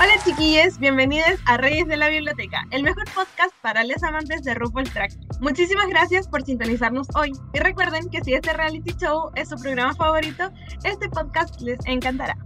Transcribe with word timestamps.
Hola 0.00 0.12
chiquillos, 0.24 0.78
bienvenidos 0.78 1.40
a 1.46 1.56
Reyes 1.56 1.88
de 1.88 1.96
la 1.96 2.08
Biblioteca, 2.08 2.64
el 2.70 2.84
mejor 2.84 3.04
podcast 3.12 3.52
para 3.62 3.82
los 3.82 4.00
amantes 4.04 4.44
de 4.44 4.54
RuPaul's 4.54 4.94
Drag. 4.94 5.10
Muchísimas 5.40 5.88
gracias 5.88 6.28
por 6.28 6.44
sintonizarnos 6.44 7.08
hoy 7.16 7.32
y 7.52 7.58
recuerden 7.58 8.08
que 8.08 8.22
si 8.22 8.32
este 8.34 8.52
reality 8.52 8.92
show 8.92 9.32
es 9.34 9.48
su 9.48 9.56
programa 9.56 9.92
favorito, 9.96 10.52
este 10.84 11.08
podcast 11.08 11.60
les 11.62 11.80
encantará. 11.86 12.38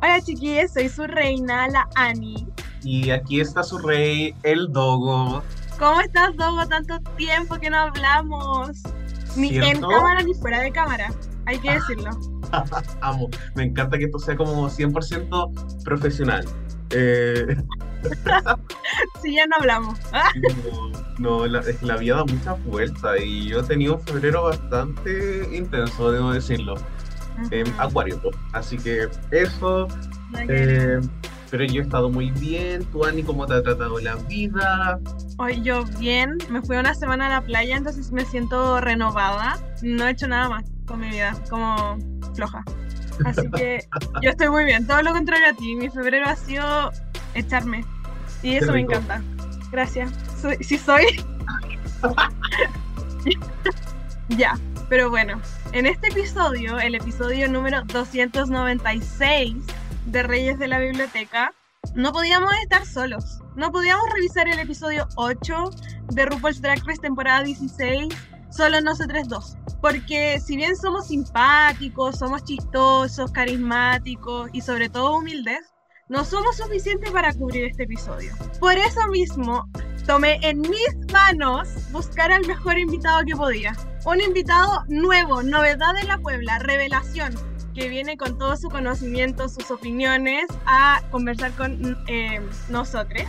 Hola 0.00 0.22
chiquillos, 0.22 0.72
soy 0.72 0.88
su 0.88 1.06
reina, 1.06 1.68
la 1.68 1.86
Ani. 1.96 2.46
Y 2.82 3.10
aquí 3.10 3.40
está 3.40 3.62
su 3.62 3.76
rey, 3.76 4.34
el 4.42 4.72
Dogo. 4.72 5.42
¿Cómo 5.78 6.00
estás, 6.00 6.34
Dogo? 6.36 6.66
Tanto 6.66 6.98
tiempo 7.18 7.56
que 7.56 7.68
no 7.68 7.76
hablamos. 7.76 8.82
Ni 9.36 9.48
en 9.48 9.62
¿Cierto? 9.64 9.88
cámara 9.88 10.22
ni 10.22 10.32
fuera 10.32 10.60
de 10.60 10.72
cámara, 10.72 11.12
hay 11.44 11.58
que 11.58 11.72
decirlo. 11.72 12.10
Amo. 13.02 13.28
Me 13.54 13.64
encanta 13.64 13.98
que 13.98 14.04
esto 14.06 14.18
sea 14.18 14.34
como 14.34 14.70
100% 14.70 15.82
profesional. 15.84 16.46
Eh, 16.90 17.56
Si 19.22 19.34
ya 19.34 19.46
no 19.46 19.56
hablamos. 19.58 19.98
No, 21.18 21.40
no, 21.40 21.46
la, 21.46 21.62
la 21.80 21.96
vida 21.96 22.16
da 22.16 22.24
muchas 22.24 22.64
vueltas 22.64 23.20
y 23.24 23.48
yo 23.48 23.60
he 23.60 23.62
tenido 23.62 23.96
un 23.96 24.02
febrero 24.02 24.44
bastante 24.44 25.48
intenso, 25.52 26.12
debo 26.12 26.32
decirlo. 26.32 26.74
En 27.50 27.66
Acuario, 27.78 28.20
pues. 28.22 28.34
así 28.52 28.78
que 28.78 29.08
eso. 29.30 29.88
no 30.30 30.38
eh, 30.48 31.00
pero 31.50 31.64
yo 31.64 31.80
he 31.80 31.84
estado 31.84 32.10
muy 32.10 32.30
bien. 32.32 32.84
Tú, 32.86 33.04
Ani, 33.04 33.22
¿cómo 33.22 33.46
te 33.46 33.54
ha 33.54 33.62
tratado 33.62 33.98
la 34.00 34.16
vida? 34.16 34.98
Hoy 35.38 35.62
yo 35.62 35.84
bien, 35.98 36.38
me 36.50 36.62
fui 36.62 36.76
una 36.76 36.94
semana 36.94 37.26
a 37.26 37.28
la 37.28 37.40
playa, 37.42 37.76
entonces 37.76 38.10
me 38.10 38.24
siento 38.24 38.80
renovada. 38.80 39.58
No 39.82 40.06
he 40.06 40.10
hecho 40.10 40.28
nada 40.28 40.48
más 40.48 40.64
con 40.86 41.00
mi 41.00 41.10
vida, 41.10 41.34
como 41.48 41.98
floja. 42.34 42.64
Así 43.24 43.50
que 43.52 43.88
yo 44.22 44.30
estoy 44.30 44.48
muy 44.48 44.64
bien, 44.64 44.86
todo 44.86 45.02
lo 45.02 45.12
contrario 45.12 45.48
a 45.50 45.52
ti. 45.54 45.74
Mi 45.74 45.88
febrero 45.88 46.26
ha 46.26 46.36
sido 46.36 46.92
echarme. 47.34 47.84
Y 48.42 48.56
eso 48.56 48.72
me 48.72 48.80
encanta. 48.80 49.22
Gracias. 49.70 50.12
Soy, 50.40 50.56
sí 50.62 50.78
soy. 50.78 51.06
ya, 54.28 54.58
pero 54.88 55.10
bueno, 55.10 55.40
en 55.72 55.86
este 55.86 56.08
episodio, 56.08 56.78
el 56.78 56.94
episodio 56.94 57.48
número 57.48 57.82
296 57.84 59.56
de 60.06 60.22
Reyes 60.22 60.58
de 60.58 60.68
la 60.68 60.78
Biblioteca, 60.78 61.52
no 61.94 62.12
podíamos 62.12 62.52
estar 62.62 62.84
solos. 62.84 63.40
No 63.56 63.72
podíamos 63.72 64.04
revisar 64.12 64.48
el 64.48 64.58
episodio 64.58 65.08
8 65.16 65.70
de 66.12 66.26
RuPaul's 66.26 66.60
Drag 66.60 66.84
Race 66.86 67.00
temporada 67.00 67.42
16 67.42 68.14
solo 68.50 68.80
nosotros 68.80 69.28
dos. 69.28 69.56
Porque 69.80 70.40
si 70.40 70.56
bien 70.56 70.76
somos 70.76 71.08
simpáticos, 71.08 72.18
somos 72.18 72.44
chistosos, 72.44 73.30
carismáticos 73.32 74.50
y 74.52 74.60
sobre 74.60 74.88
todo 74.88 75.16
humildes, 75.16 75.60
no 76.08 76.24
somos 76.24 76.56
suficientes 76.56 77.10
para 77.10 77.32
cubrir 77.34 77.64
este 77.64 77.82
episodio. 77.82 78.32
Por 78.60 78.74
eso 78.74 79.06
mismo, 79.08 79.68
tomé 80.06 80.38
en 80.42 80.60
mis 80.60 81.12
manos 81.12 81.68
buscar 81.90 82.30
al 82.30 82.46
mejor 82.46 82.78
invitado 82.78 83.24
que 83.26 83.34
podía. 83.34 83.76
Un 84.04 84.20
invitado 84.20 84.84
nuevo, 84.86 85.42
novedad 85.42 85.94
de 86.00 86.04
la 86.04 86.18
Puebla, 86.18 86.60
revelación, 86.60 87.34
que 87.74 87.88
viene 87.88 88.16
con 88.16 88.38
todo 88.38 88.56
su 88.56 88.68
conocimiento, 88.70 89.48
sus 89.48 89.70
opiniones, 89.70 90.46
a 90.64 91.02
conversar 91.10 91.50
con 91.52 91.98
eh, 92.06 92.40
nosotros. 92.68 93.24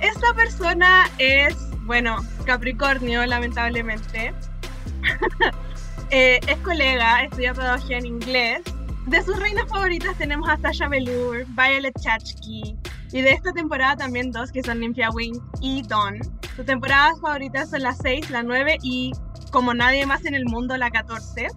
Esta 0.00 0.32
persona 0.34 1.10
es, 1.18 1.56
bueno, 1.84 2.16
Capricornio, 2.44 3.24
lamentablemente. 3.26 4.34
Eh, 6.10 6.38
es 6.46 6.58
colega, 6.58 7.24
estudia 7.24 7.54
pedagogía 7.54 7.98
en 7.98 8.06
inglés. 8.06 8.60
De 9.06 9.22
sus 9.22 9.36
reinas 9.36 9.68
favoritas 9.68 10.16
tenemos 10.16 10.48
a 10.48 10.56
Sasha 10.58 10.86
Velour, 10.86 11.44
Violet 11.56 11.94
Chachki, 11.98 12.76
y 13.10 13.22
de 13.22 13.30
esta 13.30 13.52
temporada 13.52 13.96
también 13.96 14.30
dos 14.30 14.52
que 14.52 14.62
son 14.62 14.80
Nymphia 14.80 15.10
Wing 15.10 15.40
y 15.60 15.82
Dawn. 15.82 16.20
Sus 16.54 16.66
temporadas 16.66 17.20
favoritas 17.20 17.70
son 17.70 17.82
la 17.82 17.94
6, 17.94 18.30
la 18.30 18.42
9 18.42 18.78
y, 18.82 19.12
como 19.50 19.74
nadie 19.74 20.06
más 20.06 20.24
en 20.24 20.34
el 20.34 20.44
mundo, 20.44 20.76
la 20.76 20.90
14. 20.90 21.48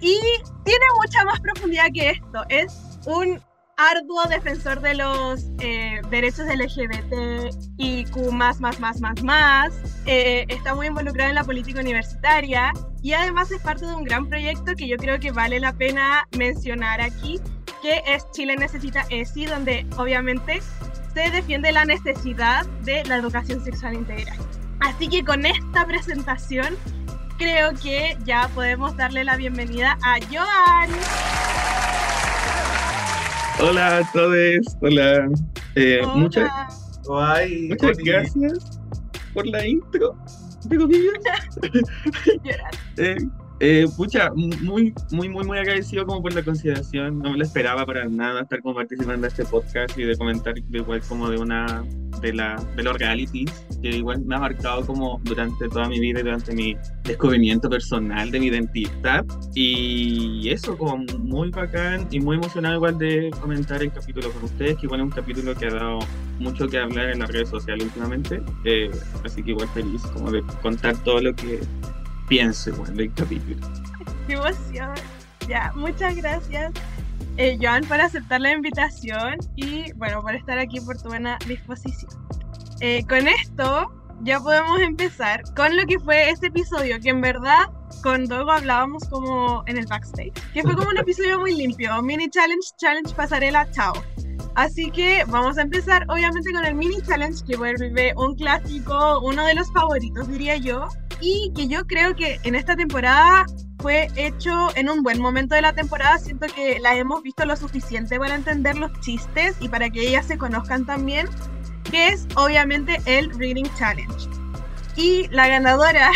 Y 0.00 0.18
tiene 0.64 0.84
mucha 1.00 1.24
más 1.24 1.38
profundidad 1.40 1.86
que 1.94 2.10
esto. 2.10 2.44
Es 2.48 2.98
un 3.06 3.40
arduo 3.80 4.22
defensor 4.28 4.80
de 4.80 4.94
los 4.94 5.46
eh, 5.60 6.02
derechos 6.10 6.46
LGBT 6.46 7.54
y 7.78 8.04
Q 8.06 8.30
más, 8.30 8.60
más, 8.60 8.78
más, 8.78 9.00
más, 9.00 9.22
más. 9.22 9.72
Eh, 10.04 10.44
está 10.48 10.74
muy 10.74 10.88
involucrado 10.88 11.30
en 11.30 11.34
la 11.34 11.44
política 11.44 11.80
universitaria 11.80 12.72
y 13.02 13.14
además 13.14 13.50
es 13.50 13.62
parte 13.62 13.86
de 13.86 13.94
un 13.94 14.04
gran 14.04 14.28
proyecto 14.28 14.74
que 14.76 14.86
yo 14.86 14.96
creo 14.98 15.18
que 15.18 15.32
vale 15.32 15.60
la 15.60 15.72
pena 15.72 16.28
mencionar 16.36 17.00
aquí, 17.00 17.40
que 17.80 18.02
es 18.06 18.30
Chile 18.32 18.56
Necesita 18.56 19.06
ESI, 19.08 19.46
donde 19.46 19.86
obviamente 19.96 20.60
se 21.14 21.30
defiende 21.30 21.72
la 21.72 21.86
necesidad 21.86 22.66
de 22.84 23.02
la 23.04 23.16
educación 23.16 23.64
sexual 23.64 23.94
integral. 23.94 24.36
Así 24.80 25.08
que 25.08 25.24
con 25.24 25.46
esta 25.46 25.86
presentación 25.86 26.76
creo 27.38 27.72
que 27.82 28.18
ya 28.24 28.48
podemos 28.54 28.94
darle 28.96 29.24
la 29.24 29.36
bienvenida 29.36 29.96
a 30.02 30.18
Joan. 30.30 31.79
Hola 33.62 33.98
a 33.98 34.12
todos, 34.12 34.76
hola. 34.80 35.28
Eh, 35.74 36.00
Hola. 36.02 36.14
muchas, 36.14 36.50
Ay, 37.12 37.68
muchas 37.68 37.98
gracias 37.98 38.80
por 39.34 39.46
la 39.46 39.66
intro, 39.66 40.16
de 40.64 40.76
comillas. 40.78 41.12
Llorar. 42.42 42.70
Eh, 42.96 43.16
eh, 43.60 43.86
pucha, 43.94 44.30
muy, 44.34 44.94
muy, 45.10 45.28
muy, 45.28 45.44
muy 45.44 45.58
agradecido 45.58 46.06
como 46.06 46.22
por 46.22 46.32
la 46.32 46.42
consideración. 46.42 47.18
No 47.18 47.30
me 47.30 47.38
lo 47.38 47.44
esperaba 47.44 47.84
para 47.84 48.06
nada 48.06 48.40
estar 48.40 48.62
como 48.62 48.74
participando 48.74 49.22
de 49.22 49.28
este 49.28 49.44
podcast 49.44 49.98
y 49.98 50.04
de 50.04 50.16
comentar 50.16 50.54
de 50.54 50.78
igual 50.78 51.02
como 51.06 51.28
de 51.28 51.38
una 51.38 51.84
de 52.22 52.32
la 52.32 52.56
de 52.76 52.82
los 52.82 52.98
realities 52.98 53.66
que 53.82 53.88
igual 53.88 54.20
me 54.24 54.34
ha 54.34 54.38
marcado 54.38 54.84
como 54.84 55.20
durante 55.24 55.68
toda 55.68 55.88
mi 55.88 56.00
vida 56.00 56.20
y 56.20 56.22
durante 56.22 56.54
mi 56.54 56.76
descubrimiento 57.04 57.68
personal 57.68 58.30
de 58.30 58.40
mi 58.40 58.46
identidad 58.46 59.24
y 59.54 60.48
eso 60.50 60.76
como 60.76 60.98
muy 61.18 61.50
bacán 61.50 62.06
y 62.10 62.20
muy 62.20 62.36
emocionado 62.36 62.76
igual 62.76 62.98
de 62.98 63.30
comentar 63.40 63.82
el 63.82 63.92
capítulo 63.92 64.30
con 64.32 64.44
ustedes 64.44 64.76
que 64.76 64.86
igual 64.86 65.00
es 65.00 65.04
un 65.04 65.12
capítulo 65.12 65.54
que 65.54 65.66
ha 65.66 65.74
dado 65.74 65.98
mucho 66.38 66.68
que 66.68 66.78
hablar 66.78 67.10
en 67.10 67.20
las 67.20 67.30
redes 67.30 67.48
sociales 67.48 67.84
últimamente 67.84 68.42
eh, 68.64 68.90
así 69.24 69.42
que 69.42 69.52
igual 69.52 69.68
feliz 69.68 70.02
como 70.12 70.30
de 70.30 70.42
contar 70.62 70.96
todo 71.04 71.20
lo 71.20 71.34
que 71.34 71.60
pienso 72.30 72.70
igual 72.70 72.96
del 72.96 73.12
capítulo 73.12 73.56
Qué 74.26 74.34
emoción. 74.34 74.94
Ya, 75.48 75.72
muchas 75.74 76.14
gracias, 76.14 76.72
eh, 77.36 77.58
Joan, 77.60 77.84
por 77.84 78.00
aceptar 78.00 78.40
la 78.40 78.52
invitación 78.52 79.38
y, 79.56 79.92
bueno, 79.94 80.22
por 80.22 80.36
estar 80.36 80.56
aquí 80.56 80.80
por 80.80 80.96
tu 81.02 81.08
buena 81.08 81.36
disposición. 81.48 82.12
Eh, 82.80 83.04
con 83.08 83.26
esto, 83.26 83.90
ya 84.22 84.38
podemos 84.38 84.80
empezar 84.80 85.42
con 85.56 85.76
lo 85.76 85.84
que 85.86 85.98
fue 85.98 86.30
este 86.30 86.46
episodio, 86.46 87.00
que 87.00 87.08
en 87.08 87.20
verdad 87.20 87.64
con 88.02 88.26
Dogo 88.26 88.50
hablábamos 88.50 89.04
como 89.08 89.62
en 89.66 89.78
el 89.78 89.86
backstage, 89.86 90.32
que 90.52 90.62
fue 90.62 90.74
como 90.74 90.90
un 90.90 90.98
episodio 90.98 91.38
muy 91.38 91.54
limpio, 91.54 92.02
mini 92.02 92.28
challenge, 92.28 92.68
challenge 92.76 93.14
pasarela, 93.14 93.70
chao. 93.70 93.92
Así 94.54 94.90
que 94.90 95.24
vamos 95.28 95.58
a 95.58 95.62
empezar 95.62 96.04
obviamente 96.08 96.52
con 96.52 96.64
el 96.64 96.74
mini 96.74 97.00
challenge 97.02 97.44
que 97.46 97.56
vuelve 97.56 98.12
un 98.16 98.34
clásico, 98.34 99.20
uno 99.20 99.46
de 99.46 99.54
los 99.54 99.72
favoritos 99.72 100.28
diría 100.28 100.56
yo, 100.56 100.88
y 101.20 101.52
que 101.54 101.68
yo 101.68 101.86
creo 101.86 102.16
que 102.16 102.40
en 102.44 102.54
esta 102.54 102.76
temporada 102.76 103.46
fue 103.80 104.08
hecho 104.16 104.68
en 104.76 104.90
un 104.90 105.02
buen 105.02 105.20
momento 105.20 105.54
de 105.54 105.62
la 105.62 105.72
temporada. 105.72 106.18
Siento 106.18 106.46
que 106.54 106.80
la 106.80 106.96
hemos 106.96 107.22
visto 107.22 107.44
lo 107.44 107.56
suficiente 107.56 108.18
para 108.18 108.34
entender 108.34 108.76
los 108.76 108.92
chistes 109.00 109.56
y 109.60 109.68
para 109.68 109.90
que 109.90 110.08
ellas 110.08 110.26
se 110.26 110.38
conozcan 110.38 110.84
también, 110.84 111.28
que 111.90 112.08
es 112.08 112.26
obviamente 112.36 113.00
el 113.06 113.30
Reading 113.38 113.68
Challenge. 113.78 114.28
Y 114.96 115.28
la 115.28 115.48
ganadora 115.48 116.10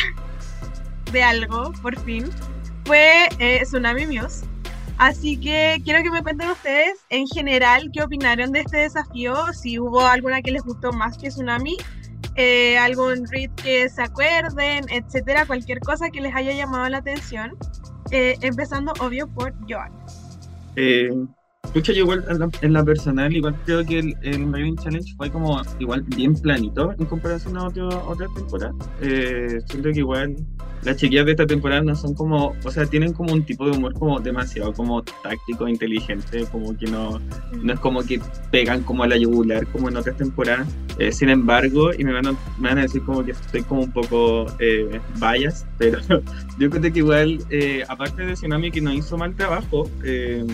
de 1.15 1.23
algo, 1.23 1.73
por 1.81 1.99
fin, 2.01 2.29
fue 2.85 3.29
eh, 3.39 3.61
Tsunami 3.63 4.07
Muse. 4.07 4.45
Así 4.99 5.39
que 5.39 5.81
quiero 5.85 6.03
que 6.03 6.11
me 6.11 6.23
cuenten 6.23 6.51
ustedes 6.51 6.99
en 7.09 7.27
general 7.27 7.91
qué 7.93 8.03
opinaron 8.03 8.53
de 8.53 8.61
este 8.61 8.79
desafío, 8.79 9.35
si 9.53 9.79
hubo 9.79 10.03
alguna 10.03 10.43
que 10.43 10.53
les 10.53 10.63
gustó 10.63 10.93
más 10.93 11.17
que 11.17 11.29
Tsunami, 11.29 11.77
eh, 12.37 12.77
algún 12.79 13.27
read 13.29 13.51
que 13.53 13.89
se 13.89 14.03
acuerden, 14.03 14.85
etcétera, 14.91 15.47
cualquier 15.47 15.81
cosa 15.81 16.11
que 16.11 16.21
les 16.21 16.35
haya 16.35 16.53
llamado 16.53 16.89
la 16.89 16.99
atención. 16.99 17.57
Eh, 18.11 18.37
empezando, 18.43 18.93
obvio, 19.01 19.27
por 19.29 19.55
Joan. 19.69 19.93
Pucha, 21.73 21.93
yo 21.93 22.01
igual 22.01 22.25
en 22.29 22.39
la, 22.39 22.51
en 22.61 22.73
la 22.73 22.85
personal, 22.85 23.35
igual 23.35 23.57
creo 23.65 23.85
que 23.85 23.99
el, 23.99 24.17
el 24.23 24.77
Challenge 24.77 25.15
fue 25.17 25.31
como 25.31 25.61
igual 25.79 26.03
bien 26.03 26.35
planito 26.35 26.93
en 26.99 27.07
comparación 27.07 27.57
a 27.57 27.67
otro, 27.67 27.89
otras 28.07 28.33
temporadas. 28.35 28.75
Eh, 29.01 29.61
siento 29.67 29.91
que 29.91 29.99
igual 29.99 30.37
las 30.85 30.97
chiquillas 30.97 31.25
de 31.25 31.33
esta 31.33 31.47
temporada 31.47 31.81
no 31.81 31.97
son 31.97 32.15
como, 32.15 32.55
o 32.63 32.71
sea, 32.71 32.85
tienen 32.85 33.13
como 33.13 33.33
un 33.33 33.43
tipo 33.45 33.65
de 33.65 33.77
humor 33.77 33.95
como 33.95 34.21
demasiado 34.21 34.73
como 34.73 35.03
táctico, 35.03 35.67
inteligente, 35.67 36.47
como 36.53 36.77
que 36.77 36.87
no, 36.87 37.21
no 37.63 37.73
es 37.73 37.81
como 37.81 38.03
que 38.03 38.21
pegan 38.51 38.83
como 38.83 39.03
a 39.03 39.09
la 39.09 39.17
yugular 39.17 39.67
como 39.69 39.89
en 39.89 39.97
otras 39.97 40.17
temporadas. 40.17 40.69
Eh, 40.99 41.11
sin 41.11 41.31
embargo, 41.31 41.93
y 41.97 42.05
me 42.05 42.13
van, 42.13 42.27
a, 42.27 42.33
me 42.59 42.69
van 42.69 42.79
a 42.79 42.83
decir 42.83 43.03
como 43.03 43.25
que 43.25 43.33
estoy 43.33 43.63
como 43.63 43.83
un 43.83 43.93
poco 43.93 44.47
eh, 44.59 45.01
bias, 45.15 45.67
pero 45.79 45.99
yo 46.59 46.71
creo 46.71 46.93
que 46.93 46.99
igual, 46.99 47.39
eh, 47.51 47.83
aparte 47.89 48.25
de 48.25 48.35
Tsunami 48.35 48.71
que 48.71 48.81
no 48.81 48.93
hizo 48.93 49.17
mal 49.17 49.35
trabajo, 49.35 49.91
eh, 50.05 50.45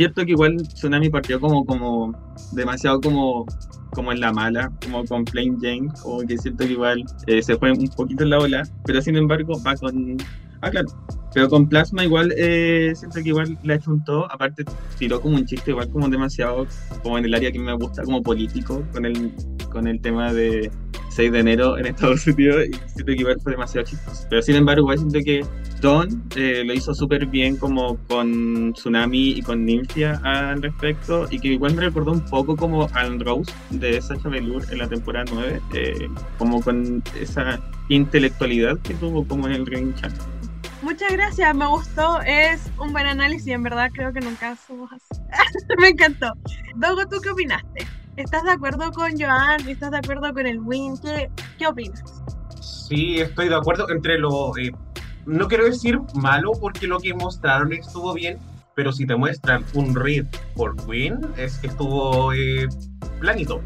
cierto 0.00 0.24
que 0.24 0.30
igual 0.30 0.56
Tsunami 0.56 1.10
partió 1.10 1.38
como, 1.38 1.62
como 1.66 2.14
demasiado 2.52 3.02
como, 3.02 3.44
como 3.90 4.12
en 4.12 4.20
la 4.20 4.32
mala, 4.32 4.72
como 4.82 5.04
con 5.04 5.26
Plain 5.26 5.60
Jane, 5.60 5.88
como 6.02 6.20
que 6.20 6.38
siento 6.38 6.64
que 6.64 6.72
igual 6.72 7.04
eh, 7.26 7.42
se 7.42 7.58
fue 7.58 7.70
un 7.70 7.86
poquito 7.88 8.24
en 8.24 8.30
la 8.30 8.38
ola, 8.38 8.62
pero 8.86 9.02
sin 9.02 9.16
embargo 9.16 9.60
va 9.62 9.74
con... 9.76 10.16
Ah, 10.62 10.70
claro. 10.70 10.88
Pero 11.34 11.50
con 11.50 11.68
Plasma 11.68 12.02
igual 12.02 12.32
eh, 12.34 12.92
siento 12.94 13.22
que 13.22 13.28
igual 13.28 13.58
un 13.86 14.04
todo, 14.04 14.24
aparte 14.32 14.64
tiró 14.98 15.20
como 15.20 15.36
un 15.36 15.44
chiste 15.44 15.70
igual 15.70 15.90
como 15.90 16.08
demasiado, 16.08 16.66
como 17.02 17.18
en 17.18 17.26
el 17.26 17.34
área 17.34 17.52
que 17.52 17.58
me 17.58 17.74
gusta, 17.74 18.02
como 18.02 18.22
político, 18.22 18.82
con 18.92 19.04
el, 19.04 19.32
con 19.70 19.86
el 19.86 20.00
tema 20.00 20.32
de 20.32 20.70
6 21.10 21.32
de 21.32 21.38
enero 21.38 21.78
en 21.78 21.86
Estados 21.86 22.26
Unidos, 22.26 22.66
y 22.66 22.72
siento 22.72 23.04
que 23.04 23.12
igual 23.12 23.40
fue 23.42 23.52
demasiado 23.52 23.86
chistoso. 23.86 24.26
Pero 24.30 24.42
sin 24.42 24.56
embargo 24.56 24.80
igual 24.80 24.98
siento 24.98 25.18
que 25.24 25.44
Don 25.80 26.22
eh, 26.36 26.62
lo 26.64 26.74
hizo 26.74 26.94
súper 26.94 27.26
bien 27.26 27.56
como 27.56 27.96
con 28.06 28.74
Tsunami 28.74 29.30
y 29.30 29.42
con 29.42 29.64
Ninfia 29.64 30.20
al 30.24 30.62
respecto 30.62 31.26
y 31.30 31.38
que 31.38 31.48
igual 31.48 31.74
me 31.74 31.82
recordó 31.82 32.12
un 32.12 32.24
poco 32.26 32.54
como 32.54 32.88
al 32.92 33.18
Rose 33.18 33.52
de 33.70 34.00
Sacha 34.02 34.28
Velour 34.28 34.62
en 34.70 34.78
la 34.78 34.88
temporada 34.88 35.24
9, 35.32 35.60
eh, 35.74 36.08
como 36.36 36.60
con 36.60 37.02
esa 37.18 37.60
intelectualidad 37.88 38.78
que 38.80 38.94
tuvo 38.94 39.26
como 39.26 39.46
en 39.46 39.54
el 39.54 39.66
Ring 39.66 39.94
Chan. 39.94 40.12
Muchas 40.82 41.12
gracias, 41.12 41.54
me 41.54 41.66
gustó, 41.66 42.20
es 42.22 42.70
un 42.78 42.92
buen 42.92 43.06
análisis, 43.06 43.48
en 43.48 43.62
verdad 43.62 43.90
creo 43.92 44.12
que 44.12 44.20
nunca 44.20 44.56
somos 44.66 44.90
así. 44.92 45.20
me 45.78 45.88
encantó. 45.88 46.32
Dogo, 46.76 47.06
¿tú 47.06 47.20
qué 47.22 47.30
opinaste? 47.30 47.86
¿Estás 48.20 48.44
de 48.44 48.50
acuerdo 48.50 48.92
con 48.92 49.18
Joan? 49.18 49.66
¿Estás 49.66 49.92
de 49.92 49.96
acuerdo 49.96 50.32
con 50.34 50.46
el 50.46 50.60
Win? 50.60 50.98
¿Qué, 50.98 51.30
qué 51.58 51.66
opinas? 51.66 52.22
Sí, 52.60 53.18
estoy 53.18 53.48
de 53.48 53.54
acuerdo 53.54 53.88
entre 53.88 54.18
lo... 54.18 54.54
eh, 54.58 54.72
no 55.24 55.48
quiero 55.48 55.64
decir 55.64 55.98
malo 56.14 56.52
porque 56.60 56.86
lo 56.86 56.98
que 56.98 57.14
mostraron 57.14 57.72
estuvo 57.72 58.12
bien, 58.12 58.38
pero 58.74 58.92
si 58.92 59.06
te 59.06 59.16
muestran 59.16 59.64
un 59.72 59.94
read 59.94 60.26
por 60.54 60.76
Queen, 60.84 61.18
es 61.38 61.56
que 61.58 61.68
estuvo 61.68 62.32
eh, 62.34 62.68
planito. 63.20 63.62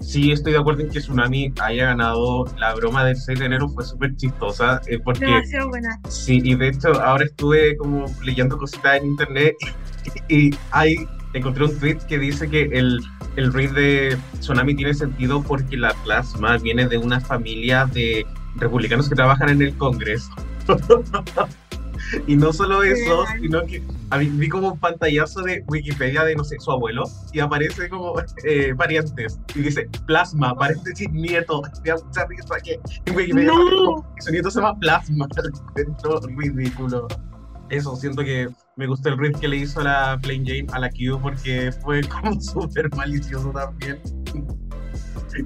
Sí, 0.00 0.30
estoy 0.30 0.52
de 0.52 0.58
acuerdo 0.58 0.82
en 0.82 0.90
que 0.90 1.00
Tsunami 1.00 1.52
haya 1.60 1.86
ganado 1.86 2.44
la 2.58 2.74
broma 2.74 3.04
del 3.04 3.16
6 3.16 3.40
de 3.40 3.46
enero, 3.46 3.68
fue 3.68 3.84
súper 3.84 4.14
chistosa, 4.14 4.80
eh, 4.86 5.00
porque... 5.00 5.24
Demasiado 5.24 5.68
buena. 5.68 6.00
Sí, 6.08 6.40
y 6.44 6.54
de 6.54 6.68
hecho 6.68 6.88
ahora 7.02 7.24
estuve 7.24 7.76
como 7.76 8.04
leyendo 8.22 8.56
cositas 8.56 8.98
en 8.98 9.06
internet 9.06 9.56
y, 10.28 10.36
y 10.36 10.58
hay, 10.70 11.08
encontré 11.38 11.64
un 11.64 11.78
tweet 11.78 11.98
que 12.08 12.18
dice 12.18 12.48
que 12.48 12.62
el, 12.72 13.00
el 13.36 13.52
read 13.52 13.72
de 13.72 14.18
Tsunami 14.40 14.74
tiene 14.74 14.94
sentido 14.94 15.42
porque 15.42 15.76
la 15.76 15.92
plasma 16.04 16.56
viene 16.58 16.86
de 16.86 16.98
una 16.98 17.20
familia 17.20 17.86
de 17.86 18.26
republicanos 18.56 19.08
que 19.08 19.14
trabajan 19.14 19.50
en 19.50 19.62
el 19.62 19.76
Congreso. 19.76 20.30
y 22.26 22.36
no 22.36 22.52
solo 22.52 22.82
eso, 22.82 23.24
sino 23.40 23.64
que 23.64 23.82
vi 24.32 24.48
como 24.48 24.72
un 24.72 24.78
pantallazo 24.78 25.42
de 25.42 25.64
Wikipedia 25.68 26.24
de, 26.24 26.34
no 26.36 26.44
sé, 26.44 26.56
su 26.58 26.70
abuelo 26.70 27.04
y 27.32 27.40
aparece 27.40 27.88
como 27.88 28.14
eh, 28.44 28.74
parientes 28.76 29.38
y 29.54 29.60
dice 29.60 29.88
plasma, 30.06 30.54
paréntesis 30.54 31.10
nieto. 31.10 31.62
Me 31.84 31.90
da 31.90 31.96
mucha 31.96 32.26
risa 32.26 32.54
que 32.62 32.80
en 33.04 33.16
Wikipedia 33.16 33.52
No. 33.52 34.04
su 34.20 34.30
nieto 34.30 34.50
se 34.50 34.60
llama 34.60 34.78
plasma. 34.78 35.26
Encuentro 35.76 36.20
ridículo. 36.20 37.08
Eso, 37.68 37.96
siento 37.96 38.22
que 38.22 38.48
me 38.76 38.86
gustó 38.86 39.08
el 39.08 39.18
read 39.18 39.32
que 39.40 39.48
le 39.48 39.56
hizo 39.56 39.80
a 39.80 39.84
la 39.84 40.18
Plain 40.20 40.44
Jane 40.46 40.66
a 40.72 40.78
la 40.78 40.90
Q 40.90 41.18
porque 41.20 41.72
fue 41.82 42.02
como 42.08 42.40
súper 42.40 42.94
malicioso 42.94 43.50
también. 43.50 44.00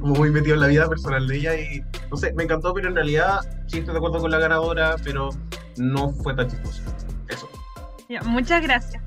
Como 0.00 0.15
muy 0.15 0.31
metido 0.31 0.55
en 0.55 0.61
la 0.61 0.67
vida 0.67 0.88
personal 0.88 1.27
de 1.27 1.37
ella 1.37 1.56
y 1.56 1.82
no 2.11 2.17
sé, 2.17 2.32
me 2.35 2.44
encantó, 2.44 2.75
pero 2.75 2.88
en 2.88 2.94
realidad 2.94 3.41
sí 3.67 3.79
estoy 3.79 3.93
de 3.94 3.99
acuerdo 3.99 4.21
con 4.21 4.31
la 4.31 4.38
ganadora, 4.38 4.97
pero 5.03 5.31
no 5.79 6.11
fue 6.11 6.35
tan 6.35 6.49
chistoso. 6.49 6.82
Eso. 7.29 7.49
Ya, 8.09 8.23
muchas 8.23 8.62
gracias. 8.62 9.03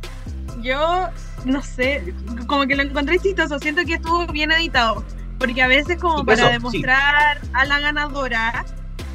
Yo, 0.61 1.07
no 1.45 1.61
sé, 1.61 2.13
como 2.47 2.65
que 2.65 2.75
lo 2.75 2.83
encontré 2.83 3.19
chistoso, 3.19 3.59
siento 3.59 3.83
que 3.85 3.93
estuvo 3.95 4.25
bien 4.27 4.51
editado, 4.51 5.03
porque 5.39 5.61
a 5.61 5.67
veces 5.67 5.97
como 6.01 6.19
Sí, 6.19 6.25
para 6.25 6.33
eso, 6.37 6.45
sí. 6.47 6.53
demostrar 6.81 7.37
a 7.53 7.65
la 7.65 7.79
ganadora, 7.79 8.65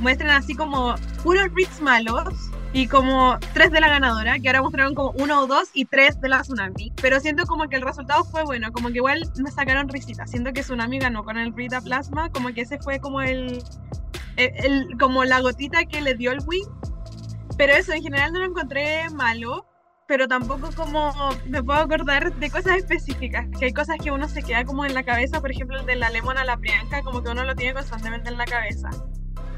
muestran 0.00 0.30
así 0.30 0.54
como 0.54 0.94
puros 1.22 1.48
reads 1.54 1.80
malos 1.82 2.34
y 2.72 2.86
como 2.86 3.38
tres 3.54 3.70
de 3.70 3.80
la 3.80 3.88
ganadora, 3.88 4.38
que 4.38 4.48
ahora 4.48 4.62
mostraron 4.62 4.94
como 4.94 5.10
uno 5.12 5.40
o 5.42 5.46
dos 5.46 5.68
y 5.74 5.86
tres 5.86 6.20
de 6.20 6.28
la 6.28 6.42
Tsunami. 6.42 6.92
Pero 7.00 7.18
siento 7.20 7.44
como 7.46 7.68
que 7.68 7.76
el 7.76 7.82
resultado 7.82 8.24
fue 8.24 8.44
bueno, 8.44 8.70
como 8.72 8.88
que 8.88 8.96
igual 8.96 9.22
me 9.42 9.50
sacaron 9.50 9.88
risitas. 9.88 10.30
Siento 10.30 10.52
que 10.52 10.60
Tsunami 10.62 10.98
ganó 10.98 11.24
con 11.24 11.38
el 11.38 11.54
read 11.54 11.72
a 11.74 11.80
Plasma, 11.80 12.30
como 12.30 12.52
que 12.52 12.60
ese 12.62 12.78
fue 12.78 13.00
como 13.00 13.20
el, 13.22 13.62
el- 14.36 14.52
el- 14.64 14.98
como 14.98 15.24
la 15.24 15.40
gotita 15.40 15.84
que 15.86 16.00
le 16.00 16.14
dio 16.14 16.30
el 16.32 16.38
win. 16.46 16.64
Pero 17.56 17.72
eso, 17.72 17.92
en 17.92 18.02
general 18.02 18.32
no 18.32 18.38
lo 18.40 18.44
encontré 18.44 19.08
malo, 19.10 19.66
pero 20.06 20.28
tampoco 20.28 20.70
como 20.76 21.12
me 21.46 21.62
puedo 21.62 21.80
acordar 21.80 22.32
de 22.34 22.50
cosas 22.50 22.76
específicas, 22.76 23.46
que 23.58 23.66
hay 23.66 23.72
cosas 23.72 23.96
que 24.02 24.10
uno 24.12 24.28
se 24.28 24.42
queda 24.42 24.64
como 24.64 24.84
en 24.84 24.94
la 24.94 25.02
cabeza, 25.02 25.40
por 25.40 25.50
ejemplo 25.50 25.80
el 25.80 25.86
de 25.86 25.96
la 25.96 26.08
lemon 26.10 26.38
a 26.38 26.44
la 26.44 26.56
Priyanka, 26.56 27.02
como 27.02 27.22
que 27.22 27.30
uno 27.30 27.44
lo 27.44 27.56
tiene 27.56 27.74
constantemente 27.74 28.28
en 28.30 28.38
la 28.38 28.44
cabeza. 28.44 28.90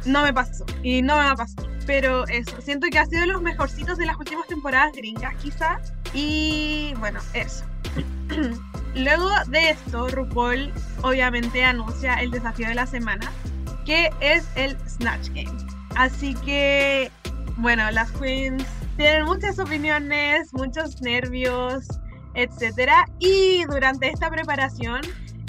No 0.07 0.23
me 0.23 0.33
pasó 0.33 0.65
y 0.83 1.03
no 1.03 1.19
me 1.19 1.25
va 1.25 1.33
a 1.33 1.37
pasar, 1.37 1.67
pero 1.91 2.25
eso, 2.29 2.61
siento 2.61 2.87
que 2.89 3.01
ha 3.01 3.07
sido 3.07 3.23
de 3.23 3.27
los 3.27 3.43
mejorcitos 3.43 3.99
de 3.99 4.07
las 4.07 4.17
últimas 4.17 4.47
temporadas 4.47 4.93
gringas 4.93 5.35
quizá, 5.43 5.81
y 6.15 6.95
bueno, 7.01 7.19
eso. 7.35 7.65
Luego 8.95 9.29
de 9.49 9.71
esto, 9.71 10.07
RuPaul 10.07 10.73
obviamente 11.03 11.65
anuncia 11.65 12.15
el 12.15 12.31
desafío 12.31 12.69
de 12.69 12.77
la 12.77 12.87
semana, 12.87 13.33
que 13.85 14.09
es 14.21 14.47
el 14.55 14.79
Snatch 14.89 15.31
Game. 15.31 15.51
Así 15.97 16.37
que, 16.45 17.11
bueno, 17.57 17.91
las 17.91 18.13
queens 18.13 18.65
tienen 18.97 19.25
muchas 19.25 19.59
opiniones, 19.59 20.55
muchos 20.55 21.03
nervios, 21.03 21.89
etcétera. 22.35 23.05
Y 23.19 23.65
durante 23.65 24.11
esta 24.11 24.31
preparación 24.31 25.01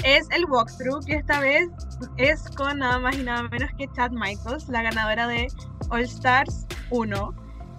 es 0.04 0.28
el 0.32 0.46
walkthrough, 0.46 1.06
que 1.06 1.18
esta 1.18 1.40
vez 1.40 1.70
es 2.18 2.50
con 2.58 2.80
nada 2.80 2.98
más 2.98 3.16
y 3.16 3.22
nada 3.22 3.44
menos 3.44 3.70
que 3.78 3.88
Chad 3.96 4.10
Michaels, 4.10 4.70
la 4.70 4.82
ganadora 4.82 5.28
de 5.28 5.46
All 5.92 6.02
Stars 6.04 6.66
1, 6.90 7.36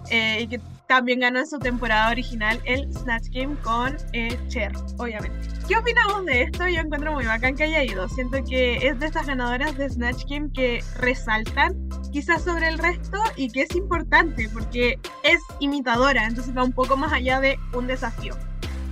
eh, 0.09 0.41
y 0.41 0.47
que 0.47 0.61
también 0.87 1.21
ganó 1.21 1.39
en 1.39 1.47
su 1.47 1.59
temporada 1.59 2.11
original 2.11 2.61
el 2.65 2.91
Snatch 2.93 3.29
Game 3.31 3.55
con 3.63 3.95
eh, 4.13 4.37
Cher, 4.47 4.71
obviamente. 4.97 5.49
¿Qué 5.67 5.77
opinamos 5.77 6.25
de 6.25 6.43
esto? 6.43 6.67
Yo 6.67 6.81
encuentro 6.81 7.13
muy 7.13 7.25
bacán 7.25 7.55
que 7.55 7.63
haya 7.63 7.83
ido. 7.83 8.07
Siento 8.09 8.43
que 8.43 8.75
es 8.85 8.99
de 8.99 9.05
estas 9.05 9.25
ganadoras 9.25 9.77
de 9.77 9.89
Snatch 9.89 10.25
Game 10.29 10.51
que 10.53 10.83
resaltan 10.99 11.89
quizás 12.11 12.43
sobre 12.43 12.67
el 12.67 12.77
resto 12.77 13.17
y 13.37 13.49
que 13.49 13.63
es 13.63 13.75
importante 13.75 14.49
porque 14.53 14.99
es 15.23 15.39
imitadora, 15.59 16.25
entonces 16.27 16.55
va 16.55 16.63
un 16.63 16.73
poco 16.73 16.97
más 16.97 17.11
allá 17.13 17.39
de 17.39 17.57
un 17.73 17.87
desafío. 17.87 18.35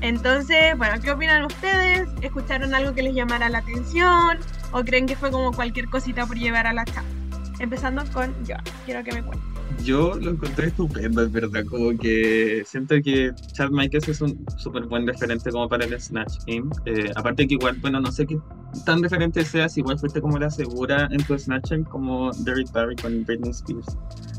Entonces, 0.02 0.76
bueno, 0.78 1.00
¿qué 1.02 1.12
opinan 1.12 1.46
ustedes? 1.46 2.10
¿Escucharon 2.22 2.74
algo 2.74 2.96
que 2.96 3.04
les 3.04 3.14
llamara 3.14 3.50
la 3.50 3.60
atención? 3.60 4.40
¿O 4.72 4.84
creen 4.84 5.06
que 5.06 5.16
fue 5.16 5.30
como 5.30 5.52
cualquier 5.52 5.88
cosita 5.88 6.26
por 6.26 6.38
llevar 6.38 6.66
a 6.66 6.74
la 6.74 6.86
chat? 6.86 7.06
Empezando 7.62 8.04
con 8.12 8.34
yo, 8.44 8.56
quiero 8.86 9.04
que 9.04 9.12
me 9.12 9.24
cuenten. 9.24 9.52
Yo 9.84 10.16
lo 10.16 10.32
encontré 10.32 10.68
estupendo, 10.68 11.22
es 11.22 11.32
verdad, 11.32 11.64
como 11.66 11.96
que 11.96 12.64
siento 12.66 12.96
que 13.04 13.32
Chad 13.54 13.70
Michaels 13.70 14.10
es 14.10 14.22
un 14.22 14.44
súper 14.58 14.86
buen 14.86 15.06
referente 15.06 15.52
como 15.52 15.70
para 15.70 15.86
el 15.86 16.02
Snatch 16.02 16.44
Game. 16.48 16.72
Eh, 16.86 17.12
aparte 17.16 17.48
que 17.48 17.54
igual, 17.54 17.78
bueno, 17.80 18.00
no 18.00 18.12
sé 18.12 18.26
qué 18.26 18.40
tan 18.84 19.04
referente 19.04 19.46
seas, 19.46 19.78
igual 19.78 20.00
fuiste 20.00 20.22
como 20.22 20.40
la 20.40 20.50
segura 20.50 21.08
en 21.12 21.24
tu 21.24 21.38
Snatch 21.38 21.70
Game 21.70 21.84
como 21.84 22.32
Derrick 22.40 22.72
Barry 22.72 22.96
con 22.96 23.24
Britney 23.26 23.52
Spears. 23.52 23.96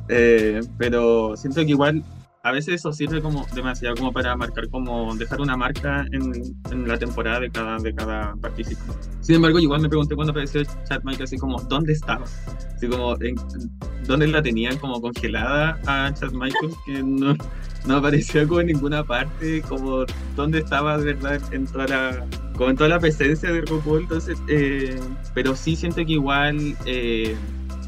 Eh, 0.09 0.61
pero 0.79 1.37
siento 1.37 1.61
que 1.61 1.71
igual 1.71 2.03
a 2.45 2.51
veces 2.51 2.75
eso 2.75 2.93
sirve 2.93 3.23
como 3.23 3.47
demasiado 3.55 3.95
como 3.95 4.13
para 4.13 4.37
marcar 4.37 4.69
como 4.69 5.15
dejar 5.15 5.41
una 5.41 5.57
marca 5.57 6.05
en, 6.11 6.33
en 6.73 6.89
la 6.89 6.99
temporada 6.99 7.39
de 7.41 7.51
cada, 7.51 7.79
de 7.79 7.95
cada 7.95 8.35
participante. 8.37 9.09
Sin 9.21 9.37
embargo, 9.37 9.61
igual 9.61 9.81
me 9.81 9.89
pregunté 9.89 10.17
cuando 10.17 10.33
apareció 10.33 10.65
Chad 10.65 11.03
Michaels 11.05 11.31
así 11.31 11.39
como, 11.39 11.61
¿dónde 11.63 11.93
estaba? 11.93 12.25
Así 12.75 12.89
como, 12.89 13.15
en, 13.23 13.37
¿dónde 14.09 14.27
la 14.27 14.43
tenían 14.43 14.77
como 14.79 15.01
congelada 15.01 15.79
a 15.87 16.13
Chad 16.13 16.33
Michaels? 16.33 16.75
Que 16.85 17.01
no, 17.01 17.37
no 17.87 17.97
aparecía 17.97 18.45
como 18.47 18.61
en 18.61 18.67
ninguna 18.67 19.05
parte, 19.05 19.63
como 19.63 20.05
dónde 20.35 20.59
estaba 20.59 20.99
de 20.99 21.15
verdad 21.15 21.41
en 21.53 21.67
toda 21.69 21.87
la, 21.87 22.27
como 22.57 22.71
en 22.71 22.77
toda 22.77 22.89
la 22.89 22.99
presencia 22.99 23.53
de 23.53 23.61
RuPaul. 23.61 24.03
Entonces, 24.03 24.37
eh, 24.49 24.99
pero 25.33 25.55
sí 25.55 25.77
siento 25.77 26.05
que 26.05 26.13
igual 26.15 26.77
eh, 26.87 27.37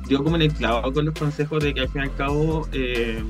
dio 0.06 0.22
como 0.22 0.36
en 0.36 0.42
el 0.42 0.52
clavo 0.52 0.92
con 0.92 1.06
los 1.06 1.14
consejos 1.14 1.64
de 1.64 1.74
que 1.74 1.80
al 1.80 1.88
fin 1.88 2.02
y 2.02 2.04
al 2.04 2.14
cabo 2.14 2.68
eh, 2.72 3.20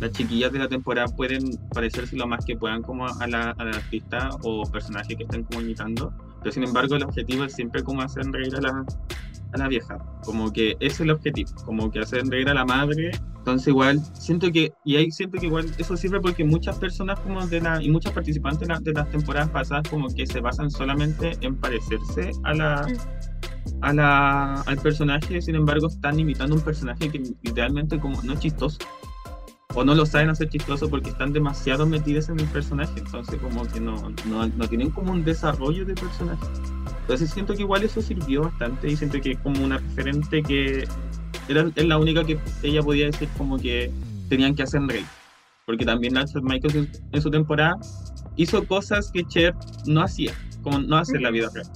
las 0.00 0.12
chiquillas 0.12 0.52
de 0.52 0.58
la 0.60 0.68
temporada 0.68 1.08
pueden 1.08 1.42
parecerse 1.72 2.16
lo 2.16 2.26
más 2.26 2.44
que 2.44 2.56
puedan 2.56 2.82
como 2.82 3.06
a 3.06 3.26
la, 3.26 3.50
a 3.50 3.64
la 3.64 3.70
artista 3.70 4.30
o 4.42 4.62
personaje 4.70 5.16
que 5.16 5.24
estén 5.24 5.44
como 5.44 5.60
imitando, 5.60 6.12
pero 6.40 6.52
sin 6.52 6.64
embargo 6.64 6.94
el 6.96 7.02
objetivo 7.02 7.44
es 7.44 7.52
siempre 7.54 7.82
como 7.82 8.02
hacer 8.02 8.24
reír 8.30 8.54
a 8.56 8.60
la, 8.60 8.84
a 9.52 9.58
la 9.58 9.68
vieja, 9.68 9.98
como 10.24 10.52
que 10.52 10.72
ese 10.80 10.86
es 10.86 11.00
el 11.00 11.10
objetivo, 11.10 11.50
como 11.64 11.90
que 11.90 12.00
hacer 12.00 12.24
reír 12.26 12.48
a 12.48 12.54
la 12.54 12.64
madre, 12.64 13.10
entonces 13.38 13.68
igual 13.68 14.00
siento 14.14 14.52
que, 14.52 14.72
y 14.84 14.96
ahí 14.96 15.10
siento 15.10 15.38
que 15.38 15.46
igual 15.46 15.66
eso 15.78 15.96
sirve 15.96 16.20
porque 16.20 16.44
muchas 16.44 16.76
personas 16.78 17.18
como 17.20 17.46
de 17.46 17.60
la, 17.60 17.82
y 17.82 17.90
muchos 17.90 18.12
participantes 18.12 18.60
de, 18.60 18.74
la- 18.74 18.80
de 18.80 18.92
las 18.92 19.10
temporadas 19.10 19.48
pasadas 19.50 19.88
como 19.88 20.08
que 20.14 20.26
se 20.26 20.40
basan 20.40 20.70
solamente 20.70 21.32
en 21.40 21.56
parecerse 21.56 22.30
a 22.44 22.54
la... 22.54 22.86
A 23.82 23.92
la, 23.92 24.54
al 24.62 24.78
personaje, 24.78 25.40
sin 25.42 25.54
embargo, 25.54 25.88
están 25.88 26.18
imitando 26.18 26.54
un 26.56 26.62
personaje 26.62 27.10
que 27.10 27.18
literalmente 27.42 28.00
como 28.00 28.20
no 28.22 28.32
es 28.32 28.40
chistoso 28.40 28.78
o 29.78 29.84
no 29.84 29.94
lo 29.94 30.04
saben 30.04 30.28
hacer 30.28 30.48
chistoso 30.48 30.90
porque 30.90 31.10
están 31.10 31.32
demasiado 31.32 31.86
metidos 31.86 32.28
en 32.28 32.40
el 32.40 32.46
personaje, 32.46 32.98
entonces 32.98 33.40
como 33.40 33.64
que 33.64 33.78
no, 33.78 34.10
no, 34.26 34.44
no 34.48 34.68
tienen 34.68 34.90
como 34.90 35.12
un 35.12 35.24
desarrollo 35.24 35.84
de 35.84 35.94
personaje. 35.94 36.44
Entonces 37.02 37.30
siento 37.30 37.54
que 37.54 37.62
igual 37.62 37.84
eso 37.84 38.02
sirvió 38.02 38.42
bastante 38.42 38.88
y 38.88 38.96
siento 38.96 39.20
que 39.20 39.36
como 39.36 39.64
una 39.64 39.78
referente 39.78 40.42
que 40.42 40.88
era, 41.48 41.70
es 41.76 41.84
la 41.84 41.96
única 41.96 42.24
que 42.24 42.40
ella 42.64 42.82
podía 42.82 43.06
decir 43.06 43.28
como 43.38 43.56
que 43.56 43.92
tenían 44.28 44.56
que 44.56 44.64
hacer 44.64 44.82
reír. 44.82 45.06
Porque 45.64 45.84
también 45.84 46.16
Alfred 46.16 46.42
Michaels 46.42 46.74
en, 46.74 46.90
en 47.12 47.22
su 47.22 47.30
temporada 47.30 47.78
hizo 48.34 48.66
cosas 48.66 49.12
que 49.12 49.24
Cher 49.26 49.54
no 49.86 50.02
hacía, 50.02 50.32
como 50.64 50.80
no 50.80 50.96
hace 50.96 51.16
en 51.16 51.22
la 51.22 51.30
vida 51.30 51.48
real. 51.54 51.66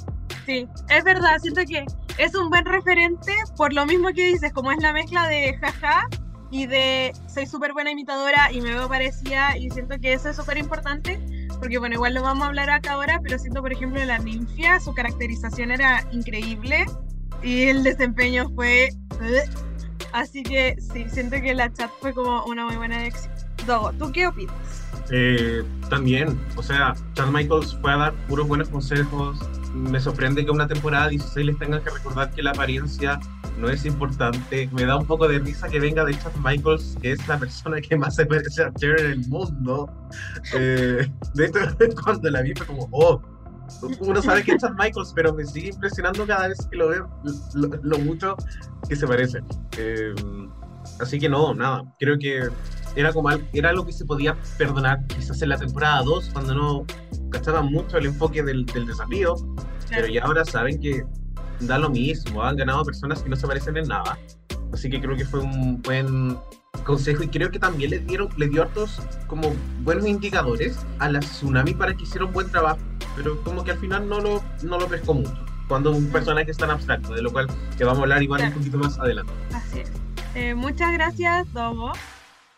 Sí, 0.44 0.66
es 0.90 1.04
verdad, 1.04 1.38
siento 1.40 1.60
que 1.68 1.86
es 2.18 2.34
un 2.34 2.50
buen 2.50 2.64
referente 2.64 3.32
por 3.56 3.72
lo 3.72 3.86
mismo 3.86 4.08
que 4.08 4.26
dices, 4.26 4.52
como 4.52 4.72
es 4.72 4.82
la 4.82 4.92
mezcla 4.92 5.28
de 5.28 5.56
jaja 5.58 6.08
y 6.52 6.66
de 6.66 7.12
soy 7.26 7.46
súper 7.46 7.72
buena 7.72 7.90
imitadora 7.90 8.52
y 8.52 8.60
me 8.60 8.70
veo 8.70 8.88
parecida 8.88 9.56
y 9.58 9.70
siento 9.70 9.98
que 9.98 10.12
eso 10.12 10.28
es 10.28 10.36
súper 10.36 10.58
importante 10.58 11.18
porque 11.58 11.78
bueno, 11.78 11.94
igual 11.94 12.14
lo 12.14 12.22
vamos 12.22 12.44
a 12.44 12.48
hablar 12.48 12.70
acá 12.70 12.92
ahora, 12.92 13.20
pero 13.22 13.38
siento 13.38 13.62
por 13.62 13.72
ejemplo 13.72 14.04
la 14.04 14.18
ninfia, 14.18 14.78
su 14.78 14.92
caracterización 14.92 15.70
era 15.70 16.06
increíble 16.12 16.86
y 17.42 17.64
el 17.64 17.82
desempeño 17.82 18.50
fue... 18.54 18.90
Así 20.12 20.42
que 20.42 20.76
sí, 20.92 21.06
siento 21.08 21.40
que 21.40 21.54
la 21.54 21.72
chat 21.72 21.90
fue 22.00 22.12
como 22.12 22.44
una 22.44 22.66
muy 22.66 22.76
buena 22.76 23.00
elección. 23.00 23.32
Dogo, 23.66 23.92
¿tú 23.92 24.12
qué 24.12 24.26
opinas? 24.26 24.54
Eh, 25.10 25.62
también, 25.88 26.38
o 26.56 26.62
sea, 26.62 26.94
Chad 27.14 27.28
Michaels 27.28 27.78
fue 27.80 27.92
a 27.92 27.96
dar 27.96 28.14
puros 28.28 28.46
buenos 28.46 28.68
consejos. 28.68 29.38
Me 29.74 30.00
sorprende 30.00 30.44
que 30.44 30.50
una 30.50 30.66
temporada 30.66 31.08
16 31.08 31.46
les 31.46 31.58
tengan 31.58 31.82
que 31.82 31.90
recordar 31.90 32.30
que 32.30 32.42
la 32.42 32.50
apariencia 32.50 33.18
no 33.58 33.68
es 33.68 33.84
importante. 33.84 34.68
Me 34.72 34.84
da 34.84 34.96
un 34.96 35.06
poco 35.06 35.28
de 35.28 35.38
risa 35.38 35.68
que 35.68 35.80
venga 35.80 36.04
de 36.04 36.18
Chad 36.18 36.34
Michaels, 36.42 36.96
que 37.00 37.12
es 37.12 37.28
la 37.28 37.38
persona 37.38 37.80
que 37.80 37.96
más 37.96 38.16
se 38.16 38.26
parece 38.26 38.64
a 38.64 38.72
Cher 38.74 39.00
en 39.00 39.06
el 39.12 39.28
mundo. 39.28 39.90
Eh, 40.54 41.10
de 41.34 41.46
hecho, 41.46 41.60
cuando 42.04 42.30
la 42.30 42.42
vi 42.42 42.54
fue 42.54 42.66
como, 42.66 42.88
oh, 42.92 43.20
uno 44.00 44.20
sabe 44.20 44.42
que 44.42 44.52
es 44.52 44.62
Chad 44.62 44.72
Michaels, 44.72 45.12
pero 45.14 45.32
me 45.32 45.44
sigue 45.44 45.68
impresionando 45.68 46.26
cada 46.26 46.48
vez 46.48 46.66
que 46.70 46.76
lo 46.76 46.88
veo 46.88 47.10
lo, 47.54 47.68
lo 47.82 47.98
mucho 47.98 48.36
que 48.88 48.96
se 48.96 49.06
parece. 49.06 49.40
Eh, 49.78 50.14
así 51.00 51.18
que 51.18 51.28
no, 51.28 51.54
nada, 51.54 51.82
creo 51.98 52.18
que 52.18 52.48
era 52.96 53.12
como 53.12 53.28
al- 53.28 53.46
era 53.52 53.72
lo 53.72 53.84
que 53.86 53.92
se 53.92 54.04
podía 54.04 54.36
perdonar 54.58 55.06
quizás 55.06 55.40
en 55.42 55.48
la 55.50 55.56
temporada 55.58 56.02
2 56.02 56.30
cuando 56.32 56.54
no 56.54 56.86
cachaban 57.30 57.66
mucho 57.66 57.96
el 57.98 58.06
enfoque 58.06 58.42
del, 58.42 58.66
del 58.66 58.86
desafío 58.86 59.34
pero 59.88 60.06
ya 60.06 60.22
ahora 60.24 60.44
saben 60.44 60.80
que 60.80 61.04
da 61.60 61.78
lo 61.78 61.90
mismo 61.90 62.42
han 62.42 62.56
ganado 62.56 62.84
personas 62.84 63.22
que 63.22 63.28
no 63.28 63.36
se 63.36 63.46
parecen 63.46 63.76
en 63.76 63.88
nada 63.88 64.18
así 64.72 64.88
que 64.90 65.00
creo 65.00 65.16
que 65.16 65.24
fue 65.24 65.40
un 65.40 65.80
buen 65.82 66.36
consejo 66.84 67.22
y 67.22 67.28
creo 67.28 67.50
que 67.50 67.58
también 67.58 67.90
le 67.90 67.98
dieron 68.00 68.28
le 68.36 68.48
dio 68.48 68.62
hartos 68.62 69.00
como 69.26 69.54
buenos 69.82 70.06
indicadores 70.06 70.78
a 70.98 71.08
la 71.10 71.20
tsunami 71.20 71.74
para 71.74 71.94
que 71.94 72.02
hiciera 72.04 72.24
un 72.26 72.32
buen 72.32 72.50
trabajo 72.50 72.78
pero 73.16 73.40
como 73.44 73.62
que 73.64 73.70
al 73.72 73.78
final 73.78 74.08
no 74.08 74.20
lo 74.20 74.42
no 74.62 74.78
lo 74.78 74.86
pescó 74.88 75.14
mucho 75.14 75.34
cuando 75.68 75.90
un 75.92 76.06
personaje 76.10 76.50
es 76.50 76.56
tan 76.56 76.70
abstracto 76.70 77.14
de 77.14 77.22
lo 77.22 77.30
cual 77.32 77.46
que 77.78 77.84
vamos 77.84 78.00
a 78.00 78.02
hablar 78.02 78.22
igual 78.22 78.40
un 78.40 78.46
Claro. 78.48 78.58
poquito 78.58 78.78
más 78.78 78.98
adelante 78.98 79.32
Así 79.54 79.80
es. 79.80 79.90
Eh, 80.34 80.54
muchas 80.54 80.92
gracias, 80.94 81.52
Dogo. 81.52 81.92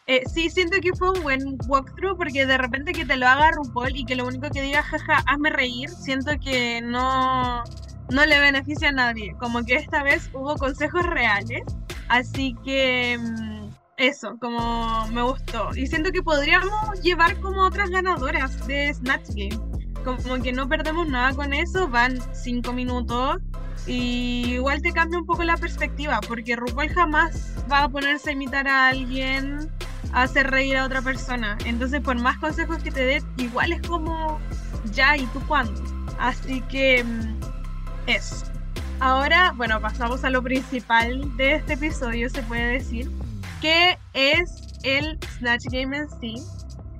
Eh, 0.06 0.22
sí, 0.26 0.50
siento 0.50 0.78
que 0.82 0.92
fue 0.92 1.10
un 1.12 1.22
buen 1.22 1.58
walkthrough 1.66 2.18
porque 2.18 2.44
de 2.44 2.58
repente 2.58 2.92
que 2.92 3.06
te 3.06 3.16
lo 3.16 3.26
haga 3.26 3.52
RuPaul 3.52 3.96
y 3.96 4.04
que 4.04 4.14
lo 4.14 4.26
único 4.26 4.50
que 4.50 4.60
diga, 4.60 4.82
jaja, 4.82 5.22
hazme 5.26 5.48
reír, 5.48 5.88
siento 5.88 6.32
que 6.44 6.82
no, 6.82 7.64
no 8.10 8.26
le 8.26 8.38
beneficia 8.38 8.90
a 8.90 8.92
nadie. 8.92 9.34
Como 9.38 9.64
que 9.64 9.76
esta 9.76 10.02
vez 10.02 10.28
hubo 10.34 10.56
consejos 10.56 11.06
reales. 11.06 11.62
Así 12.08 12.54
que 12.64 13.18
mm, 13.18 13.68
eso, 13.96 14.36
como 14.40 15.06
me 15.08 15.22
gustó. 15.22 15.70
Y 15.74 15.86
siento 15.86 16.12
que 16.12 16.22
podríamos 16.22 17.00
llevar 17.02 17.40
como 17.40 17.62
otras 17.62 17.88
ganadoras 17.88 18.66
de 18.66 18.92
Snatch 18.92 19.30
Game. 19.30 19.58
Como 20.04 20.42
que 20.42 20.52
no 20.52 20.68
perdemos 20.68 21.08
nada 21.08 21.32
con 21.32 21.54
eso, 21.54 21.88
van 21.88 22.18
cinco 22.34 22.74
minutos 22.74 23.38
y 23.86 24.54
igual 24.54 24.80
te 24.82 24.92
cambia 24.92 25.18
un 25.18 25.26
poco 25.26 25.44
la 25.44 25.56
perspectiva, 25.56 26.20
porque 26.26 26.56
RuPaul 26.56 26.88
jamás 26.88 27.54
va 27.70 27.84
a 27.84 27.88
ponerse 27.88 28.30
a 28.30 28.32
imitar 28.32 28.66
a 28.66 28.88
alguien, 28.88 29.70
hacer 30.14 30.50
reír 30.50 30.76
a 30.76 30.86
otra 30.86 31.02
persona. 31.02 31.58
Entonces, 31.64 32.00
por 32.00 32.18
más 32.20 32.38
consejos 32.38 32.82
que 32.82 32.90
te 32.90 33.04
dé, 33.04 33.22
igual 33.36 33.72
es 33.72 33.82
como, 33.86 34.40
ya, 34.92 35.16
¿y 35.16 35.26
tú 35.26 35.40
cuándo? 35.46 35.82
Así 36.18 36.60
que, 36.62 37.04
mm, 37.04 37.40
eso. 38.06 38.46
Ahora, 39.00 39.52
bueno, 39.56 39.80
pasamos 39.80 40.24
a 40.24 40.30
lo 40.30 40.42
principal 40.42 41.36
de 41.36 41.56
este 41.56 41.74
episodio, 41.74 42.30
se 42.30 42.42
puede 42.42 42.74
decir, 42.74 43.10
que 43.60 43.98
es 44.12 44.78
el 44.84 45.18
Snatch 45.38 45.64
Game 45.70 45.96
en 45.96 46.08
sí. 46.20 46.34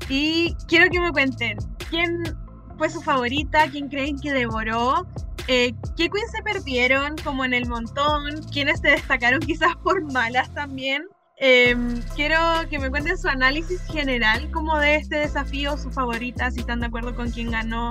Y 0.09 0.57
quiero 0.67 0.91
que 0.91 1.01
me 1.01 1.13
cuenten, 1.13 1.59
¿quién 1.89 2.37
fue 2.77 2.91
su 2.91 3.01
favorita? 3.01 3.71
¿Quién 3.71 3.89
creen 3.89 4.19
que 4.19 4.33
devoró? 4.33 5.07
Eh, 5.47 5.75
¿Qué 5.97 6.09
queens 6.09 6.31
se 6.33 6.43
perdieron 6.43 7.17
como 7.23 7.45
en 7.45 7.55
el 7.55 7.69
montón? 7.69 8.43
¿Quiénes 8.53 8.81
se 8.81 8.89
destacaron 8.89 9.41
quizás 9.41 9.77
por 9.77 10.03
malas 10.13 10.53
también? 10.53 11.07
Em, 11.37 12.01
quiero 12.15 12.39
que 12.71 12.79
me 12.79 12.91
cuenten 12.91 13.19
su 13.19 13.29
análisis 13.29 13.83
general 13.87 14.51
como 14.53 14.79
de 14.79 14.97
este 14.97 15.17
desafío, 15.17 15.77
su 15.77 15.91
favorita, 15.91 16.51
si 16.51 16.61
están 16.61 16.81
de 16.81 16.87
acuerdo 16.87 17.15
con 17.15 17.31
quién 17.31 17.51
ganó. 17.51 17.91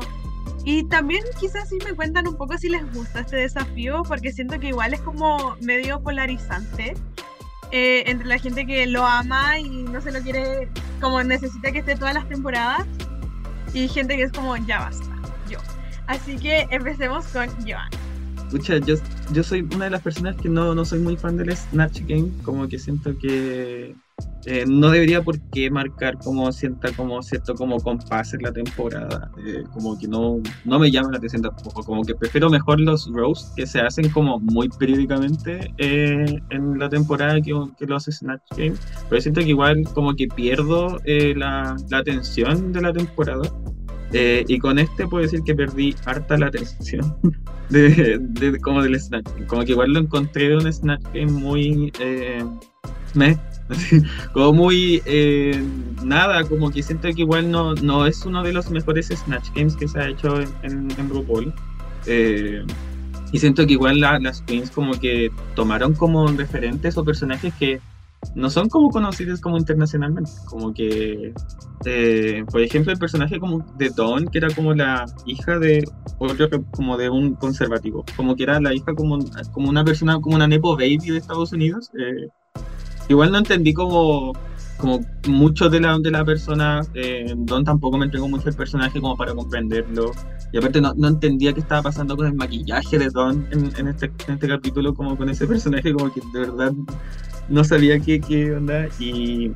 Y 0.65 0.83
también 0.85 1.23
quizás 1.39 1.67
si 1.67 1.77
me 1.79 1.93
cuentan 1.93 2.27
un 2.27 2.37
poco 2.37 2.57
si 2.57 2.69
les 2.69 2.91
gusta 2.93 3.21
este 3.21 3.37
desafío, 3.37 4.03
porque 4.03 4.31
siento 4.31 4.59
que 4.59 4.69
igual 4.69 4.93
es 4.93 5.01
como 5.01 5.57
medio 5.61 6.01
polarizante 6.01 6.93
eh, 7.71 8.03
entre 8.05 8.27
la 8.27 8.37
gente 8.37 8.65
que 8.65 8.87
lo 8.87 9.05
ama 9.05 9.59
y 9.59 9.83
no 9.83 9.99
se 9.99 10.11
lo 10.11 10.21
quiere, 10.21 10.69
como 11.01 11.21
necesita 11.21 11.71
que 11.71 11.79
esté 11.79 11.95
todas 11.95 12.13
las 12.13 12.29
temporadas, 12.29 12.85
y 13.73 13.87
gente 13.87 14.15
que 14.15 14.23
es 14.23 14.31
como, 14.31 14.55
ya 14.55 14.79
basta, 14.79 15.05
yo. 15.49 15.59
Así 16.07 16.37
que 16.37 16.67
empecemos 16.69 17.25
con 17.27 17.49
Joan. 17.67 17.89
Pucha, 18.53 18.77
yo, 18.77 18.97
yo 19.33 19.41
soy 19.41 19.61
una 19.73 19.85
de 19.85 19.89
las 19.89 20.03
personas 20.03 20.35
que 20.35 20.47
no, 20.47 20.75
no 20.75 20.85
soy 20.85 20.99
muy 20.99 21.17
fan 21.17 21.37
del 21.37 21.57
Snatch 21.57 22.01
Game, 22.01 22.29
como 22.43 22.67
que 22.67 22.77
siento 22.77 23.17
que 23.17 23.95
eh, 24.45 24.65
no 24.67 24.91
debería 24.91 25.23
por 25.23 25.39
qué 25.49 25.71
marcar 25.71 26.19
como 26.19 26.51
sienta 26.51 26.91
como 26.91 27.23
cierto 27.23 27.55
como 27.55 27.79
compás 27.79 28.31
en 28.35 28.43
la 28.43 28.53
temporada, 28.53 29.31
eh, 29.43 29.63
como 29.73 29.97
que 29.97 30.07
no, 30.07 30.39
no 30.65 30.77
me 30.77 30.91
llama 30.91 31.09
la 31.09 31.17
atención 31.17 31.41
tampoco, 31.41 31.81
como 31.81 32.03
que 32.03 32.13
prefiero 32.13 32.47
mejor 32.51 32.79
los 32.79 33.09
roasts 33.11 33.51
que 33.55 33.65
se 33.65 33.81
hacen 33.81 34.07
como 34.11 34.39
muy 34.39 34.69
periódicamente 34.69 35.73
eh, 35.79 36.39
en 36.51 36.77
la 36.77 36.89
temporada 36.89 37.41
que, 37.41 37.59
que 37.79 37.87
los 37.87 38.03
Snatch 38.03 38.43
Game, 38.55 38.75
pero 39.09 39.19
siento 39.19 39.41
que 39.41 39.47
igual 39.47 39.83
como 39.95 40.13
que 40.13 40.27
pierdo 40.27 40.99
la, 41.07 41.75
la 41.89 41.97
atención 41.97 42.71
de 42.71 42.81
la 42.81 42.93
temporada. 42.93 43.51
Eh, 44.13 44.45
y 44.47 44.59
con 44.59 44.77
este 44.79 45.07
puedo 45.07 45.23
decir 45.23 45.41
que 45.43 45.55
perdí 45.55 45.95
harta 46.05 46.37
la 46.37 46.47
atención 46.47 47.15
de, 47.69 48.19
de- 48.19 48.59
como 48.59 48.81
del 48.83 48.99
Snatch 48.99 49.27
Game. 49.33 49.47
Como 49.47 49.63
que 49.65 49.71
igual 49.71 49.91
lo 49.93 49.99
encontré 49.99 50.55
un 50.55 50.71
Snatch 50.71 51.03
Game 51.13 51.31
muy 51.31 51.91
eh, 51.99 52.43
como 54.33 54.53
muy 54.53 55.01
eh, 55.05 55.61
nada, 56.03 56.43
como 56.43 56.69
que 56.71 56.83
siento 56.83 57.07
que 57.09 57.21
igual 57.21 57.49
no, 57.49 57.73
no 57.75 58.05
es 58.05 58.25
uno 58.25 58.43
de 58.43 58.53
los 58.53 58.69
mejores 58.69 59.07
Snatch 59.07 59.49
Games 59.55 59.75
que 59.75 59.87
se 59.87 59.99
ha 59.99 60.09
hecho 60.09 60.41
en, 60.41 60.49
en, 60.63 60.87
en 60.97 61.09
RuPaul. 61.09 61.53
Eh, 62.05 62.63
y 63.31 63.39
siento 63.39 63.65
que 63.65 63.73
igual 63.73 63.99
la- 63.99 64.19
las 64.19 64.41
queens 64.43 64.69
como 64.69 64.93
que 64.99 65.31
tomaron 65.55 65.93
como 65.93 66.27
referentes 66.27 66.97
o 66.97 67.03
personajes 67.05 67.53
que 67.55 67.79
no 68.35 68.49
son 68.49 68.69
como 68.69 68.89
conocidos 68.89 69.41
como 69.41 69.57
internacionalmente. 69.57 70.31
Como 70.45 70.73
que, 70.73 71.33
eh, 71.85 72.43
por 72.51 72.61
ejemplo, 72.61 72.91
el 72.91 72.99
personaje 72.99 73.39
como 73.39 73.59
de 73.77 73.89
Dawn, 73.89 74.27
que 74.27 74.37
era 74.37 74.49
como 74.53 74.73
la 74.73 75.05
hija 75.25 75.59
de 75.59 75.87
otro 76.17 76.47
como 76.71 76.97
de 76.97 77.09
un 77.09 77.35
conservativo, 77.35 78.05
como 78.15 78.35
que 78.35 78.43
era 78.43 78.59
la 78.59 78.73
hija 78.73 78.93
como, 78.95 79.19
como 79.51 79.69
una 79.69 79.83
persona, 79.83 80.19
como 80.19 80.35
una 80.35 80.47
Nepo 80.47 80.75
Baby 80.75 81.09
de 81.11 81.17
Estados 81.17 81.51
Unidos. 81.53 81.91
eh, 81.99 82.27
igual 83.09 83.31
no 83.31 83.39
entendí 83.39 83.73
como, 83.73 84.33
como 84.77 84.99
mucho 85.27 85.69
de 85.69 85.79
la, 85.79 85.97
de 85.99 86.11
la 86.11 86.23
persona, 86.25 86.81
eh, 86.93 87.33
Don 87.35 87.63
tampoco 87.63 87.97
me 87.97 88.05
entregó 88.05 88.27
mucho 88.27 88.49
el 88.49 88.55
personaje 88.55 88.99
como 88.99 89.15
para 89.17 89.33
comprenderlo. 89.33 90.11
Y 90.51 90.57
aparte 90.57 90.81
no, 90.81 90.93
no 90.95 91.07
entendía 91.07 91.53
qué 91.53 91.61
estaba 91.61 91.83
pasando 91.83 92.15
con 92.15 92.27
el 92.27 92.35
maquillaje 92.35 92.97
de 92.99 93.09
Don 93.09 93.47
en, 93.51 93.71
en 93.77 93.87
este, 93.87 94.11
en 94.27 94.33
este 94.35 94.47
capítulo, 94.47 94.93
como 94.93 95.17
con 95.17 95.29
ese 95.29 95.47
personaje, 95.47 95.93
como 95.93 96.13
que 96.13 96.21
de 96.31 96.39
verdad 96.39 96.73
no 97.49 97.63
sabía 97.63 97.99
qué, 97.99 98.19
qué 98.19 98.53
onda. 98.53 98.87
Y, 98.99 99.51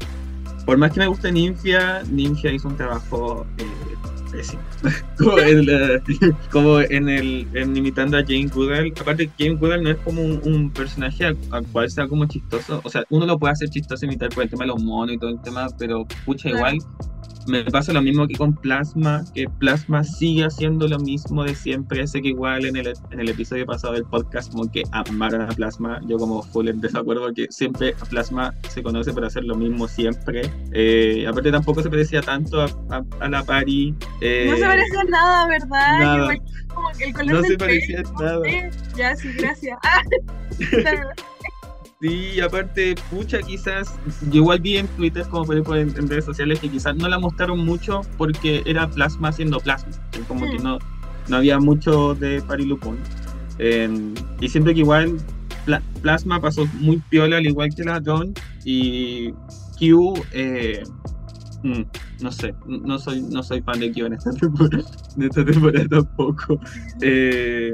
por 0.66 0.78
más 0.78 0.92
que 0.92 1.00
me 1.00 1.08
guste 1.08 1.32
Ninja, 1.32 2.04
Ninja 2.04 2.52
hizo 2.52 2.68
un 2.68 2.76
trabajo 2.76 3.46
eh, 3.58 4.32
pésimo. 4.32 4.62
como, 5.18 5.40
en, 5.40 5.66
como 6.52 6.80
en 6.82 7.10
el 7.10 7.48
en 7.54 7.76
imitando 7.76 8.18
a 8.18 8.22
Jane 8.22 8.48
Goodall. 8.48 8.94
Aparte, 9.00 9.30
Jane 9.40 9.56
Goodall 9.56 9.84
no 9.84 9.92
es 9.92 9.98
como 9.98 10.22
un, 10.22 10.42
un 10.44 10.70
personaje 10.72 11.26
al, 11.26 11.38
al 11.52 11.66
cual 11.68 11.90
sea 11.90 12.08
como 12.08 12.26
chistoso. 12.26 12.82
O 12.84 12.90
sea, 12.90 13.04
uno 13.10 13.26
lo 13.26 13.40
puede 13.40 13.54
hacer 13.54 13.70
chistoso 13.70 14.06
imitar 14.06 14.30
por 14.30 14.44
el 14.44 14.50
tema 14.50 14.64
de 14.64 14.68
los 14.68 14.84
monos 14.84 15.16
y 15.16 15.18
todo 15.18 15.30
el 15.30 15.42
tema, 15.42 15.68
pero 15.78 16.06
pucha, 16.26 16.50
igual 16.50 16.80
me 17.48 17.64
pasa 17.66 17.94
lo 17.94 18.02
mismo 18.02 18.28
que 18.28 18.36
con 18.36 18.56
Plasma, 18.56 19.24
que 19.34 19.48
Plasma 19.60 20.04
sigue 20.04 20.46
haciendo 20.46 20.88
lo 20.88 21.00
mismo 21.00 21.44
de 21.44 21.56
siempre. 21.56 22.06
Sé 22.08 22.22
que 22.22 22.30
igual 22.30 22.66
en 22.66 22.76
el, 22.76 22.94
en 23.12 23.20
el 23.20 23.30
episodio 23.30 23.66
pasado 23.66 23.94
del 23.94 24.04
podcast 24.06 24.52
como 24.52 24.70
que 24.72 24.84
amaron 24.92 25.42
a 25.42 25.48
Plasma. 25.48 26.00
Yo 26.08 26.18
como 26.18 26.42
full 26.44 26.68
en 26.68 26.82
desacuerdo 26.82 27.34
que 27.34 27.48
siempre 27.50 27.96
a 28.02 28.06
Plasma 28.06 28.54
se 28.70 28.84
conoce 28.84 29.14
por 29.14 29.26
hacer 29.26 29.44
lo 29.46 29.56
mismo 29.56 29.88
siempre. 29.88 30.42
Eh, 30.74 31.26
aparte 31.28 31.52
tampoco 31.52 31.82
se 31.82 31.90
parecía 31.90 32.22
tanto 32.22 32.62
a, 32.62 32.66
a- 32.90 33.04
a 33.20 33.30
la 33.30 33.44
Pari. 33.44 33.96
eh, 34.22 34.48
No 34.50 34.58
se 34.58 34.64
parecía 34.66 35.04
nada, 35.10 35.48
¿verdad? 35.48 35.68
nada. 36.00 36.16
Igual 36.34 36.42
como 36.74 36.90
que 36.98 37.04
el 37.06 37.14
color 37.14 37.34
No 37.34 37.42
del 37.42 37.52
se 37.52 37.58
parecía 37.58 38.04
pelo, 38.04 38.20
nada. 38.20 38.48
eh, 38.48 38.72
Ya, 38.96 39.16
sí, 39.16 39.30
gracias. 39.38 39.78
Ah, 39.84 40.02
Sí, 42.00 42.40
aparte, 42.42 42.94
pucha, 43.10 43.40
quizás, 43.42 43.96
yo 44.30 44.42
igual 44.42 44.60
vi 44.62 44.78
en 44.78 44.88
Twitter, 44.90 45.26
como 45.30 45.46
por 45.46 45.56
ejemplo 45.56 45.76
en, 45.76 45.90
en 45.98 46.08
redes 46.08 46.26
sociales, 46.26 46.60
que 46.60 46.70
quizás 46.70 46.96
no 46.96 47.08
la 47.10 47.18
mostraron 47.18 47.66
mucho 47.66 48.02
porque 48.18 48.62
era 48.68 48.88
Plasma 48.88 49.30
haciendo 49.30 49.60
Plasma, 49.60 49.92
que 50.12 50.20
como 50.22 50.42
que 50.46 50.60
Mm. 50.60 50.64
no, 50.64 50.80
no 51.28 51.38
había 51.38 51.58
mucho 51.60 52.14
de 52.14 52.42
Parilupón. 52.44 52.98
Eh, 53.58 53.90
y 54.40 54.48
siento 54.48 54.72
que 54.74 54.82
igual 54.82 55.18
Pla- 55.66 55.82
Plasma 56.04 56.40
pasó 56.40 56.68
muy 56.80 56.98
piola, 57.10 57.38
al 57.38 57.48
igual 57.48 57.74
que 57.76 57.84
la 57.84 58.00
Dawn, 58.00 58.32
y 58.64 59.32
Q, 59.80 60.14
eh, 60.34 60.84
mm, 61.64 61.82
no 62.22 62.32
sé, 62.32 62.54
no 62.68 63.00
soy, 63.00 63.22
no 63.24 63.42
soy 63.42 63.62
fan 63.64 63.80
de 63.80 63.92
Q 63.92 64.06
en 64.06 64.14
esta 64.14 64.30
temporada, 64.40 64.84
en 65.16 65.24
esta 65.24 65.44
temporada 65.44 65.88
tampoco. 65.90 66.60
Eh, 67.02 67.74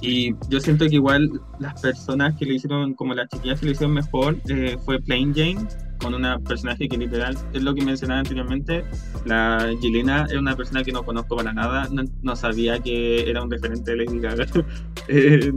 y 0.00 0.34
yo 0.48 0.60
siento 0.60 0.86
que 0.88 0.94
igual 0.96 1.30
las 1.58 1.80
personas 1.80 2.34
que 2.36 2.46
le 2.46 2.54
hicieron, 2.54 2.94
como 2.94 3.14
las 3.14 3.28
chiquillas 3.28 3.60
que 3.60 3.66
le 3.66 3.72
hicieron 3.72 3.94
mejor, 3.94 4.36
eh, 4.48 4.76
fue 4.84 4.98
Plain 5.00 5.34
Jane, 5.34 5.66
con 6.00 6.14
una 6.14 6.38
personaje 6.38 6.88
que 6.88 6.96
literal, 6.96 7.36
es 7.52 7.62
lo 7.62 7.74
que 7.74 7.84
mencionaba 7.84 8.20
anteriormente, 8.20 8.84
la 9.26 9.70
Yelena 9.82 10.26
es 10.30 10.36
una 10.38 10.56
persona 10.56 10.82
que 10.82 10.92
no 10.92 11.02
conozco 11.02 11.36
para 11.36 11.52
nada, 11.52 11.88
no, 11.92 12.04
no 12.22 12.36
sabía 12.36 12.78
que 12.80 13.28
era 13.28 13.42
un 13.42 13.50
referente 13.50 13.90
de 13.94 14.04
Lady 14.04 14.18
Gaga. 14.20 14.46
Eh, 15.08 15.52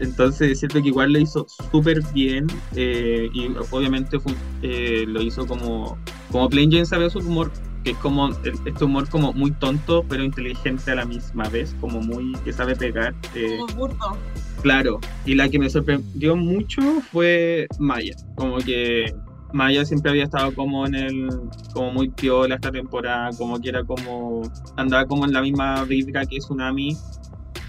entonces 0.00 0.58
siento 0.58 0.80
que 0.80 0.88
igual 0.88 1.12
lo 1.12 1.18
hizo 1.18 1.46
súper 1.70 2.00
bien 2.14 2.46
eh, 2.74 3.28
y 3.34 3.48
obviamente 3.70 4.18
fue- 4.18 4.32
eh, 4.62 5.04
lo 5.06 5.20
hizo 5.20 5.46
como, 5.46 5.98
como 6.32 6.48
Plain 6.48 6.70
Jane 6.70 6.86
sabe 6.86 7.10
su 7.10 7.18
humor, 7.18 7.52
que 7.84 7.90
es 7.92 7.98
como 7.98 8.30
este 8.30 8.84
humor 8.84 9.08
como 9.08 9.32
muy 9.34 9.52
tonto 9.52 10.04
pero 10.08 10.24
inteligente 10.24 10.90
a 10.90 10.94
la 10.96 11.04
misma 11.04 11.48
vez, 11.50 11.76
como 11.80 12.00
muy 12.00 12.32
que 12.44 12.52
sabe 12.52 12.74
pegar. 12.74 13.14
eh, 13.34 13.58
como 13.60 13.74
burdo. 13.74 14.16
Claro, 14.62 14.98
y 15.26 15.34
la 15.34 15.48
que 15.48 15.58
me 15.58 15.68
sorprendió 15.68 16.34
mucho 16.36 16.80
fue 17.12 17.66
Maya, 17.78 18.14
como 18.34 18.56
que 18.58 19.14
Maya 19.52 19.84
siempre 19.84 20.10
había 20.10 20.24
estado 20.24 20.52
como 20.54 20.86
en 20.86 20.94
el, 20.94 21.28
como 21.74 21.92
muy 21.92 22.08
piola 22.08 22.54
esta 22.56 22.72
temporada, 22.72 23.30
como 23.36 23.60
que 23.60 23.68
era 23.68 23.84
como, 23.84 24.42
andaba 24.76 25.06
como 25.06 25.26
en 25.26 25.32
la 25.32 25.42
misma 25.42 25.84
vibra 25.84 26.24
que 26.26 26.38
Tsunami, 26.38 26.96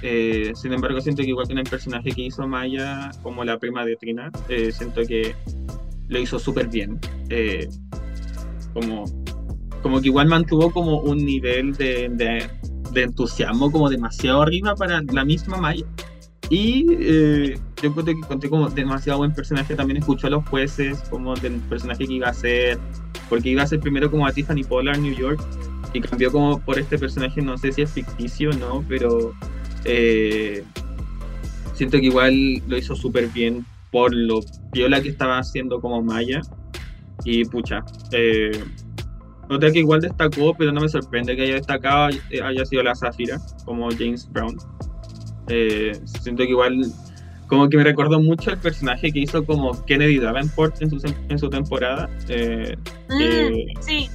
Eh, 0.02 0.52
sin 0.56 0.72
embargo 0.74 1.00
siento 1.02 1.22
que 1.24 1.30
igual 1.30 1.48
que 1.48 1.54
en 1.54 1.60
el 1.60 1.70
personaje 1.70 2.12
que 2.12 2.22
hizo 2.24 2.48
Maya, 2.48 3.12
como 3.24 3.44
la 3.44 3.58
prima 3.58 3.84
de 3.86 3.96
Trina, 3.96 4.32
eh, 4.50 4.72
siento 4.72 5.02
que 5.08 5.36
lo 6.10 6.20
hizo 6.20 6.38
súper 6.40 6.68
bien, 6.68 7.00
Eh, 7.30 7.68
como, 8.74 9.06
como 9.86 10.02
que 10.02 10.08
igual 10.08 10.28
mantuvo 10.28 10.72
como 10.72 10.98
un 11.02 11.24
nivel 11.24 11.74
de, 11.76 12.10
de, 12.10 12.50
de 12.92 13.04
entusiasmo 13.04 13.72
como 13.72 13.88
demasiado 13.88 14.42
arriba 14.42 14.74
para 14.74 15.00
la 15.04 15.24
misma 15.24 15.58
Maya. 15.58 15.86
Y 16.50 16.88
eh, 16.90 17.60
yo 17.84 17.94
creo 17.94 18.04
que 18.04 18.20
conté 18.22 18.50
como 18.50 18.68
demasiado 18.68 19.20
buen 19.20 19.32
personaje. 19.32 19.76
También 19.76 19.98
escuchó 19.98 20.26
a 20.26 20.32
los 20.32 20.44
jueces, 20.48 21.04
como 21.12 21.36
del 21.36 21.58
personaje 21.70 22.08
que 22.08 22.14
iba 22.14 22.30
a 22.30 22.34
ser, 22.34 22.80
porque 23.30 23.50
iba 23.50 23.62
a 23.62 23.68
ser 23.68 23.80
primero 23.80 24.10
como 24.10 24.26
a 24.26 24.32
Tiffany 24.32 24.64
Pollard 24.64 24.98
New 24.98 25.14
York, 25.14 25.40
y 25.94 26.02
cambió 26.02 26.32
como 26.32 26.60
por 26.62 26.80
este 26.80 26.98
personaje, 26.98 27.44
no 27.44 27.56
sé 27.56 27.72
si 27.72 27.84
es 27.84 27.92
ficticio 27.92 28.50
o 28.50 28.54
no, 28.54 28.84
pero 28.90 29.36
eh, 29.84 30.64
siento 31.76 32.00
que 32.00 32.08
igual 32.08 32.34
lo 32.68 32.76
hizo 32.76 32.96
súper 32.96 33.28
bien 33.28 33.64
por 33.92 34.16
lo 34.16 34.40
viola 34.72 35.00
que 35.00 35.10
estaba 35.10 35.38
haciendo 35.38 35.80
como 35.80 36.02
Maya. 36.02 36.42
Y 37.24 37.46
pucha, 37.46 37.86
eh, 38.12 38.64
otra 39.50 39.72
que 39.72 39.80
igual 39.80 40.02
destacó, 40.02 40.54
pero 40.58 40.72
no 40.72 40.82
me 40.82 40.90
sorprende 40.90 41.36
que 41.36 41.44
haya 41.44 41.56
destacado, 41.56 42.10
eh, 42.30 42.42
haya 42.44 42.66
sido 42.66 42.84
la 42.84 42.96
Zafira, 42.96 43.40
como 43.66 43.90
James 43.92 44.28
Brown. 44.32 44.58
Eh, 45.48 45.92
siento 46.22 46.44
que 46.44 46.50
igual 46.50 46.86
como 47.48 47.70
que 47.70 47.78
me 47.78 47.84
recordó 47.84 48.20
mucho 48.20 48.50
el 48.50 48.58
personaje 48.58 49.12
que 49.12 49.20
hizo 49.20 49.46
como 49.46 49.86
Kennedy 49.86 50.18
Davenport 50.18 50.82
en 50.82 50.90
su, 50.90 51.14
en 51.30 51.38
su 51.40 51.50
temporada. 51.50 52.10
Eh, 52.28 52.76
Mm, 53.08 53.22
eh, 53.22 53.66
sí, 53.82 54.10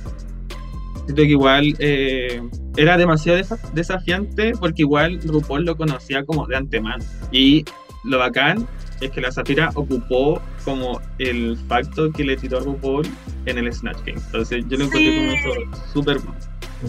siento 1.04 1.22
que 1.22 1.28
igual 1.28 1.76
eh, 1.78 2.42
era 2.76 2.96
demasiado 2.96 3.38
desa- 3.38 3.72
desafiante 3.72 4.52
porque 4.58 4.82
igual 4.82 5.20
RuPaul 5.24 5.64
lo 5.64 5.76
conocía 5.76 6.24
como 6.24 6.44
de 6.48 6.56
antemano. 6.56 7.04
Y 7.30 7.64
lo 8.02 8.18
bacán 8.18 8.66
es 9.00 9.10
que 9.10 9.20
la 9.20 9.32
Zafira 9.32 9.70
ocupó 9.74 10.40
como 10.64 11.00
el 11.18 11.56
facto 11.68 12.10
que 12.12 12.24
le 12.24 12.36
tiró 12.36 12.58
a 12.58 12.60
RuPaul 12.60 13.06
en 13.46 13.58
el 13.58 13.72
Snatch 13.72 13.98
Game. 14.04 14.20
Entonces 14.26 14.64
yo 14.68 14.76
lo 14.78 14.84
encontré 14.84 15.16
como 15.16 15.30
Sí. 15.32 15.36
eso 15.72 15.92
súper 15.92 16.18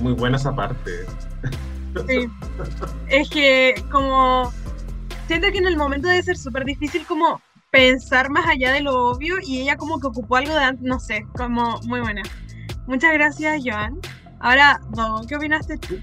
Muy 0.02 0.13
buena 0.13 0.38
esa 0.38 0.56
parte. 0.56 0.91
sí. 2.08 2.28
Es 3.10 3.30
que 3.30 3.76
como 3.91 4.52
siento 5.28 5.47
que 5.52 5.58
en 5.58 5.67
el 5.67 5.78
momento 5.78 6.08
debe 6.08 6.24
ser 6.24 6.38
súper 6.38 6.63
difícil 6.65 7.06
como 7.06 7.41
pensar 7.71 8.30
más 8.30 8.45
allá 8.47 8.71
de 8.74 8.82
lo 8.82 9.10
obvio 9.12 9.36
y 9.45 9.62
ella 9.62 9.78
como 9.78 10.00
que 10.00 10.08
ocupó 10.08 10.36
algo 10.38 10.54
de 10.54 10.63
antes, 10.63 10.84
no 10.86 11.00
sé, 11.00 11.26
como 11.38 11.80
muy 11.88 12.00
buena. 12.02 12.21
Muchas 12.88 13.13
gracias, 13.13 13.62
Joan. 13.65 13.97
Ahora, 14.39 14.82
Dogo, 14.91 15.21
¿qué 15.28 15.36
opinaste 15.36 15.78
tú? 15.78 15.97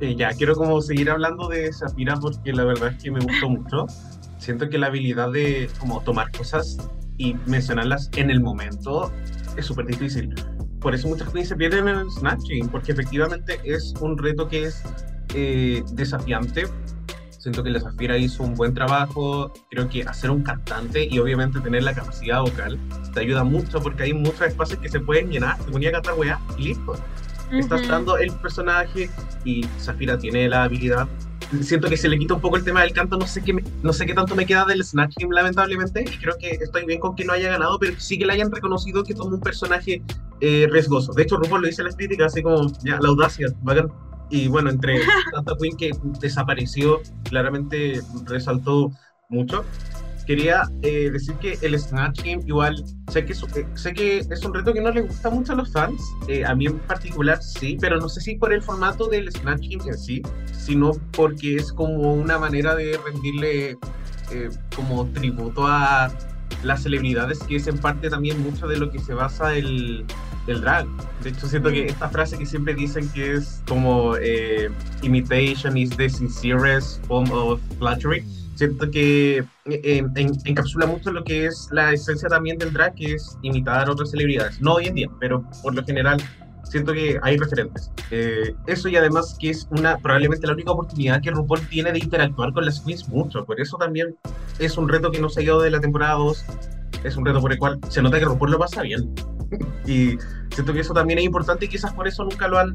Eh, 0.00 0.14
ya, 0.16 0.30
quiero 0.30 0.54
como 0.54 0.80
seguir 0.80 1.10
hablando 1.10 1.48
de 1.48 1.70
Shapira 1.72 2.16
porque 2.16 2.52
la 2.52 2.64
verdad 2.64 2.88
es 2.96 3.02
que 3.02 3.10
me 3.10 3.20
gustó 3.20 3.48
mucho. 3.48 3.86
Siento 4.38 4.68
que 4.68 4.78
la 4.78 4.88
habilidad 4.88 5.32
de 5.32 5.68
como 5.78 6.00
tomar 6.02 6.30
cosas 6.32 6.76
y 7.18 7.34
mencionarlas 7.46 8.10
en 8.16 8.30
el 8.30 8.40
momento 8.40 9.12
es 9.56 9.66
súper 9.66 9.86
difícil. 9.86 10.34
Por 10.80 10.94
eso 10.94 11.08
muchas 11.08 11.30
queens 11.30 11.48
se 11.48 11.56
pierden 11.56 11.88
en 11.88 11.96
el 11.98 12.10
snatching, 12.10 12.68
porque 12.68 12.92
efectivamente 12.92 13.58
es 13.64 13.94
un 14.00 14.18
reto 14.18 14.48
que 14.48 14.64
es 14.64 14.82
eh, 15.34 15.82
desafiante. 15.92 16.66
Siento 17.30 17.62
que 17.62 17.70
la 17.70 17.80
Zafira 17.80 18.18
hizo 18.18 18.42
un 18.42 18.54
buen 18.54 18.74
trabajo. 18.74 19.52
Creo 19.70 19.88
que 19.88 20.02
hacer 20.02 20.30
un 20.30 20.42
cantante 20.42 21.06
y 21.10 21.18
obviamente 21.18 21.60
tener 21.60 21.84
la 21.84 21.94
capacidad 21.94 22.40
vocal 22.40 22.78
te 23.14 23.20
ayuda 23.20 23.44
mucho 23.44 23.80
porque 23.80 24.02
hay 24.02 24.12
muchos 24.12 24.42
espacios 24.42 24.80
que 24.80 24.88
se 24.88 25.00
pueden 25.00 25.30
llenar. 25.30 25.56
Te 25.58 25.70
ponía 25.70 25.88
a 25.90 25.92
cantar 25.92 26.14
weá 26.14 26.40
y 26.58 26.64
listo 26.64 26.96
estás 27.52 27.82
Ujú. 27.82 27.90
dando 27.90 28.16
el 28.18 28.32
personaje 28.32 29.08
y 29.44 29.64
Zafira 29.78 30.18
tiene 30.18 30.48
la 30.48 30.64
habilidad. 30.64 31.06
Siento 31.62 31.88
que 31.88 31.96
se 31.96 32.08
le 32.08 32.18
quita 32.18 32.34
un 32.34 32.40
poco 32.40 32.56
el 32.56 32.64
tema 32.64 32.82
del 32.82 32.92
canto, 32.92 33.16
no 33.16 33.26
sé 33.26 33.42
qué, 33.42 33.52
me- 33.52 33.62
no 33.82 33.92
sé 33.92 34.04
qué 34.04 34.14
tanto 34.14 34.34
me 34.34 34.46
queda 34.46 34.64
del 34.64 34.82
Snatch 34.84 35.14
Game, 35.18 35.34
lamentablemente, 35.34 36.02
y 36.02 36.18
creo 36.18 36.36
que 36.38 36.50
estoy 36.50 36.84
bien 36.84 36.98
con 36.98 37.14
que 37.14 37.24
no 37.24 37.32
haya 37.32 37.50
ganado, 37.50 37.78
pero 37.78 37.94
sí 37.98 38.18
que 38.18 38.26
le 38.26 38.32
hayan 38.32 38.50
reconocido 38.50 39.04
que 39.04 39.14
tomó 39.14 39.36
un 39.36 39.40
personaje 39.40 40.02
eh, 40.40 40.66
riesgoso. 40.70 41.12
De 41.12 41.22
hecho, 41.22 41.36
RuPaul 41.36 41.62
lo 41.62 41.66
dice 41.68 41.82
en 41.82 41.86
las 41.86 41.96
críticas, 41.96 42.32
así 42.32 42.42
como, 42.42 42.70
ya, 42.82 42.98
la 43.00 43.08
audacia, 43.08 43.48
bacán. 43.62 43.92
Y 44.28 44.48
bueno, 44.48 44.70
entre 44.70 44.98
tanta 45.32 45.54
Queen 45.60 45.76
que 45.76 45.92
desapareció, 46.20 47.00
claramente 47.24 48.00
resaltó 48.24 48.90
mucho. 49.28 49.64
Quería 50.26 50.62
eh, 50.82 51.10
decir 51.12 51.34
que 51.36 51.56
el 51.62 51.78
Snatch 51.78 52.22
Game 52.24 52.42
igual, 52.46 52.82
sé 53.12 53.24
que, 53.24 53.32
es, 53.32 53.42
eh, 53.54 53.66
sé 53.74 53.94
que 53.94 54.18
es 54.18 54.44
un 54.44 54.52
reto 54.52 54.72
que 54.72 54.80
no 54.80 54.90
le 54.90 55.02
gusta 55.02 55.30
mucho 55.30 55.52
a 55.52 55.56
los 55.56 55.70
fans, 55.70 56.02
eh, 56.26 56.44
a 56.44 56.54
mí 56.54 56.66
en 56.66 56.78
particular 56.80 57.40
sí, 57.40 57.78
pero 57.80 57.98
no 57.98 58.08
sé 58.08 58.20
si 58.20 58.34
por 58.34 58.52
el 58.52 58.60
formato 58.60 59.06
del 59.06 59.30
Snatch 59.30 59.68
Game 59.68 59.84
en 59.88 59.96
sí, 59.96 60.22
sino 60.52 60.92
porque 61.12 61.56
es 61.56 61.72
como 61.72 62.12
una 62.14 62.38
manera 62.38 62.74
de 62.74 62.98
rendirle 63.04 63.78
eh, 64.32 64.50
como 64.74 65.06
tributo 65.12 65.64
a 65.64 66.12
las 66.64 66.82
celebridades, 66.82 67.38
que 67.40 67.56
es 67.56 67.66
en 67.68 67.78
parte 67.78 68.10
también 68.10 68.42
mucho 68.42 68.66
de 68.66 68.76
lo 68.78 68.90
que 68.90 68.98
se 68.98 69.14
basa 69.14 69.54
el, 69.54 70.04
el 70.48 70.60
drag. 70.60 70.86
De 71.22 71.30
hecho, 71.30 71.46
siento 71.46 71.70
que 71.70 71.86
esta 71.86 72.08
frase 72.08 72.36
que 72.36 72.46
siempre 72.46 72.74
dicen 72.74 73.08
que 73.10 73.34
es 73.34 73.62
como 73.68 74.16
eh, 74.16 74.68
imitation 75.02 75.76
is 75.76 75.90
the 75.90 76.08
sincerest 76.08 77.04
form 77.06 77.30
of 77.30 77.60
flattery, 77.78 78.24
siento 78.56 78.90
que 78.90 79.38
eh, 79.66 80.02
en- 80.16 80.32
encapsula 80.44 80.86
mucho 80.86 81.12
lo 81.12 81.22
que 81.22 81.46
es 81.46 81.68
la 81.70 81.92
esencia 81.92 82.28
también 82.28 82.58
del 82.58 82.72
drag, 82.72 82.94
que 82.94 83.14
es 83.14 83.38
imitar 83.42 83.88
a 83.88 83.92
otras 83.92 84.10
celebridades. 84.10 84.60
No 84.60 84.74
hoy 84.74 84.86
en 84.86 84.94
día, 84.94 85.08
pero 85.20 85.44
por 85.62 85.74
lo 85.74 85.84
general 85.84 86.20
siento 86.64 86.92
que 86.92 87.18
hay 87.22 87.36
referentes. 87.36 87.90
Eh, 88.10 88.52
eso 88.66 88.88
y 88.88 88.96
además 88.96 89.36
que 89.38 89.50
es 89.50 89.68
una 89.70 89.98
probablemente 89.98 90.46
la 90.48 90.54
única 90.54 90.72
oportunidad 90.72 91.22
que 91.22 91.30
RuPaul 91.30 91.60
tiene 91.68 91.92
de 91.92 92.00
interactuar 92.00 92.52
con 92.52 92.64
las 92.64 92.80
queens 92.80 93.08
mucho. 93.08 93.44
Por 93.44 93.60
eso 93.60 93.76
también 93.76 94.16
es 94.58 94.76
un 94.76 94.88
reto 94.88 95.12
que 95.12 95.20
no 95.20 95.28
se 95.28 95.40
ha 95.40 95.44
ido 95.44 95.60
de 95.60 95.70
la 95.70 95.80
temporada 95.80 96.14
2. 96.14 96.44
Es 97.04 97.16
un 97.16 97.24
reto 97.24 97.40
por 97.40 97.52
el 97.52 97.58
cual 97.58 97.78
se 97.88 98.02
nota 98.02 98.18
que 98.18 98.24
RuPaul 98.24 98.50
lo 98.50 98.58
pasa 98.58 98.82
bien. 98.82 99.14
y 99.86 100.18
Siento 100.50 100.72
que 100.72 100.80
eso 100.80 100.94
también 100.94 101.18
es 101.18 101.24
importante 101.26 101.66
y 101.66 101.68
quizás 101.68 101.92
por 101.92 102.08
eso 102.08 102.24
nunca 102.24 102.48
lo 102.48 102.58
han 102.58 102.72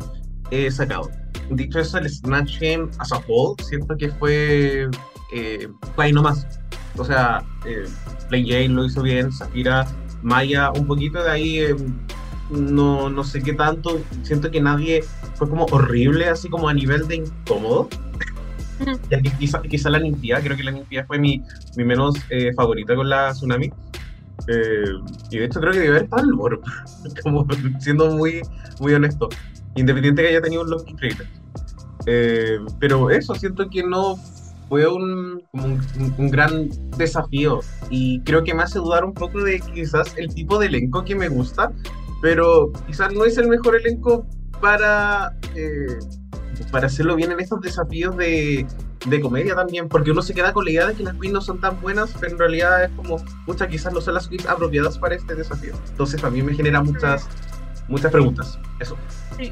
eh, 0.51 0.69
sacado. 0.69 1.09
Dicho 1.49 1.79
eso, 1.79 1.97
el 1.97 2.07
Snatch 2.07 2.59
Game 2.59 2.89
as 2.99 3.11
a 3.11 3.17
whole, 3.27 3.55
siento 3.63 3.97
que 3.97 4.09
fue, 4.09 4.87
eh, 5.31 5.67
fue 5.95 6.05
ahí 6.05 6.13
nomás. 6.13 6.47
O 6.97 7.05
sea, 7.05 7.43
eh, 7.65 7.85
Play 8.29 8.47
Jane 8.47 8.69
lo 8.69 8.85
hizo 8.85 9.01
bien, 9.01 9.31
Safira, 9.31 9.87
Maya 10.21 10.71
un 10.71 10.85
poquito 10.85 11.23
de 11.23 11.31
ahí, 11.31 11.59
eh, 11.59 11.75
no, 12.49 13.09
no 13.09 13.23
sé 13.23 13.41
qué 13.41 13.53
tanto. 13.53 14.01
Siento 14.23 14.51
que 14.51 14.61
nadie 14.61 15.03
fue 15.35 15.49
como 15.49 15.65
horrible, 15.65 16.27
así 16.27 16.49
como 16.49 16.69
a 16.69 16.73
nivel 16.73 17.07
de 17.07 17.17
incómodo. 17.17 17.89
Quizá, 19.39 19.61
quizá 19.61 19.91
la 19.91 19.99
Nymphia, 19.99 20.41
creo 20.41 20.57
que 20.57 20.63
la 20.63 20.71
Nymphia 20.71 21.05
fue 21.05 21.19
mi, 21.19 21.43
mi 21.77 21.83
menos 21.83 22.15
eh, 22.31 22.51
favorita 22.55 22.95
con 22.95 23.09
la 23.09 23.31
Tsunami. 23.31 23.71
Eh, 24.47 24.93
y 25.29 25.37
de 25.37 25.45
hecho 25.45 25.59
creo 25.59 25.71
que 25.71 25.79
debe 25.79 25.91
haber 25.91 26.03
estado 26.05 26.23
el 26.23 26.33
Moro, 26.33 26.61
como 27.23 27.45
siendo 27.79 28.09
muy, 28.15 28.41
muy 28.79 28.93
honesto. 28.93 29.29
Independiente 29.75 30.23
que 30.23 30.29
haya 30.29 30.41
tenido 30.41 30.63
un 30.63 30.71
look 30.71 30.83
increíble. 30.87 31.27
Eh, 32.07 32.57
pero 32.79 33.11
eso, 33.11 33.35
siento 33.35 33.69
que 33.69 33.83
no 33.83 34.17
fue 34.71 34.87
un, 34.87 35.43
un- 35.51 35.81
un 36.17 36.31
gran 36.31 36.69
desafío. 36.97 37.59
Y 37.89 38.21
creo 38.21 38.41
que 38.41 38.53
me 38.53 38.63
hace 38.63 38.79
dudar 38.79 39.03
un 39.03 39.13
poco 39.13 39.43
de 39.43 39.59
quizás 39.59 40.13
el 40.15 40.33
tipo 40.33 40.57
de 40.59 40.67
elenco 40.67 41.03
que 41.03 41.13
me 41.13 41.27
gusta. 41.27 41.73
Pero 42.21 42.71
quizás 42.87 43.11
no 43.13 43.25
es 43.25 43.37
el 43.37 43.49
mejor 43.49 43.75
elenco 43.75 44.25
para, 44.61 45.35
eh, 45.55 45.99
para 46.71 46.87
hacerlo 46.87 47.17
bien 47.17 47.33
en 47.33 47.41
estos 47.41 47.59
desafíos 47.59 48.15
de, 48.15 48.65
de 49.07 49.19
comedia 49.19 49.55
también, 49.55 49.89
porque 49.89 50.11
uno 50.11 50.21
se 50.21 50.33
queda 50.33 50.53
con 50.53 50.63
la 50.63 50.71
idea 50.71 50.87
de 50.87 50.93
que 50.93 51.03
las 51.03 51.15
queens 51.15 51.33
no 51.33 51.41
son 51.41 51.59
tan 51.59 51.81
buenas, 51.81 52.13
pero 52.19 52.31
en 52.31 52.39
realidad 52.39 52.83
es 52.85 52.91
como, 52.91 53.17
muchas 53.47 53.67
quizás 53.67 53.91
no 53.91 53.99
son 53.99 54.13
las 54.13 54.27
queens 54.29 54.45
apropiadas 54.45 54.97
para 54.99 55.15
este 55.15 55.35
desafío. 55.35 55.73
Entonces 55.89 56.21
también 56.21 56.45
me 56.45 56.53
genera 56.53 56.81
muchas, 56.81 57.27
muchas 57.89 58.09
preguntas. 58.11 58.57
Eso. 58.79 58.95
Sí, 59.35 59.51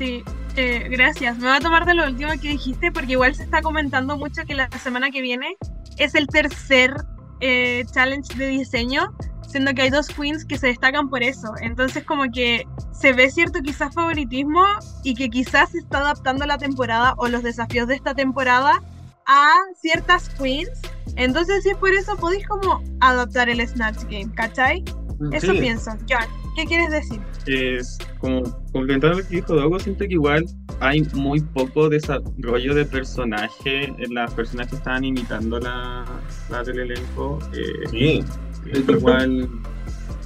eh, 0.00 0.88
gracias. 0.90 1.38
Me 1.38 1.46
voy 1.48 1.56
a 1.56 1.60
tomar 1.60 1.84
de 1.84 1.94
lo 1.94 2.04
último 2.06 2.30
que 2.32 2.48
dijiste 2.48 2.92
porque 2.92 3.12
igual 3.12 3.34
se 3.34 3.44
está 3.44 3.62
comentando 3.62 4.16
mucho 4.16 4.42
que 4.46 4.54
la 4.54 4.68
semana 4.82 5.10
que 5.10 5.20
viene 5.22 5.56
es 5.98 6.14
el 6.14 6.26
tercer 6.26 6.94
eh, 7.40 7.84
challenge 7.92 8.34
de 8.36 8.46
diseño, 8.46 9.12
siendo 9.46 9.74
que 9.74 9.82
hay 9.82 9.90
dos 9.90 10.08
queens 10.08 10.44
que 10.44 10.58
se 10.58 10.68
destacan 10.68 11.08
por 11.10 11.22
eso. 11.22 11.52
Entonces 11.60 12.04
como 12.04 12.24
que 12.32 12.66
se 12.92 13.12
ve 13.12 13.30
cierto 13.30 13.60
quizás 13.62 13.94
favoritismo 13.94 14.64
y 15.04 15.14
que 15.14 15.28
quizás 15.28 15.70
se 15.70 15.78
está 15.78 15.98
adaptando 15.98 16.46
la 16.46 16.58
temporada 16.58 17.14
o 17.18 17.28
los 17.28 17.42
desafíos 17.42 17.88
de 17.88 17.94
esta 17.96 18.14
temporada 18.14 18.82
a 19.26 19.54
ciertas 19.80 20.28
queens. 20.30 20.70
Entonces 21.16 21.62
si 21.62 21.70
es 21.70 21.76
por 21.76 21.90
eso 21.92 22.16
podéis 22.16 22.46
como 22.48 22.82
adaptar 23.00 23.48
el 23.48 23.66
Snatch 23.66 24.04
Game, 24.04 24.32
¿cachai? 24.34 24.84
Eso 25.32 25.52
Sí. 25.52 25.58
pienso. 25.60 25.90
John, 26.08 26.26
¿qué 26.56 26.64
quieres 26.64 26.90
decir? 26.90 27.20
es 27.46 27.98
como 28.18 28.42
complementando 28.72 29.18
lo 29.18 29.26
que 29.28 29.36
dijo 29.36 29.54
Dogo, 29.54 29.78
siento 29.80 30.04
que 30.06 30.12
igual 30.12 30.44
hay 30.80 31.02
muy 31.14 31.40
poco 31.40 31.88
desarrollo 31.88 32.74
de 32.74 32.84
personaje 32.84 33.84
en 33.84 34.14
las 34.14 34.32
personas 34.34 34.68
que 34.68 34.76
estaban 34.76 35.04
imitando 35.04 35.58
la, 35.58 36.04
la 36.50 36.62
del 36.62 36.80
elenco. 36.80 37.38
eh, 37.52 37.88
Sí. 37.90 38.24
es 38.70 38.88
igual 38.88 39.48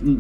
mm, 0.03 0.17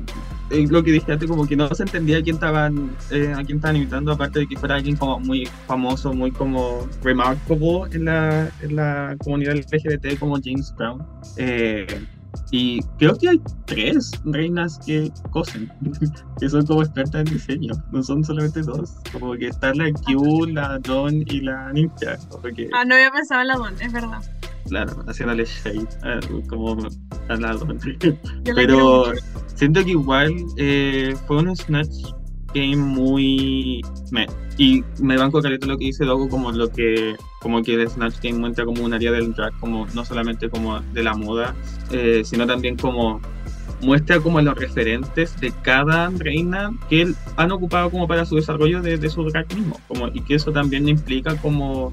eh, 0.50 0.66
lo 0.70 0.82
que 0.82 0.92
dije 0.92 1.12
antes, 1.12 1.28
como 1.28 1.46
que 1.46 1.56
no 1.56 1.68
se 1.74 1.82
entendía 1.82 2.18
a 2.18 2.22
quién 2.22 2.36
estaban, 2.36 2.96
eh, 3.10 3.32
a 3.36 3.42
quién 3.44 3.58
estaban 3.58 3.76
imitando, 3.76 4.12
aparte 4.12 4.40
de 4.40 4.46
que 4.46 4.56
fuera 4.56 4.76
alguien 4.76 4.96
como 4.96 5.18
muy 5.20 5.46
famoso, 5.66 6.12
muy 6.14 6.30
como 6.30 6.86
remarkable 7.02 7.82
en 7.92 8.04
la, 8.04 8.48
en 8.62 8.76
la 8.76 9.16
comunidad 9.24 9.56
LGBT 9.56 10.18
como 10.18 10.36
James 10.42 10.72
Brown. 10.76 11.04
Eh, 11.36 11.86
y 12.50 12.80
creo 12.98 13.16
que 13.16 13.28
hay 13.30 13.40
tres 13.66 14.10
reinas 14.24 14.78
que 14.84 15.10
cosen, 15.30 15.70
que 16.40 16.48
son 16.48 16.66
como 16.66 16.82
expertas 16.82 17.26
en 17.26 17.34
diseño, 17.34 17.74
no 17.92 18.02
son 18.02 18.24
solamente 18.24 18.62
dos, 18.62 18.94
como 19.12 19.34
que 19.34 19.48
está 19.48 19.74
la 19.74 19.92
Q, 19.92 20.46
la 20.46 20.78
Dawn 20.80 21.24
y 21.26 21.40
la 21.40 21.72
Ninja, 21.72 22.18
Ah, 22.72 22.84
no 22.84 22.94
había 22.94 23.10
pensado 23.10 23.42
en 23.42 23.48
la 23.48 23.56
Don, 23.56 23.74
es 23.80 23.92
verdad. 23.92 24.22
claro, 24.68 25.04
haciéndole 25.06 25.44
shade, 25.44 25.88
eh, 26.04 26.20
como 26.48 26.76
a 27.28 27.36
la 27.36 27.56
quiero 28.00 28.18
Pero 28.44 29.04
siento 29.54 29.84
que 29.84 29.90
igual 29.90 30.34
eh, 30.56 31.14
fue 31.26 31.38
un 31.38 31.56
Snatch 31.56 32.12
Game 32.54 32.76
muy... 32.76 33.82
meh. 34.10 34.26
Y 34.58 34.82
me 35.00 35.18
banco 35.18 35.42
caleta 35.42 35.66
lo 35.66 35.76
que 35.76 35.86
dice 35.86 36.04
Dogo, 36.04 36.28
como 36.28 36.50
lo 36.52 36.68
que 36.70 37.14
como 37.46 37.62
que 37.62 37.74
el 37.74 37.88
Snatch 37.88 38.16
Game 38.20 38.40
muestra 38.40 38.64
como 38.64 38.84
un 38.84 38.92
área 38.92 39.12
del 39.12 39.32
drag, 39.32 39.56
como 39.60 39.86
no 39.94 40.04
solamente 40.04 40.50
como 40.50 40.80
de 40.80 41.04
la 41.04 41.14
moda, 41.14 41.54
eh, 41.92 42.22
sino 42.24 42.44
también 42.44 42.76
como 42.76 43.20
muestra 43.80 44.18
como 44.18 44.40
los 44.40 44.56
referentes 44.56 45.38
de 45.38 45.52
cada 45.62 46.10
reina 46.10 46.72
que 46.90 47.14
han 47.36 47.52
ocupado 47.52 47.88
como 47.90 48.08
para 48.08 48.24
su 48.24 48.34
desarrollo 48.34 48.82
de, 48.82 49.08
su 49.08 49.22
drag 49.30 49.46
mismo, 49.54 49.78
como, 49.86 50.08
y 50.08 50.22
que 50.22 50.34
eso 50.34 50.50
también 50.50 50.88
implica 50.88 51.36
como 51.36 51.92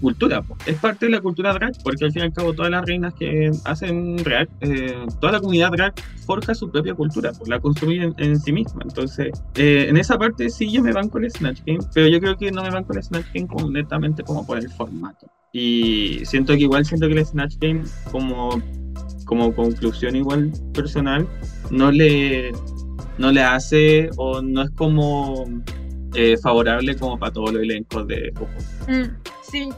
cultura, 0.00 0.42
po. 0.42 0.56
es 0.66 0.76
parte 0.78 1.06
de 1.06 1.12
la 1.12 1.20
cultura 1.20 1.52
drag, 1.52 1.72
porque 1.82 2.04
al 2.04 2.12
fin 2.12 2.22
y 2.22 2.24
al 2.26 2.32
cabo 2.32 2.52
todas 2.52 2.70
las 2.70 2.84
reinas 2.84 3.14
que 3.14 3.50
hacen 3.64 4.16
drag, 4.16 4.48
eh, 4.60 5.06
toda 5.20 5.32
la 5.32 5.40
comunidad 5.40 5.70
drag 5.72 5.94
forja 6.26 6.54
su 6.54 6.70
propia 6.70 6.94
cultura, 6.94 7.32
pues 7.32 7.48
la 7.48 7.60
construye 7.60 8.12
en, 8.16 8.40
sí 8.40 8.52
misma, 8.52 8.82
entonces 8.84 9.32
eh, 9.54 9.86
en 9.88 9.96
esa 9.96 10.18
parte 10.18 10.50
sí 10.50 10.70
yo 10.70 10.82
me 10.82 10.92
banco 10.92 11.18
el 11.18 11.30
Snatch 11.30 11.62
Game, 11.66 11.80
pero 11.94 12.08
yo 12.08 12.20
creo 12.20 12.36
que 12.36 12.50
no 12.52 12.62
me 12.62 12.70
banco 12.70 12.92
el 12.92 13.02
Snatch 13.02 13.26
Game 13.34 13.46
como 13.46 13.70
netamente 13.70 14.22
como 14.22 14.46
por 14.46 14.58
el 14.58 14.68
formato. 14.70 15.26
Y 15.52 16.20
siento 16.24 16.52
que 16.52 16.60
igual 16.60 16.84
siento 16.84 17.08
que 17.08 17.14
el 17.14 17.26
Snatch 17.26 17.56
Game 17.58 17.82
como 18.12 18.62
como 19.30 19.54
conclusión 19.54 20.16
igual 20.16 20.52
personal, 20.74 21.24
no 21.70 21.92
le, 21.92 22.50
no 23.16 23.30
le 23.30 23.40
hace 23.40 24.10
o 24.16 24.42
no 24.42 24.62
es 24.62 24.70
como 24.70 25.44
eh, 26.14 26.36
favorable 26.42 26.96
como 26.96 27.18
para 27.18 27.32
todos 27.32 27.52
los 27.52 27.62
elencos 27.62 28.06
de. 28.06 28.32
Mm, 28.88 29.16
sí, 29.42 29.68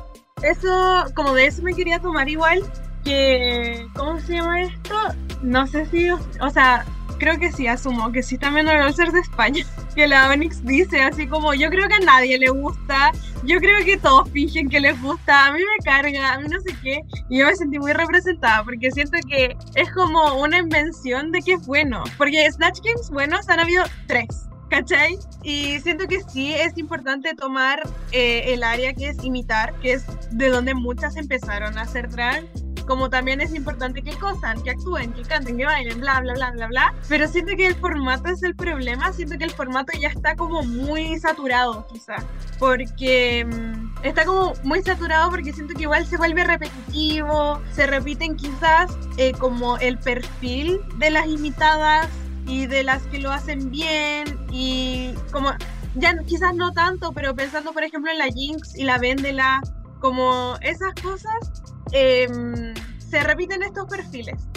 eso, 0.43 1.05
como 1.15 1.35
de 1.35 1.47
eso 1.47 1.63
me 1.63 1.75
quería 1.75 1.99
tomar 1.99 2.29
igual, 2.29 2.63
que, 3.05 3.87
¿cómo 3.95 4.19
se 4.21 4.35
llama 4.35 4.63
esto? 4.63 4.95
No 5.43 5.67
sé 5.67 5.87
si, 5.87 6.11
o 6.11 6.51
sea, 6.51 6.85
creo 7.19 7.39
que 7.39 7.53
sí, 7.53 7.69
asumo 7.69 8.11
que 8.11 8.23
sí 8.23 8.37
también 8.37 8.69
el 8.69 8.95
ser 8.95 9.13
de 9.13 9.21
España, 9.21 9.65
que 9.95 10.09
la 10.09 10.31
Onyx 10.31 10.65
dice 10.65 11.03
así 11.03 11.27
como, 11.27 11.55
yo 11.55 11.71
creo 11.71 11.87
que 11.87 11.95
a 11.95 12.01
nadie 12.01 12.39
le 12.39 12.49
gusta, 12.49 13.13
yo 13.45 13.59
creo 13.59 13.85
que 13.85 13.97
todos 13.97 14.29
fingen 14.31 14.69
que 14.69 14.81
les 14.81 15.01
gusta, 15.01 15.47
a 15.47 15.53
mí 15.53 15.61
me 15.61 15.85
carga, 15.85 16.33
a 16.33 16.39
mí 16.41 16.49
no 16.49 16.61
sé 16.61 16.75
qué, 16.83 17.03
y 17.29 17.39
yo 17.39 17.47
me 17.47 17.55
sentí 17.55 17.79
muy 17.79 17.93
representada, 17.93 18.65
porque 18.65 18.91
siento 18.91 19.19
que 19.29 19.57
es 19.75 19.93
como 19.93 20.41
una 20.41 20.59
invención 20.59 21.31
de 21.31 21.43
que 21.43 21.53
es 21.55 21.67
bueno, 21.67 22.03
porque 22.19 22.51
Snatch 22.51 22.81
Games 22.83 23.11
buenos 23.11 23.49
han 23.49 23.61
habido 23.61 23.85
tres. 24.07 24.49
¿Cachai? 24.73 25.19
Y 25.43 25.81
siento 25.81 26.09
que 26.09 26.23
sí 26.23 26.55
es 26.55 26.79
importante 26.79 27.35
tomar 27.35 27.83
eh, 28.11 28.55
el 28.55 28.63
área 28.63 28.95
que 28.95 29.11
es 29.11 29.23
imitar, 29.23 29.75
que 29.81 29.93
es 29.93 30.07
de 30.31 30.49
donde 30.49 30.73
muchas 30.73 31.19
empezaron 31.19 31.77
a 31.77 31.83
hacer 31.83 32.09
drag, 32.09 32.47
como 32.87 33.11
también 33.11 33.43
es 33.43 33.55
importante 33.55 34.01
que 34.01 34.13
cosan, 34.13 34.63
que 34.63 34.71
actúen, 34.71 35.13
que 35.13 35.25
canten, 35.25 35.59
que 35.59 35.67
bailen, 35.67 36.01
bla, 36.01 36.23
bla, 36.23 36.33
bla, 36.33 36.53
bla, 36.53 36.69
bla. 36.69 36.95
Pero 37.07 37.29
siento 37.29 37.55
que 37.55 37.67
el 37.67 37.75
formato 37.75 38.31
es 38.31 38.43
el 38.43 38.57
problema, 38.57 39.13
siento 39.13 39.37
que 39.37 39.45
el 39.45 39.51
formato 39.51 39.93
ya 40.01 40.09
está 40.09 40.37
como 40.37 40.63
muy 40.63 41.21
saturado, 41.21 41.87
quizá, 41.93 42.17
porque 42.59 43.45
mm, 43.45 44.07
está 44.07 44.25
como 44.25 44.55
muy 44.65 44.83
saturado 44.83 45.29
porque 45.29 45.53
siento 45.53 45.75
que 45.75 45.83
igual 45.83 46.07
se 46.07 46.17
vuelve 46.17 46.45
repetitivo, 46.45 47.61
se 47.73 47.87
repiten 47.87 48.37
quizás 48.37 48.91
eh, 49.19 49.33
como 49.33 49.77
el 49.77 49.99
perfil 49.99 50.81
de 50.97 51.11
las 51.11 51.27
imitadas 51.27 52.09
y 52.47 52.67
de 52.67 52.83
las 52.83 53.03
que 53.05 53.19
lo 53.19 53.31
hacen 53.31 53.71
bien 53.71 54.25
y 54.51 55.15
como 55.33 55.51
ya 55.95 56.17
quizás 56.25 56.55
no 56.55 56.73
tanto, 56.73 57.13
pero 57.13 57.35
pensando 57.35 57.73
por 57.73 57.85
ejemplo 57.85 58.11
en 58.11 58.19
la 58.19 58.27
Jinx 58.27 58.77
y 58.77 58.85
la 58.85 58.99
Vendela, 58.99 59.61
como 60.01 60.57
esas 60.61 60.95
cosas, 61.03 61.63
em, 61.93 62.75
se 62.99 63.23
repiten 63.23 63.63
estos 63.63 63.87
perfiles. 63.87 64.49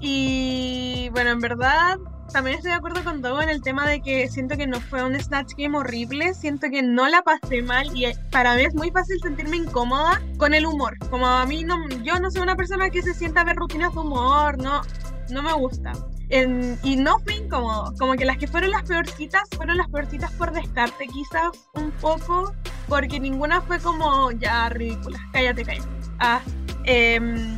Y 0.00 1.08
bueno, 1.12 1.30
en 1.30 1.40
verdad 1.40 1.96
también 2.32 2.56
estoy 2.56 2.72
de 2.72 2.76
acuerdo 2.76 3.04
con 3.04 3.22
Dogo 3.22 3.40
en 3.40 3.48
el 3.48 3.62
tema 3.62 3.86
de 3.86 4.00
que 4.00 4.28
siento 4.28 4.56
que 4.56 4.66
no 4.66 4.80
fue 4.80 5.04
un 5.04 5.18
Snatch 5.18 5.52
Game 5.56 5.78
horrible, 5.78 6.34
siento 6.34 6.68
que 6.68 6.82
no 6.82 7.08
la 7.08 7.22
pasé 7.22 7.62
mal 7.62 7.96
y 7.96 8.06
eh, 8.06 8.16
para 8.32 8.56
mí 8.56 8.62
es 8.62 8.74
muy 8.74 8.90
fácil 8.90 9.20
sentirme 9.22 9.56
incómoda 9.56 10.20
con 10.36 10.52
el 10.52 10.66
humor. 10.66 10.98
Como 11.10 11.28
a 11.28 11.46
mí 11.46 11.62
no, 11.62 11.88
yo 12.02 12.18
no 12.18 12.32
soy 12.32 12.42
una 12.42 12.56
persona 12.56 12.90
que 12.90 13.02
se 13.02 13.14
sienta 13.14 13.42
a 13.42 13.44
ver 13.44 13.54
rutinas 13.54 13.94
de 13.94 14.00
humor, 14.00 14.58
no, 14.58 14.82
no 15.30 15.42
me 15.42 15.52
gusta. 15.52 15.92
En- 16.30 16.78
y 16.82 16.96
no 16.96 17.18
fue 17.20 17.34
incómodo, 17.34 17.92
como 17.98 18.14
que 18.14 18.24
las 18.24 18.38
que 18.38 18.46
fueron 18.46 18.70
las 18.70 18.82
peorcitas 18.84 19.42
fueron 19.56 19.76
las 19.76 19.88
peorcitas 19.88 20.32
por 20.32 20.52
descarte 20.52 21.06
quizás 21.06 21.50
un 21.74 21.90
poco, 21.92 22.54
porque 22.88 23.20
ninguna 23.20 23.60
fue 23.60 23.78
como 23.78 24.30
ya 24.32 24.68
ridícula, 24.70 25.18
cállate, 25.32 25.64
cállate. 25.64 25.88
Ah, 26.18 26.40
em, 26.84 27.56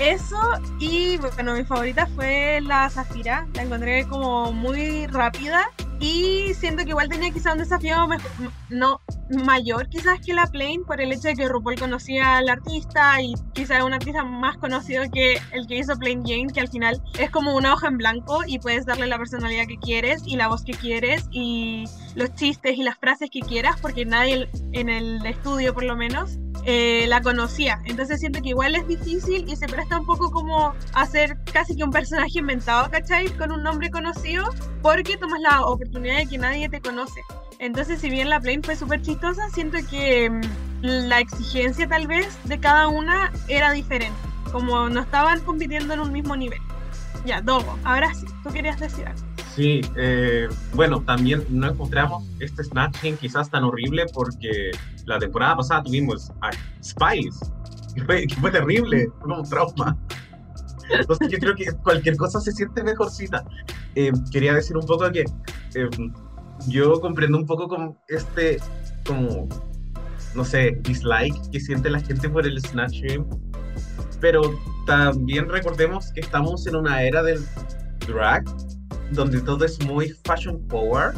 eso 0.00 0.38
y 0.78 1.16
bueno, 1.18 1.54
mi 1.54 1.64
favorita 1.64 2.06
fue 2.14 2.60
la 2.62 2.88
Zafira, 2.88 3.46
la 3.54 3.62
encontré 3.62 4.06
como 4.06 4.52
muy 4.52 5.06
rápida 5.08 5.70
y 6.00 6.54
siento 6.54 6.84
que 6.84 6.90
igual 6.90 7.08
tenía 7.08 7.32
quizá 7.32 7.52
un 7.52 7.58
desafío 7.58 7.96
no 8.68 9.00
mayor 9.44 9.88
quizás 9.88 10.20
que 10.24 10.32
la 10.32 10.46
Plane 10.46 10.80
por 10.86 11.00
el 11.00 11.12
hecho 11.12 11.28
de 11.28 11.34
que 11.34 11.48
RuPaul 11.48 11.78
conocía 11.78 12.36
al 12.36 12.48
artista 12.48 13.20
y 13.20 13.34
quizás 13.52 13.82
un 13.82 13.92
artista 13.92 14.22
más 14.22 14.56
conocido 14.58 15.02
que 15.12 15.40
el 15.52 15.66
que 15.66 15.78
hizo 15.78 15.98
Plain 15.98 16.22
Jane, 16.24 16.52
que 16.52 16.60
al 16.60 16.68
final 16.68 17.02
es 17.18 17.30
como 17.30 17.56
una 17.56 17.74
hoja 17.74 17.88
en 17.88 17.98
blanco 17.98 18.42
y 18.46 18.58
puedes 18.60 18.86
darle 18.86 19.06
la 19.08 19.18
personalidad 19.18 19.66
que 19.66 19.78
quieres 19.78 20.22
y 20.24 20.36
la 20.36 20.46
voz 20.46 20.62
que 20.62 20.72
quieres 20.72 21.26
y 21.32 21.84
los 22.14 22.32
chistes 22.34 22.76
y 22.76 22.84
las 22.84 22.96
frases 22.98 23.30
que 23.30 23.40
quieras 23.40 23.80
porque 23.80 24.04
nadie 24.04 24.48
en 24.72 24.88
el 24.88 25.24
estudio 25.26 25.74
por 25.74 25.82
lo 25.82 25.96
menos 25.96 26.38
eh, 26.64 27.06
la 27.08 27.20
conocía. 27.22 27.80
Entonces 27.84 28.20
siento 28.20 28.40
que 28.42 28.50
igual 28.50 28.74
es 28.74 28.86
difícil 28.86 29.48
y 29.48 29.56
se 29.56 29.66
presta 29.66 29.98
un 29.98 30.06
poco 30.06 30.30
como 30.30 30.74
a 30.92 31.06
ser 31.06 31.36
casi 31.52 31.76
que 31.76 31.84
un 31.84 31.90
personaje 31.90 32.38
inventado, 32.38 32.90
¿cachai? 32.90 33.28
Con 33.36 33.52
un 33.52 33.62
nombre 33.62 33.90
conocido 33.90 34.44
porque 34.82 35.16
tomas 35.16 35.40
la 35.40 35.64
oportunidad 35.66 36.18
de 36.18 36.26
que 36.26 36.38
nadie 36.38 36.68
te 36.68 36.80
conoce. 36.80 37.20
Entonces, 37.58 38.00
si 38.00 38.10
bien 38.10 38.30
la 38.30 38.40
Plane 38.40 38.62
fue 38.62 38.76
súper 38.76 39.02
chistosa, 39.02 39.48
siento 39.50 39.78
que 39.90 40.30
mm, 40.30 40.40
la 40.82 41.20
exigencia 41.20 41.88
tal 41.88 42.06
vez 42.06 42.38
de 42.44 42.58
cada 42.60 42.88
una 42.88 43.32
era 43.48 43.72
diferente, 43.72 44.16
como 44.52 44.88
no 44.88 45.00
estaban 45.00 45.40
compitiendo 45.40 45.94
en 45.94 46.00
un 46.00 46.12
mismo 46.12 46.36
nivel. 46.36 46.60
Ya, 47.24 47.40
Dogo, 47.40 47.76
ahora 47.84 48.14
sí, 48.14 48.26
tú 48.44 48.50
querías 48.50 48.78
decir 48.78 49.06
algo. 49.06 49.27
Sí, 49.58 49.80
eh, 49.96 50.48
bueno, 50.72 51.02
también 51.02 51.44
no 51.50 51.68
encontramos 51.68 52.24
este 52.38 52.62
Snatching 52.62 53.16
quizás 53.16 53.50
tan 53.50 53.64
horrible 53.64 54.06
porque 54.14 54.70
la 55.04 55.18
temporada 55.18 55.56
pasada 55.56 55.82
tuvimos 55.82 56.30
a 56.42 56.50
Spice, 56.80 57.44
que 57.96 58.04
fue, 58.04 58.26
que 58.28 58.36
fue 58.36 58.52
terrible, 58.52 59.08
fue 59.20 59.36
un 59.36 59.48
trauma. 59.48 59.98
Entonces 60.88 61.28
yo 61.28 61.38
creo 61.40 61.56
que 61.56 61.72
cualquier 61.82 62.16
cosa 62.16 62.40
se 62.40 62.52
siente 62.52 62.84
mejorcita. 62.84 63.44
Eh, 63.96 64.12
quería 64.30 64.54
decir 64.54 64.76
un 64.76 64.86
poco 64.86 65.10
que 65.10 65.24
eh, 65.74 65.88
yo 66.68 67.00
comprendo 67.00 67.36
un 67.36 67.44
poco 67.44 67.66
como 67.66 68.00
este, 68.06 68.58
como, 69.04 69.48
no 70.36 70.44
sé, 70.44 70.78
dislike 70.82 71.34
que 71.50 71.58
siente 71.58 71.90
la 71.90 71.98
gente 71.98 72.28
por 72.28 72.46
el 72.46 72.60
Snatch 72.60 73.00
Game, 73.02 73.26
pero 74.20 74.40
también 74.86 75.48
recordemos 75.48 76.12
que 76.12 76.20
estamos 76.20 76.64
en 76.68 76.76
una 76.76 77.02
era 77.02 77.24
del 77.24 77.44
drag, 78.06 78.44
donde 79.10 79.40
todo 79.40 79.64
es 79.64 79.84
muy 79.84 80.10
fashion 80.24 80.60
power, 80.68 81.12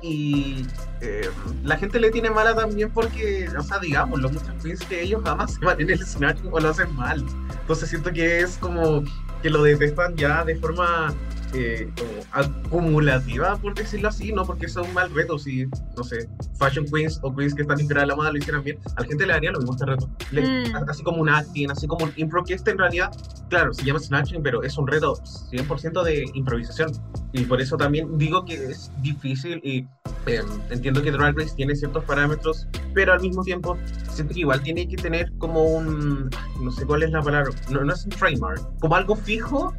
y 0.00 0.64
eh, 1.00 1.28
la 1.64 1.76
gente 1.76 1.98
le 1.98 2.10
tiene 2.10 2.30
mala 2.30 2.54
también 2.54 2.90
porque, 2.90 3.48
o 3.56 3.62
sea, 3.62 3.78
digamos, 3.78 4.20
los 4.20 4.32
muchos 4.32 4.50
queens 4.62 4.84
que 4.84 5.02
ellos 5.02 5.22
jamás 5.24 5.54
se 5.58 5.64
van 5.64 5.80
en 5.80 5.90
el 5.90 6.04
Snatch 6.04 6.38
o 6.50 6.60
lo 6.60 6.68
hacen 6.68 6.94
mal. 6.94 7.24
Entonces 7.60 7.88
siento 7.88 8.12
que 8.12 8.40
es 8.40 8.58
como 8.58 9.02
que 9.42 9.50
lo 9.50 9.62
detestan 9.62 10.16
ya 10.16 10.44
de 10.44 10.56
forma 10.56 11.12
eh, 11.54 11.90
como 11.96 12.10
acumulativa, 12.32 13.56
por 13.56 13.74
decirlo 13.74 14.08
así, 14.08 14.32
no 14.32 14.44
porque 14.44 14.68
sea 14.68 14.82
un 14.82 14.92
mal 14.94 15.12
reto, 15.14 15.38
si, 15.38 15.66
no 15.96 16.04
sé, 16.04 16.28
fashion 16.58 16.86
queens 16.86 17.18
o 17.22 17.34
queens 17.34 17.54
que 17.54 17.62
están 17.62 17.78
inspiradas 17.78 18.08
la 18.08 18.16
moda 18.16 18.32
lo 18.32 18.38
hicieran 18.38 18.62
bien, 18.64 18.78
a 18.96 19.00
la 19.02 19.06
gente 19.06 19.26
le 19.26 19.32
daría 19.32 19.52
lo 19.52 19.58
mismo 19.58 19.72
este 19.72 19.86
reto. 19.86 20.08
Le- 20.30 20.42
Mm. 20.42 20.88
Así 20.88 21.02
como 21.02 21.22
un 21.22 21.28
acting, 21.28 21.70
así 21.70 21.86
como 21.86 22.04
un 22.04 22.12
impro, 22.16 22.42
que 22.44 22.54
este 22.54 22.72
en 22.72 22.78
realidad, 22.78 23.10
claro, 23.48 23.72
se 23.72 23.84
llama 23.84 24.00
snatching, 24.00 24.42
pero 24.42 24.62
es 24.62 24.76
un 24.76 24.86
reto 24.86 25.14
100% 25.50 26.02
de 26.02 26.24
improvisación. 26.34 26.90
Y 27.32 27.44
por 27.44 27.60
eso 27.60 27.76
también 27.76 28.18
digo 28.18 28.44
que 28.44 28.54
es 28.54 28.90
difícil 29.02 29.60
y 29.62 29.86
eh, 30.26 30.40
entiendo 30.70 31.00
que 31.02 31.10
Drag 31.10 31.36
Race 31.36 31.54
tiene 31.56 31.74
ciertos 31.76 32.04
parámetros, 32.04 32.66
pero 32.94 33.12
al 33.12 33.20
mismo 33.20 33.42
tiempo 33.42 33.76
siento 34.10 34.34
que 34.34 34.40
igual 34.40 34.62
tiene 34.62 34.86
que 34.88 34.96
tener 34.96 35.32
como 35.38 35.64
un, 35.64 36.28
no 36.60 36.70
sé 36.72 36.84
cuál 36.86 37.02
es 37.04 37.10
la 37.10 37.22
palabra, 37.22 37.50
no, 37.70 37.82
no 37.84 37.92
es 37.92 38.04
un 38.04 38.10
trademark, 38.10 38.60
como 38.80 38.94
algo 38.96 39.14
fijo 39.16 39.72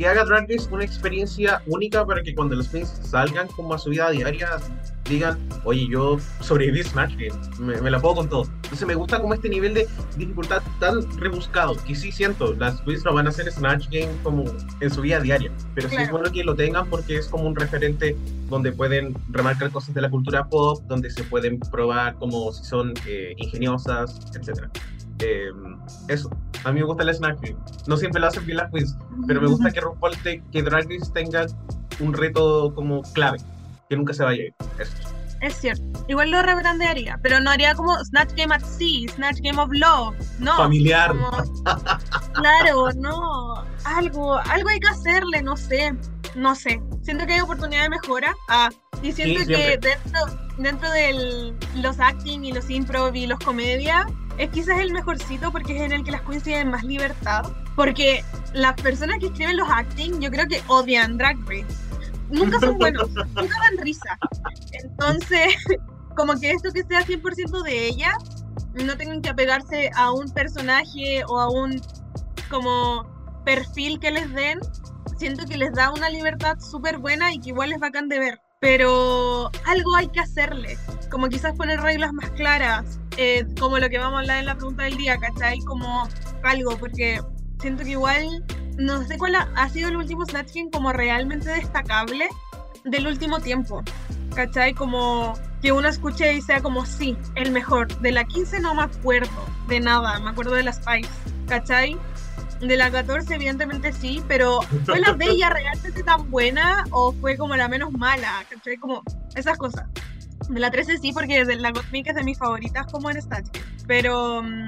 que 0.00 0.08
haga 0.08 0.24
Drag 0.24 0.48
Race 0.48 0.66
una 0.70 0.82
experiencia 0.82 1.60
única 1.66 2.06
para 2.06 2.22
que 2.22 2.34
cuando 2.34 2.56
los 2.56 2.68
queens 2.68 2.88
salgan 3.02 3.48
como 3.48 3.74
a 3.74 3.78
su 3.78 3.90
vida 3.90 4.10
diaria 4.10 4.48
digan, 5.04 5.38
oye, 5.64 5.86
yo 5.90 6.16
sobreviví 6.40 6.82
Smash 6.84 7.16
Game, 7.18 7.38
me, 7.58 7.78
me 7.82 7.90
la 7.90 8.00
puedo 8.00 8.14
con 8.14 8.28
todo. 8.30 8.44
Entonces 8.62 8.86
me 8.88 8.94
gusta 8.94 9.20
como 9.20 9.34
este 9.34 9.50
nivel 9.50 9.74
de 9.74 9.86
dificultad 10.16 10.62
tan 10.78 11.02
rebuscado, 11.18 11.76
que 11.84 11.94
sí 11.94 12.12
siento, 12.12 12.54
las 12.54 12.80
queens 12.80 13.04
lo 13.04 13.12
van 13.12 13.26
a 13.26 13.28
hacer 13.28 13.52
Snatch 13.52 13.88
Game 13.90 14.08
como 14.22 14.44
en 14.80 14.90
su 14.90 15.02
vida 15.02 15.20
diaria, 15.20 15.52
pero 15.74 15.90
sí 15.90 15.96
es 15.96 16.02
Claro. 16.08 16.18
bueno 16.18 16.32
que 16.32 16.44
lo 16.44 16.54
tengan 16.54 16.88
porque 16.88 17.18
es 17.18 17.28
como 17.28 17.46
un 17.46 17.54
referente 17.56 18.16
donde 18.48 18.72
pueden 18.72 19.14
remarcar 19.28 19.70
cosas 19.70 19.94
de 19.94 20.00
la 20.00 20.08
cultura 20.08 20.48
pop, 20.48 20.82
donde 20.88 21.10
se 21.10 21.24
pueden 21.24 21.60
probar 21.60 22.14
como 22.14 22.52
si 22.54 22.64
son 22.64 22.94
eh, 23.06 23.34
ingeniosas, 23.36 24.18
etc. 25.20 25.54
eso, 26.08 26.30
a 26.64 26.72
mí 26.72 26.80
me 26.80 26.86
gusta 26.86 27.02
el 27.04 27.14
Snatch 27.14 27.40
Game. 27.40 27.56
No 27.86 27.96
siempre 27.96 28.20
lo 28.20 28.26
hacen 28.28 28.44
bien 28.46 28.58
las 28.58 28.70
queens, 28.70 28.96
pero 29.26 29.40
me 29.40 29.48
gusta 29.48 29.70
que 29.70 29.80
RuPaul 29.80 30.16
te- 30.22 30.42
que 30.52 30.62
Drag 30.62 30.84
Race 30.84 31.10
tenga 31.12 31.46
un 32.00 32.12
reto 32.14 32.72
como 32.74 33.02
clave, 33.12 33.38
que 33.88 33.96
nunca 33.96 34.12
se 34.14 34.22
vaya 34.24 34.42
a 34.42 34.46
ir. 34.46 34.54
Eso. 34.78 34.92
Es 35.40 35.54
cierto. 35.54 36.04
Igual 36.06 36.30
lo 36.32 36.42
rebrandearía, 36.42 37.18
pero 37.22 37.40
no 37.40 37.50
haría 37.50 37.74
como 37.74 37.96
Snatch 38.04 38.34
Game 38.36 38.54
at 38.54 38.60
Sea, 38.62 39.08
Snatch 39.14 39.38
Game 39.42 39.58
of 39.58 39.70
Love. 39.72 40.14
No. 40.38 40.54
Familiar. 40.56 41.10
como- 41.16 41.30
claro, 42.34 42.88
no. 42.96 43.54
Algo, 43.84 44.36
algo 44.38 44.68
hay 44.68 44.80
que 44.80 44.88
hacerle, 44.88 45.42
no 45.42 45.56
sé. 45.56 45.94
No 46.36 46.54
sé. 46.54 46.82
Siento 47.02 47.26
que 47.26 47.34
hay 47.34 47.40
oportunidad 47.40 47.84
de 47.84 47.88
mejora. 47.88 48.34
Ah, 48.48 48.68
y 49.02 49.12
siento 49.12 49.40
Sí, 49.40 49.46
que 49.46 49.78
dentro, 49.78 50.20
dentro 50.58 50.90
de 50.90 51.54
los 51.76 51.98
acting 51.98 52.44
y 52.44 52.52
los 52.52 52.68
improv 52.70 53.14
y 53.16 53.26
los 53.26 53.38
comedia, 53.40 54.06
es 54.40 54.48
quizás 54.48 54.78
el 54.78 54.90
mejorcito 54.92 55.52
porque 55.52 55.76
es 55.76 55.82
en 55.82 55.92
el 55.92 56.02
que 56.02 56.12
las 56.12 56.22
queens 56.22 56.42
tienen 56.42 56.70
más 56.70 56.82
libertad. 56.82 57.44
Porque 57.76 58.24
las 58.54 58.74
personas 58.80 59.18
que 59.18 59.26
escriben 59.26 59.58
los 59.58 59.68
acting, 59.68 60.18
yo 60.18 60.30
creo 60.30 60.48
que 60.48 60.62
odian 60.66 61.18
Drag 61.18 61.36
Race. 61.46 61.66
Nunca 62.30 62.58
son 62.58 62.78
buenos, 62.78 63.10
nunca 63.14 63.54
dan 63.60 63.78
risa. 63.82 64.18
Entonces, 64.82 65.54
como 66.16 66.40
que 66.40 66.52
esto 66.52 66.72
que 66.72 66.82
sea 66.84 67.04
100% 67.04 67.62
de 67.62 67.88
ellas, 67.88 68.14
no 68.72 68.96
tengan 68.96 69.20
que 69.20 69.28
apegarse 69.28 69.90
a 69.94 70.10
un 70.10 70.30
personaje 70.30 71.22
o 71.28 71.38
a 71.38 71.50
un 71.50 71.78
como 72.48 73.06
perfil 73.44 74.00
que 74.00 74.10
les 74.10 74.32
den, 74.32 74.58
siento 75.18 75.44
que 75.44 75.58
les 75.58 75.74
da 75.74 75.92
una 75.92 76.08
libertad 76.08 76.58
súper 76.60 76.96
buena 76.96 77.34
y 77.34 77.40
que 77.40 77.50
igual 77.50 77.72
es 77.72 77.78
bacán 77.78 78.08
de 78.08 78.18
ver. 78.18 78.40
Pero 78.58 79.50
algo 79.66 79.96
hay 79.96 80.08
que 80.08 80.20
hacerle, 80.20 80.78
como 81.10 81.28
quizás 81.28 81.54
poner 81.56 81.80
reglas 81.80 82.12
más 82.14 82.30
claras, 82.30 82.98
eh, 83.22 83.46
como 83.60 83.78
lo 83.78 83.90
que 83.90 83.98
vamos 83.98 84.16
a 84.16 84.20
hablar 84.20 84.38
en 84.38 84.46
la 84.46 84.54
pregunta 84.54 84.84
del 84.84 84.96
día, 84.96 85.18
¿cachai? 85.18 85.58
Como 85.58 86.08
algo, 86.42 86.78
porque 86.78 87.20
siento 87.60 87.84
que 87.84 87.90
igual, 87.90 88.42
no 88.78 89.04
sé 89.04 89.18
cuál 89.18 89.34
ha, 89.34 89.68
sido 89.68 89.90
el 89.90 89.96
último 89.96 90.24
Snatch 90.24 90.54
Game 90.54 90.70
como 90.70 90.90
realmente 90.90 91.50
destacable 91.50 92.26
del 92.86 93.06
último 93.06 93.38
tiempo, 93.38 93.82
¿cachai? 94.34 94.72
Como 94.72 95.34
que 95.60 95.70
uno 95.70 95.86
escuche 95.86 96.32
y 96.32 96.40
sea 96.40 96.62
como, 96.62 96.86
sí, 96.86 97.14
el 97.34 97.50
mejor. 97.50 97.94
De 98.00 98.10
la 98.10 98.24
15 98.24 98.58
no 98.60 98.74
me 98.74 98.84
acuerdo 98.84 99.28
de 99.68 99.80
nada, 99.80 100.18
me 100.18 100.30
acuerdo 100.30 100.54
de 100.54 100.62
la 100.62 100.72
Spice, 100.72 101.10
¿cachai? 101.46 101.98
De 102.62 102.76
la 102.78 102.90
14 102.90 103.34
evidentemente 103.34 103.92
sí, 103.92 104.22
pero 104.28 104.62
¿fue 104.86 104.98
la 104.98 105.12
bella 105.18 105.50
realmente 105.50 106.02
tan 106.02 106.30
buena 106.30 106.84
o 106.90 107.12
fue 107.12 107.36
como 107.36 107.54
la 107.54 107.68
menos 107.68 107.92
mala? 107.92 108.46
¿Cachai? 108.48 108.78
Como 108.78 109.02
esas 109.34 109.58
cosas. 109.58 109.84
De 110.50 110.58
la 110.58 110.70
13 110.70 110.98
sí, 110.98 111.12
porque 111.12 111.44
de 111.44 111.56
la 111.56 111.70
Gottmik 111.70 112.08
es 112.08 112.14
de 112.16 112.24
mis 112.24 112.38
favoritas 112.38 112.86
como 112.92 113.08
en 113.08 113.16
Game. 113.16 113.44
Pero, 113.86 114.42
mm, 114.42 114.66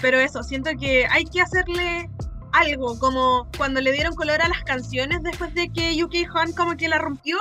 pero 0.00 0.18
eso, 0.18 0.42
siento 0.42 0.70
que 0.80 1.06
hay 1.06 1.24
que 1.24 1.42
hacerle 1.42 2.08
algo, 2.52 2.98
como 2.98 3.46
cuando 3.56 3.80
le 3.80 3.92
dieron 3.92 4.14
color 4.14 4.40
a 4.40 4.48
las 4.48 4.62
canciones 4.64 5.22
después 5.22 5.54
de 5.54 5.68
que 5.70 5.94
Yuki 5.96 6.26
Han 6.34 6.52
como 6.52 6.76
que 6.76 6.88
la 6.88 6.98
rompió. 6.98 7.36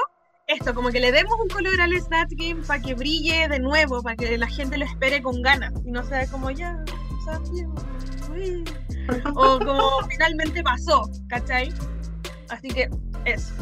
Esto, 0.47 0.73
como 0.73 0.89
que 0.89 0.99
le 0.99 1.13
demos 1.13 1.39
un 1.39 1.47
color 1.47 1.79
al 1.79 1.97
Snatch 1.97 2.31
Game 2.31 2.63
para 2.65 2.81
que 2.81 2.93
brille 2.93 3.47
de 3.47 3.59
nuevo, 3.59 4.01
para 4.03 4.17
que 4.17 4.37
la 4.37 4.47
gente 4.47 4.77
lo 4.77 4.83
espere 4.83 5.21
con 5.21 5.41
ganas 5.41 5.71
y 5.85 5.91
no 5.91 6.03
sea 6.03 6.27
como 6.27 6.51
ya, 6.51 6.83
uy", 8.29 8.65
o 9.33 9.59
como 9.59 10.01
finalmente 10.09 10.61
pasó, 10.61 11.09
¿cachai? 11.29 11.73
Así 12.49 12.67
que 12.67 12.89
eso. 13.23 13.53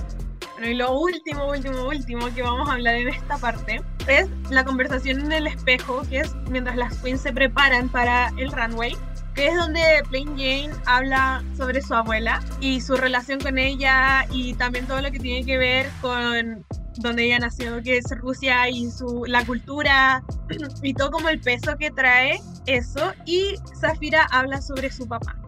Bueno, 0.59 0.73
y 0.73 0.75
lo 0.75 0.99
último, 0.99 1.47
último, 1.47 1.87
último 1.87 2.35
que 2.35 2.41
vamos 2.41 2.67
a 2.67 2.73
hablar 2.73 2.95
en 2.95 3.07
esta 3.07 3.37
parte 3.37 3.81
es 4.09 4.27
la 4.49 4.65
conversación 4.65 5.21
en 5.21 5.31
el 5.31 5.47
espejo, 5.47 6.01
que 6.09 6.19
es 6.19 6.35
mientras 6.49 6.75
las 6.75 6.97
queens 6.97 7.21
se 7.21 7.31
preparan 7.31 7.87
para 7.87 8.27
el 8.35 8.51
runway, 8.51 8.93
que 9.35 9.47
es 9.47 9.55
donde 9.55 9.79
Plain 10.09 10.27
Jane 10.31 10.71
habla 10.85 11.45
sobre 11.55 11.81
su 11.81 11.93
abuela 11.93 12.43
y 12.59 12.81
su 12.81 12.97
relación 12.97 13.39
con 13.39 13.57
ella 13.57 14.25
y 14.33 14.53
también 14.55 14.85
todo 14.85 15.01
lo 15.01 15.09
que 15.11 15.19
tiene 15.19 15.45
que 15.45 15.57
ver 15.57 15.89
con 16.01 16.65
donde 16.97 17.23
ella 17.23 17.39
nació, 17.39 17.81
que 17.81 17.95
es 17.95 18.11
Rusia 18.17 18.67
y 18.69 18.91
su, 18.91 19.23
la 19.27 19.45
cultura 19.45 20.25
y 20.83 20.93
todo 20.93 21.09
como 21.11 21.29
el 21.29 21.39
peso 21.39 21.77
que 21.77 21.89
trae 21.89 22.41
eso. 22.65 23.13
Y 23.25 23.55
Zafira 23.79 24.27
habla 24.29 24.61
sobre 24.61 24.91
su 24.91 25.07
papá. 25.07 25.39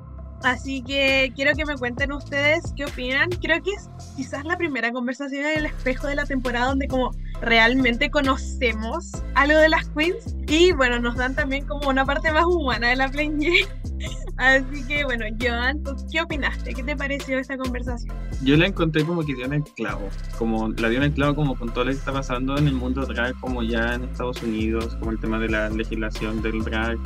Así 0.43 0.81
que 0.81 1.31
quiero 1.35 1.53
que 1.55 1.65
me 1.65 1.75
cuenten 1.75 2.11
ustedes 2.11 2.73
qué 2.75 2.85
opinan. 2.85 3.29
Creo 3.41 3.61
que 3.61 3.71
es 3.71 3.89
quizás 4.15 4.45
la 4.45 4.57
primera 4.57 4.91
conversación 4.91 5.45
en 5.45 5.59
el 5.59 5.65
espejo 5.65 6.07
de 6.07 6.15
la 6.15 6.25
temporada 6.25 6.67
donde 6.67 6.87
como 6.87 7.11
realmente 7.41 8.09
conocemos 8.11 9.11
algo 9.35 9.57
de 9.57 9.69
las 9.69 9.87
queens 9.89 10.35
y 10.47 10.71
bueno, 10.73 10.99
nos 10.99 11.15
dan 11.15 11.35
también 11.35 11.65
como 11.65 11.89
una 11.89 12.05
parte 12.05 12.31
más 12.31 12.45
humana 12.45 12.89
de 12.89 12.95
la 12.95 13.09
Plain 13.09 13.41
Jane. 13.41 13.67
Así 14.37 14.83
que 14.87 15.03
bueno, 15.03 15.25
Joan, 15.39 15.83
¿tú 15.83 15.95
qué 16.11 16.21
opinaste? 16.21 16.73
¿Qué 16.73 16.83
te 16.83 16.95
pareció 16.95 17.37
esta 17.39 17.57
conversación? 17.57 18.15
Yo 18.43 18.57
la 18.57 18.67
encontré 18.67 19.05
como 19.05 19.23
que 19.23 19.35
dio 19.35 19.45
el 19.45 19.63
clavo, 19.75 20.09
como 20.37 20.69
la 20.69 20.89
dio 20.89 21.01
el 21.01 21.13
clavo 21.13 21.35
como 21.35 21.55
con 21.55 21.71
todo 21.71 21.85
lo 21.85 21.91
que 21.91 21.97
está 21.97 22.11
pasando 22.11 22.57
en 22.57 22.67
el 22.67 22.73
mundo 22.73 23.05
drag, 23.05 23.39
como 23.39 23.61
ya 23.63 23.95
en 23.95 24.03
Estados 24.05 24.41
Unidos, 24.41 24.95
como 24.99 25.11
el 25.11 25.19
tema 25.19 25.39
de 25.39 25.49
la 25.49 25.69
legislación 25.69 26.41
del 26.41 26.63
drag 26.63 26.97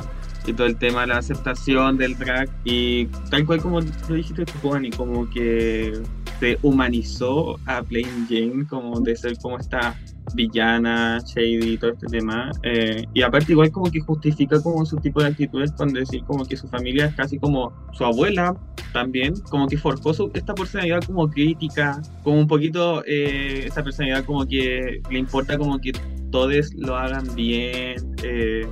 y 0.46 0.52
todo 0.52 0.66
el 0.66 0.76
tema 0.76 1.02
de 1.02 1.08
la 1.08 1.18
aceptación 1.18 1.98
del 1.98 2.16
drag 2.16 2.48
y 2.64 3.06
tal 3.30 3.44
cual 3.44 3.60
como 3.60 3.80
lo 3.80 4.14
dijiste 4.14 4.44
tú, 4.46 4.76
y 4.76 4.90
como 4.90 5.28
que 5.28 6.00
se 6.40 6.58
humanizó 6.62 7.58
a 7.66 7.82
Plain 7.82 8.26
Jane 8.28 8.66
como 8.68 9.00
de 9.00 9.16
ser 9.16 9.36
como 9.38 9.58
esta 9.58 9.96
villana, 10.34 11.18
shady, 11.24 11.78
todo 11.78 11.92
este 11.92 12.06
tema. 12.06 12.50
Eh, 12.62 13.04
y 13.14 13.22
aparte 13.22 13.52
igual 13.52 13.70
como 13.70 13.90
que 13.90 14.00
justifica 14.00 14.60
como 14.60 14.84
su 14.84 14.96
tipo 14.96 15.20
de 15.20 15.28
actitudes 15.28 15.72
con 15.72 15.92
decir 15.92 16.24
como 16.24 16.44
que 16.44 16.56
su 16.56 16.68
familia 16.68 17.06
es 17.06 17.14
casi 17.14 17.38
como 17.38 17.72
su 17.92 18.04
abuela 18.04 18.56
también, 18.92 19.34
como 19.50 19.66
que 19.68 19.76
forjó 19.76 20.12
su, 20.14 20.30
esta 20.34 20.54
personalidad 20.54 21.02
como 21.04 21.28
crítica, 21.28 22.00
como 22.22 22.40
un 22.40 22.46
poquito 22.46 23.04
eh, 23.06 23.64
esta 23.66 23.82
personalidad 23.82 24.24
como 24.24 24.46
que 24.46 25.00
le 25.10 25.18
importa 25.18 25.58
como 25.58 25.78
que 25.78 25.92
todos 26.30 26.74
lo 26.74 26.96
hagan 26.96 27.34
bien, 27.34 27.96
eh, 28.22 28.66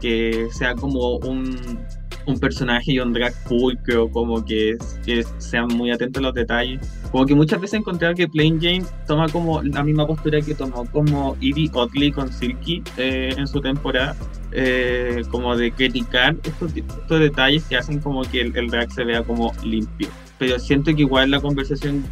que 0.00 0.48
sea 0.52 0.74
como 0.74 1.16
un 1.18 1.78
un 2.26 2.38
personaje 2.38 2.92
y 2.92 2.98
un 2.98 3.12
drag 3.12 3.32
pulcro, 3.44 4.10
como 4.10 4.44
que, 4.44 4.76
que, 5.04 5.24
sean 5.38 5.68
muy 5.68 5.90
atentos 5.90 6.20
a 6.20 6.26
los 6.26 6.34
detalles. 6.34 6.80
Como 7.10 7.24
que 7.24 7.34
muchas 7.34 7.60
veces 7.60 7.80
encontré 7.80 8.14
que 8.14 8.28
Plain 8.28 8.60
Jane 8.60 8.84
toma 9.06 9.28
como 9.28 9.62
la 9.62 9.82
misma 9.82 10.06
postura 10.06 10.40
que 10.40 10.54
tomó 10.54 10.84
como 10.86 11.36
Evie 11.40 11.70
Oddly 11.72 12.12
con 12.12 12.32
Silky 12.32 12.82
eh, 12.96 13.34
en 13.36 13.46
su 13.46 13.60
temporada, 13.60 14.16
eh, 14.52 15.22
como 15.30 15.56
de 15.56 15.70
criticar 15.72 16.36
estos, 16.42 16.76
estos, 16.76 17.20
detalles 17.20 17.64
que 17.64 17.76
hacen 17.76 18.00
como 18.00 18.22
que 18.22 18.40
el, 18.40 18.56
el, 18.56 18.68
drag 18.68 18.90
se 18.92 19.04
vea 19.04 19.22
como 19.22 19.52
limpio. 19.64 20.08
Pero 20.38 20.58
siento 20.58 20.94
que 20.94 21.02
igual 21.02 21.30
la 21.30 21.40
conversación 21.40 22.04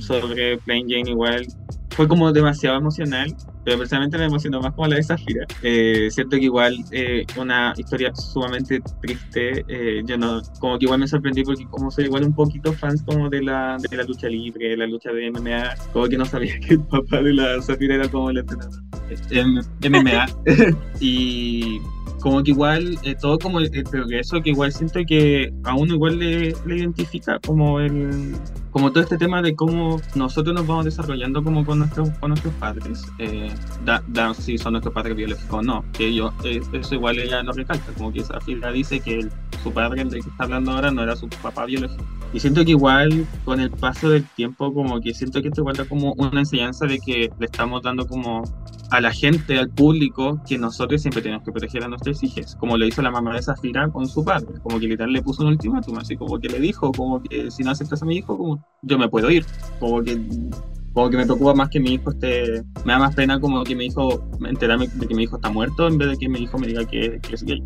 sobre 0.00 0.56
Plain 0.58 0.88
Jane 0.88 1.10
igual 1.10 1.46
fue 1.98 2.06
como 2.06 2.32
demasiado 2.32 2.76
emocional, 2.76 3.34
pero 3.64 3.78
personalmente 3.78 4.16
me 4.18 4.26
emocionó 4.26 4.60
más 4.60 4.72
como 4.72 4.86
la 4.86 4.94
de 4.94 5.02
Zafira. 5.02 5.44
Eh, 5.64 6.08
siento 6.12 6.36
que 6.36 6.44
igual 6.44 6.76
eh, 6.92 7.26
una 7.36 7.74
historia 7.76 8.14
sumamente 8.14 8.80
triste, 9.02 9.64
eh, 9.66 10.02
yo 10.06 10.16
no, 10.16 10.40
como 10.60 10.78
que 10.78 10.84
igual 10.84 11.00
me 11.00 11.08
sorprendí 11.08 11.42
porque 11.42 11.66
como 11.66 11.90
soy 11.90 12.04
igual 12.04 12.22
un 12.22 12.32
poquito 12.32 12.72
fans 12.72 13.02
como 13.02 13.28
de 13.28 13.42
la, 13.42 13.78
de 13.78 13.96
la 13.96 14.04
lucha 14.04 14.28
libre, 14.28 14.68
de 14.68 14.76
la 14.76 14.86
lucha 14.86 15.10
de 15.10 15.28
MMA, 15.28 15.74
como 15.92 16.06
que 16.06 16.16
no 16.16 16.24
sabía 16.24 16.60
que 16.60 16.74
el 16.74 16.84
papá 16.84 17.20
de 17.20 17.32
la 17.32 17.60
Zafira 17.62 17.96
era 17.96 18.08
como 18.08 18.30
el 18.30 18.38
entrenador. 18.38 18.80
MMA. 19.82 20.26
y 21.00 21.80
como 22.20 22.42
que 22.42 22.52
igual 22.52 22.96
eh, 23.02 23.16
todo 23.20 23.38
como 23.38 23.58
el, 23.58 23.74
el, 23.74 23.84
progreso 23.84 24.40
que 24.40 24.50
igual 24.50 24.72
siento 24.72 25.00
que 25.06 25.52
a 25.64 25.74
uno 25.74 25.94
igual 25.94 26.18
le, 26.18 26.54
le, 26.66 26.76
identifica 26.76 27.38
como 27.44 27.80
el 27.80 28.36
como 28.70 28.90
todo 28.90 29.02
este 29.02 29.18
tema 29.18 29.42
de 29.42 29.54
cómo 29.54 30.00
nosotros 30.14 30.54
nos 30.54 30.66
vamos 30.66 30.84
desarrollando 30.84 31.42
como 31.42 31.64
con 31.64 31.80
nuestros 31.80 32.10
con 32.18 32.30
nuestros 32.30 32.54
padres 32.54 33.04
eh, 33.18 33.52
da, 33.84 34.34
si 34.34 34.58
son 34.58 34.72
nuestros 34.72 34.94
padres 34.94 35.16
biológicos 35.16 35.58
o 35.58 35.62
no 35.62 35.84
que 35.92 36.12
yo 36.14 36.32
eh, 36.44 36.60
eso 36.72 36.94
igual 36.94 37.18
ella 37.18 37.42
lo 37.42 37.52
recalca 37.52 37.92
como 37.96 38.12
que 38.12 38.20
esa 38.20 38.40
figura 38.40 38.70
dice 38.72 39.00
que 39.00 39.28
su 39.62 39.72
padre 39.72 40.02
el 40.02 40.10
de 40.10 40.20
que 40.20 40.28
está 40.28 40.44
hablando 40.44 40.72
ahora 40.72 40.90
no 40.90 41.02
era 41.02 41.16
su 41.16 41.28
papá 41.28 41.64
biológico. 41.64 42.04
Y 42.32 42.40
siento 42.40 42.64
que 42.64 42.72
igual 42.72 43.26
con 43.44 43.60
el 43.60 43.70
paso 43.70 44.10
del 44.10 44.24
tiempo 44.24 44.72
como 44.72 45.00
que 45.00 45.14
siento 45.14 45.40
que 45.40 45.48
esto 45.48 45.62
igual 45.62 45.88
como 45.88 46.12
una 46.14 46.40
enseñanza 46.40 46.86
de 46.86 46.98
que 46.98 47.30
le 47.38 47.46
estamos 47.46 47.82
dando 47.82 48.06
como 48.06 48.44
a 48.90 49.00
la 49.00 49.12
gente, 49.12 49.58
al 49.58 49.68
público, 49.68 50.40
que 50.46 50.56
nosotros 50.58 51.02
siempre 51.02 51.22
tenemos 51.22 51.44
que 51.44 51.52
proteger 51.52 51.84
a 51.84 51.88
nuestros 51.88 52.22
hijos, 52.22 52.56
como 52.56 52.76
lo 52.76 52.86
hizo 52.86 53.02
la 53.02 53.10
mamá 53.10 53.34
de 53.34 53.42
Zafira 53.42 53.88
con 53.90 54.06
su 54.06 54.24
padre, 54.24 54.48
como 54.62 54.78
que 54.80 54.88
literal 54.88 55.12
le 55.12 55.22
puso 55.22 55.42
un 55.42 55.48
ultimátum, 55.48 55.98
así 55.98 56.16
como 56.16 56.38
que 56.38 56.48
le 56.48 56.58
dijo, 56.58 56.90
como 56.92 57.22
que 57.22 57.50
si 57.50 57.62
no 57.62 57.70
aceptas 57.70 58.02
a 58.02 58.06
mi 58.06 58.16
hijo, 58.16 58.36
como 58.36 58.64
yo 58.82 58.98
me 58.98 59.08
puedo 59.08 59.30
ir, 59.30 59.44
como 59.78 60.02
que 60.02 60.18
como 60.94 61.10
que 61.10 61.16
me 61.16 61.26
preocupa 61.26 61.54
más 61.54 61.68
que 61.68 61.78
mi 61.78 61.94
hijo 61.94 62.10
esté, 62.10 62.64
me 62.84 62.92
da 62.92 62.98
más 62.98 63.14
pena 63.14 63.38
como 63.38 63.62
que 63.62 63.76
mi 63.76 63.86
hijo, 63.86 64.28
enterarme 64.44 64.88
de 64.88 65.06
que 65.06 65.14
mi 65.14 65.24
hijo 65.24 65.36
está 65.36 65.50
muerto 65.50 65.86
en 65.86 65.96
vez 65.96 66.08
de 66.08 66.16
que 66.16 66.28
mi 66.28 66.40
hijo 66.40 66.58
me 66.58 66.66
diga 66.66 66.84
que, 66.84 67.20
que 67.20 67.34
es 67.34 67.44
gay. 67.44 67.62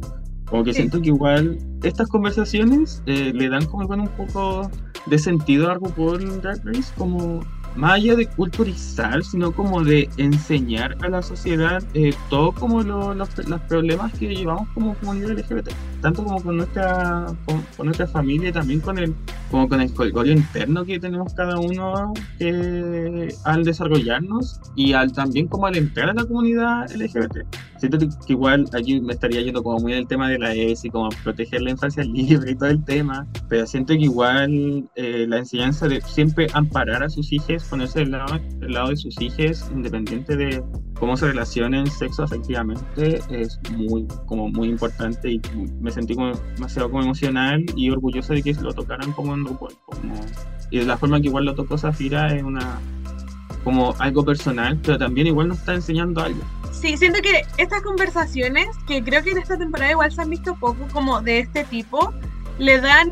Como 0.47 0.65
que 0.65 0.75
sí. 0.75 0.81
siento 0.81 1.01
que 1.01 1.09
igual 1.09 1.59
estas 1.83 2.09
conversaciones 2.09 3.03
eh, 3.07 3.33
le 3.35 3.49
dan 3.49 3.65
como 3.65 3.87
bueno, 3.87 4.03
un 4.03 4.09
poco 4.11 4.71
de 5.07 5.19
sentido 5.19 5.71
a 5.71 5.75
RuPaul 5.75 6.43
Drag 6.43 6.61
Race, 6.63 6.93
como 6.99 7.41
más 7.77 7.93
allá 7.93 8.17
de 8.17 8.27
culturizar, 8.27 9.23
sino 9.25 9.53
como 9.53 9.83
de 9.83 10.09
enseñar 10.17 10.97
a 11.03 11.09
la 11.09 11.23
sociedad 11.23 11.83
eh, 11.95 12.15
todo 12.29 12.53
como 12.53 12.83
lo, 12.83 13.15
los, 13.15 13.29
los, 13.49 13.61
problemas 13.63 14.13
que 14.19 14.35
llevamos 14.35 14.69
como 14.75 14.95
comunidad 14.95 15.31
LGBT, 15.31 15.71
tanto 16.01 16.25
como 16.25 16.43
con 16.43 16.57
nuestra, 16.59 17.27
con, 17.47 17.87
nuestra 17.87 18.07
familia 18.07 18.51
y 18.51 18.53
también 18.53 18.81
con 18.81 18.99
el, 18.99 19.15
como 19.51 19.69
con 19.69 19.81
el 19.81 19.93
colgorio 19.93 20.33
interno 20.33 20.85
que 20.85 20.99
tenemos 21.01 21.33
cada 21.35 21.59
uno 21.59 22.13
que, 22.39 23.35
al 23.45 23.65
desarrollarnos 23.65 24.61
y 24.77 24.93
al 24.93 25.13
también 25.13 25.49
como 25.49 25.67
al 25.67 25.77
entrar 25.77 26.11
a 26.11 26.15
la 26.15 26.25
comunidad 26.25 26.91
LGBT. 26.91 27.47
Siento 27.83 27.99
que 27.99 28.33
igual 28.33 28.69
aquí 28.75 29.01
me 29.01 29.13
estaría 29.13 29.43
yendo 29.43 29.61
como 29.61 29.81
muy 29.81 29.91
en 29.91 29.99
el 29.99 30.07
tema 30.07 30.29
de 30.29 30.39
la 30.39 30.55
ESI, 30.55 30.89
como 30.89 31.09
proteger 31.25 31.63
la 31.63 31.73
infancia 31.73 32.05
libre 32.05 32.53
y 32.53 32.55
todo 32.55 32.69
el 32.69 32.85
tema, 32.85 33.27
pero 33.49 33.67
siento 33.67 33.93
que 33.95 34.03
igual 34.03 34.89
eh, 34.95 35.27
la 35.29 35.39
enseñanza 35.39 35.89
de 35.89 36.01
siempre 36.03 36.47
amparar 36.53 37.03
a 37.03 37.09
sus 37.09 37.33
hijos 37.33 37.65
ponerse 37.65 37.99
del 37.99 38.13
lado, 38.13 38.39
del 38.59 38.73
lado 38.73 38.91
de 38.91 38.97
sus 38.97 39.21
hijos, 39.21 39.69
independiente 39.75 40.37
de 40.37 40.63
cómo 40.95 41.17
se 41.17 41.27
relacionen 41.27 41.89
sexo 41.89 42.23
afectivamente, 42.23 43.19
es 43.31 43.59
muy, 43.77 44.07
como 44.27 44.49
muy 44.49 44.69
importante 44.69 45.33
y 45.33 45.41
me 45.81 45.91
sentí 45.91 46.15
como 46.15 46.35
demasiado 46.55 46.89
como 46.89 47.03
emocional 47.03 47.65
y 47.75 47.91
orgulloso 47.91 48.33
de 48.33 48.45
que 48.45 48.55
lo 48.55 48.73
tocaran 48.73 49.11
como 49.11 49.35
en 49.35 49.43
grupo. 49.43 49.71
Como, 49.87 50.15
y 50.71 50.79
de 50.79 50.85
la 50.85 50.97
forma 50.97 51.21
que 51.21 51.27
igual 51.27 51.47
lo 51.47 51.57
tocó 51.57 51.77
Zafira 51.77 52.33
es 52.33 52.45
una 52.45 52.79
como 53.65 53.93
algo 53.99 54.25
personal, 54.25 54.79
pero 54.85 54.99
también 54.99 55.27
igual 55.27 55.49
nos 55.49 55.59
está 55.59 55.75
enseñando 55.75 56.21
algo. 56.21 56.43
Sí, 56.73 56.97
siento 56.97 57.21
que 57.23 57.43
estas 57.59 57.83
conversaciones, 57.83 58.67
que 58.89 59.05
creo 59.05 59.23
que 59.23 59.31
en 59.31 59.39
esta 59.39 59.57
temporada 59.57 59.93
igual 59.93 60.11
se 60.11 60.21
han 60.21 60.31
visto 60.31 60.57
poco 60.57 60.89
como 60.93 61.21
de 61.21 61.41
este 61.41 61.65
tipo, 61.65 62.13
le 62.59 62.81
dan 62.81 63.11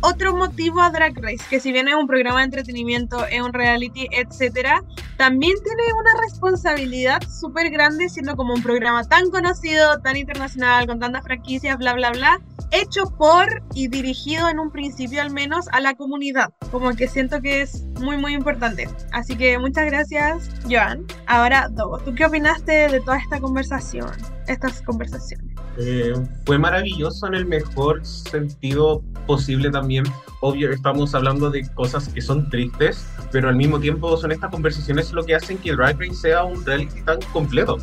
otro 0.00 0.36
motivo 0.36 0.80
a 0.80 0.90
Drag 0.90 1.16
Race, 1.16 1.44
que 1.48 1.60
si 1.60 1.72
bien 1.72 1.88
es 1.88 1.94
un 1.94 2.06
programa 2.06 2.40
de 2.40 2.46
entretenimiento, 2.46 3.24
es 3.26 3.40
un 3.40 3.52
reality, 3.52 4.08
etcétera, 4.12 4.82
también 5.16 5.54
tiene 5.64 5.82
una 5.98 6.20
responsabilidad 6.20 7.20
súper 7.28 7.70
grande 7.70 8.08
siendo 8.08 8.36
como 8.36 8.54
un 8.54 8.62
programa 8.62 9.02
tan 9.04 9.30
conocido, 9.30 10.00
tan 10.00 10.16
internacional, 10.16 10.86
con 10.86 11.00
tantas 11.00 11.24
franquicias, 11.24 11.78
bla, 11.78 11.94
bla, 11.94 12.10
bla, 12.10 12.40
hecho 12.70 13.04
por 13.16 13.62
y 13.74 13.88
dirigido 13.88 14.48
en 14.48 14.58
un 14.58 14.70
principio 14.70 15.22
al 15.22 15.30
menos 15.30 15.66
a 15.72 15.80
la 15.80 15.94
comunidad. 15.94 16.52
Como 16.70 16.94
que 16.94 17.08
siento 17.08 17.40
que 17.40 17.62
es 17.62 17.82
muy, 18.00 18.16
muy 18.16 18.34
importante. 18.34 18.88
Así 19.12 19.36
que 19.36 19.58
muchas 19.58 19.86
gracias, 19.86 20.50
Joan. 20.68 21.06
Ahora, 21.26 21.68
Dogo, 21.70 21.98
¿tú 21.98 22.14
qué 22.14 22.26
opinaste 22.26 22.88
de 22.88 23.00
toda 23.00 23.18
esta 23.18 23.40
conversación? 23.40 24.10
Estas 24.48 24.82
conversaciones. 24.82 25.54
Eh, 25.76 26.14
fue 26.46 26.58
maravilloso 26.58 27.26
en 27.26 27.34
el 27.34 27.46
mejor 27.46 28.04
sentido 28.04 29.02
posible 29.26 29.70
también. 29.70 30.04
Obvio, 30.40 30.70
estamos 30.70 31.14
hablando 31.14 31.50
de 31.50 31.68
cosas 31.74 32.08
que 32.08 32.20
son 32.20 32.48
tristes, 32.48 33.06
pero 33.30 33.48
al 33.48 33.56
mismo 33.56 33.78
tiempo 33.78 34.16
son 34.16 34.32
estas 34.32 34.50
conversaciones 34.50 35.12
lo 35.12 35.22
que 35.22 35.34
hacen 35.34 35.58
que 35.58 35.72
Drag 35.72 35.98
Race 36.00 36.14
sea 36.14 36.44
un 36.44 36.64
reality 36.64 37.02
tan 37.02 37.20
completo. 37.32 37.76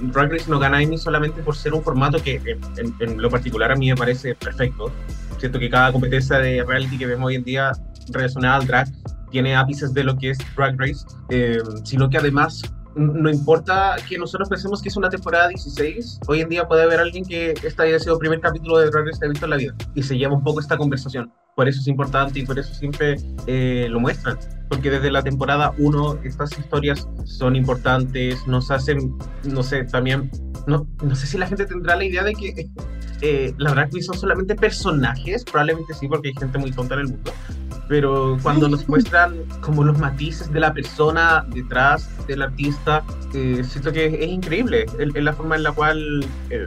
Drag 0.00 0.32
Race 0.32 0.50
no 0.50 0.58
gana 0.58 0.82
Emmy 0.82 0.98
solamente 0.98 1.42
por 1.42 1.56
ser 1.56 1.72
un 1.72 1.82
formato 1.82 2.22
que 2.22 2.36
en, 2.76 2.94
en, 2.98 3.22
lo 3.22 3.30
particular 3.30 3.70
a 3.70 3.76
mí 3.76 3.88
me 3.88 3.96
parece 3.96 4.34
perfecto. 4.34 4.90
Siento 5.38 5.58
que 5.58 5.70
cada 5.70 5.92
competencia 5.92 6.38
de 6.38 6.64
reality 6.64 6.98
que 6.98 7.06
vemos 7.06 7.28
hoy 7.28 7.36
en 7.36 7.44
día 7.44 7.72
relacionada 8.08 8.56
al 8.56 8.66
drag 8.66 8.88
tiene 9.30 9.54
ápices 9.54 9.92
de 9.92 10.04
lo 10.04 10.16
que 10.16 10.30
es 10.30 10.38
Drag 10.56 10.78
Race, 10.78 11.04
eh, 11.30 11.58
sino 11.84 12.08
que 12.08 12.18
además 12.18 12.62
no 12.96 13.30
importa 13.30 13.96
que 14.08 14.18
nosotros 14.18 14.48
pensemos 14.48 14.80
que 14.80 14.88
es 14.88 14.96
una 14.96 15.10
temporada 15.10 15.48
16, 15.48 16.20
hoy 16.28 16.40
en 16.40 16.48
día 16.48 16.66
puede 16.66 16.82
haber 16.82 16.98
alguien 16.98 17.24
que 17.24 17.54
este 17.62 17.82
haya 17.82 17.98
sido 17.98 18.14
el 18.14 18.18
primer 18.18 18.40
capítulo 18.40 18.78
de 18.78 18.90
Drag 18.90 19.04
que 19.04 19.26
ha 19.26 19.28
visto 19.28 19.44
en 19.44 19.50
la 19.50 19.56
vida 19.56 19.74
y 19.94 20.02
se 20.02 20.16
lleva 20.16 20.34
un 20.34 20.42
poco 20.42 20.60
esta 20.60 20.76
conversación. 20.76 21.32
Por 21.54 21.68
eso 21.68 21.80
es 21.80 21.86
importante 21.88 22.40
y 22.40 22.46
por 22.46 22.58
eso 22.58 22.74
siempre 22.74 23.16
eh, 23.46 23.86
lo 23.90 24.00
muestran. 24.00 24.38
Porque 24.68 24.90
desde 24.90 25.10
la 25.10 25.22
temporada 25.22 25.72
1 25.78 26.20
estas 26.24 26.58
historias 26.58 27.08
son 27.24 27.54
importantes, 27.54 28.46
nos 28.46 28.70
hacen, 28.70 29.16
no 29.44 29.62
sé, 29.62 29.84
también, 29.84 30.30
no, 30.66 30.86
no 31.02 31.14
sé 31.14 31.26
si 31.26 31.38
la 31.38 31.46
gente 31.46 31.66
tendrá 31.66 31.96
la 31.96 32.04
idea 32.04 32.24
de 32.24 32.34
que 32.34 32.68
eh, 33.22 33.54
las 33.58 33.74
drag 33.74 33.90
queens 33.90 34.06
son 34.06 34.18
solamente 34.18 34.54
personajes, 34.54 35.44
probablemente 35.44 35.94
sí, 35.94 36.08
porque 36.08 36.28
hay 36.28 36.34
gente 36.34 36.58
muy 36.58 36.72
tonta 36.72 36.94
en 36.94 37.00
el 37.00 37.08
mundo, 37.08 37.32
pero 37.88 38.36
cuando 38.42 38.68
nos 38.68 38.88
muestran 38.90 39.36
como 39.60 39.84
los 39.84 39.98
matices 39.98 40.52
de 40.52 40.60
la 40.60 40.72
persona 40.72 41.46
detrás 41.48 42.08
del 42.26 42.42
artista, 42.42 43.02
eh, 43.34 43.62
siento 43.64 43.92
que 43.92 44.06
es 44.06 44.28
increíble 44.28 44.86
es, 44.98 45.14
es 45.14 45.22
la 45.22 45.32
forma 45.32 45.56
en 45.56 45.62
la 45.62 45.72
cual 45.72 46.24
eh, 46.50 46.64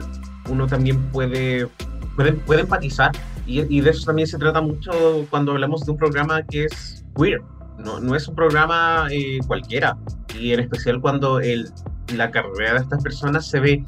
uno 0.48 0.66
también 0.66 1.00
puede, 1.10 1.68
puede, 2.16 2.32
puede 2.32 2.62
empatizar 2.62 3.12
y, 3.46 3.60
y, 3.74 3.80
de 3.80 3.90
eso 3.90 4.04
también 4.06 4.28
se 4.28 4.38
trata 4.38 4.60
mucho 4.60 4.90
cuando 5.30 5.52
hablamos 5.52 5.84
de 5.84 5.92
un 5.92 5.98
programa 5.98 6.42
que 6.42 6.66
es 6.66 7.04
queer, 7.16 7.42
no, 7.78 8.00
no 8.00 8.14
es 8.14 8.28
un 8.28 8.34
programa 8.34 9.06
eh, 9.10 9.38
cualquiera 9.46 9.96
y 10.38 10.52
en 10.52 10.60
especial 10.60 11.00
cuando 11.00 11.40
el, 11.40 11.68
la 12.14 12.30
carrera 12.30 12.74
de 12.74 12.80
estas 12.80 13.02
personas 13.02 13.46
se 13.48 13.60
ve 13.60 13.84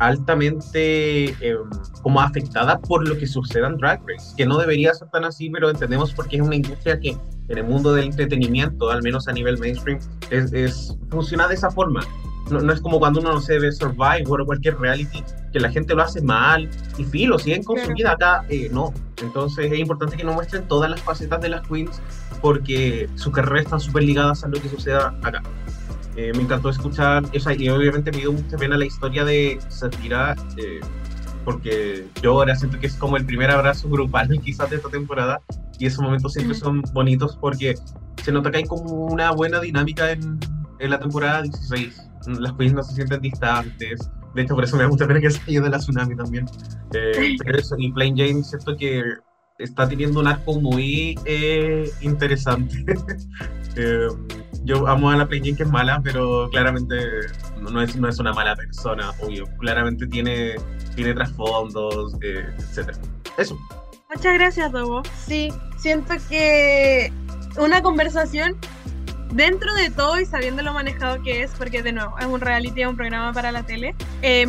altamente 0.00 1.26
eh, 1.26 1.56
como 2.02 2.20
afectada 2.20 2.80
por 2.80 3.06
lo 3.06 3.16
que 3.16 3.26
suceda 3.26 3.68
en 3.68 3.76
Drag 3.76 4.00
Race, 4.06 4.34
que 4.36 4.46
no 4.46 4.58
debería 4.58 4.92
ser 4.94 5.08
tan 5.10 5.24
así, 5.24 5.50
pero 5.50 5.70
entendemos 5.70 6.12
porque 6.12 6.36
es 6.36 6.42
una 6.42 6.56
industria 6.56 6.98
que 6.98 7.10
en 7.48 7.58
el 7.58 7.64
mundo 7.64 7.92
del 7.92 8.06
entretenimiento, 8.06 8.90
al 8.90 9.02
menos 9.02 9.28
a 9.28 9.32
nivel 9.32 9.58
mainstream, 9.58 10.00
es, 10.30 10.52
es 10.52 10.96
funciona 11.10 11.46
de 11.48 11.54
esa 11.54 11.70
forma. 11.70 12.00
No, 12.50 12.60
no, 12.60 12.72
es 12.72 12.80
como 12.80 12.98
cuando 12.98 13.20
uno 13.20 13.34
no 13.34 13.40
se 13.40 13.58
ve 13.58 13.70
Survivor 13.70 14.40
o 14.40 14.46
cualquier 14.46 14.78
reality, 14.78 15.22
que 15.52 15.60
la 15.60 15.70
gente 15.70 15.94
lo 15.94 16.02
hace 16.02 16.22
mal 16.22 16.68
y 16.96 17.04
filo, 17.04 17.38
siguen 17.38 17.62
con 17.62 17.78
su 17.78 17.92
vida 17.92 18.12
acá, 18.12 18.44
eh, 18.48 18.70
no. 18.72 18.94
Entonces 19.22 19.70
es 19.70 19.78
importante 19.78 20.16
que 20.16 20.24
nos 20.24 20.34
muestren 20.34 20.66
todas 20.66 20.90
las 20.90 21.00
facetas 21.02 21.40
de 21.42 21.50
las 21.50 21.66
queens 21.68 22.00
porque 22.40 23.08
sus 23.16 23.32
carreras 23.34 23.64
están 23.64 23.80
súper 23.80 24.04
ligadas 24.04 24.42
a 24.44 24.48
lo 24.48 24.60
que 24.60 24.68
suceda 24.70 25.14
acá. 25.22 25.42
Eh, 26.16 26.32
me 26.34 26.42
encantó 26.42 26.70
escuchar 26.70 27.22
esa 27.32 27.54
y 27.54 27.68
obviamente 27.68 28.10
me 28.10 28.18
dio 28.18 28.32
mucha 28.32 28.56
pena 28.56 28.76
la 28.76 28.84
historia 28.84 29.24
de 29.24 29.58
Safira 29.68 30.34
eh, 30.56 30.80
porque 31.44 32.04
yo 32.20 32.32
ahora 32.32 32.56
siento 32.56 32.80
que 32.80 32.88
es 32.88 32.96
como 32.96 33.16
el 33.16 33.24
primer 33.24 33.50
abrazo 33.50 33.88
grupal 33.88 34.28
quizás 34.44 34.70
de 34.70 34.76
esta 34.76 34.88
temporada 34.88 35.40
y 35.78 35.86
esos 35.86 36.02
momentos 36.02 36.32
siempre 36.32 36.56
son 36.56 36.82
bonitos 36.92 37.36
porque 37.40 37.76
se 38.22 38.32
nota 38.32 38.50
que 38.50 38.58
hay 38.58 38.64
como 38.64 39.06
una 39.06 39.30
buena 39.30 39.60
dinámica 39.60 40.10
en, 40.10 40.38
en 40.78 40.90
la 40.90 40.98
temporada 40.98 41.42
16 41.42 42.10
las 42.26 42.52
queens 42.54 42.74
no 42.74 42.82
se 42.82 42.94
sienten 42.94 43.20
distantes. 43.20 44.10
De 44.34 44.42
hecho 44.42 44.54
por 44.54 44.64
eso 44.64 44.76
me 44.76 44.82
da 44.82 44.88
mucha 44.88 45.06
pena 45.06 45.20
que 45.20 45.30
se 45.30 45.40
haya 45.48 45.60
de 45.60 45.70
la 45.70 45.78
tsunami 45.78 46.16
también. 46.16 46.46
Eh, 46.92 47.36
pero 47.44 47.58
eso, 47.58 47.74
y 47.78 47.92
Plain 47.92 48.16
Jane 48.16 48.42
siento 48.42 48.76
que 48.76 49.02
está 49.60 49.88
teniendo 49.88 50.20
un 50.20 50.26
arco 50.26 50.60
muy 50.60 51.18
eh, 51.24 51.90
interesante 52.00 52.84
eh, 53.76 54.08
yo 54.64 54.86
amo 54.86 55.10
a 55.10 55.16
la 55.16 55.26
Plain 55.26 55.56
que 55.56 55.62
es 55.62 55.68
mala, 55.68 56.00
pero 56.02 56.48
claramente 56.50 56.94
no 57.60 57.82
es, 57.82 57.96
no 57.96 58.08
es 58.08 58.18
una 58.18 58.32
mala 58.32 58.54
persona, 58.56 59.10
obvio. 59.20 59.46
Claramente 59.58 60.06
tiene, 60.06 60.56
tiene 60.94 61.14
trasfondos, 61.14 62.14
eh, 62.22 62.44
etc. 62.58 62.96
Eso. 63.38 63.58
Muchas 64.12 64.34
gracias, 64.34 64.72
Dobo. 64.72 65.02
Sí, 65.26 65.52
siento 65.78 66.14
que 66.28 67.12
una 67.56 67.82
conversación 67.82 68.56
dentro 69.32 69.74
de 69.74 69.90
todo 69.90 70.20
y 70.20 70.26
sabiendo 70.26 70.62
lo 70.62 70.72
manejado 70.72 71.22
que 71.22 71.42
es, 71.42 71.50
porque 71.52 71.82
de 71.82 71.92
nuevo 71.92 72.18
es 72.18 72.26
un 72.26 72.40
reality, 72.40 72.82
es 72.82 72.88
un 72.88 72.96
programa 72.96 73.32
para 73.32 73.52
la 73.52 73.62
tele, 73.64 73.94
eh, 74.22 74.46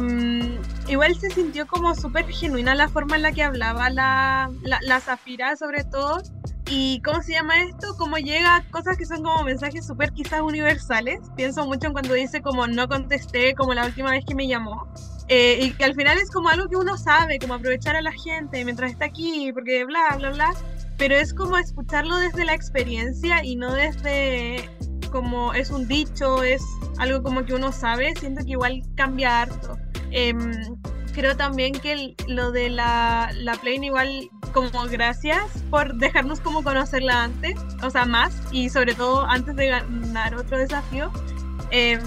igual 0.88 1.15
se 1.15 1.29
sintió 1.29 1.67
como 1.67 1.95
súper 1.95 2.27
genuina 2.27 2.75
la 2.75 2.89
forma 2.89 3.15
en 3.15 3.21
la 3.23 3.32
que 3.32 3.43
hablaba 3.43 3.89
la, 3.89 4.51
la, 4.63 4.79
la 4.82 4.99
Zafira, 4.99 5.55
sobre 5.55 5.84
todo. 5.84 6.21
Y 6.73 7.01
cómo 7.01 7.21
se 7.21 7.34
llama 7.34 7.63
esto, 7.63 7.95
cómo 7.97 8.15
llega 8.17 8.55
a 8.55 8.63
cosas 8.69 8.97
que 8.97 9.05
son 9.05 9.23
como 9.23 9.43
mensajes 9.43 9.86
súper 9.86 10.13
quizás 10.13 10.39
universales. 10.39 11.19
Pienso 11.36 11.65
mucho 11.65 11.88
en 11.88 11.93
cuando 11.93 12.13
dice 12.13 12.41
como 12.41 12.65
no 12.65 12.88
contesté, 12.88 13.55
como 13.55 13.73
la 13.73 13.86
última 13.86 14.11
vez 14.11 14.23
que 14.25 14.36
me 14.36 14.47
llamó. 14.47 14.88
Eh, 15.27 15.59
y 15.61 15.71
que 15.71 15.84
al 15.84 15.95
final 15.95 16.17
es 16.17 16.32
como 16.32 16.47
algo 16.47 16.69
que 16.69 16.77
uno 16.77 16.97
sabe, 16.97 17.39
como 17.39 17.55
aprovechar 17.55 17.97
a 17.97 18.01
la 18.01 18.13
gente 18.13 18.63
mientras 18.63 18.91
está 18.91 19.05
aquí, 19.05 19.51
porque 19.53 19.84
bla, 19.84 20.15
bla, 20.17 20.29
bla. 20.32 20.53
Pero 21.01 21.15
es 21.15 21.33
como 21.33 21.57
escucharlo 21.57 22.15
desde 22.17 22.45
la 22.45 22.53
experiencia 22.53 23.43
y 23.43 23.55
no 23.55 23.73
desde 23.73 24.69
como 25.11 25.51
es 25.51 25.71
un 25.71 25.87
dicho, 25.87 26.43
es 26.43 26.61
algo 26.99 27.23
como 27.23 27.43
que 27.43 27.55
uno 27.55 27.71
sabe. 27.71 28.13
Siento 28.19 28.45
que 28.45 28.51
igual 28.51 28.83
cambia 28.95 29.41
harto. 29.41 29.79
Eh, 30.11 30.35
creo 31.11 31.35
también 31.35 31.73
que 31.73 32.15
lo 32.27 32.51
de 32.51 32.69
la, 32.69 33.31
la 33.33 33.53
Plane 33.55 33.87
igual 33.87 34.29
como 34.53 34.69
gracias 34.83 35.43
por 35.71 35.95
dejarnos 35.95 36.39
como 36.39 36.63
conocerla 36.63 37.23
antes, 37.23 37.55
o 37.81 37.89
sea, 37.89 38.05
más, 38.05 38.39
y 38.51 38.69
sobre 38.69 38.93
todo 38.93 39.25
antes 39.25 39.55
de 39.55 39.69
ganar 39.69 40.35
otro 40.35 40.59
desafío. 40.59 41.11
Eh, 41.71 41.99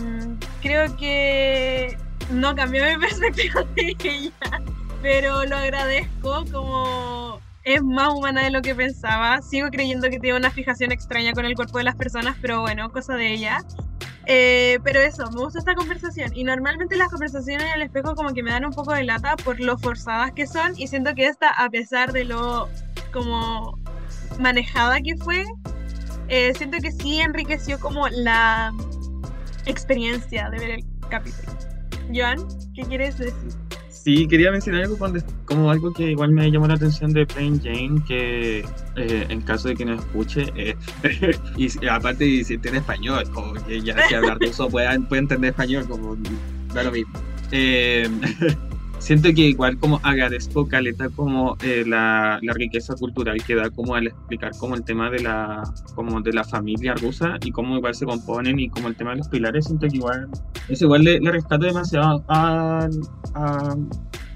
creo 0.62 0.96
que 0.96 1.98
no 2.30 2.54
cambió 2.54 2.84
mi 2.84 2.96
perspectiva 3.08 3.64
de 3.74 3.96
ella, 4.04 4.62
pero 5.02 5.44
lo 5.46 5.56
agradezco 5.56 6.44
como 6.52 7.40
es 7.64 7.82
más 7.82 8.12
humana 8.14 8.42
de 8.42 8.50
lo 8.50 8.62
que 8.62 8.74
pensaba. 8.74 9.40
Sigo 9.42 9.68
creyendo 9.70 10.08
que 10.10 10.18
tiene 10.18 10.38
una 10.38 10.50
fijación 10.50 10.92
extraña 10.92 11.32
con 11.32 11.44
el 11.44 11.54
cuerpo 11.54 11.78
de 11.78 11.84
las 11.84 11.96
personas, 11.96 12.36
pero 12.40 12.60
bueno, 12.60 12.90
cosa 12.92 13.14
de 13.14 13.32
ella. 13.32 13.64
Eh, 14.26 14.78
pero 14.84 15.00
eso, 15.00 15.30
me 15.30 15.40
gusta 15.40 15.58
esta 15.58 15.74
conversación. 15.74 16.30
Y 16.34 16.44
normalmente 16.44 16.96
las 16.96 17.08
conversaciones 17.08 17.66
en 17.66 17.72
el 17.74 17.82
espejo 17.82 18.14
como 18.14 18.32
que 18.32 18.42
me 18.42 18.50
dan 18.50 18.64
un 18.64 18.72
poco 18.72 18.92
de 18.92 19.04
lata 19.04 19.36
por 19.36 19.60
lo 19.60 19.78
forzadas 19.78 20.32
que 20.32 20.46
son. 20.46 20.72
Y 20.76 20.88
siento 20.88 21.14
que 21.14 21.26
esta, 21.26 21.48
a 21.48 21.68
pesar 21.70 22.12
de 22.12 22.24
lo 22.24 22.68
como 23.12 23.78
manejada 24.38 25.00
que 25.00 25.16
fue, 25.16 25.44
eh, 26.28 26.52
siento 26.56 26.78
que 26.78 26.90
sí 26.90 27.20
enriqueció 27.20 27.78
como 27.78 28.08
la 28.08 28.72
experiencia 29.66 30.50
de 30.50 30.58
ver 30.58 30.70
el 30.70 30.84
capítulo. 31.08 31.52
Joan, 32.14 32.46
¿qué 32.74 32.82
quieres 32.82 33.16
decir? 33.18 33.54
Sí, 34.04 34.28
quería 34.28 34.50
mencionar 34.50 34.82
algo 34.82 34.98
con, 34.98 35.18
como 35.46 35.70
algo 35.70 35.90
que 35.90 36.10
igual 36.10 36.30
me 36.30 36.50
llamó 36.50 36.68
la 36.68 36.74
atención 36.74 37.14
de 37.14 37.24
Plain 37.24 37.58
Jane, 37.58 38.02
que 38.06 38.58
eh, 38.96 39.26
en 39.30 39.40
caso 39.40 39.68
de 39.68 39.76
que 39.76 39.86
no 39.86 39.94
escuche, 39.94 40.52
eh, 40.56 40.76
y 41.56 41.86
aparte 41.86 42.24
de 42.24 42.36
decirte 42.36 42.68
en 42.68 42.76
español, 42.76 43.24
como 43.32 43.54
que 43.54 43.80
ya 43.80 43.94
que 44.06 44.16
hablar 44.16 44.38
de 44.38 44.48
eso 44.48 44.68
puede, 44.68 45.00
puede 45.00 45.22
entender 45.22 45.52
español, 45.52 45.86
como 45.88 46.18
da 46.74 46.82
lo 46.82 46.92
mismo. 46.92 47.14
Eh, 47.50 48.06
siento 49.04 49.28
que 49.34 49.42
igual 49.42 49.76
como 49.78 50.00
agradezco 50.02 50.66
Caleta 50.66 51.10
como 51.10 51.58
eh, 51.62 51.84
la, 51.86 52.38
la, 52.40 52.52
riqueza 52.54 52.94
cultural 52.94 53.36
que 53.44 53.54
da 53.54 53.68
como 53.68 53.94
al 53.94 54.06
explicar 54.06 54.52
como 54.56 54.74
el 54.74 54.82
tema 54.82 55.10
de 55.10 55.20
la 55.20 55.62
como 55.94 56.22
de 56.22 56.32
la 56.32 56.42
familia 56.42 56.94
rusa 56.94 57.36
y 57.44 57.52
cómo 57.52 57.76
igual 57.76 57.94
se 57.94 58.06
componen 58.06 58.58
y 58.58 58.70
como 58.70 58.88
el 58.88 58.96
tema 58.96 59.10
de 59.10 59.18
los 59.18 59.28
pilares 59.28 59.66
siento 59.66 59.88
que 59.88 59.98
igual 59.98 60.28
eso 60.70 60.86
igual 60.86 61.04
le, 61.04 61.20
le 61.20 61.32
rescato 61.32 61.66
demasiado 61.66 62.24
a, 62.28 62.88
a, 63.34 63.76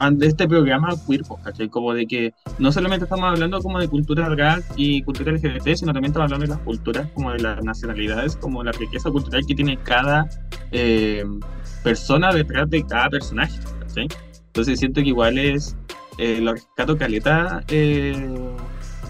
a, 0.01 0.12
este 0.21 0.47
programa 0.47 0.91
queer 1.07 1.23
¿cachai? 1.43 1.71
como 1.71 1.95
de 1.95 2.07
que 2.07 2.35
no 2.59 2.71
solamente 2.71 3.05
estamos 3.05 3.25
hablando 3.25 3.62
como 3.62 3.81
de 3.81 3.89
cultura 3.89 4.29
drag 4.29 4.62
y 4.77 5.01
cultura 5.03 5.33
LGBT 5.33 5.77
sino 5.77 5.95
también 5.95 6.11
estamos 6.11 6.31
hablando 6.31 6.45
de 6.45 6.59
las 6.59 6.64
culturas 6.66 7.09
como 7.14 7.33
de 7.33 7.39
las 7.39 7.64
nacionalidades 7.64 8.37
como 8.37 8.62
la 8.62 8.73
riqueza 8.73 9.11
cultural 9.11 9.47
que 9.47 9.55
tiene 9.55 9.79
cada 9.79 10.29
eh, 10.73 11.25
persona 11.83 12.35
detrás 12.35 12.69
de 12.69 12.85
cada 12.85 13.09
personaje. 13.09 13.59
Entonces 14.49 14.78
siento 14.78 15.01
que 15.01 15.09
igual 15.09 15.38
es 15.38 15.76
eh, 16.18 16.40
lo 16.40 16.53
rescato 16.53 16.99
caleta, 16.99 17.62
eh, 17.68 18.36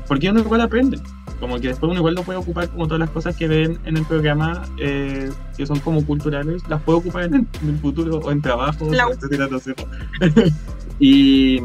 porque 0.07 0.31
uno 0.31 0.41
igual 0.41 0.61
aprende. 0.61 0.99
Como 1.41 1.61
que 1.61 1.69
después 1.69 1.91
uno 1.91 2.01
igual 2.01 2.15
lo 2.15 2.23
puede 2.23 2.39
ocupar 2.39 2.69
como 2.69 2.87
todas 2.87 3.01
las 3.01 3.11
cosas 3.11 3.37
que 3.37 3.49
ven 3.49 3.79
en 3.85 3.97
el 3.97 4.05
programa, 4.05 4.63
eh, 4.79 5.31
que 5.57 5.67
son 5.67 5.79
como 5.81 6.05
culturales, 6.05 6.63
las 6.69 6.83
puede 6.83 6.99
ocupar 6.99 7.25
en 7.25 7.35
el, 7.35 7.47
en 7.63 7.69
el 7.71 7.79
futuro 7.79 8.19
o 8.19 8.31
en 8.31 8.43
trabajo, 8.43 8.91
etcétera, 8.93 9.49
no 9.51 9.59
sé. 9.59 9.75
y 10.99 11.63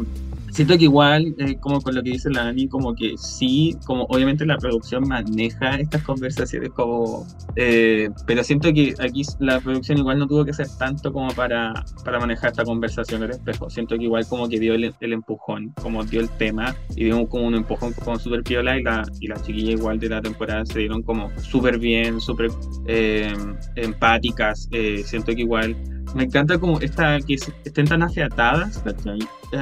siento 0.54 0.78
que 0.78 0.84
igual, 0.84 1.34
eh, 1.38 1.56
como 1.58 1.80
con 1.80 1.96
lo 1.96 2.02
que 2.02 2.10
dice 2.10 2.30
la 2.30 2.46
Ani, 2.46 2.68
como 2.68 2.94
que 2.94 3.14
sí, 3.18 3.76
como 3.86 4.04
obviamente 4.04 4.46
la 4.46 4.56
producción 4.56 5.06
maneja 5.08 5.76
estas 5.76 6.02
conversaciones 6.04 6.70
como, 6.70 7.26
eh, 7.56 8.08
pero 8.24 8.44
siento 8.44 8.72
que 8.72 8.94
aquí 9.00 9.22
la 9.40 9.60
producción 9.60 9.98
igual 9.98 10.20
no 10.20 10.28
tuvo 10.28 10.44
que 10.44 10.52
ser 10.52 10.68
tanto 10.78 11.12
como 11.12 11.28
para, 11.34 11.72
para 12.04 12.20
manejar 12.20 12.50
esta 12.50 12.64
conversación 12.64 13.20
del 13.22 13.30
espejo. 13.30 13.68
Siento 13.68 13.98
que 13.98 14.04
igual 14.04 14.26
como 14.28 14.48
que 14.48 14.60
dio 14.60 14.74
el, 14.74 14.94
el 15.00 15.12
empujón, 15.12 15.72
como 15.82 16.04
dio 16.04 16.20
el 16.20 16.28
tema 16.30 16.74
y 16.94 17.06
dio 17.06 17.28
como 17.28 17.48
un 17.48 17.56
empujón 17.56 17.92
como 17.92 18.16
súper 18.18 18.44
piola 18.44 18.78
y 18.78 18.82
la, 18.84 19.02
y 19.20 19.26
la 19.26 19.42
chiquilla 19.42 19.72
igual 19.72 19.98
de 19.98 20.08
la 20.08 20.22
temporada 20.22 20.64
se 20.66 20.78
dieron 20.78 21.02
como 21.02 21.30
súper 21.40 21.78
bien, 21.78 22.20
súper 22.20 22.50
eh, 22.86 23.34
empáticas. 23.74 24.68
Eh, 24.70 25.02
siento 25.04 25.34
que 25.34 25.40
igual 25.40 25.76
me 26.14 26.24
encanta 26.24 26.58
como 26.58 26.80
esta, 26.80 27.20
que 27.20 27.34
estén 27.34 27.86
tan 27.86 28.02
afiatadas, 28.02 28.78
¿cachai? 28.78 29.18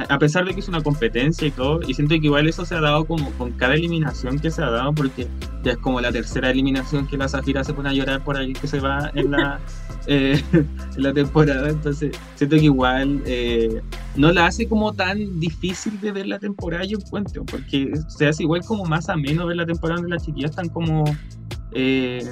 a 0.09 0.17
pesar 0.17 0.45
de 0.45 0.53
que 0.53 0.59
es 0.59 0.67
una 0.67 0.81
competencia 0.81 1.47
y 1.47 1.51
todo, 1.51 1.79
y 1.87 1.93
siento 1.93 2.15
que 2.15 2.25
igual 2.25 2.47
eso 2.47 2.65
se 2.65 2.75
ha 2.75 2.81
dado 2.81 3.05
como 3.05 3.31
con 3.33 3.51
cada 3.51 3.75
eliminación 3.75 4.39
que 4.39 4.49
se 4.49 4.63
ha 4.63 4.69
dado, 4.69 4.93
porque 4.93 5.27
ya 5.63 5.73
es 5.73 5.77
como 5.77 6.01
la 6.01 6.11
tercera 6.11 6.49
eliminación 6.49 7.07
que 7.07 7.17
la 7.17 7.27
Zafira 7.27 7.63
se 7.63 7.73
pone 7.73 7.89
a 7.89 7.93
llorar 7.93 8.23
por 8.23 8.37
ahí 8.37 8.53
que 8.53 8.67
se 8.67 8.79
va 8.79 9.11
en 9.13 9.31
la, 9.31 9.59
eh, 10.07 10.41
en 10.51 11.03
la 11.03 11.13
temporada, 11.13 11.69
entonces 11.69 12.15
siento 12.35 12.55
que 12.55 12.63
igual 12.63 13.21
eh, 13.25 13.81
no 14.15 14.31
la 14.31 14.47
hace 14.47 14.67
como 14.67 14.93
tan 14.93 15.39
difícil 15.39 15.99
de 16.01 16.11
ver 16.11 16.27
la 16.27 16.39
temporada, 16.39 16.85
yo 16.85 16.97
encuentro, 16.97 17.45
porque 17.45 17.93
se 18.07 18.27
hace 18.27 18.43
igual 18.43 18.61
como 18.65 18.85
más 18.85 19.09
ameno 19.09 19.45
ver 19.45 19.57
la 19.57 19.65
temporada 19.65 20.01
donde 20.01 20.15
las 20.15 20.25
chiquillas 20.25 20.51
están 20.51 20.69
como 20.69 21.03
eh, 21.73 22.23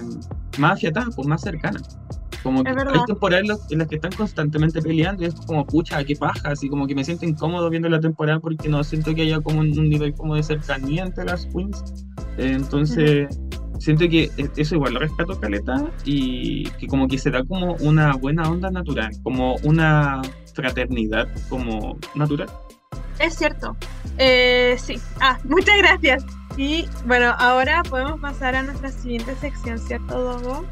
más 0.57 0.73
afiatadas, 0.73 1.15
pues 1.15 1.27
más 1.27 1.41
cercanas. 1.41 1.97
Como 2.43 2.63
que 2.63 2.69
hay 2.69 3.05
temporadas 3.05 3.67
en 3.69 3.79
las 3.79 3.87
que 3.87 3.95
están 3.95 4.11
constantemente 4.13 4.81
peleando 4.81 5.23
y 5.23 5.27
es 5.27 5.35
como, 5.35 5.65
pucha, 5.65 6.03
qué 6.03 6.15
paja, 6.15 6.49
así 6.49 6.69
como 6.69 6.87
que 6.87 6.95
me 6.95 7.03
siento 7.03 7.25
incómodo 7.25 7.69
viendo 7.69 7.87
la 7.89 7.99
temporada 7.99 8.39
porque 8.39 8.67
no 8.67 8.83
siento 8.83 9.13
que 9.13 9.23
haya 9.23 9.39
como 9.39 9.59
un, 9.59 9.77
un 9.77 9.89
nivel 9.89 10.13
como 10.13 10.35
de 10.35 10.43
cercanía 10.43 11.03
entre 11.03 11.25
las 11.25 11.45
queens. 11.47 11.83
Eh, 12.37 12.53
entonces, 12.55 13.27
uh 13.37 13.39
-huh. 13.39 13.79
siento 13.79 14.09
que 14.09 14.31
eso 14.57 14.75
igual 14.75 14.93
lo 14.93 14.99
rescato 14.99 15.39
caleta 15.39 15.91
y 16.03 16.63
que 16.71 16.87
como 16.87 17.07
que 17.07 17.17
se 17.17 17.29
da 17.29 17.43
como 17.43 17.75
una 17.75 18.13
buena 18.13 18.49
onda 18.49 18.71
natural, 18.71 19.11
como 19.23 19.57
una 19.63 20.21
fraternidad 20.53 21.27
como 21.49 21.97
natural. 22.15 22.49
Es 23.19 23.35
cierto. 23.35 23.75
Eh, 24.17 24.75
sí. 24.79 24.99
Ah, 25.19 25.37
muchas 25.43 25.77
gracias. 25.77 26.25
Y 26.57 26.87
bueno, 27.05 27.33
ahora 27.37 27.81
podemos 27.89 28.19
pasar 28.19 28.55
a 28.55 28.63
nuestra 28.63 28.91
siguiente 28.91 29.35
sección, 29.35 29.79
¿cierto, 29.79 30.19
Dogo? 30.19 30.65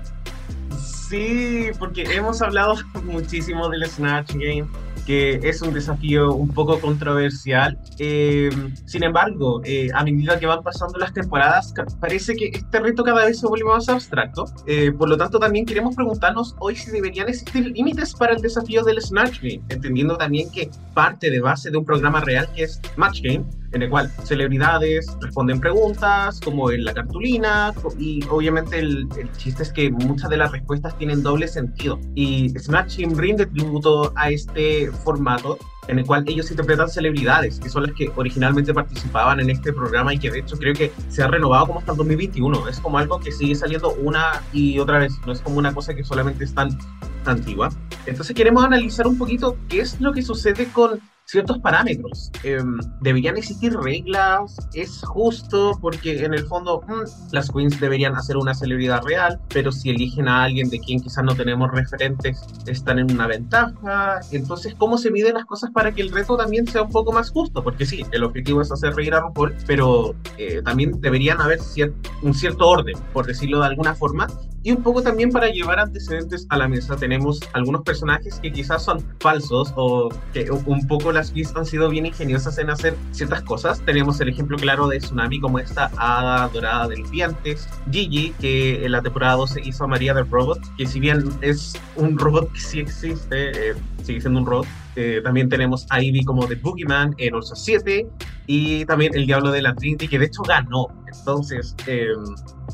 Sí, 1.10 1.72
porque 1.80 2.04
hemos 2.04 2.42
hablado 2.42 2.76
muchísimo 3.04 3.68
del 3.70 3.86
Snatch 3.88 4.34
Game 4.34 4.68
que 5.10 5.40
es 5.42 5.60
un 5.64 5.74
desafío 5.74 6.36
un 6.36 6.50
poco 6.50 6.80
controversial. 6.80 7.80
Eh, 7.98 8.52
sin 8.86 9.02
embargo, 9.02 9.60
eh, 9.66 9.90
a 9.96 10.04
medida 10.04 10.40
que 10.40 10.46
van 10.46 10.62
pasando 10.62 11.00
las 11.00 11.12
temporadas, 11.14 11.74
parece 12.00 12.36
que 12.36 12.50
este 12.54 12.80
reto 12.80 13.04
cada 13.04 13.26
vez 13.26 13.40
se 13.40 13.48
vuelve 13.48 13.66
más 13.66 13.90
abstracto. 13.90 14.46
Eh, 14.68 14.92
por 14.92 15.10
lo 15.10 15.18
tanto, 15.18 15.40
también 15.40 15.66
queremos 15.66 15.96
preguntarnos 15.96 16.56
hoy 16.60 16.76
si 16.76 16.92
deberían 16.92 17.28
existir 17.28 17.66
límites 17.66 18.14
para 18.14 18.36
el 18.36 18.42
desafío 18.44 18.84
del 18.84 19.02
Snatch 19.02 19.42
Game, 19.42 19.62
entendiendo 19.70 20.16
también 20.16 20.52
que 20.52 20.70
parte 20.94 21.32
de 21.32 21.40
base 21.40 21.72
de 21.72 21.78
un 21.78 21.86
programa 21.86 22.22
real 22.22 22.48
que 22.54 22.66
es 22.66 22.80
Match 22.96 23.22
Game, 23.24 23.46
en 23.72 23.84
el 23.84 23.90
cual 23.90 24.12
celebridades 24.24 25.08
responden 25.22 25.60
preguntas, 25.60 26.40
como 26.44 26.72
en 26.72 26.86
la 26.86 26.94
cartulina, 26.94 27.74
y 27.98 28.24
obviamente 28.30 28.80
el, 28.80 29.08
el 29.18 29.32
chiste 29.38 29.64
es 29.64 29.72
que 29.72 29.92
muchas 29.92 30.30
de 30.30 30.38
las 30.38 30.52
respuestas 30.52 30.98
tienen 30.98 31.24
doble 31.24 31.48
sentido. 31.48 32.00
Y 32.16 32.50
Snatch 32.50 32.98
Game 32.98 33.16
rinde 33.16 33.46
tributo 33.46 34.12
a 34.16 34.30
este 34.30 34.92
formato 34.92 35.58
en 35.90 35.98
el 35.98 36.06
cual 36.06 36.24
ellos 36.28 36.50
interpretan 36.52 36.88
celebridades, 36.88 37.60
que 37.60 37.68
son 37.68 37.84
las 37.84 37.94
que 37.94 38.12
originalmente 38.16 38.74
participaban 38.74 39.40
en 39.40 39.50
este 39.50 39.74
programa 39.74 40.14
y 40.14 40.20
que 40.20 40.30
de 40.30 40.40
hecho 40.40 40.56
creo 40.56 40.76
que 40.76 40.92
se 41.10 41.24
ha 41.24 41.28
renovado 41.28 41.66
como 41.66 41.80
hasta 41.80 41.94
el 41.94 41.98
2021. 41.98 42.68
Es 42.68 42.80
como 42.80 43.00
algo 43.00 43.20
que 43.20 43.32
sigue 43.32 43.56
saliendo 43.56 43.94
una 43.96 44.44
y 44.54 44.78
otra 44.78 45.00
vez, 45.00 45.14
no 45.26 45.34
es 45.34 45.42
como 45.42 45.58
una 45.58 45.74
cosa 45.74 45.96
que 45.96 46.04
solamente 46.04 46.44
es 46.44 46.54
tan 46.54 46.78
antigua. 47.26 47.70
Entonces 48.06 48.36
queremos 48.36 48.64
analizar 48.64 49.08
un 49.08 49.18
poquito 49.18 49.58
qué 49.68 49.82
es 49.82 50.00
lo 50.00 50.14
que 50.14 50.22
sucede 50.22 50.68
con 50.72 51.00
ciertos 51.30 51.60
parámetros. 51.60 52.32
Em, 52.44 52.78
¿Deberían 53.02 53.38
existir 53.38 53.74
reglas? 53.78 54.58
¿Es 54.74 55.02
justo? 55.04 55.78
Porque 55.80 56.24
en 56.26 56.34
el 56.34 56.46
fondo 56.48 56.82
mm, 56.88 57.34
las 57.34 57.52
queens 57.52 57.80
deberían 57.80 58.16
hacer 58.16 58.36
una 58.38 58.54
celebridad 58.56 59.04
real, 59.04 59.40
pero 59.50 59.72
si 59.72 59.92
eligen 59.92 60.28
a 60.28 60.44
alguien 60.46 60.70
de 60.70 60.80
quien 60.80 61.00
quizás 61.02 61.24
no 61.24 61.36
tenemos 61.36 61.70
referentes, 61.72 62.42
están 62.66 62.98
en 63.00 63.12
una 63.12 63.28
ventaja. 63.28 64.22
Entonces, 64.32 64.74
¿cómo 64.78 64.98
se 64.98 65.12
miden 65.12 65.36
las 65.36 65.46
cosas 65.46 65.70
para 65.72 65.92
que 65.92 66.02
el 66.02 66.10
reto 66.12 66.36
también 66.36 66.66
sea 66.66 66.82
un 66.82 66.90
poco 66.92 67.12
más 67.12 67.30
justo? 67.30 67.64
Porque 67.64 67.86
sí, 67.86 68.04
el 68.12 68.24
objetivo 68.24 68.62
es 68.62 68.72
hacer 68.72 68.96
reír 68.96 69.14
a 69.14 69.20
RuPaul, 69.22 69.54
pero 69.68 70.16
eh, 70.38 70.62
también 70.66 71.00
deberían 71.00 71.40
haber 71.42 71.60
cier- 71.60 71.94
un 72.24 72.34
cierto 72.34 72.68
orden, 72.68 72.96
por 73.14 73.28
decirlo 73.28 73.60
de 73.60 73.68
alguna 73.68 73.94
forma, 73.94 74.28
y 74.64 74.72
un 74.72 74.84
poco 74.84 75.02
también 75.02 75.32
para 75.32 75.50
llevar 75.50 75.80
antecedentes 75.80 76.46
a 76.50 76.58
la 76.58 76.68
mesa 76.68 76.96
tenemos 76.98 77.40
algunos 77.54 77.84
personajes 77.84 78.40
que 78.40 78.52
quizás 78.52 78.84
son 78.84 79.04
falsos 79.20 79.74
o 79.76 80.10
que 80.34 80.50
un 80.52 80.86
poco 80.88 81.12
las 81.12 81.34
Beast 81.34 81.56
han 81.56 81.66
sido 81.66 81.90
bien 81.90 82.06
ingeniosas 82.06 82.58
en 82.58 82.70
hacer 82.70 82.96
ciertas 83.12 83.42
cosas. 83.44 83.82
Tenemos 83.86 84.20
el 84.20 84.30
ejemplo 84.30 84.58
claro 84.58 84.88
de 84.88 85.00
Tsunami 85.00 85.40
como 85.40 85.60
esta 85.60 85.92
hada 85.98 86.48
dorada 86.50 86.88
del 86.88 87.10
dientes, 87.10 87.68
Gigi 87.92 88.34
que 88.40 88.86
en 88.86 88.92
la 88.92 89.02
temporada 89.02 89.36
12 89.36 89.62
hizo 89.64 89.84
a 89.86 89.88
María 89.88 90.14
del 90.14 90.30
Robot, 90.30 90.60
que 90.78 90.86
si 90.86 91.00
bien 91.00 91.30
es 91.42 91.74
un 91.96 92.18
robot 92.18 92.52
que 92.52 92.60
sí 92.60 92.80
existe, 92.80 93.72
eh, 93.72 93.76
sigue 94.04 94.22
siendo 94.22 94.40
un 94.40 94.46
robot. 94.46 94.68
Eh, 95.02 95.22
también 95.24 95.48
tenemos 95.48 95.88
a 95.92 96.04
Ivy 96.04 96.26
como 96.26 96.46
The 96.46 96.56
Boogeyman 96.56 97.16
en 97.20 97.34
Orso 97.34 97.56
7 97.56 98.06
y 98.48 98.84
también 98.84 99.16
el 99.16 99.26
Diablo 99.26 99.50
de 99.50 99.62
la 99.62 99.74
Trinity 99.74 100.10
que 100.10 100.20
de 100.20 100.26
hecho 100.26 100.42
ganó. 100.42 100.88
Entonces, 101.08 101.74
eh, 101.88 102.10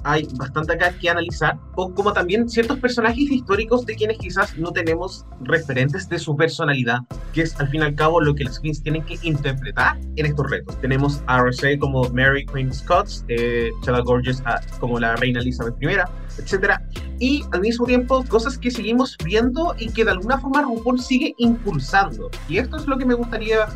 hay 0.03 0.27
bastante 0.33 0.73
acá 0.73 0.91
que 0.99 1.07
analizar, 1.07 1.55
o 1.75 1.93
como 1.93 2.13
también 2.13 2.49
ciertos 2.49 2.79
personajes 2.79 3.29
históricos 3.29 3.85
de 3.85 3.95
quienes 3.95 4.17
quizás 4.17 4.57
no 4.57 4.71
tenemos 4.71 5.23
referentes 5.41 6.09
de 6.09 6.17
su 6.17 6.35
personalidad, 6.35 7.01
que 7.31 7.43
es 7.43 7.59
al 7.59 7.69
fin 7.69 7.81
y 7.81 7.83
al 7.83 7.93
cabo 7.93 8.19
lo 8.19 8.33
que 8.33 8.45
las 8.45 8.59
queens 8.59 8.81
tienen 8.81 9.03
que 9.03 9.19
interpretar 9.21 9.99
en 10.15 10.25
estos 10.25 10.49
retos. 10.49 10.81
Tenemos 10.81 11.21
a 11.27 11.41
Rosé 11.41 11.77
como 11.77 12.09
Mary 12.09 12.43
Queen 12.47 12.73
Scots, 12.73 13.23
eh, 13.27 13.69
Chela 13.83 13.99
Gorgeous 13.99 14.41
ah, 14.45 14.59
como 14.79 14.99
la 14.99 15.15
reina 15.15 15.41
Elizabeth 15.41 15.75
I, 15.79 15.97
etcétera, 16.37 16.81
y 17.19 17.43
al 17.51 17.61
mismo 17.61 17.85
tiempo 17.85 18.23
cosas 18.27 18.57
que 18.57 18.71
seguimos 18.71 19.15
viendo 19.23 19.75
y 19.79 19.89
que 19.89 20.03
de 20.03 20.11
alguna 20.11 20.37
forma 20.37 20.61
RuPaul 20.61 20.99
sigue 20.99 21.33
impulsando. 21.37 22.29
Y 22.47 22.57
esto 22.57 22.77
es 22.77 22.87
lo 22.87 22.97
que 22.97 23.05
me 23.05 23.13
gustaría 23.13 23.67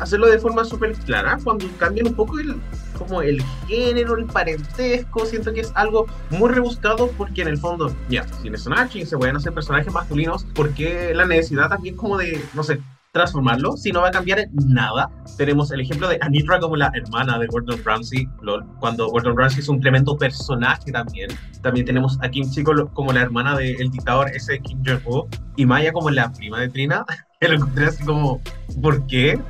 hacerlo 0.00 0.26
de 0.26 0.38
forma 0.38 0.64
súper 0.64 0.92
clara, 0.94 1.38
cuando 1.42 1.66
cambian 1.78 2.08
un 2.08 2.14
poco 2.14 2.38
el, 2.38 2.56
como 2.98 3.22
el 3.22 3.42
género, 3.68 4.16
el 4.16 4.26
parentesco, 4.26 5.24
siento 5.26 5.52
que 5.52 5.60
es 5.60 5.72
algo 5.74 6.06
muy 6.30 6.50
rebuscado 6.50 7.10
porque 7.16 7.42
en 7.42 7.48
el 7.48 7.58
fondo, 7.58 7.94
ya, 8.08 8.26
si 8.40 8.48
en 8.48 8.58
Snatch 8.58 8.96
y 8.96 9.06
se 9.06 9.16
pueden 9.16 9.36
hacer 9.36 9.52
personajes 9.52 9.92
masculinos, 9.92 10.44
¿por 10.54 10.72
qué 10.74 11.12
la 11.14 11.26
necesidad 11.26 11.68
también 11.68 11.96
como 11.96 12.18
de, 12.18 12.42
no 12.54 12.62
sé, 12.62 12.80
transformarlo? 13.14 13.76
Si 13.76 13.92
no 13.92 14.02
va 14.02 14.08
a 14.08 14.10
cambiar 14.10 14.40
en 14.40 14.50
nada. 14.66 15.08
Tenemos 15.38 15.70
el 15.70 15.80
ejemplo 15.80 16.08
de 16.08 16.18
Anitra 16.20 16.58
como 16.58 16.76
la 16.76 16.90
hermana 16.94 17.38
de 17.38 17.46
Gordon 17.46 17.80
Ramsay, 17.84 18.28
lol, 18.42 18.66
cuando 18.80 19.08
Gordon 19.08 19.38
Ramsay 19.38 19.60
es 19.60 19.68
un 19.68 19.80
tremendo 19.80 20.16
personaje 20.18 20.90
también. 20.90 21.30
También 21.62 21.86
tenemos 21.86 22.18
a 22.20 22.28
Kim 22.28 22.50
Chico 22.50 22.72
como 22.92 23.12
la 23.12 23.22
hermana 23.22 23.56
del 23.56 23.90
dictador 23.90 24.28
ese 24.34 24.58
Kim 24.58 24.82
Jong-un 24.84 25.28
y 25.56 25.64
Maya 25.64 25.92
como 25.92 26.10
la 26.10 26.30
prima 26.32 26.60
de 26.60 26.68
Trina. 26.68 27.06
que 27.40 27.48
lo 27.48 27.54
encontré 27.54 27.86
así 27.86 28.04
como, 28.04 28.40
¿por 28.82 29.06
qué? 29.06 29.40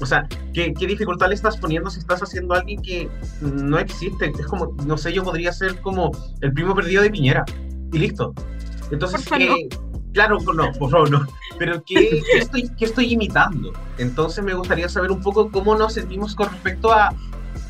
O 0.00 0.06
sea, 0.06 0.26
¿qué, 0.54 0.72
¿qué 0.72 0.86
dificultad 0.86 1.28
le 1.28 1.34
estás 1.34 1.58
poniendo 1.58 1.90
si 1.90 1.98
estás 1.98 2.22
haciendo 2.22 2.54
a 2.54 2.60
alguien 2.60 2.80
que 2.80 3.10
no 3.42 3.78
existe? 3.78 4.32
Es 4.38 4.46
como, 4.46 4.74
no 4.86 4.96
sé, 4.96 5.12
yo 5.12 5.22
podría 5.22 5.52
ser 5.52 5.78
como 5.82 6.10
el 6.40 6.54
primo 6.54 6.74
perdido 6.74 7.02
de 7.02 7.10
Piñera. 7.10 7.44
Y 7.92 7.98
listo. 7.98 8.32
Entonces, 8.90 9.26
¿qué- 9.28 9.68
claro, 10.12 10.38
no, 10.40 10.72
por 10.72 10.90
favor, 10.90 11.10
no. 11.10 11.26
Pero 11.58 11.82
¿qué, 11.84 12.22
qué 12.32 12.38
estoy, 12.38 12.70
qué 12.78 12.84
estoy 12.86 13.12
imitando? 13.12 13.72
Entonces 13.98 14.44
me 14.44 14.54
gustaría 14.54 14.88
saber 14.88 15.10
un 15.10 15.20
poco 15.20 15.50
cómo 15.50 15.76
nos 15.76 15.94
sentimos 15.94 16.34
con 16.34 16.48
respecto 16.48 16.92
a, 16.92 17.14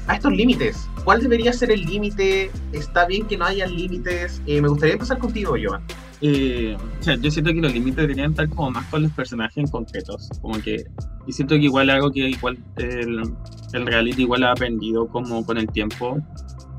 a 0.07 0.15
estos 0.15 0.33
límites. 0.33 0.89
¿Cuál 1.05 1.23
debería 1.23 1.53
ser 1.53 1.71
el 1.71 1.83
límite? 1.83 2.51
¿Está 2.73 3.07
bien 3.07 3.27
que 3.27 3.37
no 3.37 3.47
haya 3.47 3.67
límites? 3.67 4.43
Eh, 4.47 4.61
me 4.61 4.69
gustaría 4.69 4.95
empezar 4.95 5.19
contigo, 5.19 5.55
Joan. 5.63 5.83
Eh, 6.23 6.77
o 6.77 7.03
sea, 7.03 7.17
yo 7.17 7.31
siento 7.31 7.53
que 7.53 7.61
los 7.61 7.73
límites 7.73 7.97
deberían 7.97 8.33
estar 8.33 8.49
como 8.51 8.71
más 8.71 8.87
con 8.87 9.03
los 9.03 9.13
personajes 9.13 9.57
en 9.57 9.67
concretos. 9.69 10.29
Como 10.43 10.61
que. 10.61 10.85
Y 11.27 11.33
siento 11.33 11.55
que 11.55 11.63
igual 11.63 11.89
algo 11.89 12.11
que 12.11 12.29
igual 12.29 12.59
el, 12.77 13.23
el 13.73 13.87
reality 13.87 14.23
igual 14.23 14.45
ha 14.45 14.53
aprendido 14.53 15.09
como 15.09 15.45
con 15.45 15.57
el 15.57 15.67
tiempo. 15.69 16.19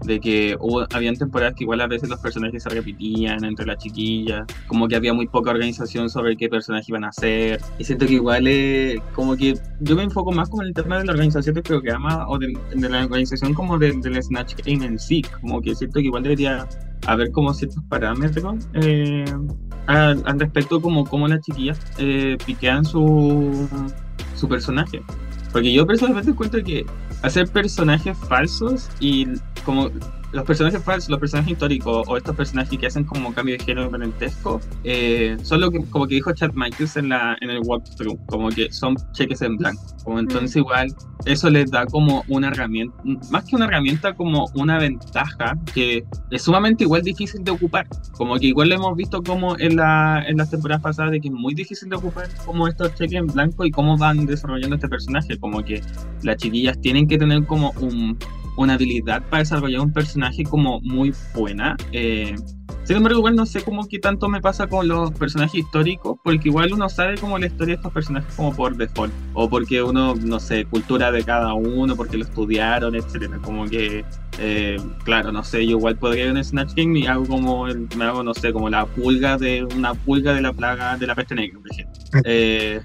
De 0.03 0.19
que 0.19 0.57
hubo, 0.59 0.85
habían 0.93 1.15
temporadas 1.15 1.53
que 1.55 1.63
igual 1.63 1.81
a 1.81 1.87
veces 1.87 2.09
los 2.09 2.19
personajes 2.19 2.63
se 2.63 2.69
repetían 2.69 3.43
entre 3.43 3.65
las 3.65 3.77
chiquillas. 3.77 4.45
Como 4.67 4.87
que 4.87 4.95
había 4.95 5.13
muy 5.13 5.27
poca 5.27 5.51
organización 5.51 6.09
sobre 6.09 6.35
qué 6.35 6.49
personaje 6.49 6.85
iban 6.87 7.03
a 7.03 7.11
ser. 7.11 7.61
Y 7.77 7.83
siento 7.83 8.05
que 8.05 8.13
igual 8.13 8.47
como 9.13 9.35
que 9.35 9.57
yo 9.79 9.95
me 9.95 10.03
enfoco 10.03 10.31
más 10.31 10.49
como 10.49 10.63
en 10.63 10.69
el 10.69 10.73
tema 10.73 10.97
de 10.97 11.05
la 11.05 11.11
organización 11.11 11.55
del 11.55 11.63
programa 11.63 12.27
o 12.27 12.37
de, 12.37 12.57
de 12.75 12.89
la 12.89 13.03
organización 13.03 13.53
como 13.53 13.77
del 13.77 14.01
Snatch 14.23 14.55
Game 14.65 14.85
en 14.85 14.97
sí. 14.97 15.21
Como 15.41 15.61
que 15.61 15.75
siento 15.75 15.99
que 15.99 16.05
igual 16.05 16.23
debería 16.23 16.67
haber 17.07 17.31
como 17.31 17.53
ciertos 17.53 17.83
parámetros 17.89 18.67
eh, 18.73 19.25
al, 19.87 20.21
al 20.25 20.39
respecto 20.39 20.81
como 20.81 21.05
cómo 21.05 21.27
las 21.27 21.41
chiquillas 21.41 21.79
eh, 21.97 22.37
piquean 22.45 22.85
su, 22.85 23.67
su 24.35 24.47
personaje. 24.47 25.01
Porque 25.51 25.73
yo 25.73 25.85
personalmente 25.85 26.31
encuentro 26.31 26.63
que 26.63 26.85
hacer 27.23 27.47
personajes 27.49 28.17
falsos 28.17 28.89
y 28.99 29.27
como 29.61 29.89
los 30.31 30.45
personajes 30.45 30.81
falsos, 30.83 31.09
los 31.09 31.19
personajes 31.19 31.51
históricos 31.51 32.07
o 32.07 32.17
estos 32.17 32.35
personajes 32.35 32.77
que 32.77 32.87
hacen 32.87 33.03
como 33.03 33.33
cambio 33.33 33.57
de 33.57 33.63
género 33.63 33.89
parentesco, 33.89 34.61
eh, 34.83 35.37
son 35.43 35.61
lo 35.61 35.71
que, 35.71 35.83
como 35.85 36.07
que 36.07 36.15
dijo 36.15 36.31
Chad 36.31 36.51
Michaels 36.53 36.97
en, 36.97 37.09
la, 37.09 37.35
en 37.41 37.49
el 37.49 37.59
walkthrough, 37.63 38.17
como 38.27 38.49
que 38.49 38.71
son 38.71 38.95
cheques 39.11 39.41
en 39.41 39.57
blanco. 39.57 39.81
Como 40.03 40.19
entonces 40.19 40.55
igual 40.55 40.93
eso 41.25 41.49
les 41.49 41.69
da 41.69 41.85
como 41.85 42.23
una 42.27 42.47
herramienta, 42.47 42.95
más 43.29 43.43
que 43.45 43.55
una 43.55 43.65
herramienta, 43.65 44.13
como 44.13 44.49
una 44.55 44.79
ventaja 44.79 45.57
que 45.73 46.03
es 46.31 46.41
sumamente 46.41 46.85
igual 46.85 47.01
difícil 47.03 47.43
de 47.43 47.51
ocupar. 47.51 47.87
Como 48.13 48.37
que 48.37 48.47
igual 48.47 48.69
lo 48.69 48.75
hemos 48.75 48.95
visto 48.95 49.21
como 49.21 49.57
en, 49.59 49.75
la, 49.75 50.23
en 50.25 50.37
las 50.37 50.49
temporadas 50.49 50.81
pasadas 50.81 51.11
de 51.11 51.19
que 51.19 51.27
es 51.27 51.33
muy 51.33 51.53
difícil 51.53 51.89
de 51.89 51.97
ocupar 51.97 52.27
como 52.45 52.67
estos 52.67 52.95
cheques 52.95 53.19
en 53.19 53.27
blanco 53.27 53.65
y 53.65 53.71
cómo 53.71 53.97
van 53.97 54.25
desarrollando 54.25 54.75
este 54.75 54.87
personaje. 54.87 55.37
Como 55.37 55.63
que 55.63 55.83
las 56.23 56.37
chiquillas 56.37 56.79
tienen 56.79 57.07
que 57.07 57.17
tener 57.17 57.45
como 57.45 57.71
un, 57.79 58.17
una 58.57 58.73
habilidad 58.73 59.23
para 59.29 59.39
desarrollar 59.39 59.81
un 59.81 59.93
personaje 59.93 60.43
como 60.43 60.81
muy 60.81 61.13
buena. 61.33 61.77
Eh, 61.91 62.35
sin 62.83 62.97
embargo, 62.97 63.19
igual 63.19 63.35
no 63.35 63.45
sé 63.45 63.61
cómo 63.63 63.87
que 63.87 63.99
tanto 63.99 64.27
me 64.29 64.41
pasa 64.41 64.67
con 64.67 64.87
los 64.87 65.11
personajes 65.11 65.55
históricos, 65.55 66.17
porque 66.23 66.49
igual 66.49 66.73
uno 66.73 66.89
sabe 66.89 67.17
como 67.17 67.37
la 67.37 67.47
historia 67.47 67.73
de 67.75 67.77
estos 67.77 67.91
personajes 67.93 68.33
como 68.35 68.55
por 68.55 68.75
default, 68.75 69.13
o 69.33 69.49
porque 69.49 69.81
uno, 69.83 70.15
no 70.15 70.39
sé, 70.39 70.65
cultura 70.65 71.11
de 71.11 71.23
cada 71.23 71.53
uno, 71.53 71.95
porque 71.95 72.17
lo 72.17 72.23
estudiaron, 72.23 72.95
etcétera. 72.95 73.37
Como 73.43 73.65
que, 73.65 74.03
eh, 74.39 74.77
claro, 75.03 75.31
no 75.31 75.43
sé, 75.43 75.65
yo 75.65 75.77
igual 75.77 75.97
podría 75.97 76.25
ir 76.25 76.35
en 76.37 76.43
Snatch 76.43 76.73
Game 76.75 76.99
y 76.99 77.05
hago 77.07 77.25
como, 77.25 77.67
el- 77.67 77.87
me 77.97 78.05
hago, 78.05 78.23
no 78.23 78.33
sé, 78.33 78.51
como 78.53 78.69
la 78.69 78.85
pulga 78.85 79.37
de 79.37 79.63
una 79.63 79.93
pulga 79.93 80.33
de 80.33 80.41
la 80.41 80.53
plaga 80.53 80.97
de 80.97 81.07
la 81.07 81.15
peste 81.15 81.35
negra, 81.35 81.59
por 81.59 81.71
ejemplo. 81.71 82.01
Eh, 82.25 82.81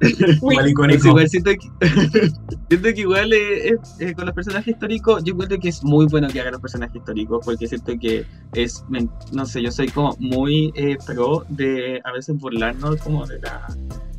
Igual 0.00 0.64
es 0.66 0.70
icónico. 0.72 1.08
igual 1.08 1.28
siento 1.28 1.50
que, 1.50 1.86
siento 2.68 2.88
que 2.94 3.00
igual 3.00 3.32
eh, 3.32 3.76
eh, 4.00 4.14
con 4.14 4.26
los 4.26 4.34
personajes 4.34 4.68
históricos, 4.74 5.22
yo 5.24 5.32
encuentro 5.32 5.58
que 5.58 5.68
es 5.68 5.82
muy 5.84 6.06
bueno 6.06 6.28
que 6.28 6.40
hagan 6.40 6.52
los 6.52 6.60
personajes 6.60 6.96
históricos, 6.96 7.40
porque 7.44 7.66
siento 7.68 7.92
que 8.00 8.24
es, 8.54 8.82
me- 8.88 9.08
no 9.32 9.46
sé, 9.46 9.62
yo 9.62 9.70
soy 9.70 9.88
como 9.88 10.16
muy 10.18 10.72
eh, 10.74 10.96
pro 11.04 11.44
de 11.48 12.00
a 12.04 12.12
veces 12.12 12.38
burlarnos 12.38 13.00
como 13.00 13.26
de 13.26 13.40
la 13.40 13.68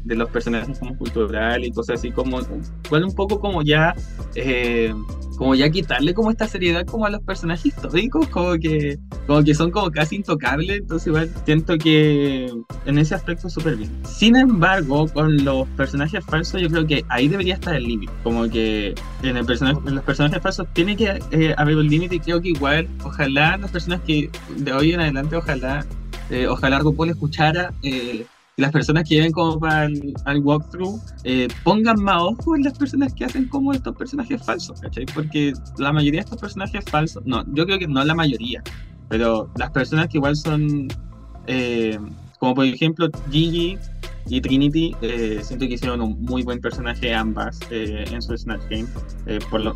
de 0.06 0.16
los 0.16 0.30
personajes 0.30 0.80
como 0.80 0.98
cultural 0.98 1.66
y 1.66 1.72
cosas 1.72 2.00
así 2.00 2.12
como 2.12 2.40
igual 2.86 3.04
un 3.04 3.16
poco 3.16 3.40
como 3.40 3.62
ya 3.64 3.94
eh, 4.36 4.94
como 5.36 5.56
ya 5.56 5.70
quitarle 5.70 6.14
como 6.14 6.32
esta 6.32 6.48
seriedad 6.48 6.86
como 6.86 7.06
a 7.06 7.10
los 7.10 7.22
personajes 7.22 7.66
históricos, 7.66 8.28
como 8.30 8.54
que, 8.54 8.98
como 9.28 9.44
que 9.44 9.54
son 9.54 9.72
como 9.72 9.92
casi 9.92 10.18
intocables, 10.18 10.80
entonces 10.80 11.08
igual 11.08 11.30
siento 11.46 11.78
que 11.78 12.52
en 12.86 12.98
ese 12.98 13.16
aspecto 13.16 13.50
súper 13.50 13.76
bien. 13.76 13.92
Sin 14.04 14.36
embargo, 14.36 15.08
con 15.08 15.44
los 15.44 15.68
personajes 15.70 16.24
falsos 16.26 16.62
yo 16.62 16.70
creo 16.70 16.88
que 16.88 17.06
ahí 17.10 17.28
debería 17.28 17.56
estar 17.56 17.76
el 17.76 17.84
límite, 17.84 18.14
como 18.24 18.50
que 18.50 18.96
en, 19.24 19.38
el 19.38 19.46
personaje, 19.46 19.80
en 19.86 19.96
los 19.96 20.04
personajes 20.04 20.42
falsos 20.42 20.68
tiene 20.74 20.96
que 20.96 21.20
eh, 21.32 21.54
haber 21.58 21.76
un 21.78 21.88
límite 21.88 22.16
y 22.16 22.20
creo 22.20 22.42
que 22.42 22.50
igual, 22.50 22.88
ojalá 23.04 23.58
las 23.58 23.72
personas 23.72 24.02
que 24.02 24.30
de 24.56 24.74
hoy 24.74 24.94
en 24.94 25.02
adelante, 25.02 25.36
ojalá, 25.36 25.86
eh, 26.30 26.48
ojalá 26.48 26.80
RuPaul 26.80 27.10
escuchara... 27.10 27.74
Eh, 27.84 28.26
las 28.58 28.72
personas 28.72 29.04
que 29.04 29.16
vienen 29.16 29.32
como 29.32 29.60
para 29.60 29.86
el, 29.86 30.14
al 30.26 30.40
walkthrough 30.40 31.00
eh, 31.24 31.48
pongan 31.64 32.02
más 32.02 32.22
ojo 32.22 32.56
en 32.56 32.64
las 32.64 32.78
personas 32.78 33.12
que 33.14 33.26
hacen 33.26 33.48
como 33.50 33.74
estos 33.74 33.96
personajes 33.96 34.44
falsos, 34.44 34.80
¿cachai? 34.80 35.06
Porque 35.08 35.54
la 35.78 35.92
mayoría 35.92 36.22
de 36.22 36.26
estos 36.26 36.40
personajes 36.40 36.86
falsos, 36.86 37.26
no, 37.26 37.44
yo 37.54 37.66
creo 37.66 37.80
que 37.80 37.88
no 37.88 38.04
la 38.04 38.16
mayoría, 38.16 38.64
pero 39.10 39.52
las 39.58 39.72
personas 39.72 40.08
que 40.08 40.20
igual 40.20 40.38
son, 40.38 40.88
eh, 41.48 42.00
como 42.40 42.56
por 42.56 42.66
ejemplo 42.66 43.10
Gigi 43.30 43.78
y 44.28 44.42
Trinity, 44.42 44.96
eh, 45.02 45.42
siento 45.44 45.68
que 45.68 45.74
hicieron 45.74 46.02
un 46.02 46.22
muy 46.22 46.44
buen 46.44 46.60
personaje 46.60 47.14
ambas 47.14 47.60
en 47.70 48.22
su 48.22 48.38
Snatch 48.38 48.64
Game. 48.70 48.88
Por 49.52 49.62
lo 49.62 49.76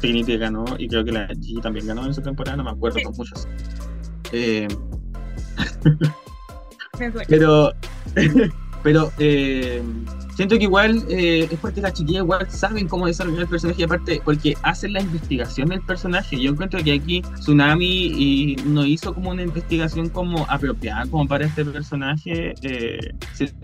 Trinity 0.00 0.36
ganó 0.36 0.64
y 0.78 0.88
creo 0.88 1.04
que 1.04 1.12
la 1.12 1.28
Gigi 1.28 1.60
también 1.60 1.86
ganó 1.86 2.04
en 2.04 2.12
su 2.12 2.20
temporada, 2.20 2.56
no 2.56 2.64
me 2.64 2.70
acuerdo 2.70 2.98
con 3.04 3.14
muchos. 3.16 3.46
Pero, 7.28 7.72
pero 8.82 9.12
eh, 9.18 9.82
siento 10.34 10.58
que 10.58 10.64
igual 10.64 11.04
eh, 11.08 11.48
es 11.50 11.58
porque 11.60 11.80
las 11.80 11.92
chiquillas 11.92 12.22
igual 12.22 12.50
saben 12.50 12.88
cómo 12.88 13.06
desarrollar 13.06 13.42
el 13.42 13.48
personaje 13.48 13.84
aparte 13.84 14.20
porque 14.24 14.56
hacen 14.62 14.92
la 14.92 15.00
investigación 15.00 15.68
del 15.68 15.82
personaje. 15.82 16.40
Yo 16.40 16.50
encuentro 16.50 16.82
que 16.82 16.92
aquí 16.92 17.22
Tsunami 17.22 17.86
y 17.86 18.56
no 18.66 18.84
hizo 18.84 19.14
como 19.14 19.30
una 19.30 19.42
investigación 19.42 20.08
como 20.08 20.44
apropiada 20.48 21.06
como 21.06 21.26
para 21.26 21.46
este 21.46 21.64
personaje. 21.64 22.54
eh, 22.62 23.14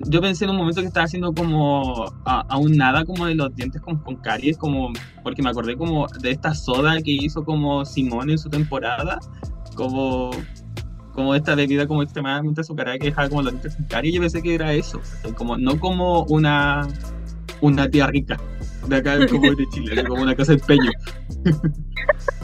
yo 0.08 0.20
pensé 0.20 0.44
en 0.44 0.50
un 0.50 0.56
momento 0.56 0.80
que 0.80 0.86
estaba 0.86 1.04
haciendo 1.04 1.32
como 1.32 2.12
aún 2.24 2.76
nada 2.76 3.04
como 3.04 3.26
de 3.26 3.34
los 3.34 3.54
dientes 3.54 3.80
como 3.82 4.02
con 4.02 4.16
caries, 4.16 4.56
como 4.56 4.92
porque 5.22 5.42
me 5.42 5.50
acordé 5.50 5.76
como 5.76 6.06
de 6.20 6.30
esta 6.30 6.54
soda 6.54 7.00
que 7.02 7.10
hizo 7.10 7.44
como 7.44 7.84
Simón 7.84 8.30
en 8.30 8.38
su 8.38 8.48
temporada, 8.48 9.18
como 9.74 10.30
como 11.18 11.34
esta 11.34 11.56
bebida 11.56 11.84
como 11.88 12.04
extremadamente 12.04 12.60
azucarada 12.60 12.96
que 12.96 13.06
dejaba 13.06 13.28
como 13.28 13.42
los 13.42 13.50
dientes 13.50 13.74
con 13.74 13.86
caries, 13.86 14.14
yo 14.14 14.20
pensé 14.20 14.40
que 14.40 14.54
era 14.54 14.72
eso, 14.72 15.00
como 15.34 15.58
no 15.58 15.80
como 15.80 16.22
una 16.26 16.86
una 17.60 17.90
tía 17.90 18.06
rica 18.06 18.38
de 18.86 18.96
acá 18.96 19.26
como 19.26 19.52
de 19.52 19.66
Chile, 19.74 20.04
como 20.04 20.22
una 20.22 20.36
casa 20.36 20.52
de 20.52 20.60
empeño. 20.60 20.92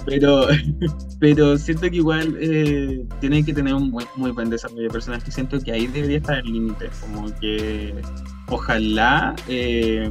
pero 0.06 0.48
pero 1.20 1.56
siento 1.56 1.88
que 1.88 1.98
igual 1.98 2.36
eh, 2.40 3.06
tienen 3.20 3.44
que 3.44 3.54
tener 3.54 3.74
un 3.74 3.96
muy 4.16 4.32
buen 4.32 4.50
desarrollo 4.50 4.82
de 4.82 4.90
personaje, 4.90 5.30
siento 5.30 5.60
que 5.60 5.70
ahí 5.70 5.86
debería 5.86 6.16
estar 6.16 6.38
el 6.38 6.52
límite, 6.52 6.90
como 7.00 7.32
que 7.38 7.94
ojalá 8.48 9.36
eh, 9.46 10.10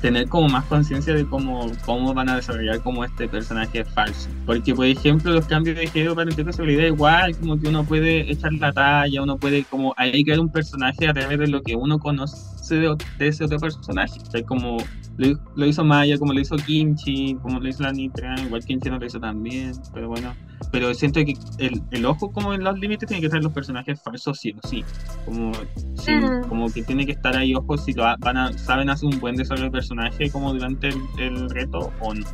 tener 0.00 0.28
como 0.28 0.48
más 0.48 0.64
conciencia 0.66 1.14
de 1.14 1.26
cómo, 1.26 1.70
cómo 1.84 2.14
van 2.14 2.28
a 2.28 2.36
desarrollar 2.36 2.80
como 2.80 3.04
este 3.04 3.28
personaje 3.28 3.84
falso. 3.84 4.28
Porque, 4.44 4.74
por 4.74 4.86
ejemplo, 4.86 5.32
los 5.32 5.46
cambios 5.46 5.76
de 5.76 5.86
género 5.86 6.14
para 6.14 6.30
el 6.30 6.36
sexualidad 6.36 6.86
igual, 6.86 7.36
como 7.36 7.58
que 7.58 7.68
uno 7.68 7.84
puede 7.84 8.30
echar 8.30 8.52
la 8.54 8.72
talla, 8.72 9.22
uno 9.22 9.36
puede 9.36 9.64
como 9.64 9.94
ahí 9.96 10.24
crear 10.24 10.40
un 10.40 10.50
personaje 10.50 11.08
a 11.08 11.12
través 11.12 11.38
de 11.38 11.48
lo 11.48 11.62
que 11.62 11.76
uno 11.76 11.98
conoce 11.98 12.55
de, 12.74 12.96
de 13.18 13.28
ese 13.28 13.44
otro 13.44 13.58
personaje. 13.58 14.18
O 14.20 14.30
sea, 14.30 14.42
como 14.44 14.76
lo, 15.16 15.38
lo 15.54 15.66
hizo 15.66 15.84
Maya, 15.84 16.18
como 16.18 16.32
lo 16.32 16.40
hizo 16.40 16.56
Kimchi, 16.56 17.36
como 17.42 17.60
lo 17.60 17.68
hizo 17.68 17.82
la 17.84 17.92
Nitra, 17.92 18.34
igual 18.42 18.64
Kimchi 18.64 18.90
no 18.90 18.98
lo 18.98 19.06
hizo 19.06 19.20
también, 19.20 19.72
pero 19.94 20.08
bueno. 20.08 20.34
Pero 20.72 20.92
siento 20.94 21.20
que 21.24 21.34
el, 21.58 21.82
el 21.90 22.04
ojo 22.06 22.32
como 22.32 22.52
en 22.54 22.64
los 22.64 22.78
límites 22.78 23.06
tiene 23.08 23.20
que 23.20 23.26
estar 23.26 23.38
en 23.38 23.44
los 23.44 23.52
personajes 23.52 24.00
falsos 24.02 24.38
sí 24.40 24.54
o 24.62 24.66
sí. 24.68 24.84
Como, 25.24 25.52
sí, 25.94 26.12
Mm. 26.16 26.48
como 26.48 26.70
que 26.70 26.82
tiene 26.82 27.06
que 27.06 27.12
estar 27.12 27.36
ahí 27.36 27.54
ojos 27.54 27.84
si 27.84 27.92
lo 27.92 28.04
ha- 28.04 28.16
van 28.18 28.36
a, 28.36 28.52
saben 28.58 28.90
hacer 28.90 29.08
un 29.12 29.20
buen 29.20 29.36
desarrollo 29.36 29.66
de 29.66 29.70
personaje 29.70 30.30
como 30.30 30.52
durante 30.52 30.88
el, 30.88 30.96
el 31.18 31.50
reto 31.50 31.92
o 32.00 32.14
no. 32.14 32.26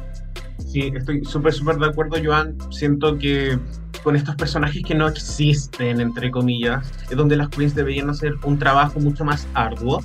Sí, 0.66 0.90
estoy 0.94 1.24
súper, 1.24 1.52
súper 1.52 1.76
de 1.76 1.86
acuerdo, 1.86 2.16
Joan. 2.24 2.56
Siento 2.70 3.18
que 3.18 3.58
con 4.02 4.16
estos 4.16 4.36
personajes 4.36 4.82
que 4.84 4.94
no 4.94 5.08
existen, 5.08 6.00
entre 6.00 6.30
comillas, 6.30 6.90
es 7.10 7.16
donde 7.16 7.36
las 7.36 7.48
queens 7.48 7.74
deberían 7.74 8.10
hacer 8.10 8.34
un 8.44 8.58
trabajo 8.58 9.00
mucho 9.00 9.24
más 9.24 9.46
arduo. 9.54 10.02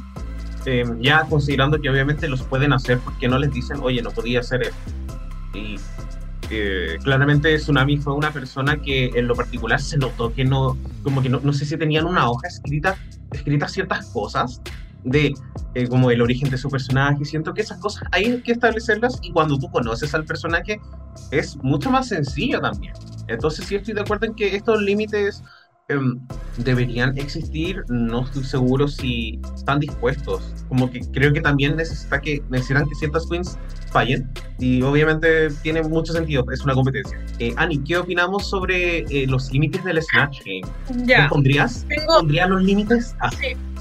Eh, 0.65 0.83
ya 0.99 1.23
considerando 1.29 1.79
que 1.79 1.89
obviamente 1.89 2.27
los 2.27 2.41
pueden 2.43 2.73
hacer 2.73 2.99
porque 2.99 3.27
no 3.27 3.37
les 3.37 3.51
dicen, 3.51 3.77
oye, 3.81 4.01
no 4.01 4.11
podía 4.11 4.41
hacer 4.41 4.63
esto. 4.63 4.77
Y 5.53 5.77
eh, 6.49 6.97
claramente 7.03 7.55
Tsunami 7.57 7.97
fue 7.97 8.13
una 8.13 8.31
persona 8.31 8.77
que 8.81 9.11
en 9.15 9.27
lo 9.27 9.35
particular 9.35 9.81
se 9.81 9.97
notó 9.97 10.33
que 10.33 10.45
no, 10.45 10.77
como 11.03 11.21
que 11.21 11.29
no, 11.29 11.39
no 11.41 11.53
sé 11.53 11.65
si 11.65 11.77
tenían 11.77 12.05
una 12.05 12.29
hoja 12.29 12.47
escrita, 12.47 12.97
escritas 13.31 13.71
ciertas 13.71 14.05
cosas 14.07 14.61
de 15.03 15.33
eh, 15.73 15.87
como 15.87 16.11
el 16.11 16.21
origen 16.21 16.49
de 16.49 16.57
su 16.57 16.69
personaje. 16.69 17.23
Siento 17.25 17.53
que 17.53 17.61
esas 17.61 17.79
cosas 17.79 18.03
hay 18.11 18.41
que 18.41 18.51
establecerlas 18.53 19.19
y 19.21 19.31
cuando 19.31 19.57
tú 19.57 19.69
conoces 19.71 20.13
al 20.13 20.25
personaje 20.25 20.79
es 21.31 21.57
mucho 21.57 21.89
más 21.89 22.09
sencillo 22.09 22.59
también. 22.59 22.93
Entonces 23.27 23.65
sí 23.65 23.75
estoy 23.75 23.93
de 23.93 24.01
acuerdo 24.01 24.25
en 24.27 24.35
que 24.35 24.55
estos 24.55 24.81
límites 24.81 25.43
em, 25.89 26.19
deberían 26.57 27.17
existir. 27.17 27.83
No 27.89 28.25
estoy 28.25 28.43
seguro 28.43 28.87
si 28.87 29.39
están 29.55 29.79
dispuestos. 29.79 30.41
Como 30.67 30.89
que 30.91 30.99
creo 31.11 31.31
que 31.33 31.41
también 31.41 31.75
necesita 31.75 32.19
que, 32.19 32.43
necesitan 32.49 32.87
que 32.87 32.95
ciertas 32.95 33.25
queens 33.29 33.57
fallen. 33.91 34.29
Y 34.59 34.81
obviamente 34.81 35.49
tiene 35.61 35.81
mucho 35.83 36.11
sentido, 36.13 36.45
es 36.51 36.61
una 36.63 36.73
competencia. 36.73 37.17
Eh, 37.39 37.53
Ani, 37.57 37.77
¿qué 37.83 37.97
opinamos 37.97 38.49
sobre 38.49 38.99
eh, 38.99 39.25
los 39.27 39.51
límites 39.51 39.83
del 39.83 40.01
Snatch 40.01 40.39
Game? 40.45 41.05
Ya. 41.05 41.27
¿Tú 41.27 41.35
¿Pondrías, 41.35 41.85
Tengo, 41.87 42.17
¿Pondrías 42.19 42.49
los 42.49 42.63
límites? 42.63 43.15
Ah, 43.21 43.29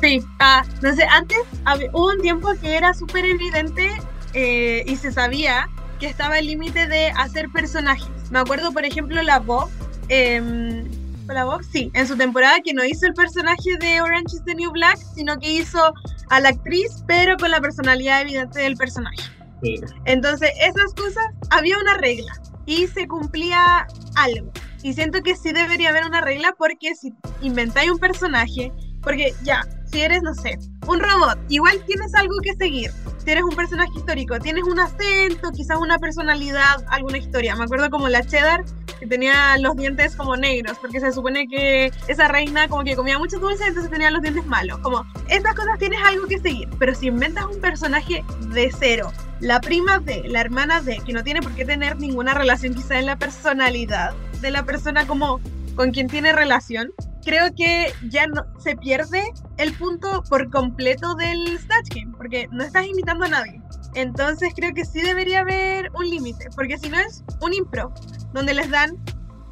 Sí, 0.00 0.22
ah, 0.40 0.62
no 0.82 0.94
sé, 0.94 1.04
antes 1.04 1.38
hab- 1.64 1.88
hubo 1.94 2.08
un 2.10 2.20
tiempo 2.20 2.52
que 2.60 2.76
era 2.76 2.92
súper 2.92 3.24
evidente 3.24 3.90
eh, 4.34 4.84
y 4.86 4.96
se 4.96 5.10
sabía 5.10 5.68
que 5.98 6.06
estaba 6.06 6.38
el 6.38 6.46
límite 6.46 6.86
de 6.86 7.08
hacer 7.16 7.48
personajes. 7.48 8.06
Me 8.30 8.38
acuerdo, 8.38 8.72
por 8.72 8.84
ejemplo, 8.84 9.22
la 9.22 9.38
Bob, 9.38 9.68
em, 10.08 10.84
¿fue 11.26 11.34
la 11.34 11.44
Bob? 11.44 11.62
Sí, 11.62 11.90
en 11.94 12.06
su 12.06 12.16
temporada 12.16 12.60
que 12.64 12.74
no 12.74 12.84
hizo 12.84 13.06
el 13.06 13.14
personaje 13.14 13.76
de 13.78 14.00
Orange 14.00 14.36
is 14.36 14.44
the 14.44 14.54
New 14.54 14.70
Black, 14.72 14.98
sino 15.14 15.38
que 15.38 15.52
hizo 15.52 15.94
a 16.30 16.40
la 16.40 16.50
actriz, 16.50 17.04
pero 17.06 17.36
con 17.36 17.50
la 17.50 17.60
personalidad 17.60 18.22
evidente 18.22 18.60
del 18.60 18.76
personaje. 18.76 19.22
sí. 19.62 19.80
Entonces, 20.04 20.50
esas 20.60 20.92
cosas, 20.94 21.24
había 21.50 21.78
una 21.78 21.96
regla 21.98 22.32
y 22.66 22.86
se 22.88 23.06
cumplía 23.06 23.86
algo. 24.16 24.50
Y 24.82 24.92
siento 24.92 25.22
que 25.22 25.34
sí 25.34 25.52
debería 25.52 25.90
haber 25.90 26.04
una 26.04 26.20
regla 26.20 26.54
porque 26.58 26.94
si 26.94 27.14
inventáis 27.42 27.90
un 27.90 27.98
personaje, 27.98 28.72
porque 29.06 29.36
ya, 29.44 29.64
si 29.84 30.00
eres, 30.00 30.20
no 30.22 30.34
sé, 30.34 30.58
un 30.88 30.98
robot, 30.98 31.38
igual 31.48 31.80
tienes 31.86 32.12
algo 32.16 32.34
que 32.42 32.54
seguir. 32.54 32.90
Si 33.18 33.30
eres 33.30 33.44
un 33.44 33.54
personaje 33.54 33.92
histórico, 33.96 34.36
tienes 34.40 34.64
un 34.64 34.80
acento, 34.80 35.52
quizás 35.52 35.78
una 35.78 35.96
personalidad, 36.00 36.84
alguna 36.88 37.16
historia. 37.16 37.54
Me 37.54 37.62
acuerdo 37.62 37.88
como 37.88 38.08
la 38.08 38.24
Cheddar, 38.24 38.64
que 38.98 39.06
tenía 39.06 39.58
los 39.58 39.76
dientes 39.76 40.16
como 40.16 40.36
negros, 40.36 40.76
porque 40.80 40.98
se 40.98 41.12
supone 41.12 41.46
que 41.46 41.92
esa 42.08 42.26
reina 42.26 42.66
como 42.66 42.82
que 42.82 42.96
comía 42.96 43.16
mucho 43.16 43.38
dulce, 43.38 43.64
entonces 43.68 43.92
tenía 43.92 44.10
los 44.10 44.22
dientes 44.22 44.44
malos. 44.44 44.80
Como, 44.80 45.06
estas 45.28 45.54
cosas 45.54 45.78
tienes 45.78 46.00
algo 46.04 46.26
que 46.26 46.40
seguir, 46.40 46.68
pero 46.80 46.92
si 46.92 47.06
inventas 47.06 47.44
un 47.44 47.60
personaje 47.60 48.24
de 48.52 48.74
cero, 48.76 49.12
la 49.38 49.60
prima 49.60 50.00
de, 50.00 50.24
la 50.26 50.40
hermana 50.40 50.80
de, 50.80 50.96
que 51.06 51.12
no 51.12 51.22
tiene 51.22 51.42
por 51.42 51.52
qué 51.52 51.64
tener 51.64 51.96
ninguna 52.00 52.34
relación 52.34 52.74
quizá 52.74 52.98
en 52.98 53.06
la 53.06 53.16
personalidad 53.16 54.14
de 54.40 54.50
la 54.50 54.64
persona 54.64 55.06
como 55.06 55.40
con 55.76 55.92
quien 55.92 56.08
tiene 56.08 56.32
relación, 56.32 56.92
creo 57.26 57.52
que 57.56 57.92
ya 58.08 58.28
no 58.28 58.46
se 58.60 58.76
pierde 58.76 59.20
el 59.58 59.72
punto 59.74 60.22
por 60.30 60.48
completo 60.48 61.16
del 61.16 61.58
Snatch 61.58 61.88
Game, 61.92 62.16
porque 62.16 62.48
no 62.52 62.62
estás 62.62 62.86
imitando 62.86 63.24
a 63.24 63.28
nadie. 63.28 63.60
Entonces 63.94 64.52
creo 64.54 64.72
que 64.72 64.84
sí 64.84 65.02
debería 65.02 65.40
haber 65.40 65.90
un 65.94 66.08
límite, 66.08 66.48
porque 66.54 66.78
si 66.78 66.88
no 66.88 66.98
es 67.00 67.24
un 67.40 67.52
impro, 67.52 67.92
donde 68.32 68.54
les 68.54 68.70
dan 68.70 68.96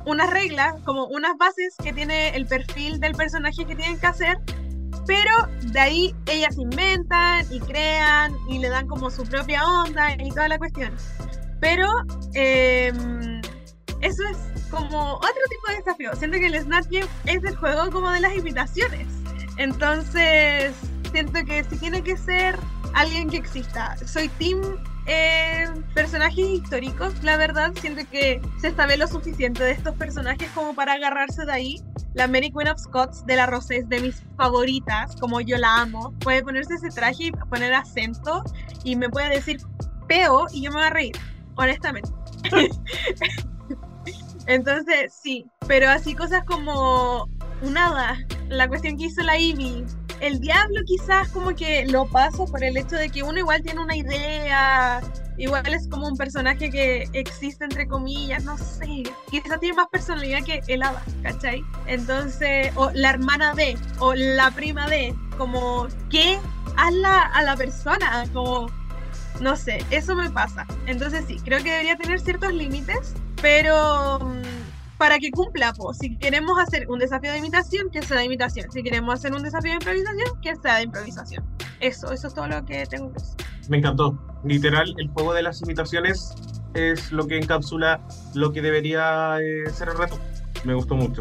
unas 0.06 0.30
reglas, 0.30 0.74
como 0.84 1.06
unas 1.06 1.36
bases 1.36 1.74
que 1.82 1.92
tiene 1.92 2.28
el 2.36 2.46
perfil 2.46 3.00
del 3.00 3.12
personaje 3.14 3.64
que 3.66 3.74
tienen 3.74 3.98
que 3.98 4.06
hacer, 4.06 4.38
pero 5.06 5.32
de 5.72 5.80
ahí 5.80 6.14
ellas 6.26 6.56
inventan 6.56 7.44
y 7.50 7.58
crean 7.58 8.32
y 8.48 8.60
le 8.60 8.68
dan 8.68 8.86
como 8.86 9.10
su 9.10 9.24
propia 9.24 9.66
onda 9.66 10.14
y 10.14 10.28
toda 10.30 10.46
la 10.46 10.58
cuestión. 10.58 10.94
Pero 11.60 11.88
em, 12.34 13.40
eso 14.00 14.22
es 14.30 14.53
como 14.74 15.14
otro 15.14 15.42
tipo 15.48 15.66
de 15.68 15.76
desafío. 15.76 16.14
Siento 16.16 16.38
que 16.38 16.46
el 16.46 16.60
Snatch 16.60 16.86
Game 16.90 17.08
es 17.26 17.44
el 17.44 17.56
juego 17.56 17.90
como 17.90 18.10
de 18.10 18.20
las 18.20 18.36
imitaciones. 18.36 19.06
Entonces, 19.56 20.74
siento 21.12 21.44
que 21.44 21.64
si 21.64 21.76
tiene 21.76 22.02
que 22.02 22.16
ser 22.16 22.58
alguien 22.94 23.28
que 23.28 23.36
exista. 23.36 23.96
Soy 24.06 24.28
team 24.30 24.60
eh, 25.06 25.68
personajes 25.94 26.46
históricos, 26.46 27.12
la 27.22 27.36
verdad. 27.36 27.72
Siento 27.80 28.02
que 28.10 28.40
se 28.60 28.74
sabe 28.74 28.96
lo 28.96 29.06
suficiente 29.06 29.62
de 29.62 29.72
estos 29.72 29.94
personajes 29.96 30.48
como 30.54 30.74
para 30.74 30.94
agarrarse 30.94 31.44
de 31.44 31.52
ahí. 31.52 31.82
La 32.14 32.28
Mary 32.28 32.50
Queen 32.50 32.68
of 32.68 32.78
Scots 32.78 33.26
de 33.26 33.36
la 33.36 33.46
Rosé 33.46 33.78
es 33.78 33.88
de 33.88 34.00
mis 34.00 34.22
favoritas, 34.36 35.16
como 35.16 35.40
yo 35.40 35.58
la 35.58 35.80
amo. 35.80 36.14
Puede 36.20 36.42
ponerse 36.42 36.74
ese 36.74 36.88
traje 36.88 37.24
y 37.24 37.30
poner 37.32 37.74
acento 37.74 38.44
y 38.84 38.96
me 38.96 39.08
puede 39.08 39.30
decir 39.30 39.60
peo 40.06 40.46
y 40.52 40.62
yo 40.62 40.70
me 40.70 40.76
voy 40.76 40.86
a 40.86 40.90
reír, 40.90 41.16
honestamente. 41.56 42.10
Entonces, 44.46 45.12
sí, 45.22 45.46
pero 45.66 45.88
así 45.88 46.14
cosas 46.14 46.44
como 46.44 47.28
un 47.62 47.74
la 48.48 48.68
cuestión 48.68 48.98
que 48.98 49.06
hizo 49.06 49.22
la 49.22 49.38
Ivy, 49.38 49.84
el 50.20 50.40
diablo 50.40 50.80
quizás 50.84 51.28
como 51.28 51.54
que 51.54 51.86
lo 51.86 52.06
paso 52.06 52.46
por 52.46 52.62
el 52.62 52.76
hecho 52.76 52.96
de 52.96 53.08
que 53.08 53.22
uno 53.22 53.38
igual 53.38 53.62
tiene 53.62 53.80
una 53.80 53.96
idea, 53.96 55.00
igual 55.38 55.72
es 55.72 55.88
como 55.88 56.06
un 56.06 56.16
personaje 56.16 56.70
que 56.70 57.08
existe 57.12 57.64
entre 57.64 57.86
comillas, 57.86 58.44
no 58.44 58.56
sé, 58.56 59.02
quizás 59.30 59.60
tiene 59.60 59.76
más 59.76 59.88
personalidad 59.90 60.42
que 60.44 60.62
el 60.68 60.82
hada, 60.82 61.02
¿cachai? 61.22 61.62
Entonces, 61.86 62.72
o 62.76 62.90
la 62.92 63.10
hermana 63.10 63.54
de, 63.54 63.76
o 63.98 64.14
la 64.14 64.50
prima 64.50 64.88
de, 64.88 65.14
como, 65.36 65.88
¿qué? 66.10 66.38
Hazla 66.76 67.22
a 67.22 67.42
la 67.42 67.56
persona, 67.56 68.24
como, 68.32 68.66
no 69.40 69.56
sé, 69.56 69.84
eso 69.90 70.14
me 70.14 70.30
pasa. 70.30 70.66
Entonces 70.86 71.24
sí, 71.26 71.36
creo 71.44 71.62
que 71.62 71.70
debería 71.70 71.96
tener 71.96 72.20
ciertos 72.20 72.52
límites, 72.52 73.14
pero 73.44 74.20
mm, 74.20 74.96
para 74.96 75.18
que 75.18 75.30
cumpla, 75.30 75.74
pues, 75.74 75.98
si 75.98 76.16
queremos 76.16 76.58
hacer 76.58 76.88
un 76.88 76.98
desafío 76.98 77.30
de 77.30 77.36
imitación, 77.36 77.90
que 77.90 78.00
sea 78.00 78.16
de 78.20 78.24
imitación. 78.24 78.72
Si 78.72 78.82
queremos 78.82 79.16
hacer 79.16 79.34
un 79.34 79.42
desafío 79.42 79.72
de 79.72 79.74
improvisación, 79.74 80.40
que 80.40 80.56
sea 80.56 80.76
de 80.76 80.84
improvisación. 80.84 81.44
Eso, 81.78 82.10
eso 82.10 82.28
es 82.28 82.34
todo 82.34 82.48
lo 82.48 82.64
que 82.64 82.86
tengo 82.86 83.08
que 83.08 83.20
decir. 83.20 83.36
Me 83.68 83.76
encantó. 83.76 84.18
Literal, 84.44 84.94
el 84.96 85.08
juego 85.08 85.34
de 85.34 85.42
las 85.42 85.60
imitaciones 85.60 86.34
es 86.72 87.12
lo 87.12 87.26
que 87.26 87.36
encapsula 87.36 88.00
lo 88.32 88.50
que 88.50 88.62
debería 88.62 89.36
eh, 89.42 89.68
ser 89.70 89.90
el 89.90 89.98
reto. 89.98 90.18
Me 90.64 90.72
gustó 90.72 90.94
mucho. 90.94 91.20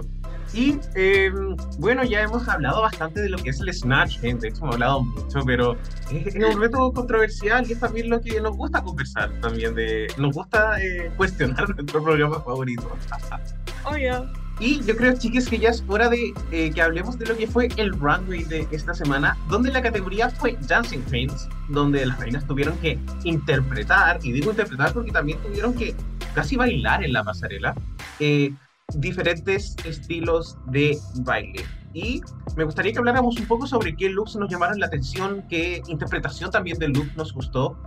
Y 0.53 0.79
eh, 0.95 1.31
bueno, 1.79 2.03
ya 2.03 2.21
hemos 2.21 2.47
hablado 2.47 2.81
bastante 2.81 3.21
de 3.21 3.29
lo 3.29 3.37
que 3.37 3.49
es 3.49 3.59
el 3.59 3.73
Snatch, 3.73 4.19
gente. 4.19 4.43
De 4.43 4.47
hecho, 4.49 4.59
hemos 4.59 4.75
hablado 4.75 5.01
mucho, 5.01 5.39
pero 5.45 5.75
es, 6.11 6.35
es 6.35 6.55
un 6.55 6.61
reto 6.61 6.91
controversial 6.93 7.65
y 7.67 7.73
es 7.73 7.79
también 7.79 8.09
lo 8.09 8.21
que 8.21 8.39
nos 8.39 8.55
gusta 8.55 8.83
conversar. 8.83 9.31
También 9.41 9.73
de, 9.73 10.07
nos 10.17 10.35
gusta 10.35 10.79
eh, 10.79 11.11
cuestionar 11.17 11.67
nuestro 11.75 12.03
programa 12.03 12.39
favorito. 12.41 12.95
Obvio. 13.85 14.29
Y 14.59 14.83
yo 14.83 14.95
creo, 14.95 15.17
chiques, 15.17 15.49
que 15.49 15.57
ya 15.57 15.69
es 15.69 15.83
hora 15.87 16.09
de 16.09 16.31
eh, 16.51 16.71
que 16.71 16.81
hablemos 16.81 17.17
de 17.17 17.25
lo 17.25 17.35
que 17.35 17.47
fue 17.47 17.69
el 17.77 17.91
runway 17.91 18.43
de 18.43 18.67
esta 18.71 18.93
semana, 18.93 19.35
donde 19.49 19.71
la 19.71 19.81
categoría 19.81 20.29
fue 20.29 20.55
Dancing 20.67 21.01
Queens, 21.09 21.49
donde 21.69 22.05
las 22.05 22.19
reinas 22.19 22.45
tuvieron 22.45 22.77
que 22.77 22.99
interpretar, 23.23 24.19
y 24.21 24.31
digo 24.31 24.51
interpretar 24.51 24.93
porque 24.93 25.11
también 25.11 25.39
tuvieron 25.39 25.73
que 25.73 25.95
casi 26.35 26.55
bailar 26.55 27.03
en 27.03 27.13
la 27.13 27.23
pasarela, 27.23 27.73
eh, 28.19 28.53
diferentes 28.97 29.75
estilos 29.85 30.57
de 30.67 30.97
baile. 31.21 31.63
Y 31.93 32.21
me 32.55 32.63
gustaría 32.63 32.91
que 32.91 32.97
habláramos 32.99 33.39
un 33.39 33.45
poco 33.45 33.67
sobre 33.67 33.95
qué 33.95 34.09
looks 34.09 34.35
nos 34.35 34.49
llamaron 34.49 34.79
la 34.79 34.87
atención, 34.87 35.43
qué 35.49 35.81
interpretación 35.87 36.49
también 36.51 36.79
del 36.79 36.91
look 36.91 37.07
nos 37.15 37.33
gustó, 37.33 37.77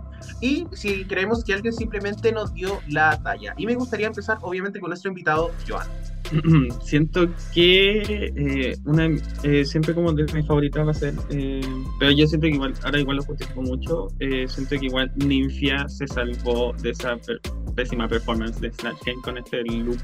y 0.41 0.65
si 0.71 1.05
creemos 1.05 1.43
que 1.43 1.53
alguien 1.53 1.73
simplemente 1.73 2.31
nos 2.31 2.53
dio 2.53 2.79
la 2.87 3.21
talla. 3.21 3.53
Y 3.57 3.65
me 3.65 3.75
gustaría 3.75 4.07
empezar, 4.07 4.37
obviamente, 4.41 4.79
con 4.79 4.89
nuestro 4.89 5.09
invitado, 5.09 5.51
Joan. 5.67 5.87
Siento 6.83 7.27
que 7.53 8.31
eh, 8.35 8.77
una 8.85 9.09
eh, 9.43 9.63
siempre 9.65 9.93
como 9.93 10.11
de 10.13 10.23
mis 10.33 10.45
favoritas 10.47 10.87
va 10.87 10.91
a 10.91 10.93
ser, 10.93 11.13
eh, 11.29 11.61
pero 11.99 12.11
yo 12.11 12.27
siento 12.27 12.47
que 12.47 12.53
igual, 12.53 12.73
ahora 12.83 12.99
igual 12.99 13.17
lo 13.17 13.23
justifico 13.23 13.61
mucho, 13.61 14.07
eh, 14.19 14.45
siento 14.47 14.77
que 14.77 14.87
igual 14.87 15.11
Ninfia 15.17 15.87
se 15.87 16.07
salvó 16.07 16.73
de 16.81 16.89
esa 16.89 17.15
per- 17.17 17.39
pésima 17.75 18.07
performance 18.09 18.59
de 18.59 18.71
Snatch 18.73 18.97
Game 19.05 19.21
con 19.21 19.37
este 19.37 19.63
look, 19.63 19.99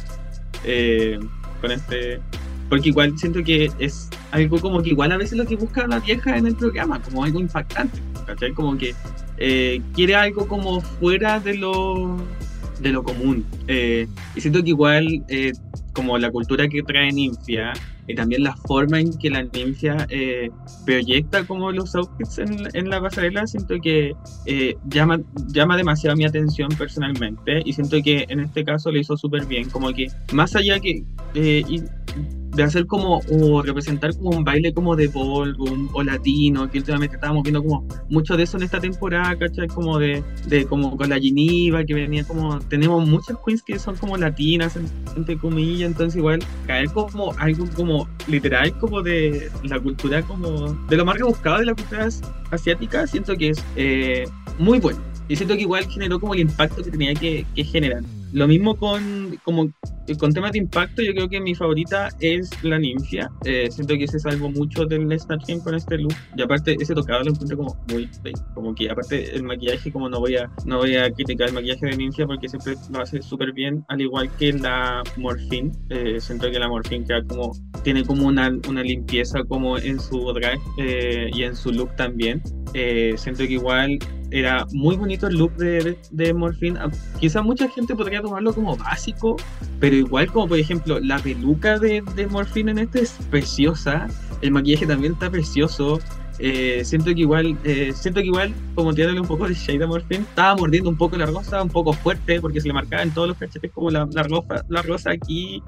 eh, 0.64 1.20
con 1.62 1.72
este, 1.72 2.20
porque 2.70 2.89
igual 2.89 3.18
siento 3.18 3.43
que 3.43 3.72
es 3.80 4.10
algo 4.32 4.60
como 4.60 4.82
que 4.82 4.89
igual 4.89 5.12
a 5.12 5.18
veces 5.18 5.38
lo 5.38 5.45
que 5.45 5.56
busca 5.56 5.88
la 5.88 5.99
vieja 5.99 6.38
en 6.38 6.47
el 6.47 6.56
programa, 6.56 7.01
como 7.01 7.24
algo 7.24 7.39
impactante, 7.39 7.99
¿cachai? 8.26 8.51
Como 8.54 8.78
que 8.78 8.95
eh, 9.38 9.82
quiere 9.93 10.16
algo 10.16 10.47
como 10.47 10.82
fuera 10.82 11.39
de 11.39 11.56
lo 11.56 12.18
de 12.80 12.91
lo 12.91 13.04
común. 13.04 13.45
Eh, 13.68 14.08
y 14.36 14.41
siento 14.41 14.64
que 14.64 14.70
igual 14.70 15.24
eh, 15.28 15.54
como 15.93 16.18
la 16.18 16.32
cultura 16.32 16.68
que 16.68 16.84
trae 16.84 17.12
Ninfia 17.12 17.74
y 18.08 18.16
también 18.16 18.43
la 18.43 18.56
forma 18.56 18.99
en 18.99 19.18
que 19.18 19.30
la 19.30 19.43
Ninfia 19.43 20.08
eh, 20.10 20.49
proyecta 20.86 21.45
como 21.45 21.72
los 21.72 21.95
outfits 21.95 22.39
en, 22.39 22.68
en 22.74 22.89
la 22.89 23.01
pasarela, 23.01 23.47
siento 23.47 23.76
que 23.82 24.14
eh, 24.45 24.76
llama, 24.89 25.22
llama 25.47 25.78
demasiado 25.78 26.16
mi 26.16 26.26
atención 26.26 26.70
personalmente 26.78 27.62
y 27.66 27.74
siento 27.74 27.97
que 28.04 28.26
en 28.30 28.39
este 28.39 28.64
caso 28.64 28.91
lo 28.91 28.99
hizo 28.99 29.18
súper 29.18 29.45
bien, 29.45 29.70
como 29.70 29.91
que 29.93 30.08
más 30.32 30.56
allá 30.56 30.80
que 30.80 31.04
eh, 31.34 31.64
de 32.56 32.64
hacer 32.64 32.86
como 32.86 33.20
o 33.32 33.62
representar 33.62 34.16
como 34.16 34.38
un 34.38 34.43
baile 34.43 34.74
como 34.74 34.95
de 34.95 35.08
ballroom 35.08 35.89
o 35.93 36.04
latino, 36.04 36.70
que 36.70 36.78
últimamente 36.80 37.16
estábamos 37.16 37.43
viendo 37.43 37.64
como 37.64 37.88
mucho 38.10 38.38
de 38.38 38.43
eso 38.43 38.58
en 38.58 38.64
esta 38.64 38.80
temporada, 38.80 39.36
¿cachai? 39.38 39.68
Como 39.68 39.97
de, 39.99 40.24
de 40.47 40.66
como 40.66 40.95
con 40.95 41.10
la 41.10 41.20
Geneva, 41.20 41.84
que 41.84 41.93
venía 41.93 42.24
como, 42.24 42.60
tenemos 42.60 43.08
muchas 43.08 43.38
queens 43.45 43.64
que 43.64 43.80
son 43.80 43.95
como 43.95 44.18
latinas, 44.18 44.78
entre 45.16 45.38
comillas, 45.38 45.91
entonces 45.91 46.18
igual 46.18 46.39
caer 46.68 46.89
como 46.91 47.34
algo 47.39 47.66
como 47.76 48.08
literal 48.28 48.78
como 48.80 49.01
de 49.01 49.49
la 49.64 49.80
cultura 49.80 50.22
como, 50.24 50.74
de 50.89 50.97
lo 50.97 51.06
más 51.06 51.18
rebuscado 51.18 51.60
de 51.60 51.66
la 51.66 51.74
cultura 51.76 52.06
as- 52.06 52.22
asiática, 52.51 53.08
siento 53.08 53.36
que 53.36 53.49
es 53.49 53.64
eh, 53.76 54.26
muy 54.60 54.80
bueno. 54.80 54.99
Y 55.30 55.38
siento 55.38 55.56
que 55.56 55.62
igual 55.62 55.86
generó 55.88 56.20
como 56.20 56.34
el 56.34 56.41
impacto 56.41 56.84
que 56.84 56.91
tenía 56.91 57.14
que, 57.14 57.45
que 57.56 57.64
generar. 57.64 58.04
Lo 58.34 58.45
mismo 58.45 58.76
con, 58.76 59.39
como, 59.43 59.72
con 60.20 60.34
temas 60.34 60.51
de 60.51 60.60
impacto, 60.60 61.01
yo 61.01 61.14
creo 61.14 61.30
que 61.30 61.39
mi 61.39 61.56
favorita 61.56 62.10
es 62.20 62.49
la 62.64 62.78
ninfia. 62.78 63.32
Eh, 63.45 63.70
siento 63.72 63.95
que 63.95 64.08
se 64.08 64.20
salvó 64.20 64.49
mucho 64.49 64.86
del 64.86 65.08
Game 65.08 65.62
con 65.64 65.76
este 65.76 65.97
look. 65.97 66.14
Y 66.36 66.41
aparte, 66.41 66.76
ese 66.80 66.93
tocado 66.93 67.24
lo 67.24 67.32
encuentro 67.32 67.58
como 67.58 67.78
muy 67.89 68.10
bello. 68.22 68.43
Como 68.54 68.76
que 68.76 68.89
aparte 68.89 69.36
el 69.36 69.43
maquillaje, 69.43 69.91
como 69.91 70.10
no 70.10 70.20
voy 70.20 70.36
a, 70.36 70.49
no 70.66 70.80
voy 70.80 70.95
a 70.95 71.12
criticar 71.12 71.49
el 71.49 71.54
maquillaje 71.54 71.86
de 71.88 71.97
ninfia 71.97 72.26
porque 72.26 72.49
siempre 72.49 72.76
lo 72.91 73.01
hace 73.01 73.22
súper 73.22 73.54
bien, 73.54 73.84
al 73.88 74.01
igual 74.01 74.30
que 74.38 74.54
la 74.54 75.04
Morphine. 75.18 75.72
Eh, 75.89 76.20
siento 76.20 76.49
que 76.51 76.60
la 76.60 76.68
Morphine 76.68 77.06
queda 77.06 77.24
como, 77.24 77.51
tiene 77.84 78.04
como 78.04 78.28
una, 78.28 78.51
una 78.68 78.84
limpieza 78.84 79.43
como 79.43 79.78
en 79.78 79.99
su 79.99 80.32
drag 80.34 80.60
eh, 80.80 81.30
y 81.34 81.43
en 81.43 81.56
su 81.56 81.72
look 81.72 81.95
también. 81.95 82.41
Eh, 82.74 83.14
siento 83.18 83.45
que 83.45 83.54
igual 83.54 83.99
era 84.32 84.66
muy 84.74 84.95
bonito 84.95 85.28
el 85.28 85.36
look 85.38 85.56
de, 85.58 85.84
de, 85.84 85.97
de 86.10 86.34
Morphine. 86.34 86.80
Ah, 86.80 86.89
Quizá 87.20 87.41
mucha 87.43 87.70
gente 87.70 87.95
podría 87.95 88.22
tomarlo 88.22 88.54
como 88.54 88.76
básico, 88.76 89.36
pero 89.80 89.92
igual 89.95 90.27
como 90.27 90.47
por 90.47 90.59
ejemplo 90.59 90.99
la 90.99 91.19
peluca 91.19 91.79
de, 91.79 92.03
de 92.15 92.27
Morphine 92.27 92.71
en 92.71 92.79
este 92.79 93.01
es 93.01 93.11
preciosa, 93.29 94.07
el 94.41 94.51
maquillaje 94.51 94.85
también 94.85 95.13
está 95.13 95.29
precioso. 95.29 95.99
Eh, 96.39 96.81
siento 96.83 97.13
que 97.13 97.21
igual, 97.21 97.57
eh, 97.63 97.93
siento 97.93 98.19
que 98.19 98.25
igual, 98.25 98.53
como 98.73 98.93
tirándole 98.93 99.21
un 99.21 99.27
poco 99.27 99.47
de 99.47 99.53
shade 99.53 99.83
a 99.83 99.87
Morphine, 99.87 100.23
estaba 100.23 100.55
mordiendo 100.55 100.89
un 100.89 100.97
poco 100.97 101.15
la 101.15 101.27
rosa, 101.27 101.61
un 101.61 101.69
poco 101.69 101.93
fuerte, 101.93 102.41
porque 102.41 102.59
se 102.59 102.67
le 102.67 102.73
marcaba 102.73 103.03
en 103.03 103.13
todos 103.13 103.27
los 103.29 103.37
cachetes 103.37 103.71
como 103.71 103.91
la, 103.91 104.07
la 104.11 104.23
rosa, 104.23 104.65
la 104.67 104.81
rosa 104.81 105.11
aquí. 105.11 105.61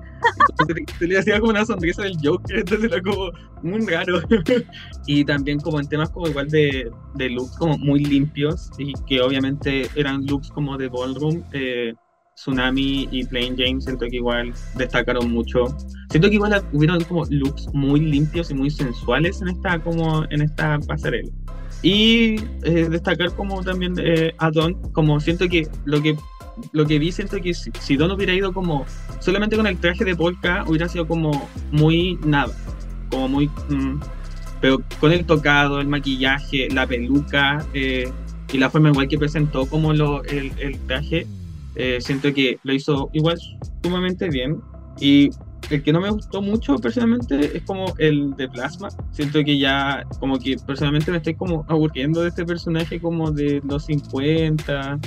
Se 1.00 1.08
le 1.08 1.20
hacía 1.20 1.40
como 1.40 1.52
una 1.52 1.66
sonrisa 1.66 2.02
del 2.04 2.18
Joker, 2.22 2.60
entonces 2.60 2.92
era 2.92 3.02
como 3.02 3.32
muy 3.62 3.86
raro. 3.86 4.22
y 5.06 5.24
también 5.24 5.60
como 5.60 5.80
en 5.80 5.88
temas 5.88 6.10
como 6.10 6.28
igual 6.28 6.50
de, 6.50 6.90
de 7.14 7.30
looks 7.30 7.58
como 7.58 7.78
muy 7.78 8.04
limpios 8.04 8.72
y 8.78 8.94
que 9.06 9.22
obviamente 9.22 9.88
eran 9.96 10.26
looks 10.26 10.50
como 10.50 10.78
de 10.78 10.88
ballroom. 10.88 11.44
eh, 11.54 11.94
Tsunami 12.36 13.08
y 13.12 13.24
Plain 13.26 13.58
Jane 13.58 13.82
siento 13.82 14.06
que 14.08 14.18
igual 14.18 14.54
destacaron 14.76 15.32
mucho. 15.32 15.68
Siento 16.10 16.30
que 16.30 16.36
igual 16.36 16.64
hubieron 16.74 17.04
como 17.06 17.26
looks 17.30 17.68
muy 17.74 18.00
limpios 18.00 18.52
y 18.52 18.54
muy 18.54 18.70
sensuales 18.70 19.42
en 19.42 19.50
esta 19.50 19.80
como 19.80 20.26
en 20.30 20.42
esta 20.42 20.80
pasarela. 20.80 21.30
Y 21.82 22.36
eh, 22.64 22.88
destacar 22.90 23.34
como 23.36 23.64
también 23.64 23.96
eh, 23.98 24.34
a 24.38 24.52
Don, 24.52 24.74
como 24.92 25.20
siento 25.20 25.48
que 25.48 25.68
lo 25.86 26.02
que 26.02 26.16
lo 26.72 26.86
que 26.86 27.00
vi 27.00 27.12
siento 27.12 27.42
que 27.42 27.54
si, 27.54 27.72
si 27.80 27.98
Don 27.98 28.12
hubiera 28.12 28.34
ido 28.34 28.54
como 28.54 28.86
solamente 29.20 29.58
con 29.58 29.68
el 29.68 29.78
traje 29.78 30.06
de 30.06 30.16
polka 30.16 30.64
hubiera 30.68 30.88
sido 30.88 31.08
como 31.08 31.50
muy 31.72 32.18
nada, 32.26 32.54
como 33.10 33.28
muy 33.28 33.48
mm, 33.70 34.00
pero 34.62 34.82
con 35.00 35.12
el 35.12 35.26
tocado, 35.26 35.80
el 35.80 35.88
maquillaje, 35.88 36.70
la 36.70 36.88
peluca 36.88 37.66
eh, 37.74 38.12
y 38.52 38.58
la 38.58 38.70
forma 38.70 38.90
igual 38.90 39.08
que 39.08 39.18
presentó 39.18 39.66
como 39.68 39.94
lo, 39.94 40.24
el, 40.24 40.52
el 40.60 40.80
traje, 40.88 41.28
eh, 41.76 42.00
siento 42.02 42.34
que 42.34 42.60
lo 42.64 42.74
hizo 42.74 43.10
igual 43.14 43.38
sumamente 43.84 44.30
bien. 44.30 44.62
Y 45.00 45.30
el 45.70 45.84
que 45.84 45.92
no 45.92 46.00
me 46.00 46.10
gustó 46.10 46.42
mucho 46.42 46.78
personalmente 46.78 47.58
es 47.58 47.64
como 47.64 47.94
el 47.98 48.36
de 48.36 48.48
Plasma. 48.48 48.90
Siento 49.12 49.44
que 49.44 49.58
ya, 49.58 50.06
como 50.20 50.40
que 50.40 50.58
personalmente 50.66 51.12
me 51.12 51.18
estoy 51.18 51.36
como 51.36 51.66
aburriendo 51.68 52.22
de 52.22 52.30
este 52.30 52.46
personaje 52.46 53.00
como 53.00 53.32
de 53.32 53.62
los 53.68 53.86
50. 53.86 55.00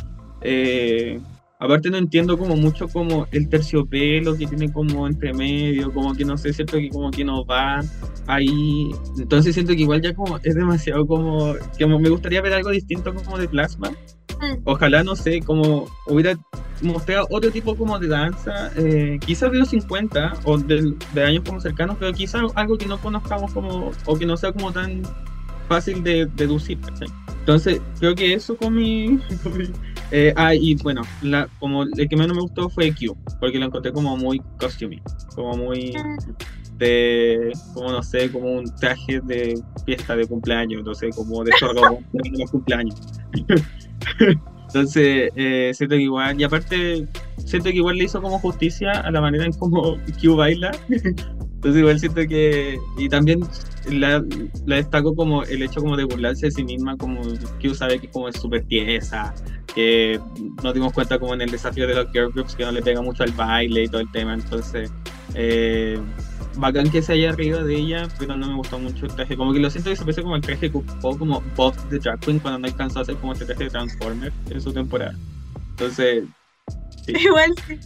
Eh, 0.42 1.20
aparte 1.60 1.90
no 1.90 1.96
entiendo 1.96 2.38
como 2.38 2.56
mucho 2.56 2.88
como 2.88 3.26
el 3.32 3.48
terciopelo 3.48 4.36
que 4.36 4.46
tiene 4.46 4.72
como 4.72 5.06
entre 5.06 5.32
medio, 5.32 5.92
como 5.92 6.14
que 6.14 6.24
no 6.24 6.36
sé, 6.36 6.52
cierto 6.52 6.76
que 6.78 6.88
como 6.90 7.10
que 7.10 7.24
no 7.24 7.44
va 7.44 7.80
ahí. 8.26 8.90
Entonces 9.18 9.54
siento 9.54 9.74
que 9.74 9.82
igual 9.82 10.02
ya 10.02 10.14
como 10.14 10.38
es 10.38 10.54
demasiado 10.54 11.06
como, 11.06 11.54
como 11.78 11.98
me 11.98 12.08
gustaría 12.08 12.42
ver 12.42 12.54
algo 12.54 12.70
distinto 12.70 13.14
como 13.14 13.38
de 13.38 13.48
Plasma. 13.48 13.92
Mm. 14.40 14.60
Ojalá, 14.64 15.02
no 15.02 15.16
sé, 15.16 15.40
como 15.40 15.86
hubiera 16.06 16.38
mostrado 16.82 17.26
otro 17.30 17.50
tipo 17.50 17.76
como 17.76 17.98
de 17.98 18.08
danza, 18.08 18.70
eh, 18.76 19.18
quizás 19.24 19.50
de 19.50 19.58
los 19.58 19.68
50 19.68 20.34
o 20.44 20.58
de, 20.58 20.94
de 21.12 21.24
años 21.24 21.44
como 21.44 21.60
cercanos, 21.60 21.96
pero 21.98 22.12
quizás 22.12 22.42
algo 22.54 22.78
que 22.78 22.86
no 22.86 22.98
conozcamos 22.98 23.52
como, 23.52 23.90
o 24.06 24.18
que 24.18 24.26
no 24.26 24.36
sea 24.36 24.52
como 24.52 24.72
tan 24.72 25.02
fácil 25.68 26.02
de 26.02 26.26
deducir. 26.36 26.78
Entonces, 27.40 27.80
creo 27.98 28.14
que 28.14 28.34
eso 28.34 28.56
con 28.58 28.74
mi, 28.74 29.18
Eh, 30.10 30.32
ah, 30.36 30.54
y 30.54 30.74
bueno, 30.76 31.02
la, 31.20 31.48
como 31.58 31.82
el 31.82 32.08
que 32.08 32.16
menos 32.16 32.34
me 32.34 32.42
gustó 32.42 32.70
fue 32.70 32.94
Q, 32.94 33.14
porque 33.40 33.58
lo 33.58 33.66
encontré 33.66 33.92
como 33.92 34.16
muy 34.16 34.40
costuming, 34.58 35.02
como 35.34 35.54
muy 35.54 35.92
de, 36.78 37.52
como 37.74 37.92
no 37.92 38.02
sé, 38.02 38.30
como 38.30 38.52
un 38.52 38.64
traje 38.76 39.20
de 39.20 39.60
fiesta 39.84 40.16
de 40.16 40.26
cumpleaños, 40.26 40.82
no 40.82 40.94
sé, 40.94 41.10
como 41.10 41.44
de 41.44 41.52
sorgo 41.58 41.98
de 42.12 42.46
cumpleaños. 42.50 42.96
Entonces, 44.68 45.30
eh, 45.34 45.70
siento 45.74 45.96
que 45.96 46.02
igual, 46.02 46.38
y 46.38 46.44
aparte, 46.44 47.08
siento 47.38 47.70
que 47.70 47.76
igual 47.76 47.96
le 47.96 48.04
hizo 48.04 48.20
como 48.20 48.38
justicia 48.38 48.92
a 48.92 49.10
la 49.10 49.20
manera 49.20 49.46
en 49.46 49.52
como 49.52 49.96
Q 50.20 50.36
baila. 50.36 50.70
Entonces 50.88 51.80
igual 51.80 51.98
siento 51.98 52.20
que, 52.28 52.78
y 52.98 53.08
también 53.08 53.40
la, 53.90 54.22
la 54.66 54.76
destaco 54.76 55.16
como 55.16 55.42
el 55.42 55.62
hecho 55.62 55.80
como 55.80 55.96
de 55.96 56.04
burlarse 56.04 56.46
de 56.46 56.52
sí 56.52 56.62
misma, 56.62 56.96
como 56.96 57.20
Q 57.60 57.74
sabe 57.74 57.98
que 57.98 58.08
como 58.08 58.28
es 58.28 58.36
súper 58.36 58.64
tiesa, 58.66 59.34
que 59.74 60.20
nos 60.62 60.72
dimos 60.74 60.92
cuenta 60.92 61.18
como 61.18 61.34
en 61.34 61.40
el 61.40 61.50
desafío 61.50 61.88
de 61.88 61.94
los 61.96 62.12
girl 62.12 62.30
groups 62.30 62.54
que 62.54 62.64
no 62.64 62.70
le 62.70 62.80
pega 62.80 63.02
mucho 63.02 63.24
al 63.24 63.32
baile 63.32 63.84
y 63.84 63.88
todo 63.88 64.02
el 64.02 64.12
tema, 64.12 64.34
entonces 64.34 64.92
eh, 65.34 65.98
bacán 66.58 66.90
que 66.90 67.02
se 67.02 67.12
haya 67.12 67.32
reído 67.32 67.64
de 67.64 67.76
ella, 67.76 68.08
pero 68.18 68.36
no 68.36 68.48
me 68.48 68.54
gustó 68.54 68.78
mucho 68.78 69.06
el 69.06 69.14
traje, 69.14 69.36
como 69.36 69.52
que 69.52 69.60
lo 69.60 69.70
siento 69.70 69.90
que 69.90 69.96
se 69.96 70.02
parece 70.02 70.22
como 70.22 70.36
el 70.36 70.42
traje 70.42 70.70
que 70.70 70.78
ocupó 70.78 71.16
como 71.16 71.42
Bob 71.56 71.74
de 71.88 71.98
Drag 71.98 72.20
Queen 72.20 72.38
cuando 72.38 72.58
no 72.60 72.66
alcanzó 72.66 72.98
a 72.98 73.02
hacer 73.02 73.16
como 73.16 73.32
este 73.32 73.46
traje 73.46 73.64
de 73.64 73.70
Transformer 73.70 74.32
en 74.50 74.60
su 74.60 74.72
temporada. 74.72 75.14
Entonces, 75.70 76.24
sí. 77.04 77.12
Igual 77.24 77.54
sí. 77.66 77.78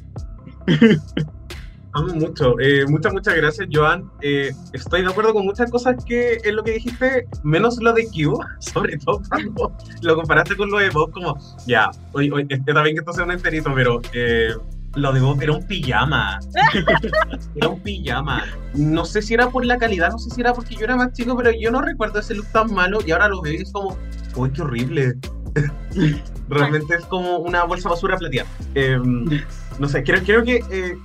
Amo 1.94 2.14
mucho. 2.14 2.58
Eh, 2.58 2.86
muchas, 2.86 3.12
muchas 3.12 3.34
gracias, 3.34 3.68
Joan. 3.70 4.10
Eh, 4.22 4.50
estoy 4.72 5.02
de 5.02 5.08
acuerdo 5.08 5.34
con 5.34 5.44
muchas 5.44 5.70
cosas 5.70 6.02
que 6.04 6.38
es 6.42 6.54
lo 6.54 6.64
que 6.64 6.72
dijiste, 6.72 7.28
menos 7.42 7.82
lo 7.82 7.92
de 7.92 8.06
Q, 8.06 8.38
sobre 8.60 8.96
todo 8.98 9.20
cuando 9.28 9.76
lo 10.00 10.16
comparaste 10.16 10.56
con 10.56 10.70
lo 10.70 10.78
de 10.78 10.88
Bob, 10.88 11.10
como, 11.12 11.38
ya, 11.66 11.90
hoy, 12.12 12.30
hoy, 12.30 12.46
está 12.48 12.82
bien 12.82 12.96
que 12.96 13.00
esto 13.00 13.12
sea 13.12 13.24
un 13.24 13.32
enterito, 13.32 13.70
pero 13.74 14.00
eh, 14.14 14.54
lo 14.95 15.12
de 15.12 15.45
era 15.45 15.53
un 15.53 15.66
pijama. 15.66 16.38
era 17.55 17.68
un 17.68 17.80
pijama. 17.80 18.45
No 18.74 19.05
sé 19.05 19.22
si 19.22 19.34
era 19.34 19.49
por 19.49 19.64
la 19.64 19.78
calidad, 19.78 20.11
no 20.11 20.18
sé 20.18 20.30
si 20.30 20.40
era 20.40 20.53
porque 20.53 20.74
yo 20.74 20.84
era 20.84 20.97
más 20.97 21.12
chico, 21.12 21.36
pero 21.36 21.51
yo 21.51 21.70
no 21.70 21.80
recuerdo 21.80 22.20
ese 22.20 22.34
look 22.34 22.47
tan 22.53 22.72
malo 22.72 22.99
y 23.07 23.12
ahora 23.12 23.28
lo 23.28 23.40
veo 23.43 23.55
y 23.55 23.62
es 23.62 23.72
como, 23.72 23.97
uy, 24.36 24.51
qué 24.51 24.62
horrible. 24.62 25.16
Realmente 26.49 26.95
es 26.95 27.05
como 27.07 27.38
una 27.38 27.64
bolsa 27.64 27.88
basura 27.88 28.16
plateada. 28.16 28.49
Em, 28.74 29.24
no 29.78 29.88
sé, 29.88 30.03
creo, 30.03 30.22
creo 30.22 30.45
que. 30.45 30.64
eh, 30.70 30.97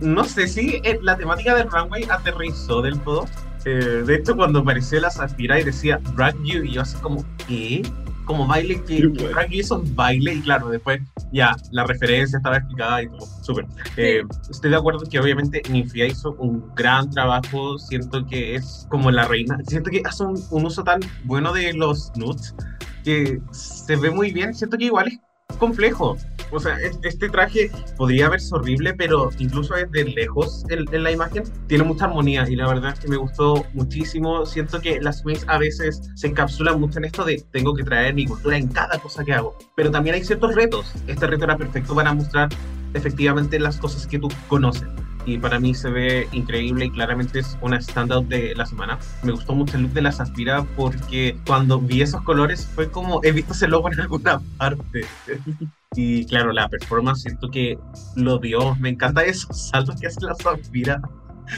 no 0.00 0.24
sé 0.24 0.48
si 0.48 0.80
eh, 0.84 0.98
la 1.02 1.16
temática 1.16 1.54
del 1.54 1.70
runway 1.70 2.04
aterrizó 2.04 2.80
del 2.82 2.98
todo. 3.00 3.26
Eh, 3.64 4.02
de 4.06 4.14
hecho, 4.14 4.36
cuando 4.36 4.60
apareció 4.60 5.00
la 5.00 5.10
Zafira 5.10 5.60
y 5.60 5.64
decía 5.64 6.00
Drag 6.16 6.34
You, 6.42 6.64
y 6.64 6.72
yo 6.72 6.82
así 6.82 6.96
como, 6.98 7.24
¿qué? 7.46 7.82
Como 8.30 8.46
baile 8.46 8.80
que 8.84 9.08
bueno. 9.08 9.28
Drag 9.30 9.50
You 9.50 9.58
es 9.58 9.72
un 9.72 9.96
baile, 9.96 10.34
y 10.34 10.40
claro, 10.40 10.68
después 10.68 11.00
ya 11.32 11.56
la 11.72 11.84
referencia 11.84 12.36
estaba 12.36 12.58
explicada 12.58 13.02
y 13.02 13.08
todo. 13.08 13.26
Súper. 13.42 13.66
Eh, 13.96 14.22
estoy 14.48 14.70
de 14.70 14.76
acuerdo 14.76 15.00
que 15.00 15.18
obviamente 15.18 15.60
Ninfia 15.68 16.06
hizo 16.06 16.36
un 16.38 16.72
gran 16.76 17.10
trabajo. 17.10 17.76
Siento 17.76 18.24
que 18.24 18.54
es 18.54 18.86
como 18.88 19.10
la 19.10 19.24
reina. 19.24 19.58
Siento 19.66 19.90
que 19.90 20.02
hace 20.04 20.22
un, 20.22 20.40
un 20.52 20.64
uso 20.64 20.84
tan 20.84 21.00
bueno 21.24 21.52
de 21.52 21.72
los 21.72 22.12
nudes 22.14 22.54
que 23.02 23.40
se 23.50 23.96
ve 23.96 24.12
muy 24.12 24.30
bien. 24.30 24.54
Siento 24.54 24.78
que 24.78 24.84
igual 24.84 25.08
es 25.08 25.56
complejo. 25.56 26.16
O 26.52 26.58
sea, 26.60 26.76
es- 26.80 26.98
este 27.02 27.28
traje 27.28 27.70
podría 27.96 28.28
verse 28.28 28.54
horrible, 28.54 28.94
pero 28.94 29.30
incluso 29.38 29.74
desde 29.74 30.04
lejos 30.10 30.64
en, 30.68 30.84
en 30.92 31.02
la 31.02 31.12
imagen 31.12 31.44
tiene 31.68 31.84
mucha 31.84 32.06
armonía 32.06 32.48
y 32.48 32.56
la 32.56 32.66
verdad 32.68 32.92
es 32.94 33.00
que 33.00 33.08
me 33.08 33.16
gustó 33.16 33.64
muchísimo. 33.74 34.44
Siento 34.46 34.80
que 34.80 35.00
las 35.00 35.22
queens 35.22 35.44
a 35.48 35.58
veces 35.58 36.00
se 36.14 36.26
encapsulan 36.28 36.80
mucho 36.80 36.98
en 36.98 37.04
esto 37.06 37.24
de 37.24 37.44
tengo 37.52 37.74
que 37.74 37.84
traer 37.84 38.14
mi 38.14 38.26
cultura 38.26 38.56
en 38.56 38.68
cada 38.68 38.98
cosa 38.98 39.24
que 39.24 39.32
hago, 39.32 39.56
pero 39.76 39.90
también 39.90 40.14
hay 40.16 40.24
ciertos 40.24 40.54
retos. 40.54 40.92
Este 41.06 41.26
reto 41.26 41.44
era 41.44 41.56
perfecto 41.56 41.94
para 41.94 42.12
mostrar 42.14 42.48
efectivamente 42.94 43.58
las 43.60 43.78
cosas 43.78 44.06
que 44.06 44.18
tú 44.18 44.28
conoces. 44.48 44.88
Y 45.26 45.36
para 45.38 45.60
mí 45.60 45.74
se 45.74 45.90
ve 45.90 46.28
increíble 46.32 46.86
y 46.86 46.90
claramente 46.90 47.40
es 47.40 47.56
una 47.60 47.80
standout 47.80 48.26
de 48.26 48.54
la 48.54 48.64
semana. 48.66 48.98
Me 49.22 49.32
gustó 49.32 49.54
mucho 49.54 49.76
el 49.76 49.82
look 49.84 49.92
de 49.92 50.00
la 50.02 50.12
Zafira 50.12 50.64
porque 50.76 51.38
cuando 51.46 51.78
vi 51.78 52.00
esos 52.02 52.22
colores 52.22 52.66
fue 52.74 52.90
como 52.90 53.20
he 53.22 53.30
visto 53.32 53.52
ese 53.52 53.68
logo 53.68 53.92
en 53.92 54.00
alguna 54.00 54.40
parte. 54.56 55.06
Y 55.96 56.24
claro, 56.26 56.52
la 56.52 56.68
performance 56.68 57.22
siento 57.22 57.50
que 57.50 57.76
lo 58.16 58.38
dio. 58.38 58.76
Me 58.76 58.90
encanta 58.90 59.22
esos 59.24 59.68
saltos 59.70 59.96
que 60.00 60.06
hace 60.06 60.20
la 60.24 60.34
Zafira. 60.34 61.00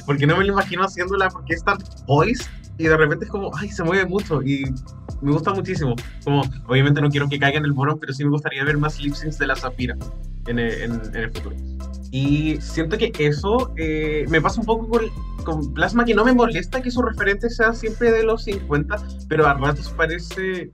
Porque 0.06 0.26
no 0.26 0.36
me 0.38 0.44
lo 0.44 0.52
imagino 0.54 0.84
haciéndola 0.84 1.28
porque 1.28 1.52
es 1.54 1.62
tan 1.64 1.76
poised 2.06 2.46
y 2.78 2.84
de 2.84 2.96
repente 2.96 3.26
es 3.26 3.30
como, 3.30 3.50
ay, 3.54 3.68
se 3.68 3.84
mueve 3.84 4.06
mucho 4.06 4.42
y 4.42 4.64
me 5.20 5.32
gusta 5.32 5.52
muchísimo. 5.52 5.94
Como, 6.24 6.40
obviamente 6.66 7.02
no 7.02 7.10
quiero 7.10 7.28
que 7.28 7.38
caiga 7.38 7.58
en 7.58 7.66
el 7.66 7.74
morón, 7.74 7.98
pero 8.00 8.14
sí 8.14 8.24
me 8.24 8.30
gustaría 8.30 8.64
ver 8.64 8.78
más 8.78 8.98
lip 9.02 9.12
syncs 9.14 9.38
de 9.38 9.46
la 9.48 9.54
Zafira 9.54 9.94
en 10.46 10.58
en- 10.58 10.92
en 11.14 11.14
el 11.16 11.30
futuro. 11.30 11.54
Y 12.10 12.56
siento 12.62 12.96
que 12.96 13.12
eso 13.18 13.74
eh, 13.76 14.24
me 14.30 14.40
pasa 14.40 14.60
un 14.60 14.66
poco 14.66 14.88
con, 14.88 15.02
con 15.44 15.74
Plasma, 15.74 16.06
que 16.06 16.14
no 16.14 16.24
me 16.24 16.32
molesta 16.32 16.80
que 16.80 16.90
su 16.90 17.02
referente 17.02 17.50
sea 17.50 17.74
siempre 17.74 18.10
de 18.10 18.22
los 18.22 18.44
50, 18.44 18.96
pero 19.28 19.46
a 19.46 19.52
ratos 19.54 19.90
parece 19.94 20.70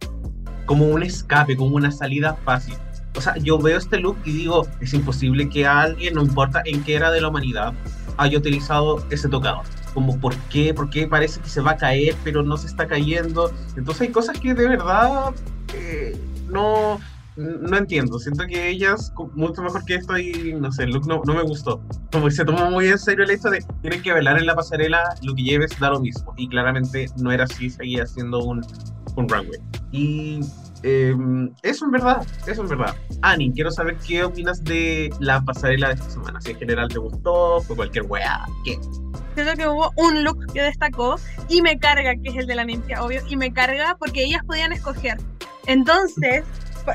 como 0.65 0.87
un 0.87 1.03
escape, 1.03 1.57
como 1.57 1.75
una 1.75 1.91
salida 1.91 2.35
fácil. 2.45 2.77
O 3.17 3.21
sea, 3.21 3.37
yo 3.39 3.59
veo 3.59 3.79
este 3.79 3.99
look 3.99 4.17
y 4.25 4.33
digo, 4.33 4.67
es 4.81 4.95
imposible 4.95 5.49
que 5.49 5.67
alguien, 5.67 6.15
no 6.15 6.23
importa 6.23 6.63
en 6.65 6.85
qué 6.85 6.95
era 6.95 7.11
de 7.11 7.21
la 7.21 7.29
humanidad, 7.29 7.73
haya 8.17 8.39
utilizado 8.39 9.05
ese 9.11 9.29
tocador. 9.29 9.65
Como, 9.95 10.19
¿por 10.21 10.37
qué? 10.51 10.75
¿Por 10.75 10.91
qué 10.91 11.07
parece 11.07 11.41
que 11.41 11.49
se 11.49 11.61
va 11.61 11.73
a 11.73 11.77
caer, 11.77 12.15
pero 12.23 12.43
no 12.43 12.57
se 12.57 12.67
está 12.67 12.87
cayendo? 12.87 13.51
Entonces 13.77 14.03
hay 14.03 14.09
cosas 14.09 14.39
que 14.39 14.55
de 14.55 14.69
verdad 14.69 15.33
eh, 15.75 16.17
no, 16.49 17.01
no 17.37 17.77
entiendo. 17.77 18.19
Siento 18.19 18.45
que 18.47 18.69
ellas, 18.69 19.13
mucho 19.35 19.63
mejor 19.63 19.85
que 19.85 19.95
esto, 19.95 20.19
y 20.19 20.55
no 20.55 20.71
sé, 20.73 20.85
el 20.85 20.91
look 20.91 21.07
no, 21.07 21.23
no 21.25 21.35
me 21.35 21.43
gustó. 21.43 21.81
Como 22.13 22.27
que 22.27 22.33
se 22.33 22.45
tomó 22.45 22.71
muy 22.71 22.89
en 22.89 22.99
serio 22.99 23.25
el 23.25 23.31
hecho 23.31 23.49
de 23.49 23.65
tienen 23.81 24.03
que 24.03 24.13
velar 24.13 24.39
en 24.39 24.47
la 24.47 24.55
pasarela, 24.55 25.03
lo 25.23 25.35
que 25.35 25.43
lleves 25.43 25.79
da 25.79 25.91
lo 25.91 26.01
mismo. 26.01 26.35
Y 26.37 26.49
claramente 26.49 27.07
no 27.17 27.33
era 27.33 27.45
así, 27.45 27.71
seguía 27.71 28.07
siendo 28.07 28.41
un, 28.41 28.65
un 29.17 29.29
runway. 29.29 29.61
Y 29.93 30.41
eh, 30.83 31.15
eso 31.63 31.85
en 31.85 31.91
verdad, 31.91 32.27
eso 32.47 32.63
en 32.63 32.69
verdad. 32.69 32.95
Ani, 33.23 33.53
quiero 33.53 33.71
saber 33.71 33.97
qué 34.07 34.25
opinas 34.25 34.63
de 34.65 35.11
la 35.21 35.41
pasarela 35.43 35.89
de 35.89 35.95
esta 35.95 36.11
semana. 36.11 36.41
Si 36.41 36.53
en 36.53 36.59
general 36.59 36.89
te 36.89 36.99
gustó, 36.99 37.61
fue 37.63 37.77
cualquier 37.77 38.05
weá, 38.05 38.47
¿qué? 38.65 38.79
Siento 39.35 39.55
que 39.57 39.69
hubo 39.69 39.93
un 39.97 40.25
look 40.25 40.53
que 40.53 40.63
destacó 40.63 41.17
y 41.49 41.63
me 41.63 41.79
carga, 41.79 42.15
que 42.17 42.31
es 42.31 42.37
el 42.37 42.47
de 42.47 42.55
la 42.55 42.65
ninfia, 42.65 43.03
obvio, 43.03 43.23
y 43.29 43.37
me 43.37 43.53
carga 43.53 43.97
porque 43.99 44.25
ellas 44.25 44.43
podían 44.45 44.73
escoger. 44.73 45.17
Entonces, 45.67 46.45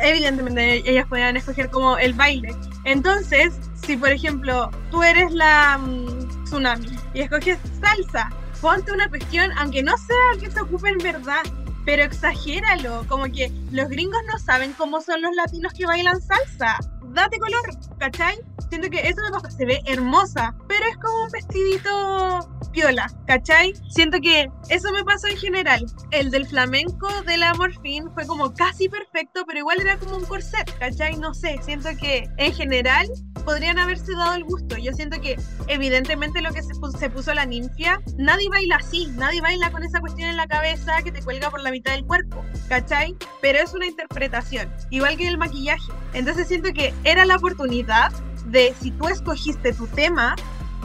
evidentemente 0.02 0.90
ellas 0.90 1.08
podían 1.08 1.38
escoger 1.38 1.70
como 1.70 1.98
el 1.98 2.14
baile. 2.14 2.56
Entonces, 2.86 3.54
si 3.86 3.98
por 3.98 4.10
ejemplo 4.10 4.70
tú 4.92 5.04
eres 5.04 5.32
la 5.32 5.78
mm, 5.78 6.44
tsunami 6.46 6.88
y 7.14 7.22
escoges 7.22 7.60
salsa, 7.80 8.30
ponte 8.62 8.92
una 8.92 9.10
cuestión, 9.10 9.52
aunque 9.58 9.84
no 9.84 9.96
sea 9.98 10.40
que 10.40 10.50
se 10.50 10.62
ocupe 10.62 10.90
en 10.90 10.98
verdad, 11.00 11.44
pero 11.86 12.04
exagéralo, 12.04 13.06
como 13.08 13.26
que 13.26 13.52
los 13.72 13.90
gringos 13.90 14.22
no 14.32 14.40
saben 14.40 14.74
cómo 14.74 15.02
son 15.02 15.22
los 15.22 15.36
latinos 15.36 15.74
que 15.74 15.86
bailan 15.86 16.22
salsa. 16.22 16.78
Date 17.14 17.40
color, 17.40 17.62
¿cachai? 18.00 18.40
Siento 18.70 18.90
que 18.90 19.08
eso 19.08 19.22
me 19.24 19.32
pasa, 19.32 19.52
se 19.52 19.66
ve 19.66 19.82
hermosa, 19.86 20.56
pero 20.68 20.84
es 20.90 20.98
como 20.98 21.26
un 21.26 21.32
vestidito 21.32 22.40
piola, 22.72 23.08
¿cachai? 23.28 23.74
Siento 23.90 24.20
que 24.20 24.50
eso 24.70 24.92
me 24.92 25.04
pasó 25.04 25.28
en 25.28 25.38
general. 25.38 25.86
El 26.12 26.32
del 26.32 26.48
flamenco 26.48 27.08
de 27.28 27.38
la 27.38 27.54
Morphine 27.54 28.10
fue 28.14 28.26
como 28.26 28.54
casi 28.54 28.90
perfecto, 28.90 29.46
pero 29.46 29.60
igual 29.60 29.80
era 29.80 29.98
como 29.98 30.18
un 30.18 30.26
corset, 30.26 30.76
¿cachai? 30.80 31.16
No 31.18 31.34
sé, 31.34 31.60
siento 31.64 31.90
que 32.00 32.28
en 32.38 32.54
general 32.54 33.08
podrían 33.46 33.78
haberse 33.78 34.14
dado 34.14 34.34
el 34.36 34.44
gusto. 34.44 34.78
Yo 34.78 34.92
siento 34.94 35.22
que 35.22 35.38
evidentemente 35.68 36.42
lo 36.42 36.52
que 36.52 36.64
se 36.64 36.74
puso, 36.76 36.98
se 36.98 37.10
puso 37.10 37.34
la 37.34 37.46
ninfia, 37.46 38.02
nadie 38.18 38.50
baila 38.50 38.78
así, 38.78 39.08
nadie 39.16 39.42
baila 39.42 39.72
con 39.72 39.84
esa 39.84 40.00
cuestión 40.00 40.30
en 40.30 40.38
la 40.38 40.48
cabeza 40.48 41.02
que 41.04 41.12
te 41.12 41.22
cuelga 41.22 41.52
por 41.52 41.62
la 41.62 41.72
mitad 41.72 41.94
del 41.94 42.06
cuerpo, 42.06 42.44
¿cachai? 42.70 43.16
Pero 43.42 43.60
es 43.60 43.74
una 43.74 43.86
interpretación, 43.86 44.74
igual 44.90 45.18
que 45.18 45.28
el 45.28 45.38
maquillaje. 45.38 45.92
Entonces 46.14 46.48
siento 46.48 46.74
que 46.74 46.94
era 47.04 47.26
la 47.26 47.36
oportunidad 47.36 48.12
de 48.46 48.74
si 48.80 48.92
tú 48.92 49.08
escogiste 49.08 49.74
tu 49.74 49.88
tema, 49.88 50.36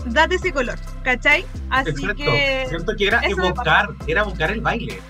date 0.06 0.36
ese 0.36 0.52
color, 0.52 0.78
¿cachai? 1.02 1.44
Así 1.70 1.90
Exacto. 1.90 2.16
que 2.16 2.66
Siento 2.68 2.96
que 2.96 3.06
era 3.06 3.20
evocar, 3.24 3.90
era 4.06 4.22
evocar 4.22 4.50
el 4.50 4.60
baile. 4.60 5.00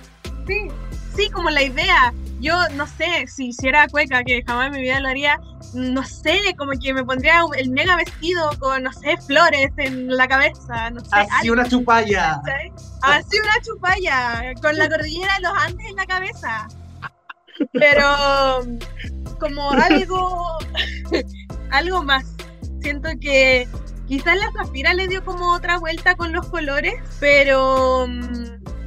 sí, 0.47 0.69
sí, 1.15 1.31
como 1.31 1.51
la 1.51 1.63
idea. 1.63 2.13
Yo 2.41 2.55
no 2.75 2.87
sé 2.87 3.27
si 3.27 3.49
hiciera 3.49 3.89
cueca, 3.89 4.23
que 4.23 4.45
jamás 4.47 4.69
en 4.69 4.75
mi 4.75 4.83
vida 4.83 5.01
lo 5.01 5.09
haría, 5.09 5.41
no 5.75 6.05
sé, 6.05 6.39
como 6.57 6.73
que 6.81 6.95
me 6.95 7.05
pondría 7.05 7.43
el 7.57 7.71
mega 7.71 7.97
vestido 7.97 8.49
con, 8.61 8.85
no 8.85 8.93
sé, 8.93 9.17
flores 9.27 9.73
en 9.77 10.17
la 10.17 10.29
cabeza, 10.29 10.91
no 10.91 11.01
sé. 11.01 11.09
Así 11.11 11.49
algo, 11.49 11.55
una 11.55 11.69
chupalla. 11.69 12.41
¿cachai? 12.45 12.73
Así 13.03 13.41
una 13.41 13.61
chupalla, 13.65 14.55
con 14.63 14.77
la 14.77 14.89
cordillera 14.89 15.35
de 15.35 15.41
los 15.43 15.53
Andes 15.65 15.87
en 15.89 15.97
la 15.97 16.07
cabeza. 16.07 16.69
Pero 17.73 18.61
como 19.39 19.71
algo, 19.71 20.59
algo 21.71 22.03
más. 22.03 22.25
Siento 22.81 23.11
que 23.21 23.69
quizás 24.07 24.37
la 24.37 24.51
Zafira 24.53 24.95
le 24.95 25.09
dio 25.09 25.25
como 25.25 25.53
otra 25.53 25.79
vuelta 25.79 26.15
con 26.15 26.33
los 26.33 26.47
colores, 26.49 26.95
pero 27.21 28.07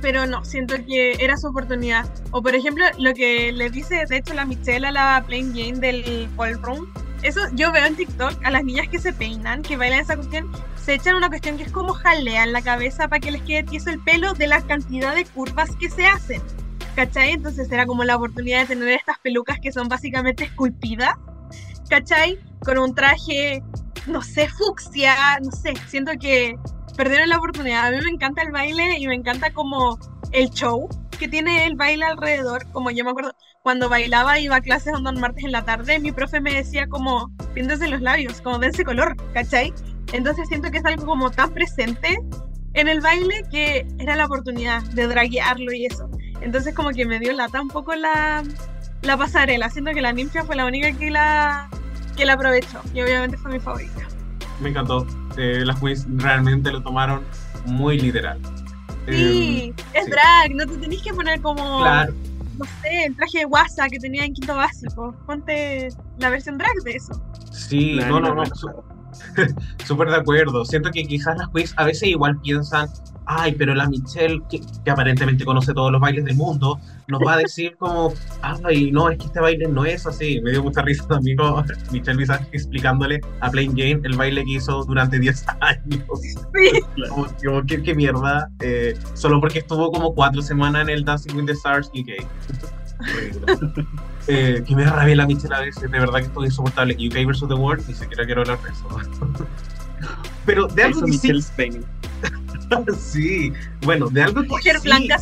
pero 0.01 0.25
no, 0.25 0.43
siento 0.43 0.75
que 0.85 1.13
era 1.19 1.37
su 1.37 1.47
oportunidad. 1.47 2.11
O 2.31 2.41
por 2.41 2.55
ejemplo, 2.55 2.83
lo 2.97 3.13
que 3.13 3.51
le 3.51 3.69
dice, 3.69 4.03
de 4.07 4.17
hecho, 4.17 4.33
la 4.33 4.45
Michelle 4.45 4.87
a 4.87 4.91
la 4.91 5.23
Plain 5.25 5.53
Jane 5.53 5.79
del 5.79 6.27
ballroom, 6.35 6.87
eso 7.21 7.39
yo 7.53 7.71
veo 7.71 7.85
en 7.85 7.95
TikTok 7.95 8.43
a 8.43 8.49
las 8.49 8.63
niñas 8.63 8.87
que 8.89 8.99
se 8.99 9.13
peinan, 9.13 9.61
que 9.61 9.77
bailan 9.77 9.99
esa 9.99 10.15
cuestión, 10.15 10.51
se 10.75 10.95
echan 10.95 11.15
una 11.15 11.29
cuestión 11.29 11.57
que 11.57 11.63
es 11.63 11.71
como 11.71 11.93
jalean 11.93 12.51
la 12.51 12.63
cabeza 12.63 13.07
para 13.07 13.19
que 13.19 13.31
les 13.31 13.43
quede 13.43 13.63
tieso 13.63 13.91
el 13.91 13.99
pelo 13.99 14.33
de 14.33 14.47
la 14.47 14.61
cantidad 14.61 15.13
de 15.13 15.25
curvas 15.25 15.69
que 15.79 15.89
se 15.89 16.07
hacen. 16.07 16.41
¿Cachai? 16.95 17.31
Entonces 17.31 17.71
era 17.71 17.85
como 17.85 18.03
la 18.03 18.15
oportunidad 18.15 18.61
de 18.61 18.75
tener 18.75 18.89
estas 18.89 19.17
pelucas 19.19 19.59
que 19.59 19.71
son 19.71 19.87
básicamente 19.87 20.43
esculpidas, 20.43 21.15
¿cachai? 21.89 22.39
Con 22.63 22.77
un 22.77 22.93
traje, 22.93 23.63
no 24.07 24.21
sé, 24.21 24.49
fucsia, 24.49 25.15
no 25.41 25.51
sé, 25.51 25.73
siento 25.87 26.11
que 26.19 26.57
perdieron 26.97 27.29
la 27.29 27.37
oportunidad. 27.37 27.87
A 27.87 27.91
mí 27.91 27.97
me 28.03 28.09
encanta 28.09 28.41
el 28.41 28.51
baile 28.51 28.97
y 28.99 29.07
me 29.07 29.15
encanta 29.15 29.51
como 29.51 29.97
el 30.31 30.49
show 30.49 30.89
que 31.17 31.27
tiene 31.27 31.65
el 31.65 31.75
baile 31.75 32.05
alrededor. 32.05 32.69
Como 32.71 32.91
yo 32.91 33.03
me 33.03 33.11
acuerdo, 33.11 33.33
cuando 33.63 33.89
bailaba 33.89 34.39
iba 34.39 34.55
a 34.55 34.61
clases 34.61 34.93
un 34.93 35.03
martes 35.19 35.43
en 35.43 35.51
la 35.51 35.63
tarde, 35.63 35.99
mi 35.99 36.11
profe 36.11 36.41
me 36.41 36.53
decía 36.53 36.87
como, 36.87 37.31
píntense 37.53 37.87
los 37.87 38.01
labios, 38.01 38.41
como 38.41 38.59
dense 38.59 38.83
color, 38.83 39.15
¿cachai? 39.33 39.73
Entonces 40.13 40.47
siento 40.47 40.71
que 40.71 40.79
es 40.79 40.85
algo 40.85 41.05
como 41.05 41.31
tan 41.31 41.53
presente 41.53 42.19
en 42.73 42.87
el 42.87 43.01
baile 43.01 43.43
que 43.51 43.85
era 43.99 44.15
la 44.15 44.25
oportunidad 44.25 44.81
de 44.83 45.07
draguearlo 45.07 45.71
y 45.73 45.85
eso. 45.85 46.09
Entonces 46.41 46.73
como 46.75 46.89
que 46.91 47.05
me 47.05 47.19
dio 47.19 47.31
lata 47.33 47.61
un 47.61 47.67
poco 47.69 47.93
la, 47.95 48.43
la 49.03 49.17
pasarela. 49.17 49.69
Siento 49.69 49.91
que 49.91 50.01
la 50.01 50.11
ninfa 50.13 50.43
fue 50.43 50.55
la 50.55 50.65
única 50.65 50.91
que 50.93 51.09
la, 51.11 51.69
que 52.17 52.25
la 52.25 52.33
aprovechó 52.33 52.81
y 52.93 53.01
obviamente 53.01 53.37
fue 53.37 53.51
mi 53.51 53.59
favorita. 53.59 54.07
Me 54.59 54.69
encantó. 54.69 55.05
Eh, 55.37 55.63
las 55.65 55.79
queens 55.79 56.05
realmente 56.17 56.71
lo 56.71 56.81
tomaron 56.81 57.23
muy 57.65 57.99
literal. 57.99 58.39
Sí, 59.07 59.13
Eh, 59.13 59.73
es 59.93 60.05
sí. 60.05 60.11
drag, 60.11 60.55
no 60.55 60.65
te 60.67 60.77
tenés 60.77 61.01
que 61.01 61.13
poner 61.13 61.41
como, 61.41 61.79
Claro, 61.81 62.13
no 62.59 62.65
sé, 62.81 63.05
el 63.05 63.15
traje 63.15 63.39
de 63.39 63.45
WhatsApp 63.45 63.89
que 63.89 63.97
tenía 63.99 64.25
en 64.25 64.33
quinto 64.33 64.55
básico. 64.55 65.15
Ponte 65.25 65.89
la 66.19 66.29
versión 66.29 66.57
drag 66.57 66.73
de 66.83 66.91
eso. 66.91 67.19
sí, 67.51 67.93
La 67.95 68.07
no, 68.09 68.19
no, 68.19 68.35
no. 68.35 68.43
Súper 69.85 70.09
de 70.09 70.15
acuerdo. 70.17 70.63
Siento 70.65 70.91
que 70.91 71.03
quizás 71.03 71.37
las 71.37 71.49
queens 71.49 71.73
a 71.77 71.85
veces 71.85 72.09
igual 72.09 72.39
piensan, 72.41 72.87
ay, 73.37 73.55
pero 73.57 73.73
la 73.73 73.87
Michelle, 73.87 74.41
que, 74.49 74.59
que 74.59 74.91
aparentemente 74.91 75.45
conoce 75.45 75.73
todos 75.73 75.91
los 75.91 76.01
bailes 76.01 76.25
del 76.25 76.35
mundo, 76.35 76.79
nos 77.07 77.21
va 77.25 77.33
a 77.33 77.37
decir 77.37 77.75
como, 77.77 78.13
ay, 78.41 78.91
no, 78.91 79.09
es 79.09 79.17
que 79.19 79.25
este 79.25 79.39
baile 79.39 79.67
no 79.67 79.85
es 79.85 80.05
así. 80.05 80.41
Me 80.41 80.51
dio 80.51 80.63
mucha 80.63 80.81
risa 80.81 81.07
también 81.07 81.37
como 81.37 81.63
Michelle 81.91 82.17
Visage 82.17 82.45
explicándole 82.51 83.21
a 83.39 83.49
Plain 83.49 83.71
Jane 83.71 84.01
el 84.03 84.17
baile 84.17 84.43
que 84.43 84.51
hizo 84.53 84.83
durante 84.83 85.17
10 85.17 85.45
años. 85.61 86.03
Sí, 86.21 86.79
Como, 87.09 87.27
como, 87.43 87.65
¿qué, 87.65 87.81
qué 87.81 87.95
mierda. 87.95 88.49
Eh, 88.59 88.97
solo 89.13 89.39
porque 89.39 89.59
estuvo 89.59 89.91
como 89.91 90.13
cuatro 90.13 90.41
semanas 90.41 90.83
en 90.83 90.89
el 90.89 91.05
Dancing 91.05 91.35
with 91.35 91.45
the 91.45 91.53
Stars 91.53 91.89
UK. 91.89 92.25
Ridículo. 92.99 93.87
Eh, 94.27 94.63
que 94.67 94.75
me 94.75 94.83
da 94.85 94.91
rabia 94.91 95.15
la 95.15 95.25
Michelle 95.25 95.55
a 95.55 95.61
veces, 95.61 95.81
de 95.81 95.99
verdad 95.99 96.19
que 96.19 96.25
esto 96.25 96.43
es 96.43 96.51
insoportable. 96.51 96.93
UK 96.93 97.25
vs. 97.25 97.47
The 97.47 97.55
World, 97.55 97.83
ni 97.87 97.95
siquiera 97.95 98.23
quiero 98.23 98.41
hablar 98.41 98.59
de 98.61 98.69
eso. 98.69 98.87
Pero 100.45 100.67
de 100.67 100.83
algo 100.83 101.01
que 101.01 101.13
sí. 101.13 101.43
sí, 102.99 103.53
bueno, 103.81 104.09
de 104.09 104.23
algo 104.23 104.43
mujer 104.43 104.79
sí 104.79 104.87
blanca 104.87 105.19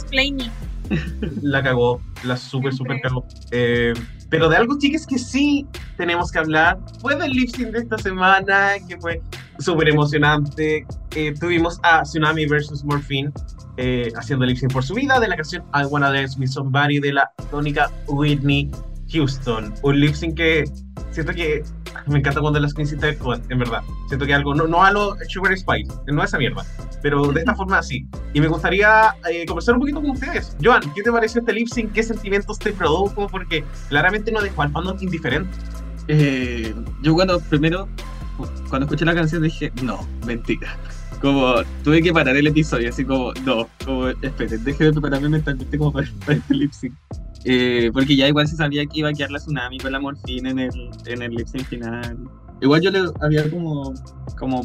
la 1.41 1.63
cagó, 1.63 2.01
la 2.23 2.35
super, 2.37 2.73
super 2.73 2.99
cagó. 3.01 3.25
Eh, 3.51 3.93
pero 4.29 4.47
de 4.47 4.57
algo, 4.57 4.77
chicas, 4.77 5.07
que 5.07 5.17
sí 5.17 5.67
tenemos 5.97 6.31
que 6.31 6.39
hablar, 6.39 6.79
fue 7.01 7.15
del 7.15 7.31
lip 7.31 7.49
sync 7.49 7.69
de 7.69 7.79
esta 7.79 7.97
semana, 7.97 8.73
que 8.87 8.97
fue 8.97 9.21
súper 9.59 9.89
emocionante. 9.89 10.85
Eh, 11.15 11.33
tuvimos 11.39 11.79
a 11.83 12.03
Tsunami 12.03 12.45
versus 12.45 12.83
Morphine 12.83 13.31
eh, 13.77 14.11
haciendo 14.15 14.45
lip 14.45 14.57
sync 14.57 14.71
por 14.71 14.83
su 14.83 14.93
vida 14.93 15.19
de 15.19 15.27
la 15.27 15.35
canción 15.35 15.63
I 15.73 15.85
Wanna 15.85 16.11
Dance 16.11 16.39
with 16.39 16.49
Somebody 16.49 16.99
de 16.99 17.13
la 17.13 17.31
tónica 17.49 17.91
Whitney 18.07 18.69
Houston. 19.11 19.73
Un 19.81 19.99
lip 19.99 20.13
sync 20.13 20.35
que 20.35 20.65
siento 21.11 21.33
que 21.33 21.63
me 22.07 22.19
encanta 22.19 22.41
cuando 22.41 22.59
las 22.59 22.73
queens 22.73 22.91
interactúan, 22.91 23.41
en 23.49 23.59
verdad. 23.59 23.81
Siento 24.07 24.25
que 24.25 24.33
algo, 24.33 24.53
no, 24.55 24.67
no 24.67 24.83
a 24.83 24.91
lo 24.91 25.15
Sugar 25.27 25.57
Spice, 25.57 25.91
no 26.07 26.23
esa 26.23 26.37
mierda, 26.37 26.65
pero 27.01 27.31
de 27.31 27.39
esta 27.39 27.55
forma 27.55 27.81
sí. 27.83 28.07
Y 28.33 28.41
me 28.41 28.47
gustaría 28.47 29.15
eh, 29.29 29.45
conversar 29.45 29.75
un 29.75 29.81
poquito 29.81 30.01
con 30.01 30.11
ustedes. 30.11 30.55
Joan, 30.63 30.81
¿qué 30.95 31.03
te 31.03 31.11
pareció 31.11 31.39
este 31.39 31.53
lip 31.53 31.67
sync? 31.67 31.93
¿Qué 31.93 32.03
sentimientos 32.03 32.59
te 32.59 32.71
produjo? 32.73 33.27
Porque 33.27 33.63
claramente 33.89 34.31
no 34.31 34.41
dejó 34.41 34.61
al 34.63 34.71
fandom 34.71 34.97
indiferente. 34.99 35.49
Eh, 36.07 36.73
yo 37.01 37.13
cuando 37.13 37.39
primero, 37.39 37.87
cuando 38.69 38.85
escuché 38.85 39.05
la 39.05 39.13
canción 39.13 39.43
dije, 39.43 39.71
no, 39.83 40.07
mentira. 40.25 40.75
Como 41.21 41.55
tuve 41.83 42.01
que 42.01 42.13
parar 42.13 42.35
el 42.35 42.47
episodio, 42.47 42.89
así 42.89 43.03
como, 43.03 43.33
no, 43.45 43.67
como, 43.85 44.07
esperen, 44.07 44.63
deje 44.63 44.85
de 44.85 44.91
prepararme 44.93 45.29
mentalmente 45.29 45.77
como 45.77 45.91
para, 45.91 46.07
para 46.25 46.37
este 46.37 46.53
lip 46.53 46.71
sync. 46.71 46.93
Eh, 47.45 47.89
porque 47.93 48.15
ya 48.15 48.27
igual 48.27 48.47
se 48.47 48.55
sabía 48.55 48.85
que 48.85 48.99
iba 48.99 49.09
a 49.09 49.13
quedar 49.13 49.31
la 49.31 49.39
tsunami 49.39 49.77
con 49.77 49.91
la 49.91 49.99
morfina 49.99 50.49
en 50.49 50.59
el, 50.59 50.89
en 51.05 51.21
el 51.21 51.31
lip 51.31 51.47
sync 51.47 51.65
final. 51.65 52.17
Igual 52.61 52.81
yo 52.81 52.91
le 52.91 53.01
había 53.21 53.49
como, 53.49 53.93
como, 54.37 54.61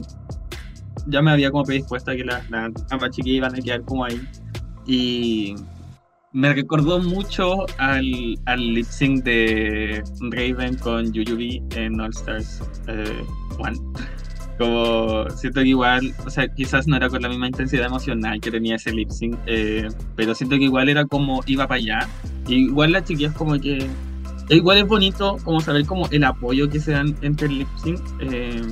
ya 1.07 1.22
me 1.22 1.30
había 1.30 1.50
como 1.50 1.64
predispuesto 1.64 2.11
a 2.11 2.16
que 2.16 2.24
las 2.24 2.48
la, 2.50 2.70
ambas 2.90 3.11
chiquillas 3.11 3.36
iban 3.36 3.55
a 3.55 3.59
quedar 3.59 3.82
como 3.82 4.05
ahí. 4.05 4.20
Y 4.86 5.55
me 6.32 6.52
recordó 6.52 7.00
mucho 7.00 7.64
al, 7.78 8.38
al 8.46 8.74
lip 8.74 8.86
sync 8.86 9.22
de 9.22 10.02
Raven 10.30 10.76
con 10.78 11.12
Yuyubi 11.12 11.62
en 11.76 12.00
All 12.00 12.11
Stars 12.11 12.61
eh, 12.88 13.24
One. 13.59 13.78
Como 14.59 15.28
siento 15.30 15.61
que 15.62 15.68
igual, 15.68 16.14
o 16.24 16.30
sea, 16.30 16.46
quizás 16.48 16.86
no 16.86 16.96
era 16.96 17.09
con 17.09 17.20
la 17.22 17.28
misma 17.28 17.48
intensidad 17.48 17.86
emocional 17.86 18.40
que 18.40 18.50
tenía 18.50 18.76
ese 18.76 18.92
lip 18.92 19.11
sync, 19.11 19.36
eh, 19.46 19.88
pero 20.14 20.34
siento 20.34 20.57
que 20.57 20.64
igual 20.64 20.88
era 20.88 21.05
como 21.05 21.42
iba 21.46 21.66
para 21.66 21.78
allá. 21.78 22.09
Y 22.46 22.66
igual 22.66 22.92
las 22.92 23.05
chiquillas 23.05 23.34
como 23.34 23.59
que. 23.59 23.78
e 24.48 24.57
Igual 24.57 24.78
es 24.78 24.86
bonito 24.86 25.38
como 25.44 25.61
saber 25.61 25.86
como 25.86 26.09
el 26.11 26.24
apoyo 26.24 26.68
que 26.68 26.78
se 26.78 26.92
dan 26.92 27.16
entre 27.22 27.48
el 27.48 27.59
lip 27.59 27.68
sync. 27.82 28.00
eh, 28.20 28.62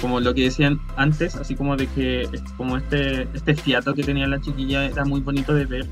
como 0.00 0.20
lo 0.20 0.34
que 0.34 0.42
decían 0.42 0.78
antes, 0.96 1.36
así 1.36 1.54
como 1.54 1.76
de 1.76 1.86
que 1.86 2.28
como 2.56 2.76
este, 2.76 3.22
este 3.34 3.54
fiato 3.54 3.94
que 3.94 4.02
tenía 4.02 4.26
la 4.26 4.40
chiquilla 4.40 4.84
era 4.86 5.04
muy 5.04 5.20
bonito 5.20 5.54
de 5.54 5.64
ver. 5.64 5.86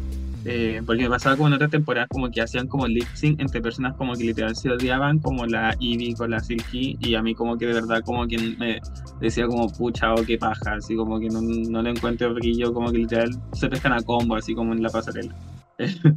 Eh, 0.45 0.83
porque 0.85 1.09
pasaba 1.09 1.37
como 1.37 1.49
en 1.49 1.55
otras 1.55 1.71
temporadas 1.71 2.09
como 2.11 2.31
que 2.31 2.43
hacían 2.43 2.69
como 2.69 2.87
lip 2.87 3.07
sync 3.15 3.41
entre 3.41 3.63
personas 3.63 3.95
como 3.97 4.15
que 4.15 4.25
literal 4.25 4.55
se 4.55 4.71
odiaban, 4.71 5.19
como 5.19 5.47
la 5.47 5.75
Ivy 5.79 6.15
con 6.15 6.31
la 6.31 6.41
Silky, 6.41 6.99
y 7.01 7.15
a 7.15 7.23
mí 7.23 7.35
como 7.35 7.57
que 7.57 7.67
de 7.67 7.75
verdad 7.75 8.03
como 8.05 8.27
que 8.27 8.39
me 8.59 8.81
decía 9.21 9.47
como 9.47 9.69
pucha 9.69 10.15
o 10.15 10.25
qué 10.25 10.37
paja, 10.39 10.75
así 10.75 10.97
como 10.97 11.19
que 11.19 11.29
no, 11.29 11.41
no 11.41 11.83
le 11.83 11.91
encuentro 11.91 12.35
brillo, 12.35 12.73
como 12.73 12.93
que 12.93 12.99
literal 12.99 13.31
se 13.53 13.69
pescan 13.69 13.93
a 13.93 14.03
combo, 14.03 14.37
así 14.37 14.55
como 14.55 14.73
en 14.73 14.83
la 14.83 14.91
pasarela. 14.91 15.35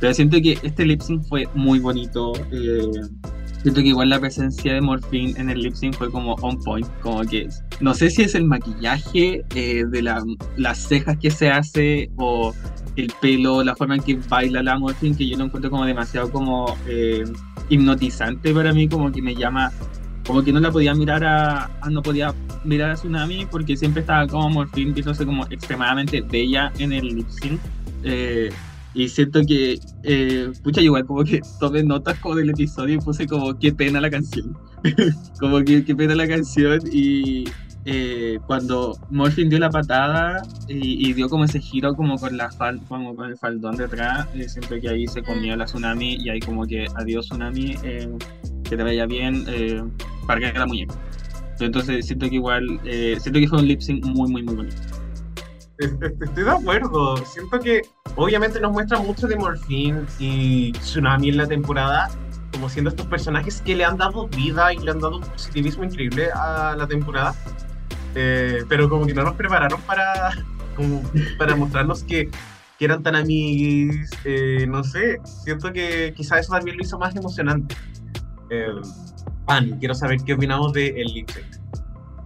Pero 0.00 0.12
siento 0.12 0.36
que 0.40 0.58
este 0.62 0.84
lip 0.84 1.00
sync 1.00 1.24
fue 1.24 1.48
muy 1.54 1.78
bonito. 1.78 2.32
eh, 2.52 2.90
siento 3.62 3.80
que 3.82 3.88
igual 3.88 4.08
la 4.10 4.20
presencia 4.20 4.72
de 4.74 4.80
Morphine 4.80 5.34
en 5.38 5.50
el 5.50 5.60
lip 5.62 5.74
sync 5.74 5.94
fue 5.96 6.10
como 6.10 6.34
on 6.42 6.58
point. 6.62 6.86
Como 7.00 7.22
que 7.22 7.48
no 7.80 7.94
sé 7.94 8.10
si 8.10 8.22
es 8.22 8.34
el 8.34 8.44
maquillaje 8.44 9.44
eh, 9.54 9.84
de 9.88 10.02
la- 10.02 10.22
las 10.56 10.78
cejas 10.78 11.16
que 11.18 11.30
se 11.30 11.50
hace 11.50 12.10
o 12.16 12.54
el 12.96 13.12
pelo, 13.20 13.62
la 13.62 13.76
forma 13.76 13.96
en 13.96 14.02
que 14.02 14.14
baila 14.28 14.62
la 14.62 14.78
Morphine, 14.78 15.16
que 15.16 15.28
yo 15.28 15.36
lo 15.36 15.44
encuentro 15.44 15.70
como 15.70 15.84
demasiado 15.84 16.30
como 16.30 16.76
eh, 16.88 17.24
hipnotizante 17.68 18.52
para 18.54 18.72
mí, 18.72 18.88
como 18.88 19.10
que 19.12 19.20
me 19.22 19.34
llama. 19.34 19.70
Como 20.26 20.42
que 20.42 20.52
no 20.52 20.58
la 20.58 20.72
podía 20.72 20.92
mirar 20.92 21.22
a, 21.24 21.70
no 21.88 22.02
podía 22.02 22.34
mirar 22.64 22.90
a 22.90 22.94
Tsunami 22.94 23.46
porque 23.46 23.76
siempre 23.76 24.00
estaba 24.00 24.26
como 24.26 24.50
Morphine 24.50 24.90
viéndose 24.92 25.24
como 25.24 25.44
extremadamente 25.50 26.20
bella 26.20 26.72
en 26.78 26.92
el 26.92 27.14
lip 27.14 27.28
sync. 27.28 27.60
Eh, 28.02 28.50
y 28.96 29.10
siento 29.10 29.42
que, 29.46 29.78
eh, 30.04 30.50
pucha, 30.64 30.80
igual 30.80 31.04
como 31.04 31.22
que 31.22 31.42
tomé 31.60 31.82
notas 31.84 32.18
como 32.18 32.34
del 32.34 32.48
episodio 32.48 32.94
y 32.94 32.98
puse 32.98 33.26
como 33.26 33.58
qué 33.58 33.70
pena 33.70 34.00
la 34.00 34.08
canción. 34.10 34.56
como 35.38 35.62
que 35.62 35.84
qué 35.84 35.94
pena 35.94 36.14
la 36.14 36.26
canción 36.26 36.80
y 36.90 37.44
eh, 37.84 38.38
cuando 38.46 38.98
Morphin 39.10 39.50
dio 39.50 39.58
la 39.58 39.68
patada 39.68 40.42
y, 40.66 41.08
y 41.08 41.12
dio 41.12 41.28
como 41.28 41.44
ese 41.44 41.60
giro 41.60 41.94
como 41.94 42.16
con 42.16 42.36
la 42.38 42.50
fal 42.50 42.80
como 42.88 43.14
con 43.14 43.28
el 43.28 43.36
faldón 43.36 43.76
detrás, 43.76 44.26
eh, 44.34 44.48
siento 44.48 44.80
que 44.80 44.88
ahí 44.88 45.06
se 45.06 45.22
comió 45.22 45.54
la 45.56 45.66
tsunami 45.66 46.14
y 46.14 46.30
ahí 46.30 46.40
como 46.40 46.66
que 46.66 46.86
adiós 46.94 47.26
tsunami, 47.26 47.76
eh, 47.82 48.08
que 48.64 48.76
te 48.78 48.82
vaya 48.82 49.04
bien, 49.04 49.44
eh, 49.46 49.82
para 50.26 50.40
que 50.40 50.58
la 50.58 50.66
muñeca. 50.66 50.94
Entonces 51.60 52.06
siento 52.06 52.30
que 52.30 52.36
igual, 52.36 52.80
eh, 52.84 53.16
siento 53.20 53.40
que 53.40 53.48
fue 53.48 53.58
un 53.58 53.68
lip 53.68 53.80
sync 53.80 54.06
muy, 54.06 54.30
muy, 54.30 54.42
muy 54.42 54.54
bonito. 54.54 54.76
Est- 55.78 56.02
est- 56.02 56.22
Estoy 56.22 56.44
de 56.44 56.50
acuerdo. 56.50 57.16
Siento 57.18 57.60
que 57.60 57.82
obviamente 58.14 58.60
nos 58.60 58.72
muestra 58.72 58.98
mucho 58.98 59.26
de 59.26 59.36
Morphine 59.36 60.02
y 60.18 60.72
Tsunami 60.72 61.28
en 61.30 61.36
la 61.36 61.46
temporada, 61.46 62.08
como 62.52 62.68
siendo 62.68 62.90
estos 62.90 63.06
personajes 63.06 63.60
que 63.62 63.76
le 63.76 63.84
han 63.84 63.96
dado 63.98 64.28
vida 64.28 64.72
y 64.72 64.78
le 64.78 64.90
han 64.90 65.00
dado 65.00 65.16
un 65.18 65.22
positivismo 65.22 65.84
increíble 65.84 66.28
a 66.34 66.74
la 66.76 66.86
temporada. 66.86 67.34
Eh, 68.14 68.64
pero 68.68 68.88
como 68.88 69.04
que 69.06 69.12
no 69.12 69.24
nos 69.24 69.34
prepararon 69.34 69.80
para, 69.82 70.30
como 70.76 71.02
para 71.38 71.54
mostrarnos 71.54 72.02
que, 72.02 72.30
que 72.78 72.84
eran 72.86 73.02
tan 73.02 73.14
amiguis. 73.14 74.10
eh, 74.24 74.66
no 74.66 74.82
sé, 74.82 75.18
siento 75.44 75.70
que 75.72 76.14
quizás 76.16 76.40
eso 76.40 76.52
también 76.52 76.78
lo 76.78 76.82
hizo 76.82 76.98
más 76.98 77.14
emocionante. 77.14 77.76
Eh, 78.48 78.68
quiero 79.78 79.94
saber 79.94 80.18
qué 80.24 80.32
opinamos 80.34 80.72
de 80.72 80.88
el. 81.00 81.26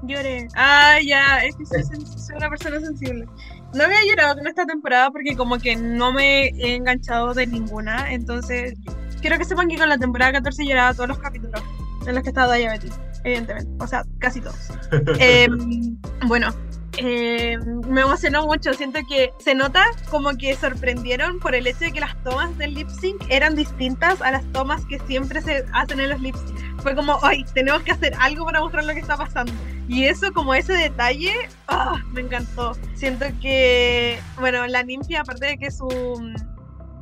Lloré. 0.02 0.48
Ah, 0.54 0.98
ya, 1.04 1.44
es 1.44 1.56
que 1.56 1.66
soy, 1.66 1.82
soy 1.82 2.36
una 2.36 2.48
persona 2.48 2.80
sensible. 2.80 3.26
no 3.74 3.84
había 3.84 3.98
llorado 4.08 4.36
con 4.36 4.46
esta 4.46 4.64
temporada 4.66 5.10
porque 5.10 5.36
como 5.36 5.58
que 5.58 5.76
no 5.76 6.12
me 6.12 6.48
he 6.48 6.76
enganchado 6.76 7.34
de 7.34 7.46
ninguna. 7.46 8.12
Entonces, 8.12 8.78
quiero 9.20 9.38
que 9.38 9.44
sepan 9.44 9.68
que 9.68 9.76
con 9.76 9.88
la 9.88 9.98
temporada 9.98 10.32
14 10.32 10.64
lloraba 10.64 10.94
todos 10.94 11.08
los 11.08 11.18
capítulos 11.18 11.62
en 12.06 12.14
los 12.14 12.22
que 12.22 12.30
estaba 12.30 12.54
Diabetes, 12.54 12.98
evidentemente. 13.24 13.70
O 13.78 13.86
sea, 13.86 14.04
casi 14.18 14.40
todos. 14.40 14.70
Em, 15.18 15.98
bueno, 16.26 16.54
eh, 16.96 17.58
me 17.86 18.00
emocionó 18.00 18.46
mucho. 18.46 18.72
Siento 18.74 19.00
que 19.08 19.32
se 19.38 19.54
nota 19.54 19.84
como 20.10 20.36
que 20.36 20.56
sorprendieron 20.56 21.38
por 21.40 21.54
el 21.54 21.66
hecho 21.66 21.80
de 21.80 21.92
que 21.92 22.00
las 22.00 22.20
tomas 22.22 22.56
del 22.58 22.74
lip 22.74 22.88
sync 22.88 23.22
eran 23.28 23.54
distintas 23.54 24.20
a 24.22 24.30
las 24.30 24.44
tomas 24.52 24.84
que 24.86 24.98
siempre 25.00 25.40
se 25.40 25.64
hacen 25.72 26.00
en 26.00 26.10
los 26.10 26.20
lip 26.20 26.34
sync. 26.34 26.82
Fue 26.82 26.94
como, 26.94 27.18
ay, 27.22 27.44
tenemos 27.54 27.82
que 27.82 27.92
hacer 27.92 28.14
algo 28.18 28.44
para 28.44 28.60
mostrar 28.60 28.84
lo 28.84 28.94
que 28.94 29.00
está 29.00 29.16
pasando. 29.16 29.52
Y 29.90 30.04
eso, 30.04 30.32
como 30.32 30.54
ese 30.54 30.72
detalle, 30.72 31.32
ah, 31.66 32.00
me 32.12 32.20
encantó. 32.20 32.76
Siento 32.94 33.26
que, 33.42 34.20
bueno, 34.38 34.64
la 34.68 34.84
ninfia, 34.84 35.22
aparte 35.22 35.46
de 35.46 35.58
que 35.58 35.72
su 35.72 35.88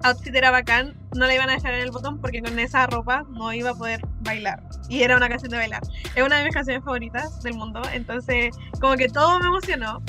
outfit 0.04 0.34
era 0.34 0.50
bacán, 0.50 0.96
no 1.14 1.26
la 1.26 1.34
iban 1.34 1.50
a 1.50 1.52
dejar 1.52 1.74
en 1.74 1.82
el 1.82 1.90
botón 1.90 2.18
porque 2.18 2.40
con 2.40 2.58
esa 2.58 2.86
ropa 2.86 3.26
no 3.28 3.52
iba 3.52 3.72
a 3.72 3.74
poder 3.74 4.00
bailar. 4.20 4.62
Y 4.88 5.02
era 5.02 5.18
una 5.18 5.28
canción 5.28 5.50
de 5.50 5.58
bailar. 5.58 5.82
Es 6.14 6.24
una 6.24 6.38
de 6.38 6.44
mis 6.44 6.54
canciones 6.54 6.82
favoritas 6.82 7.42
del 7.42 7.56
mundo. 7.56 7.82
Entonces, 7.92 8.56
como 8.80 8.96
que 8.96 9.08
todo 9.08 9.38
me 9.38 9.48
emocionó. 9.48 10.02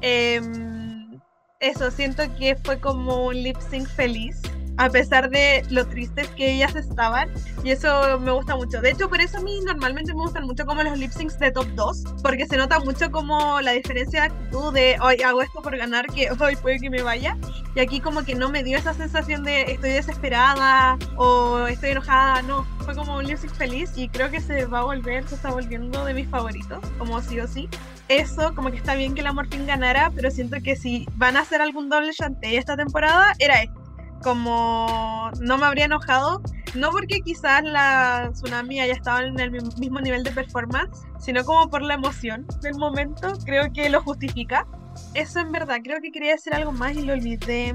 Em, 0.00 1.20
eso, 1.60 1.90
siento 1.90 2.22
que 2.38 2.56
fue 2.56 2.80
como 2.80 3.26
un 3.26 3.42
lip 3.42 3.58
sync 3.70 3.86
feliz 3.88 4.40
a 4.82 4.90
pesar 4.90 5.30
de 5.30 5.64
lo 5.70 5.86
tristes 5.86 6.28
que 6.30 6.54
ellas 6.54 6.74
estaban. 6.74 7.30
Y 7.62 7.70
eso 7.70 8.18
me 8.18 8.32
gusta 8.32 8.56
mucho. 8.56 8.80
De 8.80 8.90
hecho, 8.90 9.08
por 9.08 9.20
eso 9.20 9.38
a 9.38 9.40
mí 9.40 9.60
normalmente 9.64 10.12
me 10.12 10.20
gustan 10.20 10.44
mucho 10.44 10.66
como 10.66 10.82
los 10.82 10.98
lip 10.98 11.12
syncs 11.12 11.38
de 11.38 11.52
top 11.52 11.68
2, 11.76 12.04
porque 12.20 12.46
se 12.46 12.56
nota 12.56 12.80
mucho 12.80 13.12
como 13.12 13.60
la 13.60 13.72
diferencia 13.72 14.22
de 14.22 14.26
actitud 14.26 14.74
de 14.74 14.96
hoy 15.00 15.22
hago 15.22 15.40
esto 15.40 15.62
por 15.62 15.76
ganar, 15.76 16.06
que 16.06 16.28
hoy 16.40 16.56
puede 16.56 16.80
que 16.80 16.90
me 16.90 17.02
vaya. 17.02 17.38
Y 17.76 17.80
aquí 17.80 18.00
como 18.00 18.24
que 18.24 18.34
no 18.34 18.48
me 18.48 18.64
dio 18.64 18.76
esa 18.76 18.92
sensación 18.92 19.44
de 19.44 19.62
estoy 19.72 19.90
desesperada 19.90 20.98
o 21.16 21.64
estoy 21.68 21.90
enojada, 21.90 22.42
no. 22.42 22.66
Fue 22.84 22.96
como 22.96 23.16
un 23.16 23.24
lip 23.24 23.38
sync 23.38 23.54
feliz 23.54 23.92
y 23.94 24.08
creo 24.08 24.32
que 24.32 24.40
se 24.40 24.64
va 24.64 24.80
a 24.80 24.84
volver, 24.84 25.28
se 25.28 25.36
está 25.36 25.52
volviendo 25.52 26.04
de 26.04 26.14
mis 26.14 26.28
favoritos, 26.28 26.80
como 26.98 27.22
sí 27.22 27.38
o 27.38 27.46
sí 27.46 27.68
eso, 28.08 28.54
como 28.54 28.70
que 28.70 28.76
está 28.76 28.94
bien 28.94 29.14
que 29.14 29.22
la 29.22 29.32
Morphine 29.32 29.64
ganara, 29.64 30.10
pero 30.14 30.30
siento 30.30 30.56
que 30.62 30.76
si 30.76 31.06
van 31.14 31.36
a 31.36 31.40
hacer 31.40 31.62
algún 31.62 31.88
doble 31.88 32.12
chante 32.12 32.56
esta 32.56 32.76
temporada, 32.76 33.32
era 33.38 33.62
este 33.62 33.81
como 34.22 35.30
no 35.40 35.58
me 35.58 35.66
habría 35.66 35.86
enojado, 35.86 36.42
no 36.74 36.90
porque 36.90 37.20
quizás 37.20 37.62
la 37.64 38.30
tsunami 38.32 38.80
haya 38.80 38.94
estado 38.94 39.20
en 39.20 39.38
el 39.38 39.50
mismo 39.50 40.00
nivel 40.00 40.22
de 40.22 40.30
performance, 40.30 41.02
sino 41.18 41.44
como 41.44 41.68
por 41.68 41.82
la 41.82 41.94
emoción 41.94 42.46
del 42.62 42.74
momento, 42.74 43.32
creo 43.44 43.72
que 43.72 43.90
lo 43.90 44.02
justifica. 44.02 44.66
Eso 45.14 45.40
en 45.40 45.52
verdad, 45.52 45.78
creo 45.82 46.00
que 46.00 46.10
quería 46.10 46.32
decir 46.32 46.54
algo 46.54 46.72
más 46.72 46.94
y 46.96 47.02
lo 47.02 47.12
olvidé. 47.12 47.74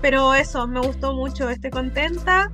Pero 0.00 0.34
eso, 0.34 0.66
me 0.66 0.80
gustó 0.80 1.14
mucho, 1.14 1.48
estoy 1.48 1.70
contenta. 1.70 2.50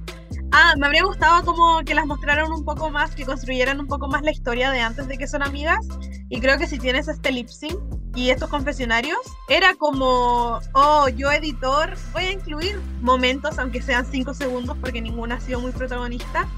Ah, 0.52 0.74
me 0.76 0.86
habría 0.86 1.04
gustado 1.04 1.44
como 1.44 1.80
que 1.84 1.94
las 1.94 2.06
mostraran 2.06 2.50
un 2.52 2.64
poco 2.64 2.90
más, 2.90 3.14
que 3.14 3.24
construyeran 3.24 3.80
un 3.80 3.86
poco 3.86 4.08
más 4.08 4.22
la 4.22 4.32
historia 4.32 4.70
de 4.70 4.80
antes 4.80 5.06
de 5.08 5.16
que 5.16 5.26
son 5.26 5.42
amigas. 5.42 5.86
Y 6.28 6.40
creo 6.40 6.58
que 6.58 6.66
si 6.66 6.78
tienes 6.78 7.08
este 7.08 7.30
lip 7.30 7.48
sync, 7.48 7.78
y 8.14 8.30
estos 8.30 8.48
confesionarios 8.48 9.18
era 9.48 9.74
como, 9.74 10.60
oh, 10.72 11.08
yo 11.08 11.30
editor 11.30 11.96
voy 12.12 12.24
a 12.24 12.32
incluir 12.32 12.80
momentos, 13.00 13.58
aunque 13.58 13.80
sean 13.82 14.04
cinco 14.04 14.34
segundos, 14.34 14.76
porque 14.80 15.00
ninguna 15.00 15.36
ha 15.36 15.40
sido 15.40 15.60
muy 15.60 15.72
protagonista, 15.72 16.48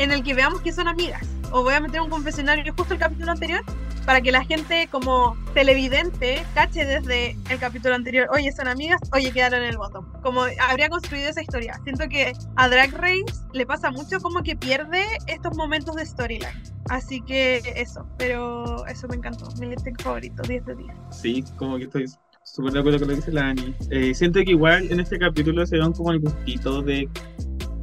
en 0.00 0.10
el 0.10 0.24
que 0.24 0.34
veamos 0.34 0.62
que 0.62 0.72
son 0.72 0.88
amigas. 0.88 1.26
O 1.52 1.62
voy 1.62 1.74
a 1.74 1.80
meter 1.80 2.00
un 2.00 2.08
confesionario 2.08 2.72
justo 2.76 2.94
el 2.94 3.00
capítulo 3.00 3.30
anterior 3.30 3.62
para 4.06 4.22
que 4.22 4.32
la 4.32 4.42
gente 4.44 4.88
como 4.90 5.36
televidente 5.52 6.42
cache 6.54 6.86
desde 6.86 7.36
el 7.50 7.58
capítulo 7.58 7.94
anterior, 7.94 8.28
oye, 8.32 8.50
son 8.50 8.66
amigas, 8.66 8.98
oye, 9.12 9.30
quedaron 9.30 9.62
en 9.62 9.68
el 9.68 9.76
botón. 9.76 10.06
Como 10.22 10.42
habría 10.68 10.88
construido 10.88 11.28
esa 11.28 11.42
historia. 11.42 11.78
Siento 11.84 12.08
que 12.08 12.32
a 12.56 12.68
Drag 12.68 12.92
Race 12.92 13.26
le 13.52 13.66
pasa 13.66 13.90
mucho 13.90 14.18
como 14.20 14.42
que 14.42 14.56
pierde 14.56 15.04
estos 15.26 15.54
momentos 15.56 15.96
de 15.96 16.06
storyline. 16.06 16.62
Así 16.88 17.20
que 17.20 17.62
eso, 17.76 18.06
pero 18.16 18.86
eso 18.86 19.06
me 19.06 19.16
encantó. 19.16 19.48
Mi 19.60 19.66
listing 19.66 19.96
favorito, 19.98 20.42
10 20.42 20.64
de 20.64 20.74
10. 20.76 20.90
Sí, 21.10 21.44
como 21.56 21.76
que 21.76 21.84
estoy 21.84 22.06
súper 22.42 22.72
de 22.72 22.78
acuerdo 22.80 23.00
con 23.00 23.08
lo 23.08 23.14
que 23.14 23.20
dice 23.20 23.32
la 23.32 23.50
Ani. 23.50 23.74
Eh, 23.90 24.14
siento 24.14 24.40
que 24.40 24.52
igual 24.52 24.90
en 24.90 24.98
este 24.98 25.18
capítulo 25.18 25.66
se 25.66 25.76
dan 25.76 25.92
como 25.92 26.10
el 26.12 26.20
gustito 26.20 26.80
de 26.80 27.06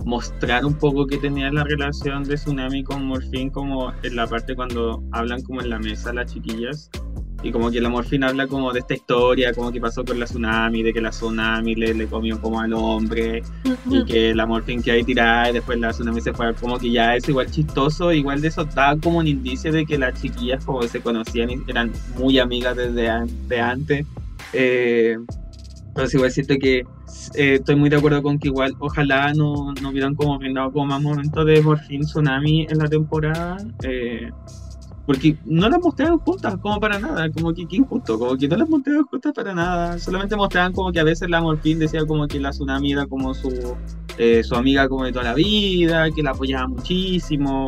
mostrar 0.08 0.66
un 0.66 0.74
poco 0.74 1.05
que 1.05 1.18
tenía 1.18 1.51
la 1.51 1.66
relación 1.66 2.24
de 2.24 2.36
Tsunami 2.36 2.82
con 2.82 3.03
Morphine 3.03 3.51
como 3.51 3.91
en 4.03 4.16
la 4.16 4.26
parte 4.26 4.55
cuando 4.55 5.03
hablan 5.12 5.41
como 5.41 5.62
en 5.62 5.70
la 5.70 5.80
mesa 5.80 6.14
las 6.14 6.34
chiquillas 6.34 6.89
y 7.43 7.51
como 7.51 7.70
que 7.70 7.82
la 7.82 7.89
Morphine 7.89 8.26
habla 8.26 8.47
como 8.47 8.72
de 8.72 8.80
esta 8.80 8.93
historia, 8.93 9.53
como 9.53 9.70
que 9.70 9.82
pasó 9.82 10.05
con 10.05 10.18
la 10.18 10.26
Tsunami, 10.26 10.82
de 10.82 10.93
que 10.93 11.01
la 11.01 11.10
Tsunami 11.10 11.76
le, 11.76 11.93
le 11.93 12.08
comió 12.08 12.39
como 12.41 12.62
al 12.62 12.74
hombre 12.74 13.43
y 13.91 14.05
que 14.05 14.34
la 14.34 14.45
Morphine 14.45 14.82
quedó 14.82 14.95
ahí 14.95 15.03
tirada 15.03 15.49
y 15.49 15.53
después 15.53 15.78
la 15.78 15.91
Tsunami 15.91 16.22
se 16.22 16.34
fue, 16.34 16.53
como 16.55 16.80
que 16.80 16.89
ya 16.89 17.18
es 17.18 17.28
igual 17.28 17.51
chistoso, 17.51 18.14
igual 18.14 18.39
de 18.39 18.47
eso 18.47 18.64
da 18.64 18.97
como 18.97 19.20
un 19.20 19.28
indicio 19.28 19.74
de 19.74 19.86
que 19.86 19.97
las 19.97 20.20
chiquillas 20.22 20.64
como 20.64 20.82
se 20.84 21.01
conocían 21.01 21.49
y 21.49 21.62
eran 21.68 21.91
muy 22.18 22.39
amigas 22.39 22.78
desde 22.78 23.10
de 23.49 23.60
antes. 23.60 24.05
Eh, 24.53 25.18
pero 25.98 26.10
igual 26.14 26.32
siento 26.32 26.56
que 26.60 26.86
eh, 27.34 27.56
estoy 27.56 27.76
muy 27.76 27.89
de 27.89 27.95
acuerdo 27.95 28.22
con 28.22 28.38
que 28.38 28.50
igual 28.50 28.76
ojalá 28.80 29.34
no, 29.34 29.74
no 29.82 29.89
hubieran 29.89 30.14
como 30.14 30.38
brindado 30.38 30.72
como 30.72 30.86
más 30.86 31.02
momentos 31.02 31.43
de 31.45 31.60
Morfin 31.62 32.02
Tsunami 32.02 32.68
en 32.70 32.78
la 32.78 32.88
temporada. 32.88 33.58
Eh, 33.84 34.30
porque 35.08 35.38
no 35.45 35.70
las 35.70 35.80
mostraron 35.80 36.20
juntas 36.20 36.58
como 36.58 36.80
para 36.82 37.00
nada, 37.00 37.32
como 37.32 37.54
que 37.54 37.66
qué 37.66 37.78
injusto, 37.78 38.20
como 38.20 38.38
que 38.38 38.48
no 38.48 38.58
las 38.58 38.70
mostraron 38.70 39.06
juntas 39.06 39.34
para 39.34 39.54
nada, 39.54 39.98
solamente 39.98 40.36
mostraban 40.36 40.74
como 40.74 40.91
que 40.91 41.00
a 41.00 41.04
veces 41.06 41.30
la 41.30 41.41
Morfin 41.41 41.80
decía 41.80 42.06
como 42.06 42.28
que 42.28 42.39
la 42.41 42.50
Tsunami 42.50 42.91
era 42.91 43.06
como 43.08 43.34
su, 43.34 43.76
eh, 44.18 44.43
su 44.43 44.54
amiga 44.56 44.89
como 44.89 45.06
de 45.06 45.14
toda 45.14 45.24
la 45.24 45.34
vida, 45.34 46.12
que 46.12 46.22
la 46.22 46.32
apoyaba 46.32 46.68
muchísimo. 46.68 47.66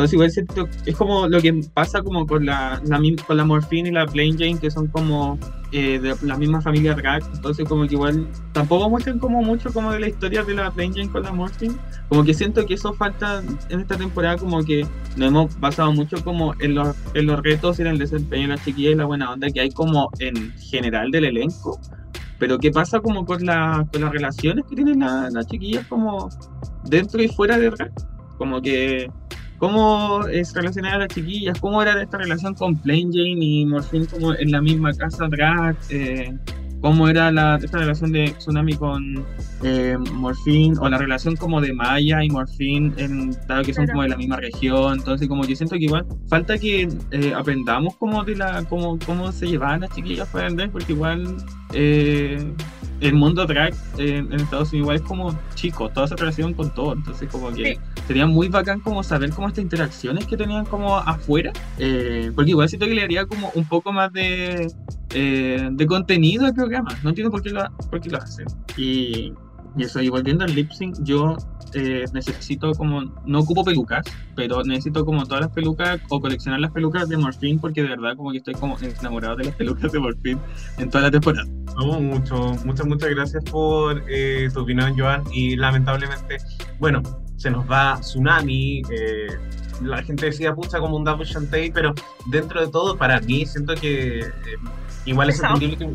Entonces 0.00 0.14
igual 0.14 0.30
siento, 0.30 0.68
es 0.86 0.96
como 0.96 1.28
lo 1.28 1.42
que 1.42 1.52
pasa 1.74 2.00
como 2.00 2.26
con 2.26 2.46
la, 2.46 2.80
la 2.86 2.98
con 3.26 3.36
la 3.36 3.44
Morphine 3.44 3.90
y 3.90 3.92
la 3.92 4.06
Plain 4.06 4.38
Jane, 4.38 4.58
que 4.58 4.70
son 4.70 4.86
como 4.86 5.38
eh, 5.72 5.98
de 5.98 6.16
la 6.22 6.38
misma 6.38 6.62
familia 6.62 6.94
drag, 6.94 7.22
entonces 7.34 7.68
como 7.68 7.86
que 7.86 7.96
igual 7.96 8.26
tampoco 8.52 8.88
muestran 8.88 9.18
como 9.18 9.42
mucho 9.42 9.70
como 9.74 9.92
de 9.92 10.00
la 10.00 10.08
historia 10.08 10.42
de 10.42 10.54
la 10.54 10.70
Plain 10.70 10.94
Jane 10.94 11.10
con 11.10 11.22
la 11.22 11.32
Morphine, 11.32 11.74
como 12.08 12.24
que 12.24 12.32
siento 12.32 12.64
que 12.64 12.74
eso 12.74 12.94
falta 12.94 13.42
en 13.68 13.80
esta 13.80 13.98
temporada, 13.98 14.38
como 14.38 14.64
que 14.64 14.86
nos 15.16 15.28
hemos 15.28 15.60
basado 15.60 15.92
mucho 15.92 16.24
como 16.24 16.54
en 16.60 16.76
los, 16.76 16.96
en 17.12 17.26
los 17.26 17.42
retos 17.42 17.78
y 17.78 17.82
en 17.82 17.88
el 17.88 17.98
desempeño 17.98 18.44
de 18.44 18.54
las 18.54 18.64
chiquillas 18.64 18.92
y 18.92 18.94
la 18.94 19.04
buena 19.04 19.30
onda 19.30 19.50
que 19.50 19.60
hay 19.60 19.70
como 19.70 20.08
en 20.18 20.54
general 20.56 21.10
del 21.10 21.26
elenco, 21.26 21.78
pero 22.38 22.58
qué 22.58 22.70
pasa 22.70 23.00
como 23.00 23.26
con, 23.26 23.44
la, 23.44 23.86
con 23.92 24.00
las 24.00 24.12
relaciones 24.12 24.64
que 24.64 24.76
tienen 24.76 25.00
las 25.00 25.46
chiquillas 25.46 25.86
como 25.88 26.30
dentro 26.84 27.22
y 27.22 27.28
fuera 27.28 27.58
de 27.58 27.68
drag, 27.68 27.92
como 28.38 28.62
que 28.62 29.10
cómo 29.60 30.26
es 30.26 30.52
relacionada 30.54 30.96
a 30.96 30.98
las 31.00 31.08
chiquillas, 31.08 31.60
cómo 31.60 31.82
era 31.82 32.02
esta 32.02 32.18
relación 32.18 32.54
con 32.54 32.76
Plain 32.76 33.12
Jane 33.12 33.44
y 33.44 33.66
Morphine 33.66 34.06
como 34.06 34.34
en 34.34 34.50
la 34.50 34.62
misma 34.62 34.92
casa 34.94 35.28
drag, 35.28 35.76
eh, 35.90 36.34
cómo 36.80 37.08
era 37.08 37.30
la, 37.30 37.56
esta 37.62 37.76
relación 37.76 38.10
de 38.10 38.30
Tsunami 38.38 38.72
con 38.72 39.22
eh, 39.62 39.98
Morphine, 40.14 40.76
o 40.80 40.88
la 40.88 40.96
relación 40.96 41.36
como 41.36 41.60
de 41.60 41.74
Maya 41.74 42.24
y 42.24 42.30
Morphine, 42.30 42.94
en, 42.96 43.36
dado 43.46 43.62
que 43.62 43.74
son 43.74 43.86
como 43.86 44.02
de 44.02 44.08
la 44.08 44.16
misma 44.16 44.36
región, 44.36 44.94
entonces 44.98 45.28
como 45.28 45.44
yo 45.44 45.54
siento 45.54 45.76
que 45.76 45.84
igual 45.84 46.06
falta 46.28 46.56
que 46.56 46.88
eh, 47.10 47.34
aprendamos 47.36 47.96
como 47.96 48.24
de 48.24 48.36
la, 48.36 48.64
cómo, 48.64 48.98
cómo 49.04 49.30
se 49.30 49.46
llevaban 49.46 49.82
las 49.82 49.90
chiquillas 49.94 50.26
para 50.28 50.46
vender, 50.46 50.70
porque 50.70 50.94
igual 50.94 51.36
eh, 51.74 52.42
el 53.00 53.14
mundo 53.14 53.46
drag 53.46 53.74
en, 53.98 54.32
Estados 54.32 54.72
Unidos 54.72 54.74
igual 54.74 54.96
es 54.96 55.02
como 55.02 55.38
chico, 55.54 55.88
toda 55.88 56.06
esa 56.06 56.16
relación 56.16 56.54
con 56.54 56.72
todo, 56.74 56.92
entonces 56.92 57.28
como 57.30 57.50
que 57.52 57.78
sería 58.06 58.26
muy 58.26 58.48
bacán 58.48 58.80
como 58.80 59.02
saber 59.02 59.30
cómo 59.30 59.48
estas 59.48 59.62
interacciones 59.62 60.26
que 60.26 60.36
tenían 60.36 60.64
como 60.66 60.96
afuera, 60.96 61.52
eh, 61.78 62.30
porque 62.34 62.50
igual 62.50 62.68
siento 62.68 62.86
que 62.86 62.94
le 62.94 63.02
haría 63.02 63.26
como 63.26 63.50
un 63.54 63.64
poco 63.64 63.92
más 63.92 64.12
de, 64.12 64.72
eh, 65.14 65.68
de 65.70 65.86
contenido 65.86 66.46
al 66.46 66.54
programa, 66.54 66.90
no 67.02 67.10
entiendo 67.10 67.30
por 67.30 67.42
qué 67.42 67.50
lo, 67.50 67.70
por 67.90 68.00
qué 68.00 68.10
lo 68.10 68.18
hacen. 68.18 68.46
Y 68.76 69.32
y 69.76 69.84
eso, 69.84 70.00
y 70.00 70.08
volviendo 70.08 70.44
al 70.44 70.54
lip 70.54 70.70
sync, 70.72 70.96
yo 71.02 71.36
eh, 71.74 72.04
necesito 72.12 72.72
como, 72.74 73.02
no 73.24 73.40
ocupo 73.40 73.64
pelucas, 73.64 74.04
pero 74.34 74.62
necesito 74.64 75.04
como 75.04 75.24
todas 75.24 75.42
las 75.42 75.50
pelucas 75.50 76.00
o 76.08 76.20
coleccionar 76.20 76.60
las 76.60 76.72
pelucas 76.72 77.08
de 77.08 77.16
Morphine 77.16 77.60
porque 77.60 77.82
de 77.82 77.88
verdad 77.88 78.16
como 78.16 78.32
que 78.32 78.38
estoy 78.38 78.54
como 78.54 78.76
enamorado 78.78 79.36
de 79.36 79.44
las 79.44 79.54
pelucas 79.54 79.92
de 79.92 79.98
Morphine 79.98 80.40
en 80.78 80.90
toda 80.90 81.04
la 81.04 81.10
temporada. 81.10 81.46
No, 81.76 82.00
mucho, 82.00 82.56
muchas, 82.64 82.86
muchas 82.86 83.10
gracias 83.10 83.44
por 83.44 84.02
eh, 84.08 84.48
tu 84.52 84.60
opinión, 84.60 84.98
Joan, 84.98 85.22
y 85.32 85.56
lamentablemente, 85.56 86.38
bueno, 86.78 87.02
se 87.36 87.50
nos 87.50 87.70
va 87.70 87.98
Tsunami, 88.00 88.82
eh, 88.90 89.28
la 89.82 90.02
gente 90.02 90.26
decía, 90.26 90.54
pucha, 90.54 90.78
como 90.78 90.96
un 90.96 91.04
Double 91.04 91.24
Shantae, 91.24 91.70
pero 91.72 91.94
dentro 92.26 92.60
de 92.60 92.70
todo, 92.70 92.96
para 92.96 93.20
mí, 93.20 93.46
siento 93.46 93.74
que 93.74 94.24
igual 95.06 95.30
es 95.30 95.42
entendible 95.42 95.78
que 95.78 95.90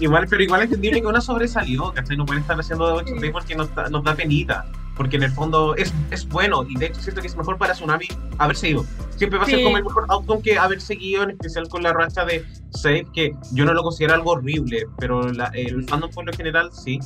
igual, 0.00 0.26
pero 0.28 0.42
igual 0.42 0.60
es 0.62 0.66
entendible 0.66 1.00
que 1.00 1.06
una 1.06 1.20
sobresalió, 1.20 1.92
¿cachai? 1.94 2.16
No 2.16 2.26
pueden 2.26 2.42
estar 2.42 2.58
haciendo 2.58 2.86
de 2.86 2.92
80 2.94 3.32
porque 3.32 3.54
nos, 3.54 3.68
nos 3.90 4.04
da 4.04 4.14
penita. 4.14 4.66
porque 4.96 5.16
en 5.16 5.24
el 5.24 5.32
fondo 5.32 5.74
es, 5.74 5.92
es 6.12 6.28
bueno 6.28 6.62
y 6.68 6.76
de 6.76 6.86
hecho 6.86 7.00
siento 7.00 7.20
que 7.20 7.26
es 7.26 7.36
mejor 7.36 7.58
para 7.58 7.72
Tsunami 7.74 8.06
haber 8.38 8.54
seguido. 8.56 8.84
Siempre 9.16 9.38
va 9.40 9.44
a 9.44 9.48
ser 9.48 9.58
Sí. 9.58 9.64
como 9.64 9.76
el 9.76 9.82
mejor 9.84 10.06
outcome 10.08 10.40
que 10.40 10.56
haber 10.56 10.80
seguido, 10.80 11.24
en 11.24 11.30
especial 11.30 11.68
con 11.68 11.82
la 11.82 11.92
racha 11.92 12.24
de 12.24 12.44
Save, 12.70 13.04
que 13.12 13.34
yo 13.52 13.64
no 13.64 13.72
lo 13.74 13.82
considero 13.82 14.14
algo 14.14 14.30
horrible, 14.30 14.86
pero 14.98 15.32
la- 15.32 15.50
el 15.54 15.84
fandom 15.88 16.10
por 16.12 16.24
lo 16.24 16.32
general 16.32 16.70
sí. 16.72 17.00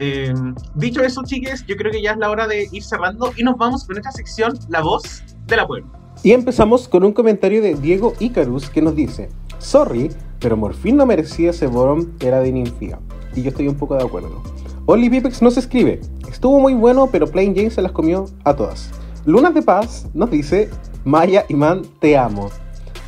Eh, 0.00 0.32
dicho 0.74 1.02
eso, 1.02 1.22
chiques, 1.24 1.64
yo 1.66 1.76
creo 1.76 1.90
que 1.92 2.02
ya 2.02 2.12
es 2.12 2.18
la 2.18 2.30
hora 2.30 2.46
de 2.46 2.68
ir 2.70 2.82
cerrando 2.82 3.32
y 3.36 3.42
nos 3.44 3.56
vamos 3.56 3.84
con 3.84 3.96
esta 3.96 4.10
sección, 4.12 4.58
La 4.68 4.80
Voz 4.80 5.22
de 5.46 5.56
la 5.56 5.66
Puebla. 5.66 5.88
Y 6.22 6.32
empezamos 6.32 6.88
con 6.88 7.04
un 7.04 7.12
comentario 7.12 7.60
de 7.62 7.74
Diego 7.74 8.14
Icarus 8.18 8.70
que 8.70 8.82
nos 8.82 8.94
dice: 8.96 9.30
Sorry, 9.58 10.10
pero 10.44 10.58
Morfin 10.58 10.98
no 10.98 11.06
merecía 11.06 11.50
ese 11.50 11.66
Borom, 11.66 12.04
era 12.20 12.40
de 12.40 12.52
Ninfia. 12.52 12.98
Y 13.34 13.40
yo 13.40 13.48
estoy 13.48 13.66
un 13.66 13.76
poco 13.76 13.96
de 13.96 14.04
acuerdo. 14.04 14.42
Oli 14.84 15.08
Pipex 15.08 15.40
nos 15.40 15.56
escribe: 15.56 16.02
Estuvo 16.28 16.60
muy 16.60 16.74
bueno, 16.74 17.08
pero 17.10 17.26
Plain 17.26 17.56
Jane 17.56 17.70
se 17.70 17.80
las 17.80 17.92
comió 17.92 18.26
a 18.44 18.54
todas. 18.54 18.90
Lunas 19.24 19.54
de 19.54 19.62
Paz 19.62 20.06
nos 20.12 20.30
dice: 20.30 20.68
Maya 21.02 21.46
y 21.48 21.54
Man, 21.54 21.80
te 21.98 22.18
amo. 22.18 22.50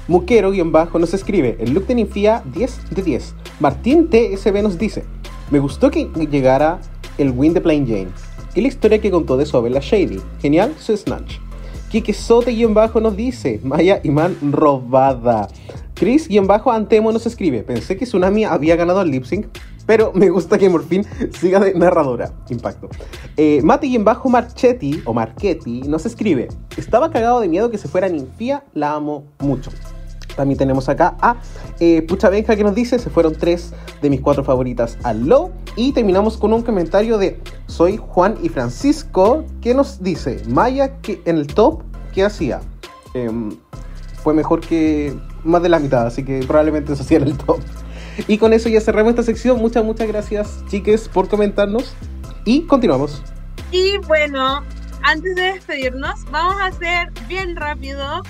Muquero-bajo 0.09 0.99
nos 0.99 1.13
escribe: 1.13 1.59
El 1.61 1.75
look 1.75 1.87
de 1.87 1.97
Ninfia 1.97 2.43
10 2.55 2.91
de 2.93 3.03
10. 3.03 3.35
Martín 3.61 4.09
TSB 4.09 4.63
nos 4.63 4.79
dice: 4.79 5.05
Me 5.51 5.59
gustó 5.59 5.91
que 5.91 6.09
llegara 6.31 6.81
el 7.19 7.33
win 7.33 7.53
de 7.53 7.61
Plain 7.61 7.87
Jane. 7.87 8.09
Y 8.55 8.63
la 8.63 8.69
historia 8.69 8.99
que 8.99 9.11
contó 9.11 9.37
de 9.37 9.45
Sobel 9.45 9.75
la 9.75 9.81
Shady. 9.81 10.23
Genial 10.41 10.75
su 10.79 10.97
Snatch. 10.97 11.35
Kike 11.91 12.15
Sote-bajo 12.15 13.01
nos 13.01 13.15
dice, 13.15 13.61
Maya 13.63 14.01
Iman 14.03 14.37
robada. 14.51 15.49
Chris-Antemo 15.97 17.11
nos 17.11 17.27
escribe, 17.27 17.63
pensé 17.63 17.97
que 17.97 18.05
Tsunami 18.05 18.45
había 18.45 18.77
ganado 18.77 19.01
el 19.01 19.11
lip 19.11 19.25
sync, 19.25 19.47
pero 19.87 20.13
me 20.15 20.29
gusta 20.29 20.59
que 20.59 20.69
Morfin 20.69 21.05
siga 21.33 21.59
de 21.59 21.75
narradora. 21.75 22.33
Impacto. 22.51 22.89
Eh, 23.37 23.61
Mati-Marchetti 23.63 25.03
o 25.07 25.15
Marchetti 25.15 25.83
nos 25.83 26.05
escribe, 26.05 26.49
estaba 26.77 27.11
cagado 27.11 27.41
de 27.41 27.49
miedo 27.49 27.71
que 27.71 27.79
se 27.79 27.89
fuera 27.89 28.09
Ninfia, 28.09 28.65
la 28.75 28.93
amo 28.93 29.25
mucho. 29.39 29.71
También 30.37 30.59
tenemos 30.59 30.89
acá 30.91 31.17
a 31.23 31.37
eh, 31.81 32.03
Pucha 32.03 32.29
Benja 32.29 32.55
que 32.57 32.63
nos 32.63 32.75
dice, 32.75 32.99
se 32.99 33.09
fueron 33.09 33.35
tres 33.35 33.73
de 34.03 34.11
mis 34.11 34.21
cuatro 34.21 34.45
favoritas 34.45 34.99
al 35.03 35.27
low. 35.27 35.51
Y 35.77 35.93
terminamos 35.93 36.37
con 36.37 36.53
un 36.53 36.61
comentario 36.61 37.17
de 37.17 37.41
Soy 37.67 37.97
Juan 37.97 38.37
y 38.43 38.51
Francisco 38.51 39.45
que 39.63 39.75
nos 39.75 40.03
dice, 40.03 40.43
Maya 40.47 41.01
que 41.01 41.23
en 41.25 41.39
el 41.39 41.47
top, 41.47 41.83
¿qué 42.13 42.23
hacía? 42.23 42.61
Em, 43.15 43.57
fue 44.23 44.35
mejor 44.35 44.61
que 44.61 45.17
más 45.47 45.63
de 45.63 45.69
la 45.69 45.79
mitad, 45.79 46.07
así 46.07 46.25
que 46.25 46.41
probablemente 46.47 46.93
eso 46.93 47.05
sí 47.05 47.15
era 47.15 47.25
el 47.25 47.37
top. 47.37 47.61
Y 48.29 48.39
con 48.39 48.53
eso 48.53 48.69
ya 48.69 48.81
cerramos 48.81 49.11
esta 49.11 49.23
sección. 49.23 49.59
Muchas, 49.59 49.85
muchas 49.85 50.09
gracias, 50.09 50.65
chiques, 50.69 51.09
por 51.09 51.29
comentarnos. 51.29 51.95
Y 52.45 52.63
continuamos. 52.63 53.23
Y 53.73 53.99
bueno, 54.07 54.63
antes 55.03 55.35
de 55.35 55.43
despedirnos, 55.43 56.25
vamos 56.31 56.61
a 56.61 56.67
hacer 56.67 57.13
bien 57.29 57.57
rápido 57.57 58.23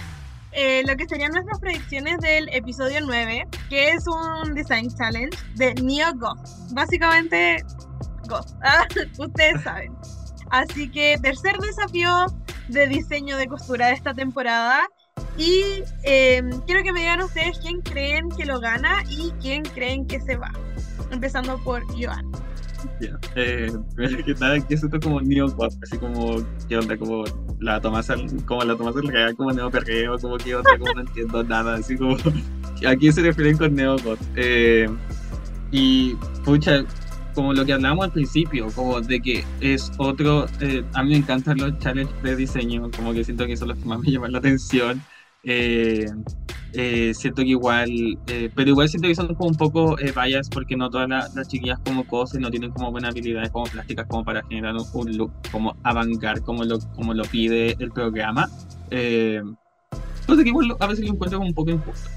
eh, 0.53 0.83
lo 0.87 0.97
que 0.97 1.07
serían 1.07 1.33
nuestras 1.33 1.61
predicciones 1.61 2.19
del 2.19 2.49
episodio 2.49 3.01
9, 3.03 3.47
que 3.69 3.91
es 3.91 4.05
un 4.07 4.55
design 4.55 4.89
challenge 4.97 5.37
de 5.55 5.75
Neo 5.75 6.15
Goth. 6.15 6.49
Básicamente, 6.73 7.63
Goth. 8.29 8.53
Ah, 8.63 8.87
ustedes 9.19 9.63
saben. 9.63 9.93
Así 10.51 10.91
que 10.91 11.19
tercer 11.23 11.59
desafío 11.59 12.27
de 12.69 12.87
diseño 12.87 13.37
de 13.37 13.47
costura 13.47 13.89
de 13.89 13.93
esta 13.93 14.15
temporada. 14.15 14.89
Y 15.39 15.83
eh, 16.03 16.43
quiero 16.67 16.83
que 16.83 16.93
me 16.93 17.01
digan 17.01 17.21
ustedes 17.23 17.59
quién 17.59 17.81
creen 17.83 18.29
que 18.31 18.47
lo 18.47 18.61
gana 18.61 19.03
y 19.11 19.33
quién 19.41 19.63
creen 19.63 20.07
que 20.07 20.21
se 20.21 20.37
va. 20.37 20.51
Empezando 21.11 21.59
por 21.63 21.85
Joan. 21.93 22.31
Ya. 23.01 23.19
Eh, 23.35 23.71
que 24.25 24.35
nada, 24.35 24.61
que 24.61 24.75
es 24.75 24.85
como 25.03 25.21
Neo 25.21 25.47
así 25.83 25.99
como, 25.99 26.37
¿qué 26.69 26.79
onda? 26.79 26.97
Como 26.97 27.25
la 27.61 27.81
Tomasa, 27.81 28.15
como 28.47 28.63
la 28.65 28.77
Tomasa 28.77 29.01
le 29.01 29.13
cae 29.13 29.35
como 29.35 29.53
Neo 29.53 29.71
Perreo, 29.71 30.19
como 30.19 30.37
que 30.39 30.55
onda, 30.55 30.79
como 30.79 30.93
no 30.95 31.01
entiendo 31.01 31.43
nada, 31.43 31.75
así 31.75 31.97
como, 31.97 32.17
¿a 32.87 32.97
quién 32.97 33.13
se 33.13 33.23
refieren 33.23 33.57
con 33.57 33.75
Neo? 33.75 33.97
Eh, 34.37 34.89
y, 35.71 36.15
pucha, 36.45 36.85
como 37.35 37.53
lo 37.53 37.65
que 37.65 37.75
hablábamos 37.75 38.07
al 38.07 38.13
principio, 38.13 38.69
como 38.75 39.01
de 39.01 39.21
que 39.21 39.45
es 39.61 39.93
otro, 39.99 40.47
eh, 40.61 40.85
a 40.95 41.03
mí 41.03 41.11
me 41.11 41.17
encantan 41.17 41.59
los 41.59 41.79
challenges 41.79 42.23
de 42.23 42.37
diseño, 42.37 42.91
como 42.97 43.13
que 43.13 43.25
siento 43.25 43.47
que 43.47 43.57
son 43.57 43.69
los 43.69 43.79
que 43.79 43.85
más 43.85 44.01
me 44.01 44.11
llaman 44.11 44.33
la 44.33 44.39
atención. 44.39 45.03
Eh, 45.49 46.07
eh, 46.73 47.15
siento 47.15 47.43
que 47.43 47.49
igual, 47.51 47.89
eh, 48.27 48.51
pero 48.55 48.69
igual 48.71 48.89
siento 48.89 49.09
que 49.09 49.15
son 49.15 49.33
como 49.35 49.49
un 49.51 49.55
poco 49.57 49.99
eh, 49.99 50.13
bias 50.13 50.51
porque 50.51 50.77
no 50.77 50.91
todas 50.91 51.09
la- 51.09 51.29
las 51.35 51.49
chiquillas 51.49 51.79
como 51.85 52.05
cosen 52.07 52.43
no 52.43 52.51
tienen 52.51 52.71
como 52.73 52.91
buenas 52.91 53.13
habilidades 53.13 53.51
como 53.51 53.65
plásticas 53.67 54.07
como 54.09 54.25
para 54.25 54.43
generar 54.45 54.75
un, 54.75 54.85
un 54.93 55.17
look 55.17 55.33
como 55.53 55.75
avant-garde 55.85 56.43
como 56.43 56.65
lo, 56.65 56.79
como 56.97 57.15
lo 57.15 57.23
pide 57.25 57.77
el 57.79 57.91
programa. 57.93 58.51
Eh, 58.91 59.41
entonces 60.21 60.43
que 60.45 60.51
igual 60.51 60.77
a 60.81 60.87
veces 60.89 61.05
lo 61.07 61.13
encuentro 61.13 61.39
como 61.39 61.49
un 61.49 61.55
poco 61.55 61.71
injusto. 61.71 62.11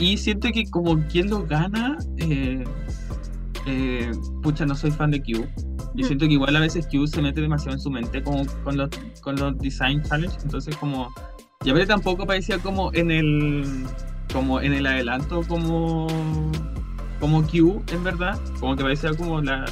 Y 0.00 0.16
siento 0.16 0.48
que 0.52 0.64
como 0.68 0.98
quien 1.06 1.30
lo 1.30 1.46
gana, 1.46 1.96
eh, 2.18 2.64
eh, 3.66 4.10
pucha, 4.42 4.66
no 4.66 4.74
soy 4.74 4.90
fan 4.90 5.12
de 5.12 5.22
Q. 5.22 5.32
Yo 5.94 6.04
Mm. 6.04 6.04
siento 6.04 6.26
que 6.26 6.32
igual 6.32 6.56
a 6.56 6.60
veces 6.60 6.86
Q 6.90 7.06
se 7.06 7.22
mete 7.22 7.40
demasiado 7.40 7.74
en 7.76 7.80
su 7.80 7.90
mente 7.90 8.22
como 8.22 8.44
con 8.64 8.76
los, 8.76 8.90
con 9.20 9.36
los 9.36 9.56
design 9.58 10.02
challenge, 10.02 10.36
entonces 10.42 10.74
como 10.76 11.08
y 11.64 11.70
a 11.70 11.74
ver 11.74 11.86
tampoco 11.86 12.26
parecía 12.26 12.58
como 12.58 12.92
en 12.92 13.10
el 13.10 13.84
como 14.32 14.60
en 14.60 14.72
el 14.72 14.86
adelanto 14.86 15.42
como 15.46 16.06
como 17.20 17.42
Q 17.42 17.82
en 17.92 18.04
verdad. 18.04 18.38
Como 18.58 18.76
que 18.76 18.82
parecía 18.82 19.14
como 19.14 19.40
la 19.40 19.64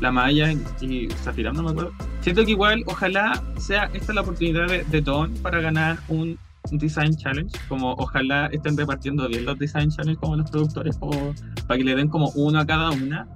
la 0.00 0.12
Maya 0.12 0.52
y 0.80 1.08
Zafira 1.08 1.52
no 1.52 1.62
me 1.62 1.70
acuerdo. 1.70 1.92
Siento 2.20 2.44
que 2.44 2.50
igual 2.52 2.84
ojalá 2.86 3.42
sea 3.58 3.90
esta 3.94 4.12
la 4.12 4.20
oportunidad 4.20 4.68
de, 4.68 4.84
de 4.84 5.00
Dawn 5.00 5.32
para 5.42 5.60
ganar 5.60 5.98
un 6.08 6.38
design 6.70 7.16
challenge. 7.16 7.58
Como 7.68 7.92
ojalá 7.94 8.46
estén 8.52 8.76
repartiendo 8.76 9.28
bien 9.28 9.44
los 9.44 9.58
design 9.58 9.90
challenge 9.90 10.20
como 10.20 10.36
los 10.36 10.50
productores 10.50 10.96
como 10.98 11.34
para 11.66 11.78
que 11.78 11.84
le 11.84 11.94
den 11.94 12.08
como 12.08 12.30
uno 12.34 12.60
a 12.60 12.66
cada 12.66 12.90
una. 12.90 13.26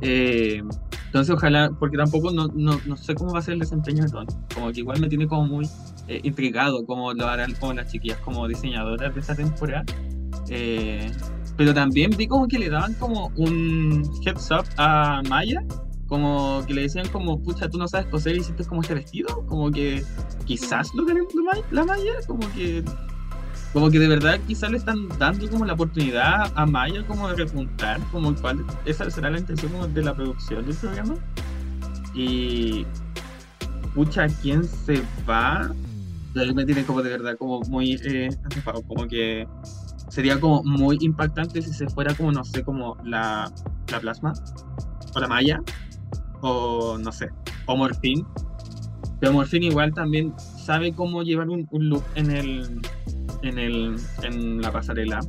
Eh, 0.00 0.62
entonces 1.06 1.34
ojalá 1.34 1.70
porque 1.78 1.96
tampoco 1.96 2.30
no, 2.30 2.48
no, 2.48 2.78
no 2.84 2.96
sé 2.96 3.14
cómo 3.14 3.32
va 3.32 3.38
a 3.38 3.42
ser 3.42 3.54
el 3.54 3.60
desempeño 3.60 4.04
de 4.04 4.10
Dawn. 4.10 4.26
Como 4.54 4.72
que 4.72 4.80
igual 4.80 5.00
me 5.00 5.08
tiene 5.08 5.26
como 5.26 5.46
muy 5.46 5.68
eh, 6.08 6.20
intrigado 6.22 6.84
cómo 6.86 7.12
lo 7.12 7.26
harán 7.26 7.54
como 7.54 7.74
las 7.74 7.92
chiquillas 7.92 8.18
como 8.20 8.48
diseñadoras 8.48 9.14
de 9.14 9.20
esta 9.20 9.34
temporada. 9.34 9.84
Eh, 10.48 11.10
pero 11.56 11.74
también 11.74 12.10
vi 12.16 12.26
como 12.26 12.48
que 12.48 12.58
le 12.58 12.70
daban 12.70 12.94
como 12.94 13.32
un 13.36 14.02
heads 14.24 14.50
up 14.50 14.64
a 14.76 15.22
Maya, 15.28 15.62
como 16.06 16.64
que 16.66 16.72
le 16.72 16.82
decían 16.82 17.08
como, 17.08 17.42
pucha, 17.42 17.68
tú 17.68 17.78
no 17.78 17.86
sabes 17.88 18.06
coser 18.06 18.36
y 18.36 18.40
hiciste 18.40 18.64
como 18.64 18.80
este 18.80 18.94
vestido, 18.94 19.44
como 19.46 19.70
que 19.70 20.02
quizás 20.46 20.94
lo 20.94 21.04
tenemos 21.04 21.32
la 21.70 21.84
Maya, 21.84 22.12
como 22.26 22.48
que 22.54 22.82
como 23.72 23.90
que 23.90 23.98
de 23.98 24.08
verdad 24.08 24.40
quizás 24.46 24.70
le 24.70 24.78
están 24.78 25.08
dando 25.18 25.48
como 25.50 25.64
la 25.66 25.74
oportunidad 25.74 26.50
a 26.54 26.64
Maya 26.64 27.06
como 27.06 27.28
de 27.28 27.36
repuntar, 27.36 28.00
como 28.10 28.34
cuál 28.34 28.64
esa 28.86 29.10
será 29.10 29.30
la 29.30 29.38
intención 29.38 29.70
como 29.72 29.86
de 29.86 30.02
la 30.02 30.14
producción 30.14 30.64
del 30.64 30.76
programa. 30.76 31.16
Y 32.14 32.86
pucha, 33.94 34.26
¿quién 34.40 34.64
se 34.64 35.02
va? 35.28 35.70
Me 36.54 36.64
tiene 36.64 36.84
como 36.84 37.02
de 37.02 37.10
verdad 37.10 37.36
como 37.36 37.60
muy 37.62 38.00
eh, 38.04 38.28
como 38.86 39.06
que 39.06 39.46
sería 40.08 40.40
como 40.40 40.62
muy 40.62 40.98
impactante 41.00 41.62
si 41.62 41.72
se 41.72 41.88
fuera 41.88 42.14
como, 42.14 42.32
no 42.32 42.44
sé, 42.44 42.62
como 42.62 42.96
la, 43.04 43.52
la 43.90 44.00
plasma, 44.00 44.32
o 45.14 45.20
la 45.20 45.28
malla, 45.28 45.62
o 46.40 46.98
no 46.98 47.12
sé, 47.12 47.30
o 47.66 47.76
morfín. 47.76 48.26
Pero 49.20 49.32
morfín 49.32 49.64
igual 49.64 49.92
también 49.92 50.32
sabe 50.38 50.94
cómo 50.94 51.22
llevar 51.22 51.48
un, 51.50 51.68
un 51.70 51.88
look 51.88 52.04
en 52.14 52.30
el, 52.30 52.80
en 53.42 53.58
el, 53.58 53.96
en 54.22 54.62
la 54.62 54.72
pasarela. 54.72 55.20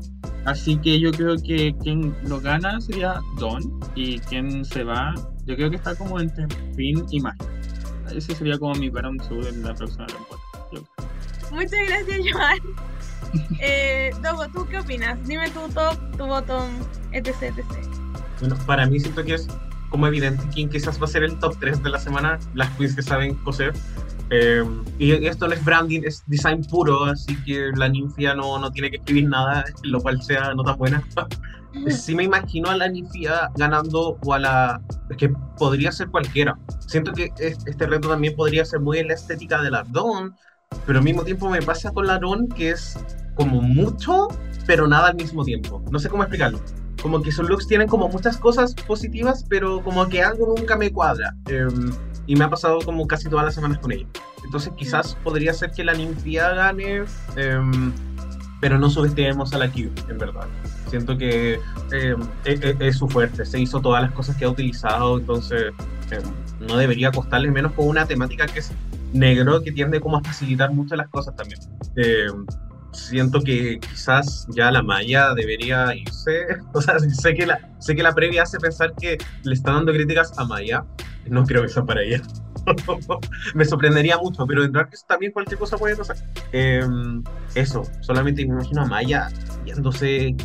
Así 0.45 0.77
que 0.77 0.99
yo 0.99 1.11
creo 1.11 1.35
que 1.37 1.75
quien 1.83 2.15
lo 2.27 2.39
gana 2.39 2.79
sería 2.79 3.19
Don 3.39 3.61
y 3.95 4.19
quien 4.19 4.63
se 4.63 4.83
va, 4.83 5.13
yo 5.45 5.55
creo 5.55 5.69
que 5.69 5.75
está 5.75 5.95
como 5.95 6.19
entre 6.19 6.47
Finn 6.75 7.05
y 7.11 7.19
Magia. 7.19 7.45
Ese 8.15 8.33
sería 8.33 8.57
como 8.57 8.73
mi 8.75 8.89
Baron 8.89 9.17
2 9.17 9.47
en 9.47 9.63
la 9.63 9.73
próxima 9.73 10.07
temporada. 10.07 10.48
Muchas 11.51 11.79
gracias, 11.87 12.19
Joan. 12.31 12.59
Eh, 13.61 14.11
Dogo, 14.23 14.47
¿tú 14.47 14.65
qué 14.67 14.79
opinas? 14.79 15.19
Dime 15.27 15.51
tu 15.51 15.59
top, 15.69 15.95
tu 16.17 16.25
bottom, 16.25 16.67
etc, 17.11 17.43
etc. 17.43 17.63
Bueno, 18.39 18.57
para 18.65 18.87
mí 18.87 18.99
siento 18.99 19.23
que 19.23 19.35
es 19.35 19.47
como 19.91 20.07
evidente 20.07 20.43
quién 20.51 20.67
quizás 20.67 20.99
va 20.99 21.05
a 21.05 21.09
ser 21.09 21.23
el 21.23 21.37
top 21.37 21.55
3 21.59 21.83
de 21.83 21.89
la 21.91 21.99
semana, 21.99 22.39
las 22.55 22.69
queens 22.75 22.95
que 22.95 23.03
saben 23.03 23.35
coser. 23.43 23.73
Eh, 24.31 24.63
y 24.97 25.11
esto 25.27 25.47
no 25.47 25.53
es 25.53 25.63
branding, 25.63 26.01
es 26.05 26.23
design 26.25 26.63
puro, 26.63 27.05
así 27.05 27.35
que 27.43 27.71
la 27.75 27.87
ninfia 27.89 28.33
no, 28.33 28.57
no 28.57 28.71
tiene 28.71 28.89
que 28.89 28.97
escribir 28.97 29.27
nada, 29.29 29.63
lo 29.83 29.99
cual 30.01 30.21
sea 30.23 30.53
no 30.55 30.63
tan 30.63 30.77
buena. 30.77 31.03
sí 31.89 32.15
me 32.15 32.23
imagino 32.23 32.69
a 32.69 32.77
la 32.77 32.87
ninfia 32.87 33.49
ganando 33.57 34.17
o 34.23 34.33
a 34.33 34.39
la... 34.39 34.81
Es 35.09 35.17
que 35.17 35.29
podría 35.57 35.91
ser 35.91 36.09
cualquiera. 36.09 36.57
Siento 36.87 37.11
que 37.13 37.31
es- 37.37 37.59
este 37.67 37.85
reto 37.85 38.09
también 38.09 38.35
podría 38.35 38.65
ser 38.65 38.79
muy 38.79 38.97
en 38.99 39.07
la 39.09 39.13
estética 39.13 39.61
de 39.61 39.69
la 39.71 39.83
Dawn, 39.89 40.35
pero 40.85 40.99
al 40.99 41.05
mismo 41.05 41.23
tiempo 41.23 41.49
me 41.49 41.61
pasa 41.61 41.91
con 41.91 42.07
la 42.07 42.19
Dawn 42.19 42.47
que 42.49 42.71
es 42.71 42.97
como 43.35 43.61
mucho, 43.61 44.27
pero 44.65 44.87
nada 44.87 45.07
al 45.09 45.15
mismo 45.15 45.43
tiempo. 45.43 45.83
No 45.91 45.99
sé 45.99 46.09
cómo 46.09 46.23
explicarlo 46.23 46.59
como 47.01 47.21
que 47.21 47.31
sus 47.31 47.47
looks 47.47 47.65
tienen 47.65 47.87
como 47.87 48.09
muchas 48.09 48.35
cosas 48.35 48.73
positivas, 48.73 49.45
pero 49.47 49.81
como 49.81 50.05
que 50.09 50.21
algo 50.21 50.53
nunca 50.57 50.75
me 50.75 50.91
cuadra. 50.91 51.33
Eh, 51.47 51.65
y 52.27 52.35
me 52.35 52.43
ha 52.43 52.49
pasado 52.49 52.79
como 52.83 53.07
casi 53.07 53.29
todas 53.29 53.45
las 53.45 53.55
semanas 53.55 53.77
con 53.77 53.93
ella. 53.93 54.05
Entonces 54.43 54.73
quizás 54.75 55.15
podría 55.23 55.53
ser 55.53 55.71
que 55.71 55.85
la 55.85 55.93
ninfia 55.93 56.49
gane, 56.49 57.03
em, 57.37 57.93
pero 58.59 58.77
no 58.77 58.89
subestimemos 58.89 59.53
a 59.53 59.59
la 59.59 59.71
Q, 59.71 59.89
en 60.09 60.17
verdad. 60.17 60.45
Siento 60.89 61.17
que 61.17 61.61
em, 61.93 62.19
es, 62.43 62.61
es- 62.61 62.75
es 62.81 62.97
su 62.97 63.07
fuerte, 63.07 63.45
se 63.45 63.61
hizo 63.61 63.79
todas 63.79 64.01
las 64.03 64.11
cosas 64.11 64.35
que 64.35 64.43
ha 64.43 64.49
utilizado, 64.49 65.19
entonces 65.19 65.71
em, 66.11 66.23
no 66.67 66.75
debería 66.75 67.11
costarle 67.11 67.49
menos 67.49 67.71
con 67.71 67.87
una 67.87 68.05
temática 68.07 68.45
que 68.45 68.59
es 68.59 68.73
negro, 69.13 69.61
que 69.61 69.71
tiende 69.71 69.99
como 69.99 70.17
a 70.17 70.23
facilitar 70.23 70.71
mucho 70.73 70.95
las 70.95 71.07
cosas 71.09 71.35
también. 71.35 71.59
Em, 71.95 72.45
siento 72.91 73.41
que 73.41 73.79
quizás 73.79 74.47
ya 74.49 74.71
la 74.71 74.81
Maya 74.81 75.33
debería 75.33 75.95
irse, 75.95 76.47
o 76.73 76.81
sea, 76.81 76.99
sé 76.99 77.33
que 77.33 77.45
la, 77.45 77.59
sé 77.79 77.95
que 77.95 78.03
la 78.03 78.13
previa 78.13 78.43
hace 78.43 78.59
pensar 78.59 78.93
que 78.95 79.17
le 79.43 79.53
está 79.53 79.73
dando 79.73 79.91
críticas 79.91 80.37
a 80.37 80.45
Maya, 80.45 80.85
no 81.27 81.43
creo 81.45 81.61
que 81.61 81.69
sea 81.69 81.83
para 81.83 82.01
ella. 82.01 82.21
me 83.55 83.65
sorprendería 83.65 84.17
mucho, 84.17 84.45
pero 84.45 84.63
en 84.63 84.71
Darkest 84.71 85.07
también 85.07 85.31
cualquier 85.31 85.59
cosa 85.59 85.77
puede 85.77 85.95
pasar. 85.95 86.17
Eh, 86.51 86.81
eso, 87.55 87.83
solamente 88.01 88.45
me 88.45 88.53
imagino 88.53 88.81
a 88.81 88.85
Maya 88.85 89.29
yéndose 89.65 90.35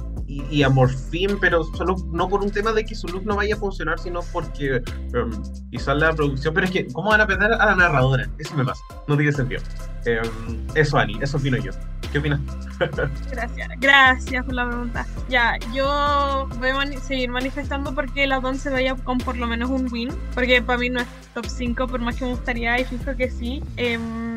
y, 0.50 0.56
y 0.58 0.62
a 0.62 0.68
Morphine, 0.68 1.36
pero 1.40 1.64
solo 1.64 1.96
no 2.12 2.28
por 2.28 2.42
un 2.42 2.50
tema 2.50 2.72
de 2.72 2.84
que 2.84 2.94
su 2.94 3.06
look 3.08 3.24
no 3.24 3.36
vaya 3.36 3.54
a 3.54 3.58
funcionar, 3.58 3.98
sino 3.98 4.20
porque 4.32 4.76
em, 5.12 5.30
quizás 5.70 5.96
la 5.96 6.12
producción. 6.12 6.52
Pero 6.54 6.66
es 6.66 6.72
que, 6.72 6.86
¿cómo 6.88 7.10
van 7.10 7.20
a 7.20 7.26
perder 7.26 7.52
a 7.52 7.66
la 7.66 7.74
narradora? 7.76 8.28
Eso 8.38 8.54
me 8.56 8.64
pasa, 8.64 8.82
no 9.06 9.16
tiene 9.16 9.32
sentido. 9.32 9.60
Em, 10.06 10.66
eso, 10.74 10.98
Ani, 10.98 11.16
eso 11.22 11.36
opino 11.36 11.56
yo. 11.58 11.70
¿Qué 12.12 12.18
opinas? 12.18 12.40
Gracias, 13.30 13.68
gracias 13.80 14.44
por 14.44 14.54
la 14.54 14.68
pregunta. 14.68 15.06
Ya, 15.28 15.56
yo 15.72 16.48
voy 16.58 16.68
a 16.70 16.74
mani- 16.76 16.98
seguir 16.98 17.30
manifestando 17.30 17.94
porque 17.94 18.26
la 18.26 18.40
Don 18.40 18.56
se 18.58 18.70
vaya 18.70 18.94
con 18.96 19.18
por 19.18 19.36
lo 19.36 19.46
menos 19.46 19.70
un 19.70 19.90
win, 19.92 20.10
porque 20.34 20.60
para 20.62 20.78
mí 20.78 20.90
no 20.90 21.00
es 21.00 21.06
top 21.34 21.46
5 21.46 21.86
por 21.86 22.00
más 22.00 22.16
que 22.16 22.24
me 22.24 22.30
gustaría 22.32 22.78
y 22.80 22.84
fijo 22.84 23.16
que 23.16 23.30
sí. 23.30 23.62
Em, 23.76 24.33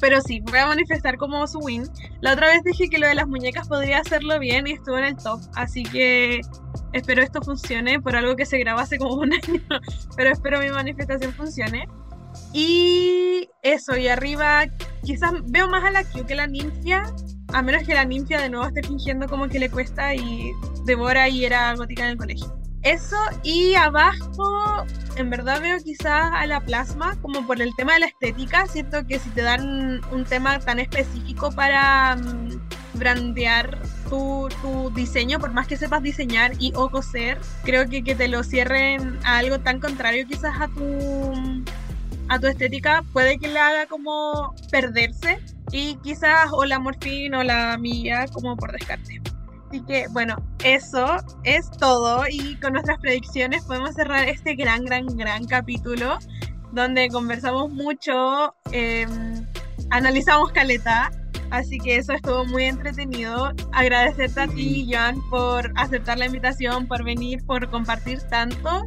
pero 0.00 0.20
sí, 0.20 0.40
voy 0.40 0.58
a 0.58 0.66
manifestar 0.66 1.16
como 1.16 1.46
su 1.46 1.58
win. 1.58 1.84
La 2.20 2.32
otra 2.32 2.48
vez 2.48 2.62
dije 2.64 2.88
que 2.88 2.98
lo 2.98 3.06
de 3.06 3.14
las 3.14 3.26
muñecas 3.26 3.68
podría 3.68 3.98
hacerlo 3.98 4.38
bien 4.38 4.66
y 4.66 4.72
estuvo 4.72 4.98
en 4.98 5.04
el 5.04 5.16
top, 5.16 5.40
así 5.54 5.82
que 5.82 6.40
espero 6.92 7.22
esto 7.22 7.42
funcione 7.42 8.00
por 8.00 8.16
algo 8.16 8.36
que 8.36 8.46
se 8.46 8.58
grabó 8.58 8.80
hace 8.80 8.98
como 8.98 9.14
un 9.14 9.32
año, 9.44 9.62
pero 10.16 10.30
espero 10.30 10.60
mi 10.60 10.70
manifestación 10.70 11.32
funcione. 11.32 11.88
Y 12.52 13.48
eso, 13.62 13.96
y 13.96 14.08
arriba 14.08 14.66
quizás 15.02 15.32
veo 15.46 15.68
más 15.68 15.84
a 15.84 15.90
la 15.90 16.04
Q 16.04 16.24
que 16.26 16.34
la 16.34 16.46
ninfia, 16.46 17.02
a 17.52 17.62
menos 17.62 17.82
que 17.84 17.94
la 17.94 18.04
ninfia 18.04 18.40
de 18.40 18.50
nuevo 18.50 18.66
esté 18.66 18.82
fingiendo 18.82 19.26
como 19.28 19.48
que 19.48 19.58
le 19.58 19.70
cuesta 19.70 20.14
y 20.14 20.52
devora 20.84 21.28
y 21.28 21.44
era 21.44 21.74
gótica 21.74 22.04
en 22.04 22.10
el 22.10 22.16
colegio. 22.16 22.58
Eso, 22.82 23.16
y 23.42 23.74
abajo, 23.74 24.86
en 25.16 25.30
verdad 25.30 25.60
veo 25.60 25.78
quizás 25.82 26.30
a 26.32 26.46
la 26.46 26.60
plasma, 26.60 27.16
como 27.20 27.46
por 27.46 27.60
el 27.60 27.74
tema 27.76 27.94
de 27.94 28.00
la 28.00 28.06
estética. 28.06 28.66
Siento 28.66 29.06
que 29.06 29.18
si 29.18 29.30
te 29.30 29.42
dan 29.42 30.00
un 30.12 30.24
tema 30.24 30.58
tan 30.60 30.78
específico 30.78 31.50
para 31.50 32.16
mm, 32.16 32.60
brandear 32.94 33.78
tu, 34.08 34.48
tu 34.62 34.90
diseño, 34.94 35.38
por 35.40 35.52
más 35.52 35.66
que 35.66 35.76
sepas 35.76 36.02
diseñar 36.02 36.52
y 36.58 36.72
o 36.76 36.88
coser, 36.88 37.38
creo 37.64 37.88
que 37.88 38.02
que 38.02 38.14
te 38.14 38.28
lo 38.28 38.42
cierren 38.44 39.18
a 39.24 39.38
algo 39.38 39.58
tan 39.58 39.80
contrario 39.80 40.26
quizás 40.26 40.60
a 40.60 40.68
tu 40.68 41.64
a 42.28 42.38
tu 42.38 42.46
estética 42.46 43.02
puede 43.12 43.38
que 43.38 43.48
le 43.48 43.58
haga 43.58 43.86
como 43.86 44.54
perderse 44.70 45.38
y 45.72 45.96
quizás 45.96 46.50
o 46.52 46.64
la 46.64 46.78
morfina 46.78 47.40
o 47.40 47.42
la 47.42 47.76
mía 47.78 48.26
como 48.32 48.56
por 48.56 48.72
descarte. 48.72 49.20
Así 49.68 49.82
que 49.82 50.06
bueno, 50.10 50.36
eso 50.64 51.16
es 51.44 51.70
todo 51.70 52.24
y 52.30 52.56
con 52.56 52.72
nuestras 52.72 52.98
predicciones 53.00 53.64
podemos 53.64 53.94
cerrar 53.94 54.26
este 54.26 54.54
gran, 54.54 54.84
gran, 54.84 55.06
gran 55.06 55.44
capítulo 55.44 56.18
donde 56.72 57.08
conversamos 57.08 57.70
mucho, 57.70 58.54
eh, 58.72 59.06
analizamos 59.90 60.52
caleta, 60.52 61.10
así 61.50 61.78
que 61.78 61.96
eso 61.96 62.12
estuvo 62.12 62.44
muy 62.44 62.64
entretenido. 62.64 63.52
Agradecerte 63.72 64.40
a 64.40 64.46
ti, 64.48 64.88
Joan, 64.90 65.16
por 65.30 65.72
aceptar 65.76 66.18
la 66.18 66.26
invitación, 66.26 66.86
por 66.86 67.04
venir, 67.04 67.44
por 67.46 67.68
compartir 67.70 68.20
tanto. 68.30 68.84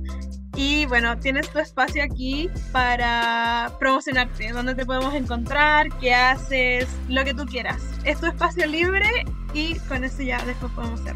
Y 0.56 0.86
bueno, 0.86 1.18
tienes 1.18 1.50
tu 1.50 1.60
espacio 1.60 2.04
aquí 2.04 2.50
para 2.72 3.72
promocionarte, 3.80 4.52
donde 4.52 4.76
te 4.76 4.86
podemos 4.86 5.14
encontrar, 5.14 5.88
qué 6.00 6.14
haces, 6.14 6.88
lo 7.08 7.24
que 7.24 7.34
tú 7.34 7.46
quieras. 7.46 7.82
Es 8.04 8.20
tu 8.20 8.26
espacio 8.26 8.68
libre 8.68 9.10
y 9.54 9.76
con 9.88 10.04
eso 10.04 10.22
ya 10.22 10.44
después 10.46 10.72
podemos 10.74 11.00
hacer. 11.02 11.16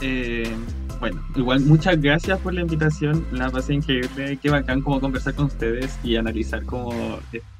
Eh, 0.00 0.54
bueno, 1.00 1.22
igual 1.36 1.60
muchas 1.60 2.00
gracias 2.00 2.40
por 2.40 2.54
la 2.54 2.60
invitación, 2.62 3.24
la 3.30 3.50
pasé 3.50 3.74
increíble, 3.74 4.36
qué 4.40 4.50
bacán 4.50 4.80
como 4.80 5.00
conversar 5.00 5.34
con 5.34 5.46
ustedes 5.46 5.96
y 6.02 6.16
analizar 6.16 6.64
como 6.64 6.92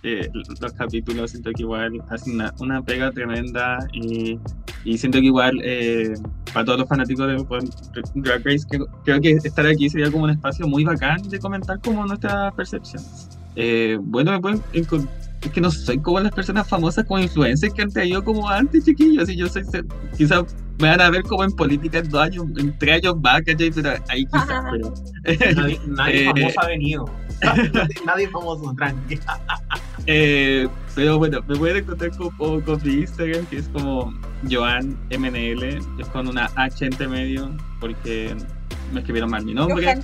eh, 0.02 0.28
los 0.60 0.72
capítulos, 0.72 1.30
siento 1.30 1.50
que 1.52 1.62
igual 1.62 2.02
hacen 2.10 2.34
una, 2.34 2.52
una 2.58 2.82
pega 2.82 3.12
tremenda 3.12 3.78
y, 3.92 4.38
y 4.84 4.98
siento 4.98 5.20
que 5.20 5.26
igual 5.26 5.60
eh, 5.62 6.14
para 6.52 6.64
todos 6.64 6.78
los 6.80 6.88
fanáticos 6.88 7.26
de 7.28 7.44
pues, 7.44 7.64
Drag 8.14 8.42
Race 8.44 8.66
que- 8.70 8.78
creo 9.04 9.20
que 9.20 9.30
estar 9.32 9.66
aquí 9.66 9.88
sería 9.90 10.10
como 10.10 10.24
un 10.24 10.30
espacio 10.30 10.66
muy 10.66 10.84
bacán 10.84 11.22
de 11.28 11.38
comentar 11.38 11.80
como 11.80 12.06
nuestras 12.06 12.52
percepciones. 12.54 13.28
Eh, 13.56 13.98
bueno, 14.00 14.32
me 14.32 14.40
pueden 14.40 14.62
encon- 14.72 15.08
es 15.40 15.50
que 15.52 15.60
no 15.60 15.70
soy 15.70 15.98
como 16.00 16.20
las 16.20 16.32
personas 16.32 16.66
famosas 16.68 17.04
como 17.06 17.20
influencers 17.20 17.72
que 17.72 17.82
han 17.82 17.90
traído 17.90 18.22
como 18.24 18.48
antes, 18.48 18.84
chiquillos, 18.84 19.28
y 19.28 19.36
yo 19.36 19.48
soy, 19.48 19.62
quizás 20.16 20.44
me 20.80 20.88
van 20.88 21.00
a 21.00 21.10
ver 21.10 21.22
como 21.22 21.44
en 21.44 21.50
política 21.52 21.98
en 21.98 22.08
dos 22.08 22.20
años, 22.22 22.44
en 22.56 22.76
tres 22.78 22.96
años 23.02 23.20
más, 23.20 23.42
¿cachai? 23.42 23.70
Pero 23.70 23.90
ahí 24.08 24.24
quizás, 24.26 24.64
pero... 24.70 24.94
Nadie, 25.56 25.80
nadie 25.86 26.22
Eh, 26.22 26.24
famoso 26.26 26.60
ha 26.60 26.66
venido. 26.66 27.10
nadie, 27.42 27.70
nadie 28.06 28.28
famoso, 28.28 28.74
tranqui. 28.76 29.18
Eh, 30.10 30.66
pero 30.94 31.18
bueno, 31.18 31.40
me 31.46 31.54
pueden 31.54 31.76
encontrar 31.76 32.10
con, 32.16 32.62
con, 32.62 32.82
mi 32.82 32.94
Instagram, 32.94 33.44
que 33.46 33.58
es 33.58 33.68
como 33.68 34.18
Joan 34.50 34.96
MNL, 35.10 35.62
es 35.98 36.08
con 36.10 36.26
una 36.26 36.50
H 36.56 36.86
entre 36.86 37.06
medio, 37.06 37.54
porque 37.78 38.34
me 38.90 39.00
escribieron 39.00 39.30
mal 39.30 39.44
mi 39.44 39.52
nombre. 39.52 40.00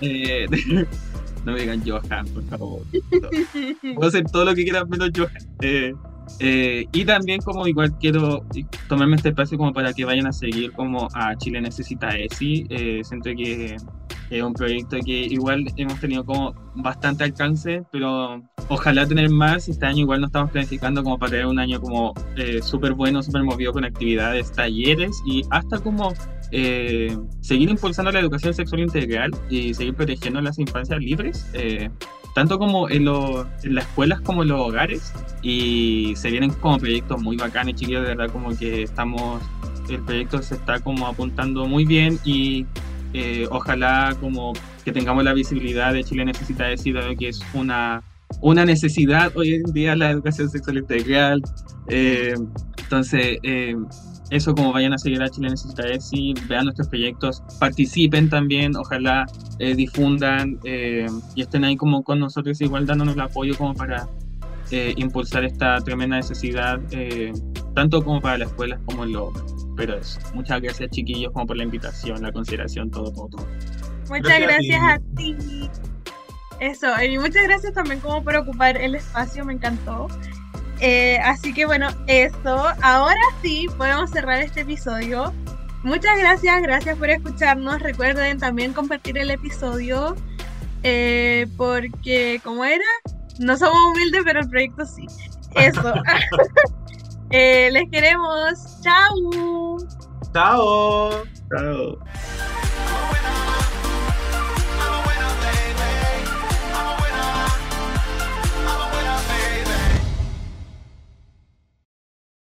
Eh, 0.00 0.46
no 1.44 1.52
me 1.52 1.60
digan 1.60 1.82
Johan, 1.86 2.26
por 2.26 2.42
favor. 2.48 2.82
Puedo 3.94 4.08
hacer 4.08 4.24
todo 4.24 4.44
lo 4.44 4.56
que 4.56 4.64
quieran 4.64 4.88
menos 4.88 5.10
Johan. 5.16 5.48
Eh, 5.62 5.94
eh, 6.40 6.86
y 6.92 7.04
también 7.04 7.40
como 7.40 7.66
igual 7.66 7.96
quiero 7.98 8.44
tomarme 8.88 9.16
este 9.16 9.30
espacio 9.30 9.58
como 9.58 9.72
para 9.72 9.92
que 9.92 10.04
vayan 10.04 10.26
a 10.26 10.32
seguir 10.32 10.72
como 10.72 11.08
a 11.14 11.36
Chile 11.36 11.60
Necesita 11.60 12.10
ESI. 12.10 12.66
Eh, 12.70 13.00
siento 13.04 13.30
que 13.36 13.76
es 14.30 14.42
un 14.42 14.52
proyecto 14.52 14.98
que 15.04 15.12
igual 15.12 15.64
hemos 15.76 15.98
tenido 16.00 16.24
como 16.24 16.54
bastante 16.74 17.24
alcance, 17.24 17.82
pero 17.90 18.42
ojalá 18.68 19.06
tener 19.06 19.30
más. 19.30 19.68
Este 19.68 19.86
año 19.86 20.00
igual 20.00 20.20
nos 20.20 20.28
estamos 20.28 20.50
planificando 20.50 21.02
como 21.02 21.18
para 21.18 21.30
tener 21.30 21.46
un 21.46 21.58
año 21.58 21.80
como 21.80 22.14
eh, 22.36 22.60
súper 22.62 22.92
bueno, 22.92 23.22
súper 23.22 23.42
movido 23.42 23.72
con 23.72 23.84
actividades, 23.84 24.52
talleres 24.52 25.22
y 25.26 25.42
hasta 25.50 25.78
como 25.78 26.12
eh, 26.50 27.16
seguir 27.40 27.70
impulsando 27.70 28.10
la 28.10 28.20
educación 28.20 28.54
sexual 28.54 28.82
integral 28.82 29.30
y 29.50 29.74
seguir 29.74 29.94
protegiendo 29.94 30.40
las 30.40 30.58
infancias 30.58 30.98
libres, 30.98 31.46
eh, 31.54 31.90
tanto 32.34 32.58
como 32.58 32.88
en, 32.88 33.04
lo- 33.04 33.46
en 33.62 33.74
las 33.74 33.84
escuelas 33.86 34.20
como 34.20 34.42
en 34.42 34.48
los 34.48 34.60
hogares. 34.60 35.12
Y 35.42 36.14
se 36.16 36.30
vienen 36.30 36.50
como 36.50 36.78
proyectos 36.78 37.20
muy 37.22 37.36
bacanes, 37.36 37.74
chiquillos, 37.76 38.02
de 38.02 38.14
verdad 38.14 38.32
como 38.32 38.56
que 38.56 38.82
estamos, 38.82 39.40
el 39.88 40.00
proyecto 40.02 40.42
se 40.42 40.54
está 40.56 40.80
como 40.80 41.06
apuntando 41.06 41.66
muy 41.66 41.84
bien 41.84 42.18
y 42.24 42.66
eh, 43.14 43.46
ojalá 43.50 44.14
como 44.20 44.52
que 44.84 44.92
tengamos 44.92 45.24
la 45.24 45.32
visibilidad 45.32 45.92
de 45.92 46.04
Chile 46.04 46.24
Necesita 46.24 46.64
decir 46.66 46.96
que 47.18 47.28
es 47.28 47.40
una, 47.54 48.02
una 48.40 48.64
necesidad 48.64 49.32
hoy 49.36 49.54
en 49.54 49.72
día 49.72 49.96
la 49.96 50.10
educación 50.10 50.48
sexual 50.50 50.78
integral. 50.78 51.42
Eh, 51.88 52.34
entonces, 52.78 53.38
eh, 53.42 53.74
eso 54.30 54.54
como 54.54 54.72
vayan 54.72 54.92
a 54.92 54.98
seguir 54.98 55.22
a 55.22 55.28
Chile 55.28 55.50
Necesita 55.50 55.84
decir, 55.84 56.36
vean 56.46 56.64
nuestros 56.64 56.88
proyectos, 56.88 57.42
participen 57.58 58.28
también, 58.28 58.76
ojalá 58.76 59.26
eh, 59.58 59.74
difundan 59.74 60.58
eh, 60.64 61.06
y 61.34 61.42
estén 61.42 61.64
ahí 61.64 61.76
como 61.76 62.02
con 62.02 62.20
nosotros 62.20 62.60
igual 62.60 62.86
dándonos 62.86 63.14
el 63.14 63.20
apoyo 63.22 63.56
como 63.56 63.74
para 63.74 64.08
eh, 64.70 64.92
impulsar 64.98 65.44
esta 65.44 65.80
tremenda 65.80 66.16
necesidad, 66.16 66.78
eh, 66.90 67.32
tanto 67.74 68.04
como 68.04 68.20
para 68.20 68.36
las 68.36 68.48
escuelas 68.48 68.78
como 68.84 69.04
en 69.04 69.12
los 69.12 69.32
pero 69.76 69.96
eso, 69.96 70.20
muchas 70.34 70.60
gracias 70.60 70.90
chiquillos 70.90 71.32
como 71.32 71.46
por 71.46 71.56
la 71.56 71.62
invitación, 71.62 72.20
la 72.20 72.32
consideración, 72.32 72.90
todo, 72.90 73.12
todo, 73.12 73.28
todo. 73.28 73.46
Muchas 74.08 74.40
Gracias 74.40 74.40
gracias 74.40 74.82
a 74.82 74.94
a 74.94 74.98
ti. 75.16 75.36
Eso, 76.60 76.88
y 77.02 77.18
muchas 77.18 77.44
gracias 77.44 77.72
también 77.72 78.00
como 78.00 78.22
por 78.24 78.34
ocupar 78.36 78.76
el 78.76 78.96
espacio, 78.96 79.44
me 79.44 79.52
encantó. 79.52 80.08
Eh, 80.80 81.18
así 81.24 81.52
que 81.52 81.66
bueno, 81.66 81.88
eso, 82.06 82.66
ahora 82.82 83.20
sí 83.42 83.66
podemos 83.76 84.10
cerrar 84.10 84.40
este 84.40 84.60
episodio. 84.60 85.32
Muchas 85.82 86.18
gracias, 86.18 86.62
gracias 86.62 86.96
por 86.98 87.10
escucharnos. 87.10 87.80
Recuerden 87.80 88.38
también 88.38 88.72
compartir 88.72 89.18
el 89.18 89.30
episodio, 89.30 90.16
eh, 90.82 91.46
porque 91.56 92.40
como 92.44 92.64
era, 92.64 92.84
no 93.38 93.56
somos 93.56 93.78
humildes, 93.92 94.22
pero 94.24 94.40
el 94.40 94.48
proyecto 94.48 94.86
sí. 94.86 95.06
Eso. 95.54 95.94
Eh, 97.30 97.68
les 97.72 97.90
queremos. 97.90 98.80
Chao. 98.80 99.76
Chao. 100.32 101.10
Chao. 101.50 101.98